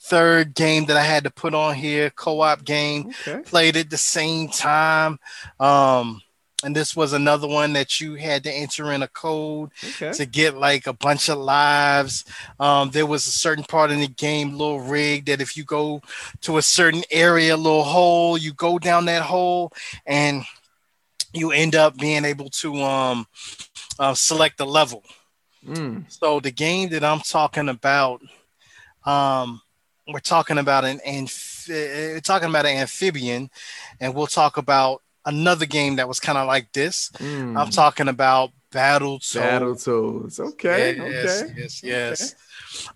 third 0.00 0.54
game 0.54 0.84
that 0.84 0.96
I 0.96 1.02
had 1.02 1.24
to 1.24 1.30
put 1.30 1.54
on 1.54 1.74
here. 1.74 2.10
Co-op 2.10 2.64
game 2.64 3.08
okay. 3.26 3.42
played 3.42 3.76
at 3.76 3.90
the 3.90 3.96
same 3.98 4.48
time. 4.48 5.18
Um, 5.58 6.22
and 6.64 6.74
this 6.74 6.96
was 6.96 7.12
another 7.12 7.46
one 7.46 7.72
that 7.74 8.00
you 8.00 8.14
had 8.14 8.42
to 8.44 8.50
enter 8.52 8.90
in 8.92 9.02
a 9.02 9.08
code 9.08 9.70
Okay. 9.90 10.12
to 10.12 10.26
get 10.26 10.56
like 10.56 10.86
a 10.86 10.92
bunch 10.92 11.28
of 11.28 11.38
lives. 11.38 12.24
Um, 12.58 12.90
there 12.90 13.06
was 13.06 13.26
a 13.26 13.30
certain 13.30 13.64
part 13.64 13.90
in 13.90 14.00
the 14.00 14.08
game, 14.08 14.52
little 14.52 14.80
rig, 14.80 15.26
that 15.26 15.40
if 15.40 15.56
you 15.56 15.64
go 15.64 16.02
to 16.42 16.58
a 16.58 16.62
certain 16.62 17.04
area, 17.10 17.56
little 17.56 17.84
hole, 17.84 18.36
you 18.38 18.52
go 18.52 18.78
down 18.78 19.04
that 19.04 19.22
hole 19.22 19.72
and 20.06 20.42
you 21.32 21.50
end 21.50 21.74
up 21.74 21.96
being 21.96 22.24
able 22.24 22.48
to 22.48 22.82
um 22.82 23.26
uh, 23.98 24.14
select 24.14 24.60
a 24.60 24.64
level. 24.64 25.02
Mm. 25.66 26.04
So 26.12 26.40
the 26.40 26.50
game 26.50 26.90
that 26.90 27.04
I'm 27.04 27.20
talking 27.20 27.68
about, 27.68 28.20
um, 29.06 29.60
we're 30.08 30.20
talking 30.20 30.58
about 30.58 30.84
an 30.84 31.00
amphi- 31.06 32.16
uh, 32.16 32.20
talking 32.20 32.48
about 32.48 32.66
an 32.66 32.76
amphibian, 32.76 33.50
and 34.00 34.14
we'll 34.14 34.26
talk 34.26 34.56
about 34.58 35.02
another 35.26 35.66
game 35.66 35.96
that 35.96 36.08
was 36.08 36.20
kind 36.20 36.38
of 36.38 36.46
like 36.46 36.72
this. 36.72 37.10
Mm. 37.18 37.58
I'm 37.58 37.70
talking 37.70 38.08
about 38.08 38.50
Battle 38.70 39.18
Battletoads. 39.20 40.40
Okay. 40.40 40.96
Yes, 40.96 41.42
okay. 41.42 41.52
yes, 41.56 41.82
yes. 41.82 42.34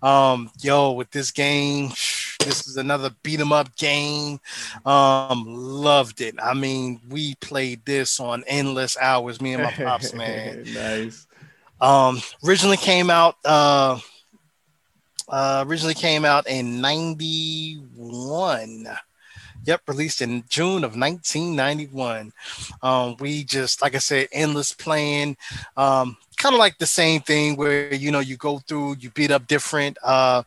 Um, 0.03 0.51
yo, 0.61 0.93
with 0.93 1.11
this 1.11 1.31
game, 1.31 1.89
this 2.41 2.67
is 2.67 2.77
another 2.77 3.11
beat 3.23 3.41
'em 3.41 3.53
up 3.53 3.75
game. 3.77 4.41
Um, 4.85 5.45
loved 5.47 6.21
it. 6.21 6.35
I 6.43 6.55
mean, 6.55 7.01
we 7.09 7.37
played 7.37 7.85
this 7.85 8.19
on 8.21 8.45
endless 8.47 8.97
hours, 8.99 9.41
me 9.41 9.55
and 9.55 9.63
my 9.63 9.71
pops, 9.71 10.13
man. 10.15 10.65
nice. 10.75 11.27
Um, 11.81 12.21
originally 12.45 12.77
came 12.77 13.09
out 13.09 13.37
uh 13.45 14.01
uh 15.29 15.65
originally 15.67 15.95
came 15.95 16.25
out 16.25 16.49
in 16.49 16.81
91. 16.81 18.87
Yep, 19.69 19.83
released 19.87 20.23
in 20.23 20.45
June 20.49 20.83
of 20.83 20.97
1991. 20.97 22.33
Um, 22.83 23.17
we 23.21 23.45
just, 23.45 23.83
like 23.83 23.95
I 23.95 23.99
said, 23.99 24.29
endless 24.33 24.73
playing. 24.73 25.37
Um, 25.77 26.17
kind 26.39 26.55
of 26.55 26.59
like 26.59 26.79
the 26.79 26.87
same 26.87 27.21
thing 27.21 27.57
where 27.57 27.93
you 27.95 28.11
know 28.11 28.21
you 28.21 28.37
go 28.37 28.59
through, 28.61 28.97
you 29.01 29.11
beat 29.11 29.31
up 29.31 29.47
different 29.47 29.99
uh, 30.03 30.43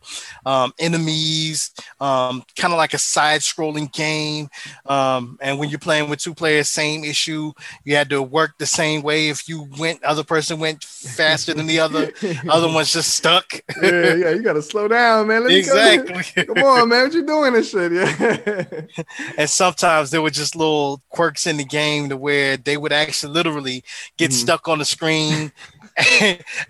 um, 0.46 0.72
enemies, 0.78 1.70
um, 2.00 2.42
kind 2.56 2.72
of 2.72 2.78
like 2.78 2.94
a 2.94 2.98
side-scrolling 2.98 3.92
game. 3.92 4.48
Um, 4.86 5.38
and 5.40 5.58
when 5.58 5.68
you're 5.68 5.78
playing 5.78 6.08
with 6.08 6.20
two 6.20 6.34
players, 6.34 6.68
same 6.68 7.04
issue. 7.04 7.52
You 7.84 7.94
had 7.96 8.08
to 8.10 8.22
work 8.22 8.58
the 8.58 8.66
same 8.66 9.02
way. 9.02 9.28
If 9.28 9.48
you 9.48 9.68
went, 9.78 10.02
other 10.02 10.24
person 10.24 10.58
went 10.58 10.82
faster 10.84 11.54
than 11.54 11.66
the 11.66 11.80
other. 11.80 12.12
other 12.48 12.68
one's 12.72 12.92
just 12.92 13.14
stuck. 13.14 13.52
yeah, 13.82 14.14
yeah, 14.14 14.30
you 14.30 14.42
gotta 14.42 14.62
slow 14.62 14.88
down, 14.88 15.28
man. 15.28 15.42
Let 15.42 15.50
go- 15.50 15.56
exactly. 15.56 16.44
Come 16.46 16.64
on, 16.64 16.88
man. 16.88 17.04
What 17.04 17.14
you 17.14 17.26
doing 17.26 17.52
this 17.52 17.70
shit? 17.70 17.92
Yeah. 17.92 19.04
and 19.38 19.50
sometimes 19.50 20.10
there 20.10 20.22
were 20.22 20.30
just 20.30 20.56
little 20.56 21.02
quirks 21.10 21.46
in 21.46 21.56
the 21.58 21.64
game 21.64 22.08
to 22.08 22.16
where 22.16 22.56
they 22.56 22.76
would 22.76 22.92
actually 22.92 23.32
literally 23.32 23.84
get 24.16 24.30
Mhm. 24.30 24.34
stuck 24.34 24.68
on 24.68 24.78
the 24.78 24.84
screen 24.84 25.52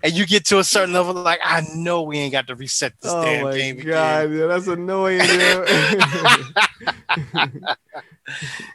and, 0.03 0.13
you 0.13 0.25
get 0.25 0.45
to 0.45 0.59
a 0.59 0.63
certain 0.63 0.93
level 0.93 1.13
like 1.13 1.39
i 1.43 1.61
know 1.75 2.01
we 2.01 2.17
ain't 2.17 2.31
got 2.31 2.47
to 2.47 2.55
reset 2.55 2.93
this 3.01 3.11
oh 3.11 3.23
damn 3.23 3.43
my 3.43 3.57
game 3.57 3.77
god, 3.77 4.25
again. 4.25 4.37
yeah, 4.37 4.45
that's 4.47 4.67
annoying. 4.67 5.21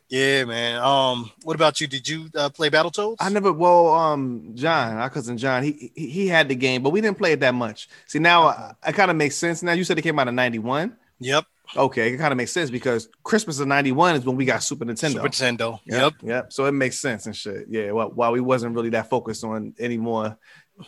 Yeah. 0.09 0.45
man 0.45 0.81
um 0.83 1.31
what 1.43 1.55
about 1.55 1.81
you 1.81 1.87
did 1.87 2.07
you 2.09 2.29
uh, 2.35 2.49
play 2.51 2.71
battletoads 2.71 3.17
I 3.21 3.31
never. 3.31 3.53
Well, 3.53 3.89
um, 3.89 4.53
John, 4.55 4.97
our 4.97 5.11
cousin 5.11 5.39
John, 5.39 5.63
he 5.63 5.91
he, 5.95 6.09
he 6.09 6.29
had 6.29 6.49
the 6.49 6.55
game, 6.55 6.83
but 6.83 6.91
we 6.91 7.01
didn't 7.01 7.19
play 7.19 7.33
it 7.33 7.41
that 7.41 7.55
much. 7.55 7.89
See, 8.07 8.19
now 8.19 8.49
uh, 8.49 8.73
it 8.87 8.93
kind 8.95 9.11
of 9.11 9.17
makes 9.17 9.37
sense. 9.37 9.63
Now 9.63 9.73
you 9.73 9.85
said 9.85 9.99
it 9.99 10.03
came 10.03 10.19
out 10.19 10.29
in 10.29 10.35
'91. 10.35 10.97
yep 11.19 11.47
Okay, 11.77 12.13
it 12.13 12.17
kind 12.17 12.33
of 12.33 12.37
makes 12.39 12.53
sense 12.53 12.71
because 12.71 13.09
Christmas 13.23 13.59
of 13.61 13.69
'91 13.69 14.17
is 14.17 14.25
when 14.25 14.37
we 14.37 14.45
got 14.45 14.63
Super 14.63 14.85
Nintendo. 14.87 15.13
super 15.13 15.29
nintendo 15.29 15.81
Yep, 15.87 16.13
yep. 16.23 16.53
So 16.53 16.65
it 16.65 16.73
makes 16.73 16.99
sense 16.99 17.27
and 17.27 17.37
shit. 17.37 17.67
Yeah. 17.69 17.93
While, 17.93 18.09
while 18.11 18.33
we 18.33 18.41
wasn't 18.41 18.75
really 18.75 18.91
that 18.91 19.11
focused 19.11 19.45
on 19.45 19.75
any 19.79 19.99
more 19.99 20.39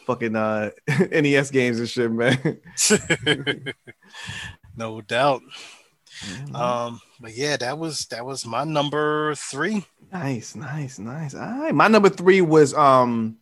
fucking 0.06 0.36
uh 0.36 0.70
NES 1.10 1.50
games 1.50 1.78
and 1.80 1.88
shit, 1.88 2.10
man. 2.10 2.60
no 4.76 5.00
doubt 5.00 5.42
Mm-hmm. 6.26 6.56
um 6.56 7.00
but 7.20 7.34
yeah 7.34 7.56
that 7.56 7.78
was 7.78 8.04
that 8.06 8.26
was 8.26 8.44
my 8.44 8.64
number 8.64 9.34
three 9.36 9.86
Nice, 10.12 10.56
nice, 10.56 10.98
nice. 10.98 11.34
All 11.34 11.40
right. 11.60 11.72
My 11.74 11.86
number 11.86 12.08
three 12.08 12.40
was 12.40 12.74
um 12.74 13.36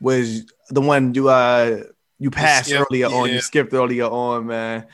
was 0.00 0.44
the 0.70 0.80
one 0.80 1.12
you 1.14 1.28
uh 1.28 1.80
you 2.20 2.30
passed 2.30 2.72
earlier 2.72 3.06
on. 3.06 3.28
You 3.30 3.40
skipped 3.40 3.74
earlier 3.74 4.04
on, 4.04 4.46
man. 4.46 4.86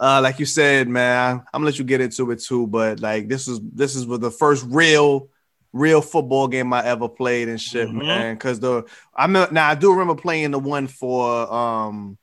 Uh, 0.00 0.20
like 0.22 0.38
you 0.40 0.46
said, 0.46 0.88
man, 0.88 1.36
I'm 1.52 1.60
gonna 1.60 1.66
let 1.66 1.78
you 1.78 1.84
get 1.84 2.00
into 2.00 2.30
it 2.30 2.40
too. 2.40 2.66
But 2.66 3.00
like 3.00 3.28
this 3.28 3.46
is 3.46 3.60
this 3.72 3.94
is 3.94 4.06
the 4.06 4.30
first 4.30 4.64
real 4.68 5.28
real 5.72 6.02
football 6.02 6.48
game 6.48 6.72
I 6.72 6.84
ever 6.84 7.08
played 7.08 7.48
and 7.48 7.60
shit, 7.60 7.88
Mhm. 7.88 7.98
man. 8.06 8.36
Cause 8.36 8.60
the 8.60 8.84
I 9.14 9.26
mean 9.26 9.46
now 9.52 9.68
I 9.68 9.74
do 9.74 9.90
remember 9.92 10.14
playing 10.14 10.50
the 10.50 10.58
one 10.58 10.86
for 10.86 11.52
um 11.52 12.18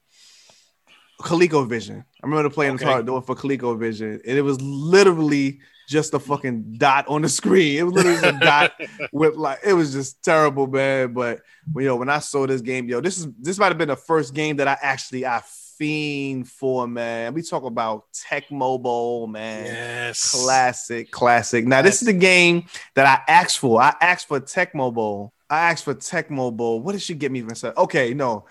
ColecoVision. 1.21 1.99
I 2.23 2.27
remember 2.27 2.49
playing 2.49 2.73
Okay. 2.75 2.85
the 2.85 2.91
card 2.91 3.05
door 3.05 3.21
for 3.21 3.35
ColecoVision, 3.35 4.21
and 4.25 4.37
it 4.37 4.41
was 4.41 4.59
literally 4.61 5.59
just 5.89 6.13
a 6.13 6.19
fucking 6.19 6.75
dot 6.77 7.07
on 7.07 7.23
the 7.23 7.29
screen. 7.29 7.77
It 7.79 7.83
was 7.83 7.93
literally 7.93 8.23
a 8.23 8.31
dot 8.33 8.73
with 9.11 9.35
like 9.35 9.59
it 9.65 9.73
was 9.73 9.91
just 9.93 10.23
terrible, 10.23 10.67
man. 10.67 11.13
But 11.13 11.41
well, 11.73 11.83
yo, 11.85 11.95
when 11.97 12.09
I 12.09 12.19
saw 12.19 12.45
this 12.47 12.61
game, 12.61 12.87
yo, 12.87 13.01
this 13.01 13.17
is 13.17 13.27
this 13.39 13.57
might 13.57 13.67
have 13.67 13.77
been 13.77 13.89
the 13.89 13.95
first 13.95 14.33
game 14.33 14.57
that 14.57 14.67
I 14.67 14.77
actually 14.81 15.25
I 15.25 15.41
fiend 15.79 16.47
for, 16.47 16.87
man. 16.87 17.33
We 17.33 17.41
talk 17.41 17.63
about 17.63 18.05
Tecmo 18.13 18.79
Bowl, 18.81 19.25
man. 19.27 19.65
yes 19.65 20.31
Classic, 20.31 21.09
classic. 21.09 21.65
Now, 21.65 21.81
this 21.81 22.01
is 22.01 22.05
the 22.05 22.13
game 22.13 22.65
that 22.95 23.05
I 23.07 23.31
asked 23.31 23.57
for. 23.59 23.81
I 23.81 23.95
asked 24.01 24.27
for 24.27 24.39
Tecmo 24.41 24.93
Bowl. 24.93 25.33
I 25.49 25.71
asked 25.71 25.85
for 25.85 25.95
Tecmo 25.95 26.55
Bowl. 26.55 26.81
What 26.81 26.91
did 26.91 27.01
she 27.01 27.15
get 27.15 27.31
me 27.31 27.41
for? 27.41 27.55
set? 27.55 27.77
Okay, 27.77 28.13
no. 28.13 28.45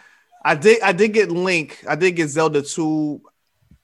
I 0.44 0.54
did 0.54 0.80
I 0.82 0.92
did 0.92 1.12
get 1.12 1.30
Link. 1.30 1.84
I 1.88 1.94
did 1.96 2.12
get 2.12 2.28
Zelda 2.28 2.62
2. 2.62 3.20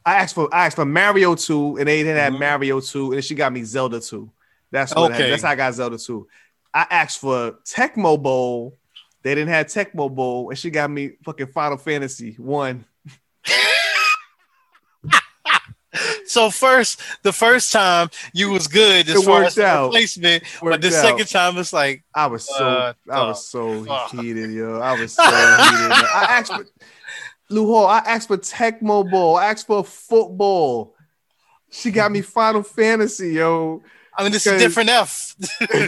I 0.07 0.15
asked 0.17 0.35
for 0.35 0.49
I 0.53 0.67
asked 0.67 0.77
for 0.77 0.85
Mario 0.87 1.35
2, 1.35 1.77
and 1.77 1.87
they 1.87 2.03
didn't 2.03 2.17
have 2.17 2.33
Mhm. 2.33 2.41
Mario 2.41 2.81
2, 2.81 3.05
and 3.07 3.15
then 3.15 3.23
she 3.23 3.35
got 3.35 3.53
me 3.53 3.63
Zelda 3.65 4.01
2. 4.01 4.31
That's 4.71 4.95
what 4.95 5.13
Okay. 5.13 5.31
that's 5.31 5.43
how 5.43 5.51
I 5.51 5.55
got 5.55 5.75
Zelda 5.75 5.99
2. 5.99 6.27
I 6.73 6.87
asked 6.91 7.21
for 7.21 7.53
Tecmo 7.65 8.21
Bowl. 8.21 8.79
They 9.23 9.35
didn't 9.35 9.51
have 9.51 9.67
Tecmo 9.67 10.13
Bowl, 10.15 10.51
and 10.51 10.59
she 10.59 10.71
got 10.71 10.91
me 10.91 11.13
fucking 11.25 11.49
Final 11.49 11.77
Fantasy 11.79 12.35
1. 12.39 12.85
So 16.27 16.51
first, 16.51 17.01
the 17.23 17.33
first 17.33 17.71
time 17.71 18.09
you 18.33 18.51
was 18.51 18.67
good 18.67 19.09
as 19.09 19.15
It 19.23 19.25
far 19.25 19.43
worked 19.43 19.47
as 19.49 19.59
out. 19.61 19.87
replacement, 19.87 20.43
but 20.61 20.81
the 20.81 20.89
out. 20.89 20.93
second 20.93 21.27
time 21.29 21.57
it's 21.57 21.73
like, 21.73 22.03
I 22.13 22.27
was 22.27 22.45
so 22.45 22.65
Uh, 22.67 22.93
I 23.09 23.27
was 23.29 23.47
so 23.49 23.85
fuck. 23.85 24.11
heated, 24.11 24.51
yo. 24.51 24.81
I 24.81 24.99
was 24.99 25.13
so 25.13 25.23
heated. 25.23 25.33
I 25.33 26.27
asked 26.31 26.53
for 26.53 26.67
Lou 27.49 27.67
Hall, 27.67 27.87
I 27.87 27.99
asked 27.99 28.27
for 28.27 28.39
Tecmo 28.39 29.09
Bowl. 29.09 29.37
I 29.37 29.47
asked 29.47 29.69
for 29.69 29.85
football. 29.85 30.97
She 31.71 31.93
got 31.93 32.11
me 32.11 32.23
Final 32.23 32.65
Fantasy, 32.65 33.35
yo. 33.35 33.83
I 34.17 34.25
mean, 34.25 34.35
it's 34.35 34.47
a 34.47 34.59
different 34.59 34.91
F. 34.91 35.37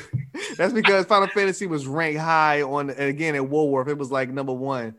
That's 0.56 0.72
because 0.72 1.06
Final 1.06 1.28
Fantasy 1.28 1.66
was 1.66 1.86
ranked 1.88 2.20
high 2.20 2.62
on 2.62 2.90
and 2.90 3.00
again 3.00 3.34
at 3.34 3.48
Woolworth. 3.48 3.88
It 3.88 3.98
was 3.98 4.12
like 4.12 4.30
number 4.30 4.52
one. 4.52 4.94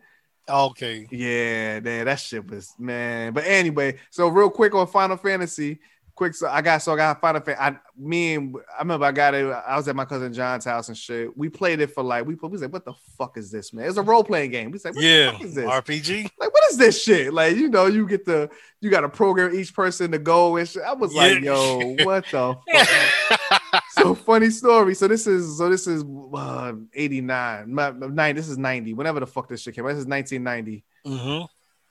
Okay, 0.50 1.08
Yeah, 1.12 1.80
man, 1.80 2.06
that 2.06 2.20
shit 2.20 2.50
was 2.50 2.74
man. 2.78 3.34
But 3.34 3.46
anyway, 3.46 3.98
so 4.10 4.28
real 4.28 4.50
quick 4.50 4.74
on 4.76 4.88
Final 4.88 5.18
Fantasy, 5.18 5.80
quick. 6.18 6.36
So 6.36 6.50
I 6.50 6.62
got 6.62 6.82
so 6.82 6.94
I 6.94 6.98
got 6.98 7.22
Final 7.22 7.40
Fantasy. 7.40 7.62
I 7.62 7.78
me 7.98 8.36
and 8.36 8.56
I 8.78 8.82
remember 8.82 9.06
I 9.06 9.14
got 9.14 9.34
it. 9.34 9.46
I 9.46 9.78
was 9.78 9.88
at 9.88 9.96
my 9.96 10.04
cousin 10.04 10.34
John's 10.34 10.66
house 10.66 10.90
and 10.90 10.98
shit. 10.98 11.38
We 11.38 11.48
played 11.48 11.80
it 11.80 11.94
for 11.94 12.04
like 12.04 12.26
we 12.26 12.36
we 12.36 12.50
was 12.50 12.62
like, 12.62 12.74
what 12.74 12.84
the 12.84 12.94
fuck 13.18 13.38
is 13.38 13.50
this, 13.50 13.72
man? 13.72 13.88
It's 13.88 13.98
a 13.98 14.02
role 14.02 14.24
playing 14.24 14.52
game. 14.52 14.72
We 14.72 14.80
said, 14.80 14.96
what 14.96 15.04
yeah, 15.04 15.28
the 15.28 15.32
fuck 15.32 15.42
is 15.44 15.56
this? 15.56 15.66
RPG. 15.66 16.30
Like, 16.38 16.54
what 16.54 16.64
is 16.72 16.78
this 16.78 17.02
shit? 17.02 17.34
Like, 17.34 17.56
you 17.56 17.70
know, 17.70 17.86
you 17.86 18.06
get 18.08 18.26
the 18.26 18.50
you 18.82 18.90
got 18.90 19.02
to 19.02 19.10
program 19.10 19.56
each 19.56 19.74
person 19.74 20.12
to 20.12 20.20
go 20.20 20.58
and 20.58 20.68
shit. 20.68 20.84
I 20.84 20.94
was 20.94 21.14
like, 21.14 21.42
yo, 21.42 21.96
what 22.04 22.26
the 22.32 22.58
fuck? 22.72 23.84
So 23.98 24.16
funny 24.16 24.50
story. 24.50 24.96
So 24.96 25.08
this 25.08 25.28
is 25.28 25.58
so 25.58 25.70
this 25.70 25.88
is 25.88 26.04
uh, 26.34 26.74
89, 26.94 27.74
my- 27.74 27.92
nine. 27.92 28.36
This 28.36 28.50
is 28.50 28.58
90. 28.58 28.94
Whenever 28.94 29.20
the 29.20 29.28
fuck 29.28 29.48
this 29.48 29.62
shit 29.62 29.76
came 29.76 29.86
out. 29.86 29.90
This 29.90 30.00
is 30.00 30.08
1990 30.08 30.84
hmm 31.06 31.46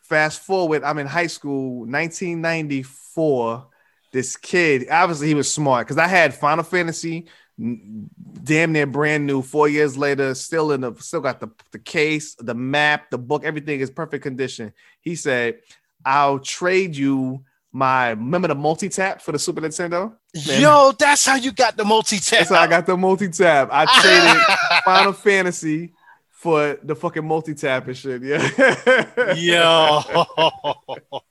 fast 0.07 0.43
forward, 0.43 0.85
I'm 0.85 0.99
in 0.99 1.07
high 1.07 1.27
school, 1.27 1.81
1994. 1.81 3.67
This 4.13 4.37
kid, 4.37 4.87
obviously, 4.91 5.27
he 5.29 5.35
was 5.35 5.51
smart 5.51 5.87
because 5.87 5.99
I 5.99 6.07
had 6.07 6.33
Final 6.33 6.65
Fantasy, 6.65 7.27
damn 7.59 8.73
near 8.73 8.87
brand 8.87 9.27
new. 9.27 9.43
Four 9.43 9.69
years 9.69 9.99
later, 9.99 10.35
still 10.35 10.73
in 10.73 10.83
the, 10.83 10.95
still 10.95 11.21
got 11.21 11.41
the 11.41 11.49
the 11.73 11.79
case, 11.79 12.35
the 12.37 12.55
map, 12.55 13.11
the 13.11 13.19
book, 13.19 13.45
everything 13.45 13.81
is 13.81 13.91
perfect 13.91 14.23
condition. 14.23 14.73
He 15.01 15.17
said, 15.17 15.59
"I'll 16.05 16.39
trade 16.39 16.97
you 16.97 17.45
my 17.77 18.11
remember 18.11 18.49
the 18.49 18.55
multi 18.55 18.89
tap 18.89 19.21
for 19.21 19.33
the 19.33 19.39
Super 19.39 19.61
Nintendo. 19.61 20.15
Man. 20.47 20.63
Yo, 20.63 20.93
that's 20.99 21.27
how 21.27 21.37
you 21.37 21.53
got 21.53 21.77
the 21.77 21.85
multi 21.85 22.19
tap. 22.19 22.39
That's 22.39 22.51
how 22.51 22.63
I 22.63 22.67
got 22.67 22.87
the 22.87 22.97
multi 22.97 23.29
tap. 23.29 23.69
I 23.71 23.85
traded 24.01 24.83
Final 24.85 25.13
Fantasy." 25.13 25.93
For 26.31 26.79
the 26.83 26.95
fucking 26.95 27.27
multi 27.27 27.55
tap 27.55 27.89
and 27.89 27.97
shit, 27.97 28.23
yeah. 28.23 29.35
Yo, 29.35 30.03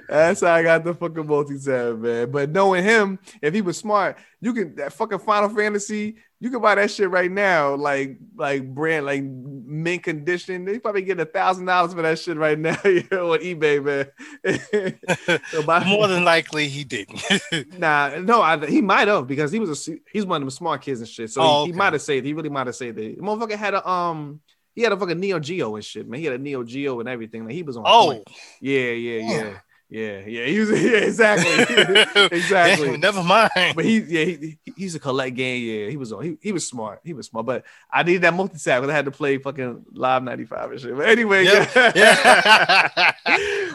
That's 0.08 0.42
how 0.42 0.54
I 0.54 0.64
got 0.64 0.84
the 0.84 0.94
fucking 0.94 1.28
multi 1.28 1.60
tab, 1.60 2.00
man. 2.00 2.32
But 2.32 2.50
knowing 2.50 2.84
him, 2.84 3.20
if 3.42 3.54
he 3.54 3.62
was 3.62 3.78
smart, 3.78 4.18
you 4.42 4.54
can 4.54 4.76
that 4.76 4.94
fucking 4.94 5.20
Final 5.20 5.50
Fantasy, 5.50 6.16
you 6.40 6.50
can 6.50 6.62
buy 6.62 6.76
that 6.76 6.90
shit 6.90 7.10
right 7.10 7.30
now, 7.30 7.76
like 7.76 8.18
like 8.36 8.74
brand, 8.74 9.06
like 9.06 9.24
mint 9.24 10.04
condition. 10.04 10.66
They 10.66 10.80
probably 10.80 11.02
get 11.02 11.20
a 11.20 11.26
thousand 11.26 11.66
dollars 11.66 11.94
for 11.94 12.02
that 12.02 12.18
shit 12.18 12.38
right 12.38 12.58
now 12.58 12.78
you 12.86 13.04
know, 13.12 13.34
on 13.34 13.40
eBay, 13.40 13.84
man. 13.84 14.10
So 15.52 15.62
more 15.86 16.08
than 16.08 16.24
likely 16.24 16.68
he 16.70 16.84
didn't. 16.84 17.22
nah, 17.78 18.16
no, 18.20 18.42
I, 18.42 18.66
he 18.66 18.82
might 18.82 19.08
have 19.08 19.28
because 19.28 19.52
he 19.52 19.60
was 19.60 19.88
a 19.88 19.94
he's 20.12 20.26
one 20.26 20.42
of 20.42 20.46
them 20.46 20.52
smart 20.52 20.82
kids 20.82 21.02
and 21.02 21.10
shit. 21.10 21.30
So 21.32 21.42
Oh, 21.42 21.66
he, 21.66 21.72
he 21.72 21.78
might 21.78 21.94
have 21.94 22.02
said 22.02 22.24
he 22.24 22.34
really 22.34 22.50
might 22.50 22.68
have 22.68 22.76
said 22.76 22.96
that. 22.96 23.18
The 23.18 23.22
motherfucker 23.22 23.58
had 23.58 23.74
a 23.74 23.88
um 23.88 24.40
he 24.76 24.82
had 24.84 24.92
a 24.94 24.98
fucking 24.98 25.20
Neo 25.20 25.40
Geo 25.40 25.76
and 25.76 25.84
shit, 25.84 26.08
man. 26.08 26.20
He 26.20 26.26
had 26.26 26.36
a 26.36 26.38
Neo 26.38 26.64
Geo 26.64 27.00
and 27.00 27.10
everything. 27.10 27.46
Like 27.46 27.54
he 27.54 27.64
was 27.64 27.78
on. 27.78 27.84
Oh, 27.86 28.08
point. 28.08 28.28
yeah, 28.62 28.80
yeah, 28.92 29.20
Damn. 29.20 29.48
yeah, 29.48 29.60
yeah, 29.92 30.20
yeah. 30.28 30.46
He 30.46 30.60
was, 30.60 30.70
yeah, 30.84 30.98
exactly, 31.00 31.76
exactly. 32.38 32.92
Damn, 32.92 33.00
never 33.00 33.24
mind. 33.24 33.50
But 33.76 33.84
he, 33.86 33.98
yeah, 34.00 34.26
he, 34.26 34.36
he 34.36 34.58
he 34.76 34.84
used 34.84 35.02
collect 35.02 35.36
game. 35.36 35.64
Yeah, 35.64 35.90
he 35.90 35.98
was 35.98 36.14
on. 36.14 36.24
He, 36.24 36.38
he 36.42 36.52
was 36.52 36.68
smart. 36.68 37.00
He 37.04 37.14
was 37.14 37.28
smart. 37.28 37.46
But 37.48 37.66
I 37.92 38.04
needed 38.04 38.22
that 38.22 38.34
multi 38.36 38.58
tap 38.60 38.82
because 38.82 38.92
I 38.92 38.96
had 38.96 39.06
to 39.06 39.12
play 39.12 39.38
fucking 39.40 39.86
live 39.92 40.22
ninety 40.24 40.46
five 40.46 40.72
and 40.72 40.80
shit. 40.80 40.96
But 40.96 41.10
anyway, 41.10 41.46
Yeah, 41.46 41.92
yeah. 41.96 43.12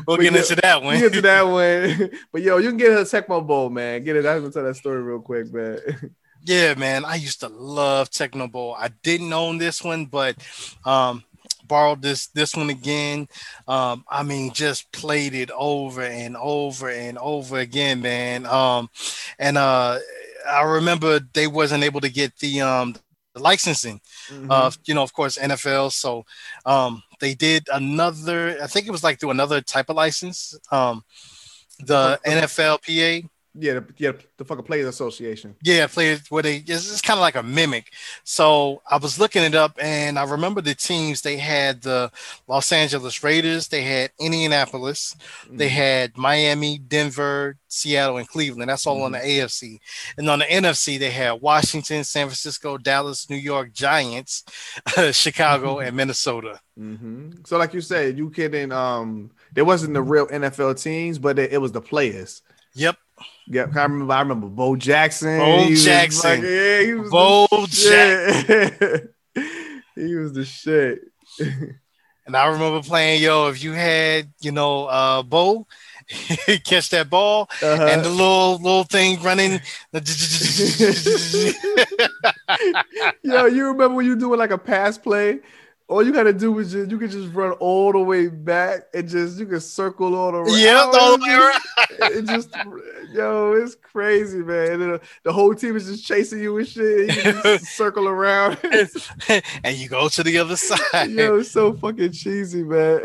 we'll 0.07 0.17
But 0.17 0.21
get 0.21 0.33
yeah, 0.33 0.39
into 0.41 0.57
that 0.57 0.83
one. 0.83 0.99
get 1.01 1.13
to 1.15 1.23
that 1.23 1.43
one. 1.43 2.11
But 2.33 2.43
yo, 2.43 2.59
you 2.59 2.69
can 2.69 2.79
get 2.79 2.93
a 2.93 3.03
Tecmo 3.03 3.45
Bowl, 3.47 3.71
man. 3.71 4.05
Get 4.05 4.17
it. 4.17 4.27
I'm 4.27 4.41
gonna 4.41 4.53
tell 4.53 4.65
that 4.65 4.77
story 4.77 5.03
real 5.03 5.21
quick, 5.21 5.53
man. 5.53 5.79
Yeah, 6.45 6.75
man. 6.75 7.05
I 7.07 7.17
used 7.17 7.41
to 7.41 7.49
love 7.49 8.11
Tecmo 8.11 8.51
Bowl. 8.51 8.77
I 8.79 8.89
didn't 9.03 9.33
own 9.33 9.59
this 9.59 9.83
one, 9.83 10.07
but 10.07 10.37
um 10.85 11.25
borrowed 11.67 12.03
this 12.03 12.27
this 12.29 12.55
one 12.55 12.71
again. 12.71 13.29
Um, 13.67 14.05
I 14.09 14.23
mean, 14.23 14.53
just 14.53 14.93
played 14.93 15.35
it 15.35 15.51
over 15.53 16.03
and 16.03 16.37
over 16.37 16.91
and 16.91 17.17
over 17.19 17.59
again, 17.59 18.03
man. 18.03 18.47
Um, 18.47 18.91
and 19.39 19.57
uh 19.57 19.99
I 20.49 20.63
remember 20.63 21.21
they 21.33 21.47
wasn't 21.47 21.85
able 21.85 22.01
to 22.03 22.11
get 22.11 22.37
the 22.39 22.61
um 22.61 22.95
the 23.35 23.41
licensing 23.41 24.01
Mm-hmm. 24.31 24.51
of 24.51 24.79
you 24.87 24.95
know, 24.95 25.03
of 25.03 25.13
course, 25.15 25.39
NFL. 25.39 25.91
So 25.91 26.25
um 26.67 27.03
they 27.21 27.35
did 27.35 27.69
another, 27.73 28.59
I 28.63 28.67
think 28.67 28.87
it 28.87 28.91
was 28.91 29.05
like 29.05 29.19
through 29.21 29.31
another 29.31 29.63
type 29.63 29.89
of 29.89 29.97
license. 29.97 30.59
Um 30.71 31.05
the 31.81 32.19
NFLPA. 32.27 33.29
Yeah, 33.55 33.75
the, 33.75 33.87
yeah, 33.97 34.13
the 34.37 34.45
fucking 34.45 34.65
Players 34.65 34.87
Association. 34.89 35.55
Yeah, 35.63 35.87
played 35.87 36.21
where 36.29 36.43
they 36.43 36.57
it's, 36.57 36.91
it's 36.91 37.01
kind 37.01 37.19
of 37.19 37.23
like 37.23 37.37
a 37.37 37.43
mimic. 37.43 37.93
So 38.25 38.83
I 38.91 38.99
was 38.99 39.19
looking 39.19 39.43
it 39.43 39.55
up, 39.55 39.79
and 39.81 40.19
I 40.19 40.25
remember 40.25 40.61
the 40.61 40.75
teams 40.75 41.23
they 41.23 41.39
had 41.39 41.81
the 41.83 42.11
Los 42.49 42.71
Angeles 42.73 43.23
Raiders, 43.25 43.69
they 43.69 43.83
had 43.83 44.11
Indianapolis, 44.19 45.17
they 45.57 45.69
had 45.69 46.19
Miami, 46.19 46.79
Denver, 46.79 47.57
Seattle, 47.69 48.19
and 48.19 48.29
Cleveland. 48.29 48.69
That's 48.69 48.87
all 48.87 49.03
on 49.03 49.13
the 49.13 49.19
AFC. 49.19 49.81
And 50.19 50.29
on 50.29 50.41
the 50.41 50.45
NFC, 50.47 50.99
they 50.99 51.11
had 51.11 51.41
Washington, 51.41 52.05
San 52.05 52.27
Francisco, 52.27 52.77
Dallas, 52.77 53.31
New 53.31 53.37
York 53.37 53.73
Giants, 53.73 54.45
Chicago, 55.13 55.79
and 55.81 55.97
Minnesota. 55.97 56.61
hmm 56.77 57.31
So, 57.47 57.57
like 57.57 57.73
you 57.73 57.81
said, 57.81 58.19
you 58.19 58.31
couldn't. 58.31 58.73
Um, 58.73 59.31
there 59.53 59.65
wasn't 59.65 59.95
the 59.95 60.03
real 60.03 60.27
NFL 60.27 60.75
teams, 60.75 61.19
but 61.19 61.39
it, 61.39 61.53
it 61.53 61.59
was 61.59 61.73
the 61.73 61.81
players. 61.81 62.43
Yep, 62.75 62.97
Yeah, 63.47 63.67
I 63.75 63.83
remember. 63.83 64.13
I 64.15 64.21
remember 64.21 64.47
Bo 64.49 64.75
Jackson. 64.77 65.39
Bo 65.39 65.69
Jackson. 65.75 66.31
like, 66.31 66.43
yeah, 66.43 66.81
he 66.83 66.95
was 66.95 67.11
Bo 67.11 67.47
shit. 67.69 69.11
he 69.95 70.15
was 70.17 70.33
the 70.33 70.45
shit. 70.45 71.01
And 72.27 72.35
I 72.35 72.47
remember 72.47 72.81
playing, 72.83 73.23
yo, 73.23 73.49
if 73.49 73.63
you 73.63 73.73
had, 73.73 74.33
you 74.41 74.51
know, 74.51 74.87
uh 74.87 75.23
Bo 75.23 75.67
catch 76.65 76.89
that 76.89 77.11
ball 77.11 77.51
Uh-huh. 77.63 77.87
and 77.87 78.03
the 78.03 78.09
little 78.09 78.57
little 78.57 78.85
thing 78.85 79.21
running. 79.21 79.61
Yo, 83.23 83.47
you 83.47 83.67
remember 83.67 83.95
when 83.97 84.07
you 84.07 84.17
doing 84.17 84.39
like 84.39 84.51
a 84.53 84.59
pass 84.59 84.97
play? 84.99 85.41
All 85.87 86.03
you 86.03 86.13
gotta 86.13 86.33
do 86.33 86.59
is 86.61 86.73
just 86.73 86.91
you 86.91 86.99
can 86.99 87.11
just 87.11 87.33
run 87.35 87.53
all 87.53 87.93
the 87.93 87.99
way 87.99 88.29
back 88.29 88.85
and 88.95 89.07
just 89.07 89.39
you 89.39 89.47
can 89.47 89.61
circle 89.61 90.15
all 90.15 90.35
around. 90.35 90.59
yeah 90.59 90.91
all 90.93 91.19
the 91.19 91.23
way 91.23 91.33
around. 91.35 91.61
It 92.17 92.25
just 92.27 92.51
yo, 93.13 93.53
it's 93.53 93.75
crazy, 93.75 94.39
man. 94.39 94.81
And 94.81 95.01
the 95.23 95.33
whole 95.33 95.55
team 95.55 95.77
is 95.77 95.87
just 95.87 96.07
chasing 96.07 96.41
you 96.41 96.57
and 96.59 96.67
shit. 96.67 97.15
You 97.15 97.33
just 97.43 97.67
circle 97.77 98.09
around. 98.09 98.59
and 99.29 99.77
you 99.77 99.89
go 99.89 100.09
to 100.09 100.23
the 100.23 100.39
other 100.39 100.57
side. 100.57 101.11
yo, 101.11 101.39
it's 101.39 101.51
so 101.51 101.73
fucking 101.75 102.13
cheesy, 102.13 102.65
man. 102.65 103.03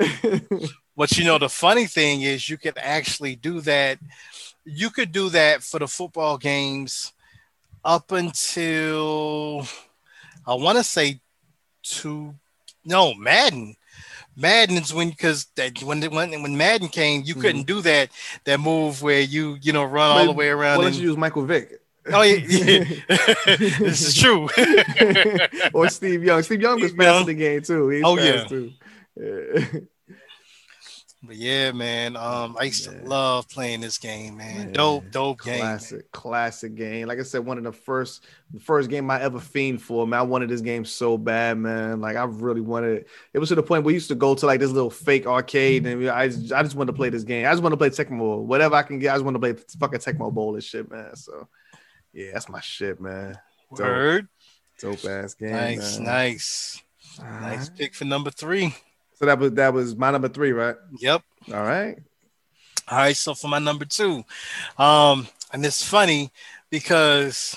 But 0.95 1.17
you 1.17 1.25
know, 1.25 1.37
the 1.37 1.49
funny 1.49 1.85
thing 1.85 2.21
is 2.21 2.49
you 2.49 2.57
could 2.57 2.77
actually 2.77 3.35
do 3.35 3.61
that. 3.61 3.99
You 4.65 4.89
could 4.89 5.11
do 5.11 5.29
that 5.29 5.63
for 5.63 5.79
the 5.79 5.87
football 5.87 6.37
games 6.37 7.13
up 7.83 8.11
until 8.11 9.65
I 10.45 10.55
want 10.55 10.77
to 10.77 10.83
say 10.83 11.21
two. 11.83 12.35
No, 12.89 13.13
Madden. 13.13 13.75
Madden's 14.35 14.93
when 14.93 15.09
because 15.09 15.45
that 15.55 15.81
when 15.83 16.01
when 16.01 16.41
when 16.41 16.57
Madden 16.57 16.87
came, 16.87 17.21
you 17.23 17.35
couldn't 17.35 17.67
mm-hmm. 17.67 17.75
do 17.75 17.81
that 17.81 18.09
that 18.45 18.59
move 18.59 19.01
where 19.01 19.21
you 19.21 19.57
you 19.61 19.73
know 19.73 19.83
run 19.83 20.17
all 20.17 20.25
the 20.25 20.31
way 20.31 20.49
around. 20.49 20.79
Why 20.79 20.87
and- 20.87 20.95
you 20.95 21.09
use 21.09 21.17
Michael 21.17 21.45
Vick? 21.45 21.81
oh 22.11 22.21
yeah, 22.23 22.35
yeah. 22.47 22.83
this 23.57 24.01
is 24.01 24.15
true. 24.15 24.49
or 25.73 25.89
Steve 25.89 26.23
Young. 26.23 26.41
Steve 26.41 26.61
Young 26.61 26.81
was 26.81 26.91
fast 26.93 27.21
in 27.21 27.27
the 27.27 27.33
game 27.35 27.61
too. 27.61 27.89
He's 27.89 28.03
Oh, 28.03 28.17
yeah. 28.17 28.43
too. 28.45 28.71
Yeah. 29.15 29.79
But 31.21 31.35
yeah, 31.35 31.73
man. 31.73 32.15
Um, 32.15 32.55
I 32.57 32.63
used 32.63 32.85
to 32.85 32.91
love 33.03 33.49
playing 33.49 33.81
this 33.81 33.97
game, 33.97 34.37
man. 34.37 34.57
Man. 34.57 34.71
Dope, 34.71 35.11
dope 35.11 35.41
game. 35.43 35.59
Classic, 35.59 36.09
classic 36.13 36.75
game. 36.75 37.07
Like 37.07 37.19
I 37.19 37.23
said, 37.23 37.45
one 37.45 37.57
of 37.57 37.65
the 37.65 37.73
first, 37.73 38.23
the 38.53 38.59
first 38.61 38.89
game 38.89 39.11
I 39.11 39.21
ever 39.21 39.37
fiend 39.39 39.81
for. 39.81 40.07
Man, 40.07 40.17
I 40.17 40.23
wanted 40.23 40.49
this 40.49 40.61
game 40.61 40.85
so 40.85 41.17
bad, 41.17 41.57
man. 41.57 41.99
Like 41.99 42.15
I 42.15 42.23
really 42.23 42.61
wanted 42.61 42.99
it. 42.99 43.07
It 43.33 43.39
was 43.39 43.49
to 43.49 43.55
the 43.55 43.63
point 43.63 43.83
where 43.83 43.87
we 43.87 43.95
used 43.95 44.07
to 44.07 44.15
go 44.15 44.33
to 44.33 44.45
like 44.45 44.61
this 44.61 44.71
little 44.71 44.89
fake 44.89 45.27
arcade, 45.27 45.85
and 45.85 46.09
I 46.09 46.29
just, 46.29 46.53
I 46.53 46.63
just 46.63 46.75
wanted 46.75 46.93
to 46.93 46.95
play 46.95 47.09
this 47.09 47.23
game. 47.23 47.45
I 47.45 47.51
just 47.51 47.61
want 47.61 47.73
to 47.73 47.77
play 47.77 47.89
Tecmo, 47.89 48.17
Bowl. 48.17 48.45
whatever 48.45 48.75
I 48.75 48.83
can 48.83 48.97
get. 48.99 49.11
I 49.11 49.15
just 49.15 49.25
want 49.25 49.35
to 49.35 49.39
play 49.39 49.53
fucking 49.77 49.99
Tecmo 49.99 50.33
Bowl 50.33 50.53
and 50.53 50.63
shit, 50.63 50.89
man. 50.89 51.17
So 51.17 51.49
yeah, 52.13 52.31
that's 52.31 52.47
my 52.47 52.61
shit, 52.61 53.01
man. 53.01 53.37
Dope, 53.75 53.79
Word. 53.85 54.27
dope 54.79 55.03
ass 55.03 55.33
game. 55.33 55.51
Nice, 55.51 55.97
man. 55.97 56.05
nice, 56.05 56.83
Alright. 57.19 57.41
nice 57.41 57.69
pick 57.69 57.93
for 57.93 58.05
number 58.05 58.31
three. 58.31 58.73
So 59.19 59.25
that 59.25 59.37
was 59.37 59.51
that 59.53 59.73
was 59.73 59.97
my 59.97 60.11
number 60.11 60.29
three, 60.29 60.53
right? 60.53 60.77
Yep. 60.99 61.21
All 61.53 61.61
right. 61.63 61.97
All 62.87 62.97
right. 62.97 63.17
So 63.17 63.33
for 63.35 63.49
my 63.49 63.59
number 63.59 63.83
two, 63.83 64.23
um, 64.77 65.27
and 65.51 65.65
it's 65.65 65.83
funny 65.83 66.31
because 66.69 67.53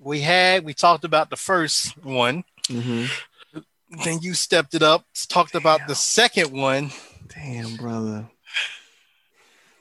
we 0.00 0.20
had 0.22 0.64
we 0.64 0.72
talked 0.72 1.04
about 1.04 1.28
the 1.28 1.36
first 1.36 2.02
one, 2.02 2.44
Mhm. 2.68 3.10
then 4.04 4.20
you 4.22 4.32
stepped 4.32 4.74
it 4.74 4.82
up, 4.82 5.04
talked 5.28 5.54
about 5.54 5.86
the 5.86 5.94
second 5.94 6.50
one. 6.50 6.90
Damn, 7.28 7.76
brother. 7.76 8.26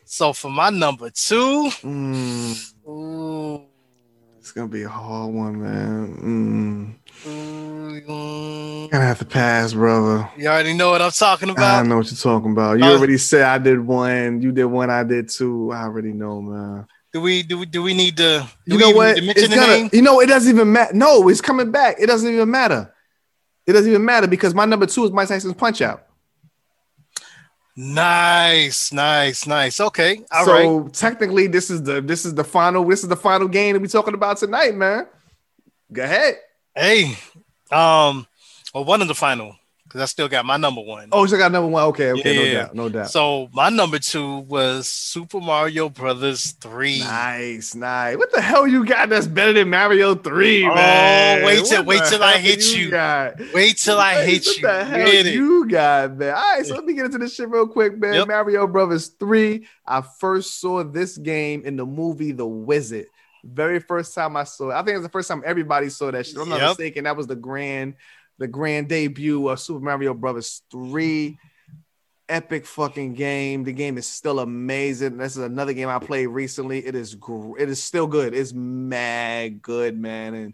So 0.04 0.34
for 0.34 0.52
my 0.52 0.70
number 0.70 1.10
two, 1.12 1.70
Mm, 1.82 2.74
ooh, 2.88 3.66
it's 4.38 4.52
gonna 4.52 4.68
be 4.68 4.84
a 4.84 4.90
hard 4.90 5.34
one, 5.34 5.62
man. 5.62 6.18
Mm. 6.98 7.05
Ooh, 7.28 8.88
Gonna 8.92 9.04
have 9.06 9.20
to 9.20 9.26
pass, 9.26 9.74
brother. 9.74 10.30
you 10.38 10.48
already 10.48 10.74
know 10.74 10.92
what 10.92 11.02
I'm 11.02 11.12
talking 11.12 11.50
about. 11.50 11.84
I 11.84 11.88
know 11.88 11.98
what 11.98 12.06
you're 12.12 12.18
talking 12.18 12.52
about. 12.52 12.78
You 12.80 12.86
Uh, 12.86 12.98
already 12.98 13.18
said 13.18 13.42
I 13.44 13.58
did 13.58 13.80
one. 13.80 14.42
You 14.42 14.52
did 14.52 14.66
one. 14.66 14.90
I 14.90 15.04
did 15.04 15.30
two. 15.30 15.72
I 15.72 15.84
already 15.84 16.14
know, 16.14 16.42
man. 16.42 16.88
Do 17.14 17.22
we 17.22 17.44
do 17.44 17.58
we 17.60 17.66
do 17.66 17.82
we 17.82 17.94
need 17.94 18.18
to? 18.18 18.48
Do 18.68 18.74
You 18.76 18.80
know 18.80 18.92
what? 18.92 19.16
mention 19.16 19.30
It's 19.30 19.50
the 19.50 19.56
gonna. 19.56 19.68
name? 19.68 19.90
You 19.94 20.02
know, 20.02 20.20
it 20.20 20.28
doesn't 20.28 20.54
even 20.54 20.72
matter. 20.72 20.94
No, 20.94 21.28
it's 21.30 21.42
coming 21.42 21.72
back. 21.72 21.96
It 22.00 22.08
doesn't 22.08 22.32
even 22.32 22.52
matter. 22.52 22.94
It 23.66 23.74
doesn't 23.74 23.90
even 23.90 24.06
matter 24.06 24.28
because 24.28 24.54
my 24.54 24.66
number 24.66 24.86
two 24.86 25.06
is 25.06 25.12
Mike 25.12 25.28
Tyson's 25.30 25.54
Punch 25.56 25.82
Out. 25.82 26.04
Nice, 27.78 28.94
nice, 28.94 29.46
nice. 29.46 29.82
Okay, 29.82 30.24
all 30.32 30.46
right. 30.46 30.64
so 30.64 30.88
technically, 30.94 31.48
this 31.48 31.70
is 31.70 31.84
the 31.84 32.00
this 32.02 32.26
is 32.26 32.34
the 32.34 32.44
final. 32.44 32.86
This 32.86 33.04
is 33.04 33.10
the 33.10 33.18
final 33.18 33.48
game 33.50 33.74
that 33.74 33.82
we're 33.82 33.88
talking 33.88 34.14
about 34.14 34.38
tonight, 34.38 34.76
man. 34.76 35.08
Go 35.92 36.04
ahead. 36.04 36.38
Hey, 36.76 37.16
um, 37.72 38.28
well, 38.74 38.84
one 38.86 39.02
of 39.02 39.08
the 39.08 39.16
final 39.16 39.56
because 39.86 40.02
I 40.02 40.06
still 40.06 40.28
got 40.28 40.46
my 40.46 40.58
number 40.58 40.82
one. 40.82 41.08
Oh, 41.14 41.22
you 41.22 41.28
still 41.28 41.40
got 41.40 41.54
number 41.54 41.70
one. 41.70 41.84
Okay, 41.86 42.12
okay, 42.12 42.36
no 42.36 42.54
doubt, 42.54 42.76
no 42.76 42.90
doubt. 42.90 43.12
So 43.12 43.48
my 43.54 43.70
number 43.70 43.98
two 43.98 44.40
was 44.40 44.90
Super 44.90 45.40
Mario 45.40 45.88
Brothers 45.88 46.52
three. 46.60 47.00
Nice, 47.00 47.76
nice. 47.76 48.18
What 48.18 48.34
the 48.34 48.42
hell 48.42 48.68
you 48.68 48.84
got 48.84 49.08
that's 49.08 49.26
better 49.28 49.54
than 49.54 49.70
Mario 49.70 50.14
3, 50.16 50.66
Oh, 50.66 50.76
man? 50.76 51.46
wait 51.46 51.64
till- 51.66 51.78
What 51.86 52.02
wait 52.02 52.10
till 52.10 52.22
I 52.24 52.38
hit 52.40 52.76
you. 52.76 52.90
Got? 52.90 53.36
Wait 53.54 53.78
till 53.78 53.98
I 53.98 54.26
hit 54.26 54.46
what 54.46 54.58
you. 54.58 54.62
the 54.64 54.84
hell 54.84 55.06
Get 55.06 55.26
it. 55.28 55.34
you 55.34 55.66
got, 55.70 56.18
man? 56.18 56.36
All 56.36 56.56
right, 56.56 56.66
so 56.66 56.76
let 56.76 56.84
me 56.84 56.94
get 56.94 57.06
into 57.06 57.20
this 57.20 57.34
shit 57.36 57.48
real 57.50 57.68
quick, 57.68 57.98
man. 57.98 58.16
Yep. 58.16 58.28
Mario 58.28 58.68
Brothers 58.68 59.08
3. 59.18 59.66
I 59.86 60.02
first 60.20 60.60
saw 60.60 60.84
this 60.84 61.18
game 61.18 61.64
in 61.64 61.78
the 61.78 61.86
movie 61.86 62.34
The 62.34 62.46
Wizard. 62.46 63.06
Very 63.46 63.80
first 63.80 64.16
time 64.16 64.36
I 64.36 64.44
saw 64.44 64.72
it. 64.72 64.74
I 64.74 64.78
think 64.80 64.90
it 64.96 64.98
was 64.98 65.04
the 65.04 65.10
first 65.10 65.28
time 65.28 65.44
everybody 65.46 65.90
saw 65.90 66.10
that 66.12 66.26
shit. 66.26 66.36
If 66.36 66.42
I'm 66.42 66.50
not 66.50 66.60
Yep. 66.60 66.70
mistaken. 66.70 67.04
That 67.04 67.16
was 67.16 67.28
the 67.28 67.36
grand, 67.36 67.94
the 68.40 68.48
grand 68.48 68.90
debut 68.90 69.48
of 69.48 69.60
Super 69.60 69.80
Mario 69.80 70.14
Brothers 70.14 70.64
3 70.72 71.38
epic 72.28 72.66
fucking 72.66 73.14
game. 73.14 73.64
The 73.64 73.72
game 73.72 73.98
is 74.00 74.08
still 74.08 74.40
amazing. 74.40 75.18
This 75.18 75.34
is 75.38 75.44
another 75.44 75.74
game 75.74 75.90
I 75.90 76.00
played 76.00 76.26
recently. 76.28 76.84
It 76.86 76.96
is 76.96 77.14
gr- 77.14 77.58
it 77.60 77.70
is 77.70 77.82
still 77.84 78.08
good. 78.08 78.34
It's 78.34 78.52
mad 78.54 79.62
good, 79.62 79.96
man. 80.00 80.34
And 80.34 80.54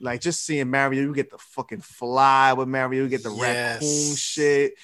like 0.00 0.20
just 0.20 0.44
seeing 0.44 0.68
Mario, 0.68 1.02
you 1.02 1.14
get 1.14 1.30
the 1.30 1.38
fucking 1.38 1.80
fly 1.80 2.52
with 2.54 2.66
Mario, 2.68 3.04
you 3.04 3.08
get 3.08 3.22
the 3.22 3.30
Yes. 3.32 3.80
raccoon 3.82 4.16
shit. 4.16 4.74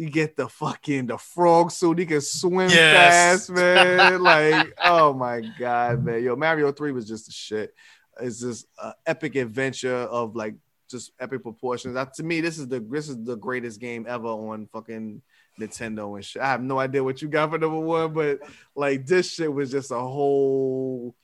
You 0.00 0.08
get 0.08 0.34
the 0.34 0.48
fucking 0.48 1.08
the 1.08 1.18
frog 1.18 1.70
suit. 1.70 1.98
He 1.98 2.06
can 2.06 2.22
swim 2.22 2.70
Yes. 2.70 3.46
fast, 3.48 3.50
man. 3.56 4.22
like, 4.22 4.72
oh 4.82 5.12
my 5.12 5.42
god, 5.58 6.02
man. 6.04 6.22
Yo, 6.22 6.34
Mario 6.36 6.72
3 6.72 6.92
was 6.92 7.06
just 7.06 7.28
a 7.28 7.32
shit. 7.32 7.74
It's 8.20 8.40
just 8.40 8.66
an 8.82 8.94
epic 9.06 9.34
adventure 9.36 9.94
of 9.94 10.34
like 10.34 10.54
just 10.90 11.12
epic 11.20 11.42
proportions. 11.42 11.94
That, 11.94 12.14
to 12.14 12.22
me, 12.22 12.40
this 12.40 12.58
is 12.58 12.66
the 12.66 12.80
this 12.80 13.08
is 13.10 13.22
the 13.22 13.36
greatest 13.36 13.78
game 13.78 14.06
ever 14.08 14.26
on 14.28 14.68
fucking 14.72 15.20
Nintendo 15.60 16.14
and 16.16 16.24
shit. 16.24 16.40
I 16.40 16.46
have 16.46 16.62
no 16.62 16.78
idea 16.78 17.04
what 17.04 17.20
you 17.20 17.28
got 17.28 17.50
for 17.50 17.58
number 17.58 17.78
one, 17.78 18.14
but 18.14 18.40
like 18.74 19.04
this 19.06 19.30
shit 19.30 19.52
was 19.52 19.70
just 19.70 19.90
a 19.90 19.98
whole 20.00 21.14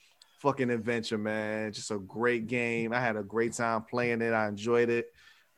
fucking 0.40 0.68
adventure, 0.70 1.16
man. 1.18 1.72
Just 1.72 1.90
a 1.90 1.98
great 1.98 2.46
game. 2.46 2.92
I 2.92 3.00
had 3.00 3.16
a 3.16 3.22
great 3.22 3.54
time 3.54 3.82
playing 3.82 4.20
it. 4.20 4.32
I 4.34 4.48
enjoyed 4.48 4.90
it. 4.90 5.06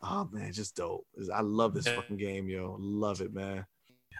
Oh 0.02 0.28
man, 0.32 0.52
just 0.52 0.76
dope. 0.76 1.06
I 1.34 1.40
love 1.40 1.74
this 1.74 1.88
fucking 1.88 2.16
game, 2.16 2.48
yo. 2.48 2.76
Love 2.78 3.20
it, 3.20 3.34
man. 3.34 3.66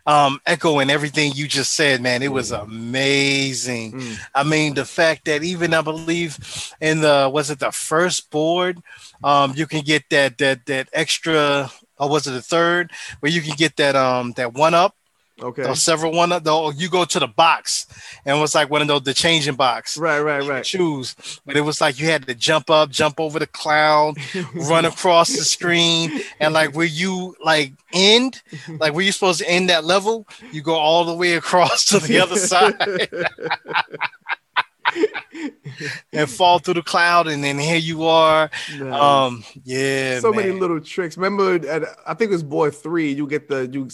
Um, 0.06 0.40
echoing 0.46 0.90
everything 0.90 1.32
you 1.34 1.46
just 1.46 1.74
said, 1.74 2.00
man, 2.00 2.22
it 2.22 2.32
was 2.32 2.50
amazing. 2.50 3.92
Mm. 3.92 4.18
I 4.34 4.42
mean, 4.42 4.74
the 4.74 4.86
fact 4.86 5.26
that 5.26 5.42
even 5.42 5.74
I 5.74 5.82
believe 5.82 6.38
in 6.80 7.00
the 7.00 7.30
was 7.32 7.50
it 7.50 7.58
the 7.58 7.70
first 7.70 8.30
board, 8.30 8.80
um, 9.22 9.52
you 9.54 9.66
can 9.66 9.82
get 9.82 10.04
that 10.10 10.38
that 10.38 10.66
that 10.66 10.88
extra 10.92 11.70
or 11.98 12.08
was 12.08 12.26
it 12.26 12.30
the 12.30 12.42
third 12.42 12.90
where 13.20 13.30
you 13.30 13.42
can 13.42 13.54
get 13.56 13.76
that 13.76 13.96
um 13.96 14.32
that 14.36 14.54
one 14.54 14.74
up 14.74 14.94
Okay. 15.40 15.62
those 15.62 15.80
several 15.82 16.12
one 16.12 16.32
of 16.32 16.42
though 16.42 16.70
you 16.70 16.88
go 16.90 17.04
to 17.04 17.20
the 17.20 17.28
box 17.28 17.86
and 18.24 18.36
it 18.36 18.40
was 18.40 18.54
like 18.56 18.70
one 18.70 18.82
of 18.82 18.88
those 18.88 19.02
the 19.02 19.14
changing 19.14 19.54
box 19.54 19.96
Right, 19.96 20.18
right, 20.20 20.42
right. 20.42 20.64
choose 20.64 21.14
but 21.46 21.56
it 21.56 21.60
was 21.60 21.80
like 21.80 22.00
you 22.00 22.06
had 22.06 22.26
to 22.26 22.34
jump 22.34 22.70
up 22.70 22.90
jump 22.90 23.20
over 23.20 23.38
the 23.38 23.46
cloud 23.46 24.14
run 24.54 24.84
across 24.84 25.28
the 25.28 25.44
screen 25.44 26.20
and 26.40 26.52
like 26.54 26.74
where 26.74 26.86
you 26.86 27.36
like 27.44 27.72
end 27.92 28.42
like 28.80 28.94
where 28.94 29.04
you 29.04 29.12
supposed 29.12 29.38
to 29.38 29.48
end 29.48 29.68
that 29.70 29.84
level 29.84 30.26
you 30.50 30.60
go 30.60 30.74
all 30.74 31.04
the 31.04 31.14
way 31.14 31.34
across 31.34 31.84
to 31.84 32.00
the 32.00 32.18
other 32.18 32.36
side 32.36 32.74
and 36.12 36.28
fall 36.30 36.58
through 36.58 36.74
the 36.74 36.82
cloud 36.82 37.28
and 37.28 37.44
then 37.44 37.58
here 37.58 37.76
you 37.76 38.04
are 38.04 38.50
Nice. 38.78 39.00
um 39.00 39.44
yeah 39.64 40.18
so 40.20 40.32
many 40.32 40.50
little 40.50 40.80
tricks. 40.80 41.16
Remember, 41.16 41.54
at, 41.68 41.84
I 42.06 42.14
think 42.14 42.30
it 42.30 42.34
was 42.34 42.42
boy 42.42 42.70
three. 42.70 43.12
You 43.12 43.26
get 43.26 43.48
the 43.48 43.68
you 43.70 43.88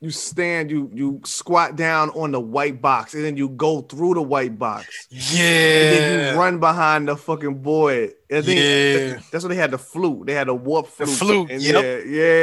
you 0.00 0.10
stand, 0.10 0.70
you 0.70 0.90
you 0.94 1.20
squat 1.24 1.74
down 1.76 2.10
on 2.10 2.30
the 2.32 2.40
white 2.40 2.80
box, 2.80 3.14
and 3.14 3.24
then 3.24 3.36
you 3.36 3.48
go 3.48 3.80
through 3.80 4.14
the 4.14 4.22
white 4.22 4.58
box, 4.58 5.06
Yeah. 5.10 5.40
and 5.42 5.94
then 5.94 6.34
you 6.34 6.40
run 6.40 6.60
behind 6.60 7.08
the 7.08 7.16
fucking 7.16 7.56
boy. 7.62 8.10
And 8.30 8.44
then 8.44 8.56
Yeah. 9.14 9.20
that's 9.32 9.42
when 9.44 9.50
they 9.50 9.56
had 9.60 9.72
the 9.72 9.78
flute. 9.78 10.26
They 10.26 10.34
had 10.34 10.48
a 10.48 10.54
warp 10.54 10.86
flute. 10.86 11.08
The 11.08 11.14
flute. 11.16 11.48
flute, 11.48 11.50
And 11.50 11.62
yep. 11.62 11.82
Yeah, 11.84 11.96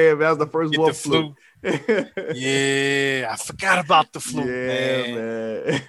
yeah, 0.09 0.13
that 0.15 0.29
was 0.29 0.37
the 0.39 0.47
first 0.47 0.71
Get 0.71 0.79
warp 0.79 0.93
the 0.93 0.99
flute. 0.99 1.33
flute. 1.35 1.35
yeah 2.35 3.27
i 3.31 3.35
forgot 3.37 3.83
about 3.83 4.13
the 4.13 4.19
flute 4.19 4.45
yeah, 4.45 5.15
man. 5.15 5.81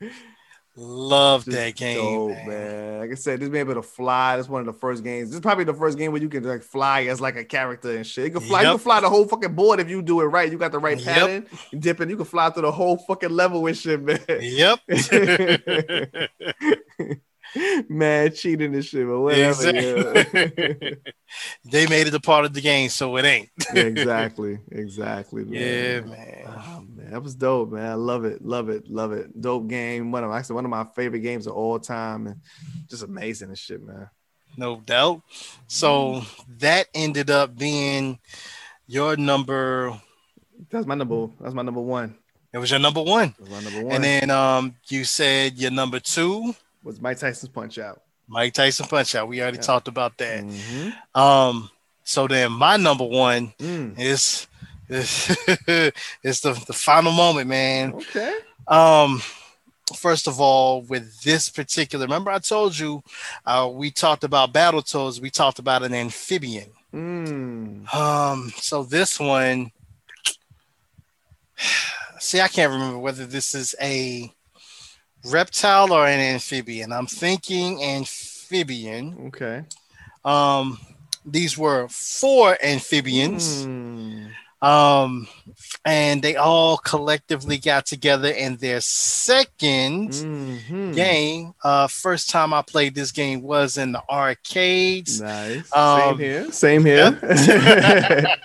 man. 0.00 0.10
love 0.80 1.44
Just 1.44 1.56
that 1.56 1.74
game 1.76 1.96
dope, 1.96 2.30
man. 2.30 2.48
man. 2.48 2.98
Like 3.00 3.10
I 3.10 3.14
said, 3.14 3.40
this 3.40 3.48
may 3.48 3.54
be 3.62 3.70
able 3.70 3.74
to 3.74 3.82
fly. 3.82 4.36
This 4.36 4.46
is 4.46 4.50
one 4.50 4.60
of 4.60 4.66
the 4.66 4.72
first 4.72 5.02
games. 5.02 5.30
This 5.30 5.34
is 5.36 5.40
probably 5.40 5.64
the 5.64 5.74
first 5.74 5.98
game 5.98 6.12
where 6.12 6.20
you 6.22 6.28
can 6.28 6.44
like 6.44 6.62
fly 6.62 7.04
as 7.06 7.20
like 7.20 7.36
a 7.36 7.44
character 7.44 7.96
and 7.96 8.06
shit. 8.06 8.26
You 8.26 8.30
can 8.38 8.48
fly. 8.48 8.62
You 8.62 8.68
can 8.70 8.78
fly 8.78 9.00
the 9.00 9.10
whole 9.10 9.26
fucking 9.26 9.54
board 9.54 9.80
if 9.80 9.88
you 9.90 10.02
do 10.02 10.20
it 10.20 10.24
right. 10.26 10.50
You 10.50 10.58
got 10.58 10.72
the 10.72 10.78
right 10.78 10.98
Yep. 10.98 11.06
pattern. 11.06 11.46
You 11.72 11.78
dip 11.80 12.00
it. 12.00 12.08
You 12.10 12.16
can 12.16 12.24
fly 12.26 12.50
through 12.50 12.62
the 12.62 12.72
whole 12.72 12.96
fucking 12.96 13.30
level 13.30 13.66
and 13.66 13.76
shit, 13.76 14.00
man. 14.02 14.20
Yep. 14.28 14.80
man, 17.88 18.32
cheating 18.32 18.74
and 18.74 18.84
shit, 18.84 19.06
but 19.06 19.20
whatever. 19.20 19.72
Yeah. 19.72 20.94
They 21.70 21.86
made 21.86 22.06
it 22.06 22.14
a 22.14 22.20
part 22.20 22.46
of 22.46 22.54
the 22.54 22.62
game, 22.62 22.88
so 22.88 23.16
it 23.18 23.24
ain't. 23.26 23.50
Exactly, 23.74 24.58
exactly. 24.70 25.44
Man. 25.44 25.52
Yeah, 25.52 26.00
man. 26.00 26.44
Oh, 26.46 26.84
man, 26.88 27.10
that 27.10 27.22
was 27.22 27.34
dope, 27.34 27.72
man. 27.72 27.90
I 27.90 27.94
love 27.94 28.24
it, 28.24 28.42
love 28.42 28.70
it, 28.70 28.88
love 28.88 29.12
it. 29.12 29.38
Dope 29.38 29.68
game. 29.68 30.10
One 30.10 30.24
of 30.24 30.30
actually 30.30 30.54
one 30.54 30.64
of 30.64 30.70
my 30.70 30.84
favorite 30.96 31.20
games 31.20 31.46
of 31.46 31.52
all 31.52 31.78
time, 31.78 32.28
and 32.28 32.40
just 32.88 33.02
amazing 33.02 33.48
and 33.48 33.58
shit, 33.58 33.82
man. 33.82 34.08
No 34.56 34.80
doubt. 34.80 35.22
So 35.66 36.22
that 36.58 36.86
ended 36.94 37.30
up 37.30 37.56
being 37.56 38.18
your 38.86 39.16
number. 39.16 40.00
That's 40.70 40.86
my 40.86 40.94
number. 40.94 41.28
That's 41.40 41.54
my 41.54 41.62
number 41.62 41.80
one. 41.80 42.16
It 42.52 42.58
was 42.58 42.70
your 42.70 42.80
number 42.80 43.02
one. 43.02 43.34
That's 43.38 43.50
my 43.50 43.60
number 43.60 43.84
one. 43.84 43.94
And 43.94 44.04
then 44.04 44.30
um 44.30 44.74
you 44.88 45.04
said 45.04 45.58
your 45.58 45.70
number 45.70 46.00
two, 46.00 46.54
was 46.82 47.00
Mike 47.00 47.18
Tyson's 47.18 47.50
Punch 47.50 47.78
Out. 47.78 48.02
Mike 48.28 48.52
Tyson 48.54 48.86
Punch 48.86 49.14
Out. 49.14 49.28
We 49.28 49.40
already 49.40 49.56
Yeah. 49.58 49.62
talked 49.62 49.88
about 49.88 50.16
that. 50.18 50.44
Mhm. 50.44 50.94
Um, 51.14 51.70
so 52.04 52.26
then 52.28 52.52
my 52.52 52.76
number 52.76 53.04
one 53.04 53.52
Mm. 53.58 53.98
is 53.98 54.46
is, 54.90 55.28
is 56.22 56.40
the, 56.40 56.52
the 56.66 56.72
final 56.72 57.12
moment, 57.12 57.46
man. 57.46 57.92
Okay. 57.94 58.38
Um, 58.66 59.20
first 59.96 60.26
of 60.26 60.40
all, 60.40 60.80
with 60.80 61.20
this 61.22 61.50
particular, 61.50 62.06
remember 62.06 62.30
I 62.30 62.38
told 62.38 62.78
you, 62.78 63.02
uh, 63.44 63.68
we 63.70 63.90
talked 63.90 64.24
about 64.24 64.54
Battletoads. 64.54 65.20
We 65.20 65.28
talked 65.28 65.58
about 65.58 65.82
an 65.82 65.92
amphibian. 65.92 66.70
Mm. 66.94 67.94
Um, 67.94 68.50
so 68.56 68.82
this 68.82 69.20
one, 69.20 69.72
see, 72.18 72.40
I 72.40 72.48
can't 72.48 72.72
remember 72.72 72.98
whether 72.98 73.26
this 73.26 73.54
is 73.54 73.74
a 73.80 74.32
reptile 75.24 75.92
or 75.92 76.06
an 76.06 76.20
amphibian. 76.20 76.92
I'm 76.92 77.06
thinking 77.06 77.82
amphibian. 77.82 79.26
Okay. 79.28 79.62
Um, 80.24 80.78
these 81.24 81.56
were 81.58 81.88
four 81.88 82.56
amphibians. 82.62 83.66
Mm. 83.66 84.30
Um, 84.60 85.28
and 85.84 86.20
they 86.20 86.34
all 86.34 86.78
collectively 86.78 87.58
got 87.58 87.86
together 87.86 88.28
in 88.30 88.56
their 88.56 88.78
2nd 88.80 90.08
Mhm. 90.10 90.94
game. 90.96 91.54
Uh, 91.62 91.86
first 91.86 92.28
time 92.28 92.52
I 92.52 92.62
played 92.62 92.96
this 92.96 93.12
game 93.12 93.40
was 93.42 93.78
in 93.78 93.92
the 93.92 94.02
arcades. 94.10 95.20
Nice. 95.20 95.72
Um, 95.72 96.00
Same 96.00 96.18
here. 96.18 96.52
Same 96.52 96.84
here. 96.84 97.18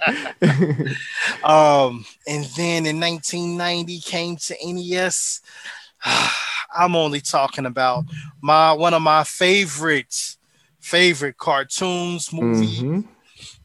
Um, 1.44 2.06
and 2.28 2.46
then 2.56 2.86
in 2.86 3.00
1990 3.00 4.00
came 4.00 4.38
to 4.38 4.56
NES. 4.64 5.42
I'm 6.76 6.96
only 6.96 7.22
talking 7.22 7.66
about 7.66 8.06
my 8.42 8.74
one 8.74 8.94
of 8.94 9.02
my 9.02 9.24
favorite 9.24 10.36
favorite 10.80 11.38
cartoons 11.38 12.34
movie, 12.34 12.66
Mhm. 12.82 13.08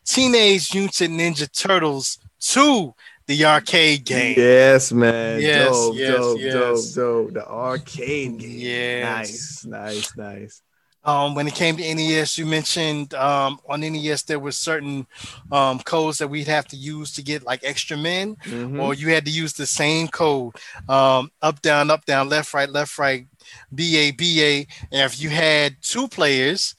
Teenage 0.05 0.75
Mutant 0.75 1.15
Ninja 1.19 1.51
Turtles 1.53 2.19
2, 2.41 2.95
the 3.27 3.45
arcade 3.45 4.05
game. 4.05 4.35
Yes, 4.39 4.93
man. 4.93 5.41
Yes, 5.41 5.69
dope, 5.71 5.97
yes, 5.97 6.17
dope, 6.17 6.39
yes. 6.41 6.55
dope, 6.93 6.95
dope. 7.27 7.35
The 7.35 7.47
arcade 7.49 8.39
game. 8.39 8.59
Yes. 8.59 9.65
Nice, 9.65 9.65
nice, 9.67 10.17
nice. 10.17 10.63
Um, 11.09 11.35
when 11.35 11.49
it 11.49 11.55
came 11.55 11.75
to 11.79 11.95
NES, 11.95 12.37
you 12.37 12.45
mentioned 12.45 13.15
um, 13.15 13.59
on 13.67 13.81
NES 13.81 14.25
there 14.25 14.39
were 14.39 14.53
certain 14.53 15.07
um, 15.51 15.79
codes 15.81 16.19
that 16.19 16.29
we'd 16.29 16.47
have 16.49 16.67
to 16.69 16.77
use 16.77 17.13
to 17.15 17.23
get 17.23 17.45
like 17.45 17.61
extra 17.65 17.97
men, 17.97 18.37
Mhm. 18.45 18.79
or 18.83 18.93
you 18.93 19.09
had 19.09 19.25
to 19.25 19.31
use 19.31 19.55
the 19.55 19.67
same 19.67 20.09
code 20.09 20.53
um, 20.87 21.31
up, 21.41 21.63
down, 21.63 21.91
up, 21.91 22.05
down, 22.05 22.29
left, 22.29 22.53
right, 22.53 22.69
left, 22.69 22.99
right, 22.99 23.27
BA, 23.73 24.13
BA. 24.19 24.67
And 24.93 25.01
if 25.11 25.19
you 25.19 25.31
had 25.31 25.77
two 25.81 26.09
players, 26.09 26.75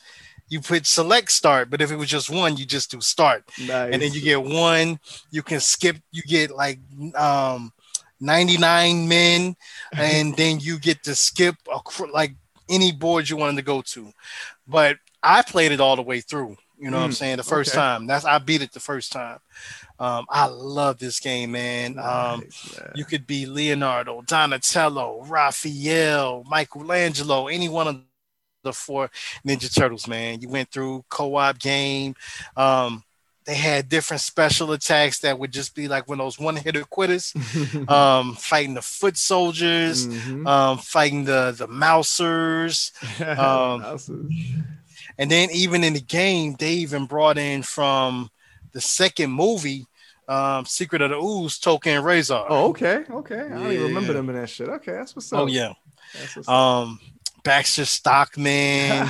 you 0.47 0.61
put 0.61 0.85
select 0.85 1.31
start, 1.31 1.71
but 1.71 1.81
if 1.81 1.91
it 1.91 1.95
was 1.95 2.09
just 2.09 2.29
one, 2.29 2.55
you 2.55 2.65
just 2.67 2.91
do 2.91 3.01
start. 3.01 3.43
nice. 3.59 3.89
And 3.91 3.99
then 4.01 4.13
you 4.13 4.21
get 4.21 4.43
one, 4.43 4.99
you 5.31 5.41
can 5.41 5.59
skip, 5.59 5.97
you 6.11 6.21
get 6.21 6.51
like 6.51 6.79
um, 7.15 7.73
99 8.19 9.07
men, 9.07 9.55
and 9.97 10.35
then 10.37 10.59
you 10.59 10.77
get 10.77 11.01
to 11.03 11.15
skip 11.15 11.55
acro- 11.73 12.11
like 12.13 12.33
any 12.69 12.91
board 12.91 13.29
you 13.29 13.37
wanted 13.37 13.57
to 13.57 13.63
go 13.63 13.81
to. 13.81 14.11
But 14.67 14.97
I 15.23 15.41
played 15.43 15.71
it 15.71 15.81
all 15.81 15.95
the 15.95 16.01
way 16.03 16.21
through. 16.21 16.57
You 16.79 16.91
know 16.91 16.97
what 16.97 17.05
I'm 17.05 17.11
Mm, 17.11 17.13
saying? 17.13 17.37
The 17.37 17.43
first 17.43 17.73
okay. 17.73 17.75
time. 17.75 18.07
That's 18.07 18.25
I 18.25 18.39
beat 18.39 18.61
it 18.61 18.71
the 18.73 18.79
first 18.79 19.11
time. 19.11 19.39
Um, 19.99 20.25
I 20.29 20.47
love 20.47 20.99
this 20.99 21.19
game, 21.19 21.51
man. 21.51 21.97
Um, 21.99 22.45
man. 22.63 22.93
you 22.93 23.05
could 23.05 23.27
be 23.27 23.45
Leonardo, 23.45 24.21
Donatello, 24.21 25.25
Raphael, 25.27 26.43
Michelangelo, 26.49 27.47
any 27.47 27.69
one 27.69 27.87
of 27.87 28.01
the 28.63 28.73
four 28.73 29.09
Ninja 29.47 29.73
Turtles, 29.73 30.07
man. 30.07 30.41
You 30.41 30.49
went 30.49 30.71
through 30.71 31.05
co-op 31.09 31.59
game. 31.59 32.15
Um, 32.55 33.03
they 33.49 33.55
had 33.55 33.89
different 33.89 34.21
special 34.21 34.71
attacks 34.73 35.19
that 35.19 35.39
would 35.39 35.51
just 35.51 35.73
be 35.73 35.87
like 35.87 36.07
one 36.07 36.19
of 36.19 36.25
those 36.25 36.37
one-hitter 36.39 36.83
quitters, 36.85 37.33
um, 37.87 38.35
fighting 38.35 38.75
the 38.75 38.81
foot 38.81 39.17
soldiers, 39.17 40.07
Mhm. 40.07 40.47
um, 40.47 40.77
fighting 40.77 41.23
the 41.25 41.51
the 41.57 41.67
mousers, 41.67 42.91
um, 43.39 43.97
and 45.17 45.31
then 45.31 45.49
even 45.51 45.83
in 45.83 45.93
the 45.93 45.99
game, 46.01 46.55
they 46.59 46.73
even 46.73 47.05
brought 47.07 47.37
in 47.39 47.63
from 47.63 48.29
the 48.71 48.81
second 48.81 49.31
movie, 49.31 49.87
um, 50.27 50.63
Secret 50.65 51.01
of 51.01 51.09
the 51.09 51.17
Ooze, 51.17 51.59
Tokka 51.59 51.87
and 51.87 52.05
Rahzar. 52.05 52.45
Oh, 52.49 52.69
okay, 52.69 53.03
okay. 53.09 53.41
I 53.41 53.49
don't 53.49 53.71
even 53.71 53.87
remember 53.87 54.13
them 54.13 54.29
in 54.29 54.35
that 54.35 54.49
shit. 54.49 54.69
Okay, 54.69 54.91
that's 54.91 55.15
what's 55.15 55.33
up. 55.33 55.39
oh 55.39 55.47
yeah. 55.47 55.73
That's 56.13 56.35
what's 56.35 56.47
up. 56.47 56.53
Um, 56.53 56.99
Baxter 57.43 57.85
Stockman. 57.85 59.09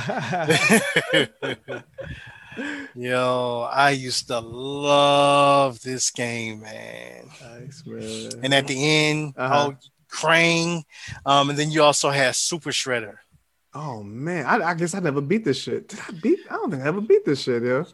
Yo, 2.94 3.68
I 3.72 3.90
used 3.90 4.26
to 4.28 4.40
love 4.40 5.80
this 5.82 6.10
game, 6.10 6.60
man. 6.60 7.28
nice, 7.40 7.82
man. 7.86 8.40
And 8.42 8.54
at 8.54 8.66
the 8.66 8.82
end, 8.84 9.34
Uh-huh. 9.36 9.70
oh, 9.72 9.76
Krang. 10.10 10.82
Um, 11.24 11.50
and 11.50 11.58
then 11.58 11.70
you 11.70 11.82
also 11.82 12.10
had 12.10 12.34
Super 12.34 12.70
Shredder. 12.70 13.16
Oh 13.72 14.02
man, 14.02 14.46
I, 14.46 14.70
I 14.70 14.74
guess 14.74 14.94
I 14.94 14.98
never 15.00 15.20
beat 15.20 15.44
this 15.44 15.58
shit. 15.62 15.88
Did 15.88 16.00
I 16.08 16.10
beat? 16.20 16.40
I 16.50 16.54
don't 16.54 16.72
think 16.72 16.82
I 16.82 16.86
ever 16.88 17.00
beat 17.00 17.24
this 17.24 17.40
shit, 17.42 17.62
yo. 17.62 17.86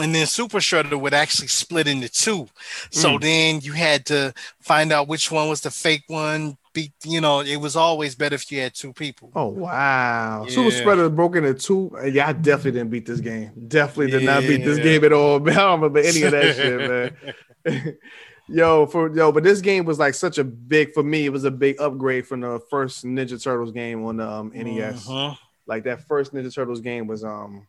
and 0.00 0.14
then 0.14 0.26
Super 0.28 0.58
Shredder 0.58 0.98
would 1.00 1.12
actually 1.14 1.48
split 1.48 1.88
into 1.88 2.08
two. 2.08 2.46
So 2.92 3.18
Mm. 3.18 3.20
then 3.20 3.60
you 3.62 3.72
had 3.72 4.06
to 4.06 4.32
find 4.60 4.92
out 4.92 5.08
which 5.08 5.32
one 5.32 5.48
was 5.48 5.60
the 5.62 5.72
fake 5.72 6.04
one. 6.06 6.56
Beat, 6.78 6.92
you 7.04 7.20
know, 7.20 7.40
it 7.40 7.56
was 7.56 7.74
always 7.74 8.14
better 8.14 8.36
if 8.36 8.52
you 8.52 8.60
had 8.60 8.72
two 8.72 8.92
people. 8.92 9.32
Oh 9.34 9.48
wow, 9.48 10.46
Super 10.48 10.70
Shredder 10.70 11.12
broke 11.12 11.34
into 11.34 11.52
two. 11.54 11.90
Yeah, 12.04 12.28
I 12.28 12.32
definitely 12.32 12.70
didn't 12.78 12.90
beat 12.90 13.04
this 13.04 13.18
game. 13.18 13.50
Definitely 13.66 14.12
did 14.12 14.22
not 14.22 14.42
beat 14.42 14.64
this 14.64 14.78
game 14.78 15.02
at 15.02 15.12
all. 15.12 15.40
Man, 15.40 15.58
I 15.58 15.62
don't 15.62 15.80
remember 15.80 15.98
any 15.98 16.22
of 16.22 16.30
that 16.30 16.54
shit, 17.64 17.66
man. 17.66 17.98
yo, 18.48 18.86
for 18.86 19.12
yo, 19.12 19.32
but 19.32 19.42
this 19.42 19.60
game 19.60 19.86
was 19.86 19.98
like 19.98 20.14
such 20.14 20.38
a 20.38 20.44
big 20.44 20.94
for 20.94 21.02
me. 21.02 21.26
It 21.26 21.32
was 21.32 21.42
a 21.42 21.50
big 21.50 21.80
upgrade 21.80 22.28
from 22.28 22.42
the 22.42 22.60
first 22.70 23.04
Ninja 23.04 23.42
Turtles 23.42 23.72
game 23.72 24.04
on 24.04 24.18
the 24.18 24.30
um, 24.30 24.52
NES. 24.54 25.08
Mhm. 25.08 25.36
Like 25.66 25.82
that 25.82 26.06
first 26.06 26.32
Ninja 26.32 26.54
Turtles 26.54 26.80
game 26.80 27.08
was 27.08 27.24
um, 27.24 27.66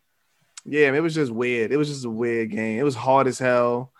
yeah, 0.65 0.93
it 0.93 1.01
was 1.01 1.15
just 1.15 1.31
weird. 1.31 1.71
It 1.71 1.77
was 1.77 1.89
just 1.89 2.05
a 2.05 2.11
weird 2.11 2.51
game. 2.51 2.77
It 2.77 2.83
was 2.83 2.95
hard 2.95 3.25
as 3.25 3.39
hell. 3.39 3.91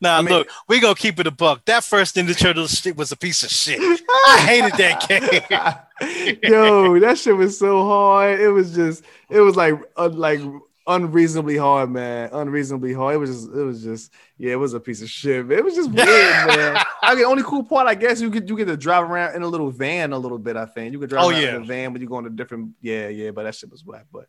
Now 0.00 0.18
I 0.18 0.22
mean- 0.22 0.32
look, 0.32 0.48
we 0.68 0.80
gonna 0.80 0.94
keep 0.94 1.18
it 1.20 1.26
a 1.26 1.30
buck. 1.30 1.64
That 1.66 1.84
first 1.84 2.16
Ninja 2.16 2.36
Turtles 2.38 2.72
shit 2.78 2.96
was 2.96 3.12
a 3.12 3.16
piece 3.16 3.42
of 3.42 3.50
shit. 3.50 3.78
I 3.80 4.38
hated 4.46 4.72
that 4.78 5.08
game. 5.08 6.38
Yo, 6.42 6.98
that 7.00 7.18
shit 7.18 7.36
was 7.36 7.58
so 7.58 7.84
hard. 7.84 8.40
It 8.40 8.48
was 8.48 8.74
just, 8.74 9.04
it 9.30 9.40
was 9.40 9.56
like, 9.56 9.74
uh, 9.96 10.08
like 10.08 10.40
unreasonably 10.88 11.56
hard, 11.56 11.90
man. 11.90 12.28
Unreasonably 12.32 12.92
hard. 12.92 13.16
It 13.16 13.18
was 13.18 13.30
just, 13.30 13.48
it 13.56 13.62
was 13.62 13.82
just, 13.82 14.12
yeah, 14.38 14.52
it 14.52 14.56
was 14.56 14.74
a 14.74 14.80
piece 14.80 15.02
of 15.02 15.10
shit. 15.10 15.46
Man. 15.46 15.58
It 15.58 15.64
was 15.64 15.74
just 15.74 15.90
weird, 15.90 16.06
man. 16.46 16.76
I 17.02 17.10
mean, 17.14 17.22
the 17.22 17.28
only 17.28 17.42
cool 17.42 17.64
part, 17.64 17.86
I 17.88 17.94
guess, 17.94 18.20
you 18.20 18.30
could 18.30 18.48
you 18.48 18.56
get 18.56 18.66
to 18.66 18.76
drive 18.76 19.10
around 19.10 19.34
in 19.34 19.42
a 19.42 19.46
little 19.48 19.70
van 19.70 20.12
a 20.12 20.18
little 20.18 20.38
bit. 20.38 20.56
I 20.56 20.66
think 20.66 20.92
you 20.92 20.98
could 20.98 21.08
drive 21.10 21.24
Oh, 21.24 21.30
around 21.30 21.42
yeah. 21.42 21.56
in 21.56 21.62
a 21.62 21.64
van, 21.64 21.92
but 21.92 22.00
you 22.02 22.08
go 22.08 22.18
in 22.18 22.26
a 22.26 22.30
different, 22.30 22.72
yeah, 22.80 23.08
yeah. 23.08 23.30
But 23.30 23.44
that 23.44 23.54
shit 23.54 23.70
was 23.70 23.84
whack. 23.84 24.06
But 24.12 24.26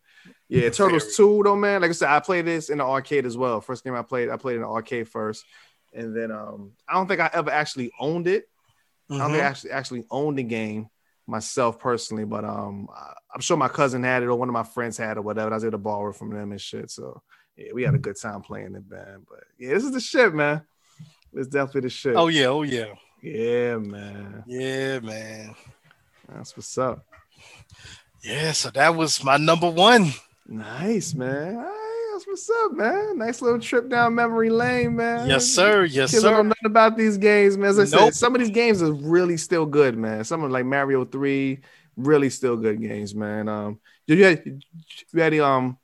yeah, 0.50 0.70
Turtles 0.70 1.16
Two 1.16 1.42
though, 1.44 1.56
man. 1.56 1.82
Like 1.82 1.90
I 1.90 1.94
said, 1.94 2.10
I 2.10 2.20
played 2.20 2.46
this 2.46 2.70
in 2.70 2.78
the 2.80 2.84
arcade 2.86 3.26
as 3.26 3.38
well. 3.38 3.62
First 3.62 3.84
game 3.84 3.96
I 3.96 4.02
played, 4.02 4.30
I 4.30 4.38
played 4.38 4.56
in 4.56 4.62
the 4.62 4.68
arcade 4.68 5.08
first, 5.10 5.46
and 5.94 6.16
then 6.16 6.32
um, 6.32 6.72
I 6.88 6.94
don't 6.94 7.08
think 7.08 7.20
I 7.22 7.30
ever 7.34 7.50
actually 7.52 7.92
owned 8.00 8.28
it. 8.28 8.46
I 9.10 9.18
don't 9.20 9.32
think 9.32 9.42
I 9.42 9.46
Mhm. 9.46 9.50
actually 9.50 9.72
actually 9.72 10.04
owned 10.12 10.38
the 10.38 10.44
game 10.44 10.90
myself 11.28 11.80
personally, 11.80 12.24
but 12.26 12.46
um, 12.46 12.88
I'm 13.34 13.42
sure 13.42 13.58
my 13.58 13.68
cousin 13.68 14.04
had 14.04 14.24
it 14.24 14.28
or 14.28 14.36
one 14.36 14.50
of 14.50 14.54
my 14.54 14.64
friends 14.64 14.98
had 14.98 15.12
it 15.12 15.20
or 15.20 15.24
whatever. 15.24 15.52
I 15.52 15.56
was 15.56 15.64
able 15.64 15.72
to 15.74 15.78
borrow 15.78 16.10
it 16.12 16.16
from 16.16 16.30
them 16.34 16.52
and 16.52 16.62
shit. 16.62 16.90
So 16.90 17.22
yeah, 17.56 17.72
we 17.74 17.84
had 17.84 17.96
a 17.96 18.00
good 18.00 18.16
time 18.20 18.42
playing 18.42 18.76
it, 18.76 18.84
man. 18.90 19.26
But 19.28 19.44
yeah, 19.58 19.74
this 19.74 19.84
is 19.84 19.92
the 19.92 20.00
shit, 20.00 20.34
man. 20.34 20.62
It's 21.34 21.48
definitely 21.50 21.82
the 21.82 21.90
shit. 21.90 22.16
Oh 22.16 22.28
yeah, 22.28 22.48
oh 22.48 22.64
yeah, 22.64 22.94
yeah, 23.22 23.78
man. 23.78 24.44
yeah, 24.48 25.00
man. 25.00 25.56
That's 26.30 26.56
what's 26.56 26.78
up. 26.78 27.06
Yeah, 28.28 28.52
so 28.52 28.70
that 28.72 28.96
was 28.96 29.24
my 29.24 29.38
number 29.38 29.70
one. 29.70 30.12
Nice, 30.48 31.14
man. 31.14 31.56
Right, 31.56 32.10
that's 32.12 32.28
what's 32.28 32.50
up, 32.50 32.74
man. 32.74 33.18
Nice 33.18 33.42
little 33.42 33.60
trip 33.60 33.88
down 33.90 34.16
memory 34.16 34.50
lane, 34.50 34.98
man. 34.98 35.28
Yes, 35.28 35.46
sir. 35.46 35.86
Yes, 35.86 36.12
Kids 36.12 36.24
don't 36.24 36.34
know 36.34 36.40
sir. 36.40 36.44
nothing 36.44 36.66
about 36.66 36.98
these 36.98 37.18
games, 37.18 37.58
man. 37.58 37.70
As 37.70 37.80
I 37.80 37.86
said, 37.86 38.14
some 38.16 38.36
of 38.36 38.40
these 38.42 38.50
games 38.50 38.82
are 38.84 38.92
really 38.92 39.38
still 39.38 39.66
good, 39.66 39.98
man. 39.98 40.26
Some 40.26 40.44
of 40.44 40.52
like 40.52 40.66
Mario 40.66 41.06
3, 41.06 41.60
really 41.96 42.30
still 42.30 42.58
good 42.58 42.82
games, 42.82 43.16
man. 43.16 43.48
Um, 43.48 43.80
did 44.08 44.18
you 44.20 44.24
had 44.26 44.44
you 44.46 45.20
had 45.22 45.34
any 45.34 45.40
um 45.40 45.78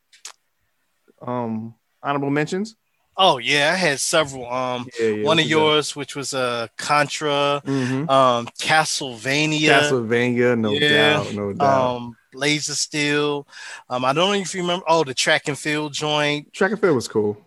um 1.21 1.75
honorable 2.01 2.29
mentions? 2.29 2.75
Oh 3.15 3.37
yeah, 3.37 3.71
I 3.73 3.75
had 3.75 3.99
several. 3.99 4.51
Um, 4.51 4.87
Yeah, 4.99 5.07
yeah. 5.07 5.25
one 5.25 5.39
of 5.39 5.45
yours, 5.45 5.95
which 5.95 6.15
was 6.15 6.33
uh 6.33 6.67
Contra, 6.77 7.61
Mhm. 7.65 8.09
um, 8.09 8.47
Castlevania, 8.59 9.69
Castlevania, 9.81 10.59
no 10.59 10.71
Yeah. 10.73 11.13
doubt, 11.23 11.33
no 11.33 11.53
doubt. 11.53 11.95
um, 11.95 12.17
Laser 12.35 12.75
Steel. 12.75 13.47
Um, 13.89 14.05
I 14.05 14.13
don't 14.13 14.29
know 14.33 14.41
if 14.41 14.53
you 14.53 14.61
remember. 14.61 14.85
Oh, 14.87 15.03
the 15.03 15.13
track 15.13 15.47
and 15.47 15.57
field 15.57 15.93
joint. 15.93 16.51
Track 16.53 16.71
and 16.71 16.79
field 16.81 16.95
was 16.95 17.07
cool. 17.07 17.37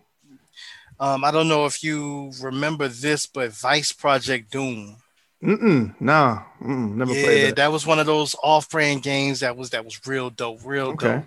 Um, 0.98 1.24
I 1.24 1.30
don't 1.30 1.48
know 1.48 1.66
if 1.66 1.82
you 1.84 2.32
remember 2.40 2.88
this, 2.88 3.26
but 3.26 3.52
Vice 3.52 3.92
Project 3.92 4.50
Doom. 4.50 4.96
Mm-mm, 5.42 5.94
nah, 6.00 6.42
mm-mm, 6.62 6.94
never 6.96 7.14
yeah, 7.14 7.14
played 7.14 7.42
that. 7.42 7.56
that. 7.56 7.72
was 7.72 7.86
one 7.86 7.98
of 7.98 8.06
those 8.06 8.34
off-brand 8.42 9.02
games 9.02 9.40
that 9.40 9.56
was 9.56 9.70
that 9.70 9.84
was 9.84 10.06
real 10.06 10.30
dope, 10.30 10.60
real 10.64 10.92
Okay. 10.92 10.94
dope. 10.94 11.26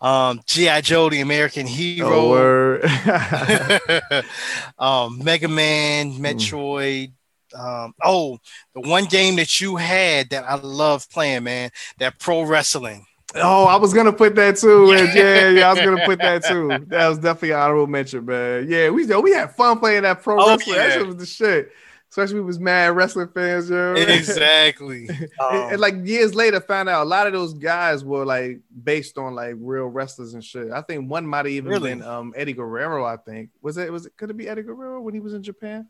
Um, 0.00 0.42
GI 0.46 0.82
Joe, 0.82 1.10
the 1.10 1.20
American 1.20 1.66
Oh, 1.98 2.52
Hero. 2.56 2.80
um, 4.78 5.22
Mega 5.24 5.48
Man, 5.48 6.12
Hmm. 6.22 6.22
Metroid. 6.22 7.12
Um, 7.54 7.94
oh, 8.02 8.38
the 8.74 8.80
one 8.80 9.04
game 9.04 9.36
that 9.36 9.60
you 9.60 9.76
had 9.76 10.30
that 10.30 10.44
I 10.44 10.56
love 10.56 11.08
playing, 11.10 11.44
man, 11.44 11.70
that 11.98 12.18
pro 12.18 12.42
wrestling. 12.42 13.06
oh, 13.34 13.64
I 13.66 13.76
was 13.76 13.92
gonna 13.92 14.12
put 14.12 14.34
that 14.36 14.56
too. 14.56 14.92
and 14.92 15.14
Yeah, 15.14 15.50
yeah, 15.50 15.68
I 15.68 15.72
was 15.72 15.80
gonna 15.82 16.04
put 16.06 16.18
that 16.20 16.44
too. 16.44 16.84
That 16.88 17.08
was 17.08 17.18
definitely 17.18 17.50
an 17.52 17.60
honorable 17.60 17.86
mention, 17.86 18.24
man. 18.24 18.66
Yeah, 18.68 18.90
we 18.90 19.04
we 19.06 19.32
had 19.32 19.54
fun 19.54 19.78
playing 19.78 20.02
that 20.02 20.22
pro 20.22 20.40
Oh, 20.42 20.48
wrestling. 20.56 20.76
That 20.76 20.88
yeah. 20.88 20.94
shit 20.98 21.06
was 21.06 21.16
the 21.16 21.26
shit. 21.26 21.72
Especially 22.08 22.36
we 22.36 22.46
was 22.46 22.60
mad 22.60 22.94
wrestling 22.96 23.28
fans, 23.34 23.68
yo. 23.68 23.92
Exactly. 23.94 25.08
and, 25.08 25.28
Um, 25.40 25.72
and, 25.72 25.80
like 25.80 25.94
years 26.06 26.34
later, 26.34 26.60
found 26.60 26.88
out 26.88 27.02
a 27.02 27.08
lot 27.08 27.26
of 27.26 27.32
those 27.32 27.52
guys 27.52 28.04
were 28.04 28.24
like 28.24 28.60
based 28.84 29.18
on 29.18 29.34
like 29.34 29.56
real 29.58 29.86
wrestlers 29.86 30.32
and 30.34 30.42
shit. 30.42 30.70
I 30.70 30.82
think 30.82 31.10
one 31.10 31.26
might 31.26 31.38
have 31.38 31.48
even 31.48 31.70
Really? 31.70 31.90
been 31.90 32.02
um 32.02 32.32
Eddie 32.36 32.52
Guerrero. 32.54 33.04
I 33.04 33.16
think 33.16 33.50
was 33.60 33.76
it 33.76 33.92
was 33.92 34.06
it 34.06 34.16
could 34.16 34.30
it 34.30 34.36
be 34.36 34.48
Eddie 34.48 34.62
Guerrero 34.62 35.00
when 35.00 35.14
he 35.14 35.20
was 35.20 35.34
in 35.34 35.42
Japan? 35.42 35.88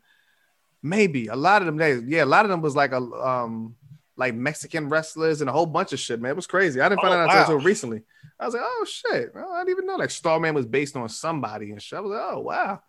Maybe 0.83 1.27
a 1.27 1.35
lot 1.35 1.61
of 1.61 1.65
them 1.65 1.77
days. 1.77 2.03
Yeah, 2.05 2.23
a 2.23 2.25
lot 2.25 2.45
of 2.45 2.49
them 2.51 2.61
was 2.61 2.75
like 2.75 2.91
a 2.91 2.97
um 3.01 3.75
like 4.15 4.33
Mexican 4.33 4.89
wrestlers 4.89 5.41
and 5.41 5.49
a 5.49 5.53
whole 5.53 5.65
bunch 5.65 5.93
of 5.93 5.99
shit. 5.99 6.19
Man, 6.21 6.31
it 6.31 6.35
was 6.35 6.47
crazy. 6.47 6.81
I 6.81 6.89
didn't 6.89 7.01
find 7.01 7.13
Oh, 7.13 7.17
out 7.19 7.35
until 7.37 7.59
recently. 7.59 8.01
I 8.39 8.45
was 8.45 8.53
like, 8.53 8.63
oh 8.65 8.85
shit, 8.87 9.31
Well, 9.33 9.51
I 9.51 9.59
didn't 9.59 9.71
even 9.77 9.85
know 9.87 9.95
like 9.95 10.09
Starman 10.11 10.53
was 10.55 10.65
based 10.65 10.95
on 10.95 11.07
somebody 11.09 11.71
and 11.71 11.81
shit. 11.81 11.97
I 11.97 12.01
was 12.01 12.11
like, 12.11 12.21
oh 12.31 12.39
wow, 12.39 12.81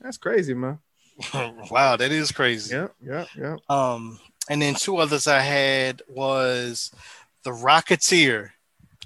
that's 0.00 0.16
crazy, 0.16 0.54
man. 0.54 0.78
wow, 1.70 1.96
that 1.96 2.10
is 2.10 2.32
crazy. 2.32 2.74
Yeah, 2.74 2.88
yeah, 3.00 3.24
yeah. 3.38 3.56
Um, 3.68 4.18
and 4.48 4.60
then 4.60 4.74
two 4.74 4.96
others 4.96 5.26
I 5.28 5.40
had 5.40 6.02
was 6.08 6.92
the 7.44 7.50
Rocketeer. 7.50 8.50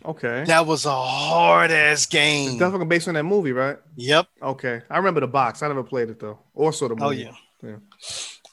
Okay. 0.05 0.45
That 0.47 0.65
was 0.67 0.87
a 0.87 0.95
hard 0.95 1.71
ass 1.71 1.99
It's 2.05 2.07
game. 2.07 2.59
definitely 2.59 2.87
based 2.87 3.09
on 3.09 3.15
that 3.15 3.25
movie, 3.25 3.53
right? 3.53 3.77
Yep. 3.97 4.27
Okay, 4.43 4.81
I 4.89 4.97
remember 4.97 5.21
the 5.21 5.27
box. 5.27 5.63
I 5.63 5.69
never 5.69 5.83
played 5.83 6.09
it 6.09 6.19
though, 6.21 6.39
or 6.55 6.73
saw 6.73 6.89
the 6.89 6.95
movie. 6.95 7.05
Oh 7.05 7.11
yeah. 7.11 7.33
Yeah. 7.63 7.77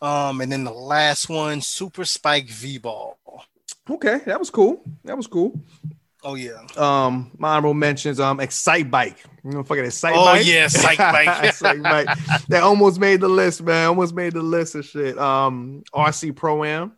Um, 0.01 0.41
and 0.41 0.51
then 0.51 0.63
the 0.63 0.73
last 0.73 1.29
one, 1.29 1.61
Super 1.61 2.05
Spike 2.05 2.49
V 2.49 2.77
Ball. 2.77 3.17
Okay, 3.89 4.19
that 4.25 4.39
was 4.39 4.49
cool. 4.49 4.83
That 5.03 5.15
was 5.15 5.27
cool. 5.27 5.59
Oh 6.23 6.33
yeah. 6.33 6.57
Um, 6.75 7.31
my 7.37 7.49
honorable 7.49 7.75
mentions. 7.75 8.19
Um, 8.19 8.39
Excite 8.39 8.89
Bike. 8.89 9.23
You 9.43 9.51
know, 9.51 9.63
fucking 9.63 9.85
Excite 9.85 10.15
Oh, 10.15 10.25
Bike. 10.25 10.41
Oh 10.41 10.43
yeah, 10.43 10.65
Excite 10.65 10.97
Bike. 10.97 11.43
Excite 11.43 11.83
Bike. 11.83 12.07
That 12.47 12.63
almost 12.63 12.99
made 12.99 13.21
the 13.21 13.27
list, 13.27 13.61
man. 13.61 13.89
Almost 13.89 14.15
made 14.15 14.33
the 14.33 14.41
list 14.41 14.73
of 14.73 14.85
shit. 14.85 15.17
Um, 15.19 15.83
RC 15.93 16.35
Pro 16.35 16.63
Am. 16.63 16.93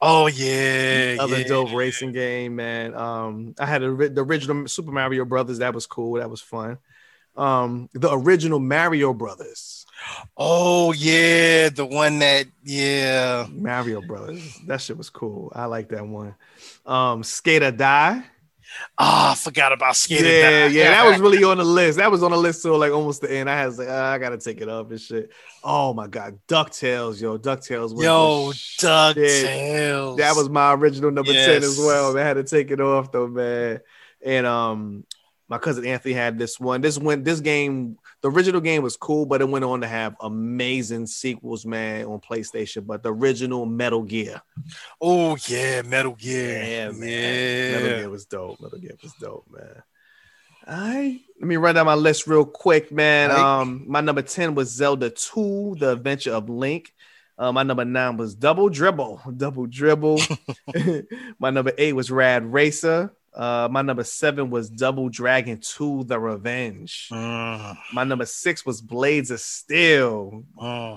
Oh 0.00 0.28
yeah. 0.28 1.16
Other 1.20 1.40
yeah. 1.40 1.46
dope 1.46 1.74
racing 1.74 2.12
game, 2.12 2.56
man. 2.56 2.94
Um, 2.94 3.54
I 3.60 3.66
had 3.66 3.82
a, 3.82 4.08
the 4.08 4.24
original 4.24 4.66
Super 4.66 4.92
Mario 4.92 5.26
Brothers. 5.26 5.58
That 5.58 5.74
was 5.74 5.86
cool. 5.86 6.14
That 6.14 6.30
was 6.30 6.40
fun. 6.40 6.78
Um, 7.36 7.90
the 7.92 8.10
original 8.10 8.60
Mario 8.60 9.12
Brothers. 9.12 9.84
Oh 10.36 10.92
yeah, 10.92 11.68
the 11.68 11.84
one 11.84 12.18
that 12.20 12.46
yeah. 12.64 13.46
Mario 13.50 14.00
Brothers. 14.00 14.58
That 14.66 14.80
shit 14.80 14.96
was 14.96 15.10
cool. 15.10 15.52
I 15.54 15.66
like 15.66 15.88
that 15.90 16.06
one. 16.06 16.34
Um, 16.86 17.22
Skate 17.22 17.62
or 17.62 17.70
Die. 17.72 18.24
Ah, 18.96 19.32
I 19.32 19.34
forgot 19.34 19.72
about 19.72 19.96
Skater. 19.96 20.24
yeah, 20.24 20.60
Die. 20.60 20.66
yeah, 20.68 20.90
that 20.90 21.10
was 21.10 21.20
really 21.20 21.42
on 21.50 21.58
the 21.58 21.64
list. 21.64 21.98
That 21.98 22.10
was 22.10 22.22
on 22.22 22.30
the 22.30 22.36
list 22.36 22.62
till 22.62 22.78
like 22.78 22.92
almost 22.92 23.20
the 23.20 23.30
end. 23.32 23.50
I 23.50 23.66
was 23.66 23.78
like, 23.78 23.88
ah, 23.90 24.12
I 24.12 24.18
gotta 24.18 24.38
take 24.38 24.60
it 24.60 24.68
up 24.68 24.90
and 24.90 25.00
shit. 25.00 25.30
Oh 25.64 25.92
my 25.92 26.06
god, 26.06 26.38
Ducktales, 26.48 27.20
yo, 27.20 27.36
Ducktales. 27.36 27.92
was 27.94 28.02
Yo. 28.04 28.52
DuckTales. 28.78 30.16
That 30.18 30.36
was 30.36 30.48
my 30.48 30.72
original 30.74 31.10
number 31.10 31.32
ten 31.32 31.62
as 31.62 31.78
well. 31.78 32.14
Man, 32.14 32.24
I 32.24 32.28
had 32.28 32.34
to 32.34 32.44
take 32.44 32.70
it 32.70 32.80
off 32.80 33.10
though, 33.12 33.26
man. 33.26 33.80
And 34.24 34.46
um, 34.46 35.04
my 35.48 35.58
cousin 35.58 35.84
Anthony 35.84 36.14
had 36.14 36.38
this 36.38 36.58
one. 36.60 36.80
This 36.80 36.96
went. 36.98 37.24
This 37.24 37.40
game, 37.40 37.98
the 38.22 38.30
original 38.30 38.60
game 38.60 38.82
was 38.82 38.96
cool, 38.96 39.24
but 39.26 39.40
it 39.40 39.48
went 39.48 39.64
on 39.64 39.80
to 39.80 39.86
have 39.86 40.14
amazing 40.20 41.06
sequels, 41.06 41.64
man, 41.64 42.04
on 42.04 42.20
PlayStation. 42.20 42.86
But 42.86 43.02
the 43.02 43.12
original 43.12 43.66
Metal 43.66 44.02
Gear, 44.02 44.42
Oh 45.00 45.36
yeah, 45.46 45.82
Metal 45.82 46.12
Gear. 46.14 46.62
yeah, 46.62 46.90
man, 46.90 47.08
Yeah. 47.08 47.72
Metal 47.80 47.98
Gear 47.98 48.10
was 48.10 48.24
dope. 48.26 48.60
Metal 48.60 48.78
Gear 48.78 48.96
was 49.02 49.12
dope, 49.20 49.46
man. 49.50 49.82
All 50.66 50.76
right, 50.76 51.20
let 51.40 51.48
me 51.48 51.56
run 51.56 51.74
down 51.74 51.86
my 51.86 51.94
list 51.94 52.26
real 52.26 52.44
quick, 52.44 52.92
man. 52.92 53.30
Right. 53.30 53.60
Um, 53.60 53.84
my 53.86 54.00
number 54.02 54.22
ten 54.22 54.54
was 54.54 54.70
Zelda 54.70 55.10
Two: 55.10 55.74
The 55.78 55.92
Adventure 55.92 56.32
of 56.32 56.48
Link. 56.50 56.92
Uh, 57.38 57.50
my 57.50 57.62
number 57.62 57.86
nine 57.86 58.18
was 58.18 58.34
Double 58.34 58.68
Dribble. 58.68 59.22
Double 59.34 59.66
Dribble. 59.66 60.20
my 61.38 61.48
number 61.48 61.72
eight 61.78 61.94
was 61.94 62.10
Rad 62.10 62.44
Racer. 62.52 63.14
Uh, 63.32 63.68
my 63.70 63.80
number 63.80 64.02
seven 64.02 64.50
was 64.50 64.68
Double 64.68 65.08
Dragon 65.08 65.60
2 65.62 66.04
The 66.04 66.18
Revenge. 66.18 67.08
Mm, 67.12 67.76
My 67.92 68.02
number 68.04 68.26
six 68.26 68.66
was 68.66 68.80
Blades 68.80 69.30
of 69.30 69.38
Steel. 69.40 70.42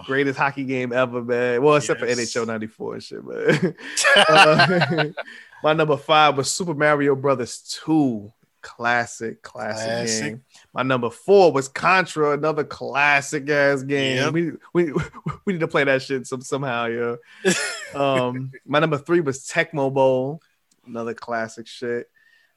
Greatest 0.06 0.40
hockey 0.40 0.64
game 0.64 0.92
ever, 0.94 1.22
man. 1.22 1.62
Well, 1.62 1.76
except 1.76 2.02
Yes. 2.02 2.34
for 2.34 2.42
NHL 2.42 2.48
94 2.48 2.94
and 2.96 3.04
shit, 3.04 3.24
man. 3.24 3.76
Uh, 4.30 5.06
My 5.64 5.74
number 5.74 5.96
five 5.96 6.36
was 6.36 6.52
Super 6.52 6.74
Mario 6.74 7.16
Brothers 7.16 7.60
2. 7.86 8.32
Classic, 8.62 9.42
classic, 9.42 9.86
Classic. 9.86 10.24
game. 10.26 10.44
My 10.74 10.84
number 10.84 11.10
four 11.10 11.52
was 11.52 11.68
Contra, 11.68 12.32
another 12.32 12.64
classic 12.64 13.50
ass 13.50 13.84
game. 13.84 14.18
Yep. 14.18 14.34
We, 14.34 14.52
we 14.74 14.94
we 15.46 15.54
need 15.54 15.60
to 15.60 15.68
play 15.68 15.84
that 15.84 16.02
shit 16.02 16.26
some, 16.26 16.42
somehow, 16.42 16.86
yeah. 16.88 17.16
um, 17.94 18.52
my 18.66 18.80
number 18.80 18.98
three 18.98 19.20
was 19.20 19.46
Tecmo 19.46 19.94
Bowl, 19.94 20.42
another 20.88 21.14
classic 21.14 21.68
shit. 21.68 22.10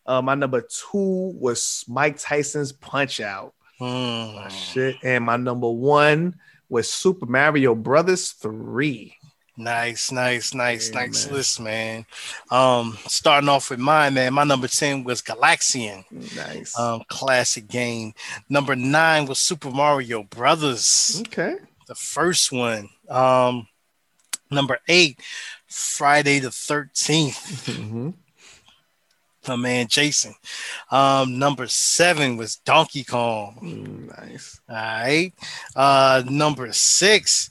Uh, 0.07 0.23
my 0.23 0.35
number 0.35 0.61
two 0.63 1.33
was 1.39 1.85
Mike 1.89 2.19
Tyson's 2.19 2.73
Punch 2.73 3.21
Out. 3.21 3.55
Mm. 3.81 4.51
Shit. 4.51 4.97
And 5.03 5.25
my 5.25 5.37
number 5.37 5.71
one 5.71 6.37
was 6.69 6.91
Super 6.91 7.27
Mario 7.27 7.75
Brothers 7.75 8.31
3. 8.33 9.15
Nice, 9.59 10.13
nice, 10.13 10.53
nice, 10.53 10.91
Yeah, 10.91 10.95
nice 11.01 11.27
man. 11.27 11.35
list, 11.35 11.61
man. 11.61 12.07
Um, 12.51 12.99
starting 13.07 13.49
off 13.49 13.71
with 13.71 13.79
mine, 13.79 14.13
man. 14.15 14.35
My 14.35 14.45
number 14.45 14.69
10 14.69 15.03
was 15.05 15.23
Galaxian. 15.23 16.05
Nice. 16.37 16.79
Um, 16.79 17.03
classic 17.09 17.67
game. 17.67 18.13
Number 18.51 18.77
nine 18.77 19.25
was 19.27 19.39
Super 19.39 19.71
Mario 19.71 20.25
Brothers, 20.25 21.23
okay. 21.27 21.57
the 21.89 21.95
first 21.95 22.53
one. 22.53 22.91
Um, 23.09 23.67
number 24.51 24.79
eight, 24.89 25.21
Friday 25.69 26.39
the 26.39 26.49
13th. 26.51 27.35
Mhm. 27.77 28.15
My 29.49 29.57
man 29.57 29.87
Jason. 29.89 30.35
Um, 30.91 31.39
number 31.39 31.67
seven 31.69 32.37
was 32.37 32.57
Donkey 32.57 33.05
Kong. 33.05 33.59
Mm, 33.63 34.19
Nice. 34.29 34.61
All 34.69 34.75
right. 34.77 35.33
Uh, 35.75 36.23
number 36.29 36.73
six, 36.73 37.51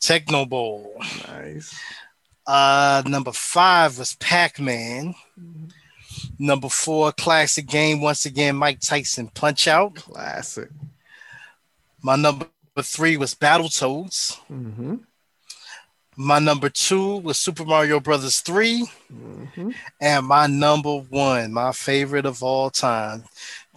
Tecmo 0.00 0.48
Bowl. 0.48 0.94
Nice. 1.28 1.74
Uh, 2.46 3.02
number 3.06 3.32
five 3.32 3.98
was 3.98 4.14
Pac 4.16 4.58
Man. 4.60 5.14
Number 6.38 6.68
four, 6.68 7.12
classic 7.12 7.66
game. 7.66 8.00
Once 8.00 8.24
again, 8.26 8.56
Mike 8.56 8.80
Tyson 8.80 9.28
Punch 9.28 9.68
Out. 9.68 9.96
Classic. 9.96 10.68
My 12.02 12.16
number 12.16 12.46
three 12.82 13.16
was 13.16 13.34
Battletoads. 13.34 14.36
hmm 14.48 14.96
My 16.18 16.38
number 16.38 16.70
two 16.70 17.18
was 17.18 17.38
Super 17.38 17.64
Mario 17.64 18.00
Brothers 18.00 18.40
3. 18.40 18.86
hmm 19.10 19.70
And 20.00 20.26
my 20.26 20.46
number 20.46 20.96
one, 20.96 21.52
my 21.52 21.72
favorite 21.72 22.24
of 22.24 22.42
all 22.42 22.70
time, 22.70 23.24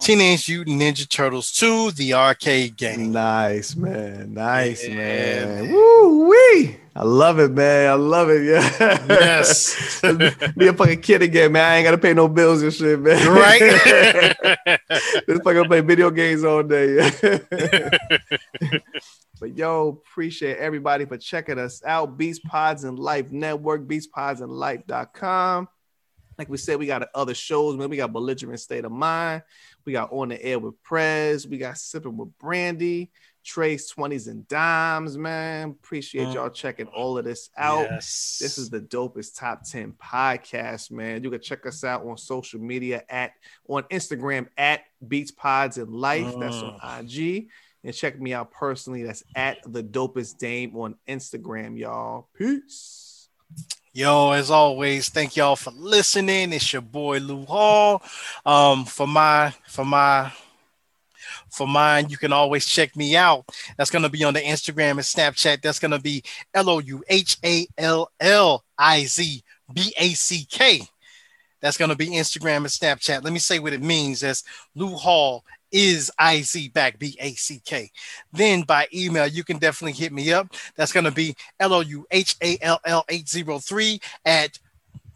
Teenage 0.00 0.48
Mutant 0.48 0.80
Ninja 0.80 1.06
Turtles 1.08 1.52
2, 1.52 1.90
the 1.92 2.14
arcade 2.14 2.76
game. 2.76 3.12
Nice, 3.12 3.76
man. 3.76 4.32
Nice, 4.32 4.86
Yeah, 4.88 4.94
man. 4.94 5.64
man. 5.64 5.72
Woo 5.72 6.28
wee. 6.30 6.76
I 6.96 7.04
love 7.04 7.38
it, 7.38 7.50
man. 7.52 7.90
I 7.90 7.94
love 7.94 8.30
it. 8.30 8.42
Yeah. 8.44 9.06
Yes. 9.08 10.00
Be 10.56 10.68
a 10.68 10.72
fucking 10.72 11.02
kid 11.02 11.20
again, 11.22 11.52
man. 11.52 11.64
I 11.64 11.76
ain't 11.76 11.84
gotta 11.84 11.98
pay 11.98 12.14
no 12.14 12.28
bills 12.28 12.62
and 12.62 12.72
shit, 12.72 12.98
man. 12.98 13.28
Right? 13.28 13.60
Just 15.28 15.44
fucking 15.44 15.64
play 15.66 15.80
video 15.82 16.10
games 16.10 16.44
all 16.44 16.62
day. 16.62 17.10
but 19.38 19.56
yo, 19.56 19.88
appreciate 19.88 20.56
everybody 20.56 21.04
for 21.04 21.18
checking 21.18 21.58
us 21.58 21.82
out. 21.84 22.16
Beats 22.16 22.38
Pods 22.40 22.84
and 22.84 22.98
Life 22.98 23.30
Network, 23.30 23.86
beatspodsandlife.com. 23.86 25.68
Like 26.38 26.48
we 26.48 26.56
said, 26.56 26.78
we 26.78 26.86
got 26.86 27.06
other 27.14 27.34
shows, 27.34 27.76
man. 27.76 27.90
We 27.90 27.98
got 27.98 28.12
Belligerent 28.14 28.58
State 28.60 28.86
of 28.86 28.92
Mind. 28.92 29.42
We 29.84 29.92
got 29.92 30.12
On 30.12 30.28
the 30.28 30.42
Air 30.42 30.58
with 30.58 30.80
Prez. 30.82 31.46
We 31.46 31.58
got 31.58 31.78
Sipping 31.78 32.16
with 32.16 32.36
Brandy. 32.38 33.10
Trace 33.42 33.90
20s 33.94 34.28
and 34.28 34.46
Dimes, 34.48 35.16
man. 35.16 35.70
Appreciate 35.70 36.28
Mm. 36.28 36.34
y'all 36.34 36.50
checking 36.50 36.86
all 36.88 37.16
of 37.16 37.24
this 37.24 37.48
out. 37.56 37.88
Yes. 37.90 38.36
This 38.38 38.58
is 38.58 38.68
the 38.68 38.80
dopest 38.82 39.38
top 39.38 39.62
10 39.64 39.92
podcast, 39.92 40.90
man. 40.90 41.24
You 41.24 41.30
can 41.30 41.40
check 41.40 41.64
us 41.64 41.82
out 41.82 42.04
on 42.04 42.18
social 42.18 42.60
media 42.60 43.02
at 43.08 43.32
on 43.66 43.84
Instagram 43.84 44.46
at 44.58 44.82
Beats 45.08 45.30
Pods 45.30 45.78
and 45.78 45.90
Life. 45.90 46.34
That's 46.38 46.56
on 46.56 46.78
IG. 47.00 47.48
And 47.82 47.94
check 47.94 48.20
me 48.20 48.34
out 48.34 48.50
personally. 48.52 49.04
That's 49.04 49.22
at 49.34 49.56
the 49.66 49.82
dopest 49.82 50.36
dame 50.36 50.76
on 50.76 50.96
Instagram, 51.08 51.78
y'all. 51.78 52.28
Peace. 52.36 53.30
Yo, 53.92 54.30
as 54.30 54.52
always, 54.52 55.08
thank 55.08 55.34
y'all 55.36 55.56
for 55.56 55.72
listening. 55.72 56.52
It's 56.52 56.72
your 56.72 56.80
boy 56.80 57.18
Lou 57.18 57.44
Hall. 57.44 58.00
Um, 58.46 58.84
for 58.84 59.04
my 59.04 59.52
for 59.66 59.84
my 59.84 60.30
for 61.50 61.66
mine, 61.66 62.08
you 62.08 62.16
can 62.16 62.32
always 62.32 62.64
check 62.66 62.94
me 62.94 63.16
out. 63.16 63.46
That's 63.76 63.90
gonna 63.90 64.08
be 64.08 64.22
on 64.22 64.34
the 64.34 64.40
Instagram 64.40 64.92
and 64.92 65.00
Snapchat. 65.00 65.60
That's 65.60 65.80
gonna 65.80 65.98
be 65.98 66.22
L 66.54 66.70
O 66.70 66.78
U 66.78 67.02
H 67.08 67.38
A 67.44 67.66
L 67.78 68.12
L 68.20 68.64
I 68.78 69.06
Z 69.06 69.42
B 69.74 69.92
A 69.98 70.10
C 70.10 70.46
K. 70.48 70.82
That's 71.60 71.76
gonna 71.76 71.96
be 71.96 72.10
Instagram 72.10 72.58
and 72.58 72.66
Snapchat. 72.66 73.24
Let 73.24 73.32
me 73.32 73.40
say 73.40 73.58
what 73.58 73.72
it 73.72 73.82
means. 73.82 74.20
That's 74.20 74.44
Lou 74.76 74.94
Hall 74.94 75.44
is 75.72 76.10
I 76.18 76.42
Z 76.42 76.68
back 76.68 76.98
B 76.98 77.16
A 77.20 77.34
C 77.34 77.60
K. 77.64 77.90
Then 78.32 78.62
by 78.62 78.88
email, 78.94 79.26
you 79.26 79.44
can 79.44 79.58
definitely 79.58 79.92
hit 79.92 80.12
me 80.12 80.32
up. 80.32 80.54
That's 80.76 80.92
gonna 80.92 81.10
be 81.10 81.36
L 81.58 81.74
O 81.74 81.80
U 81.80 82.06
H 82.10 82.36
A 82.42 82.58
L 82.62 82.80
L 82.84 83.04
803 83.08 84.00
at 84.24 84.58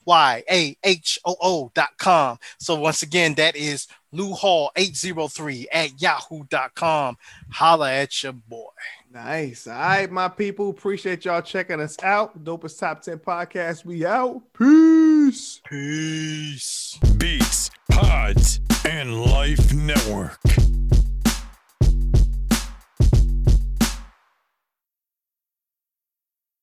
Y-A-H-O-O 0.06 1.70
dot 1.74 1.90
com. 1.98 2.38
So 2.58 2.74
once 2.76 3.02
again, 3.02 3.34
that 3.34 3.56
is 3.56 3.88
Lou 4.12 4.32
Hall 4.32 4.70
803 4.76 5.68
at 5.72 6.00
yahoo.com. 6.00 7.16
Holla 7.50 7.92
at 7.92 8.22
your 8.22 8.32
boy. 8.32 8.66
Nice. 9.14 9.68
All 9.68 9.74
right, 9.74 10.10
my 10.10 10.28
people. 10.28 10.70
Appreciate 10.70 11.24
y'all 11.24 11.40
checking 11.40 11.80
us 11.80 11.96
out. 12.02 12.42
Dopest 12.42 12.80
Top 12.80 13.00
10 13.00 13.20
Podcast. 13.20 13.84
We 13.84 14.04
out. 14.04 14.42
Peace. 14.58 15.60
Peace. 15.64 16.98
Beats, 17.16 17.70
Pods, 17.92 18.58
and 18.84 19.22
Life 19.24 19.72
Network. 19.72 20.40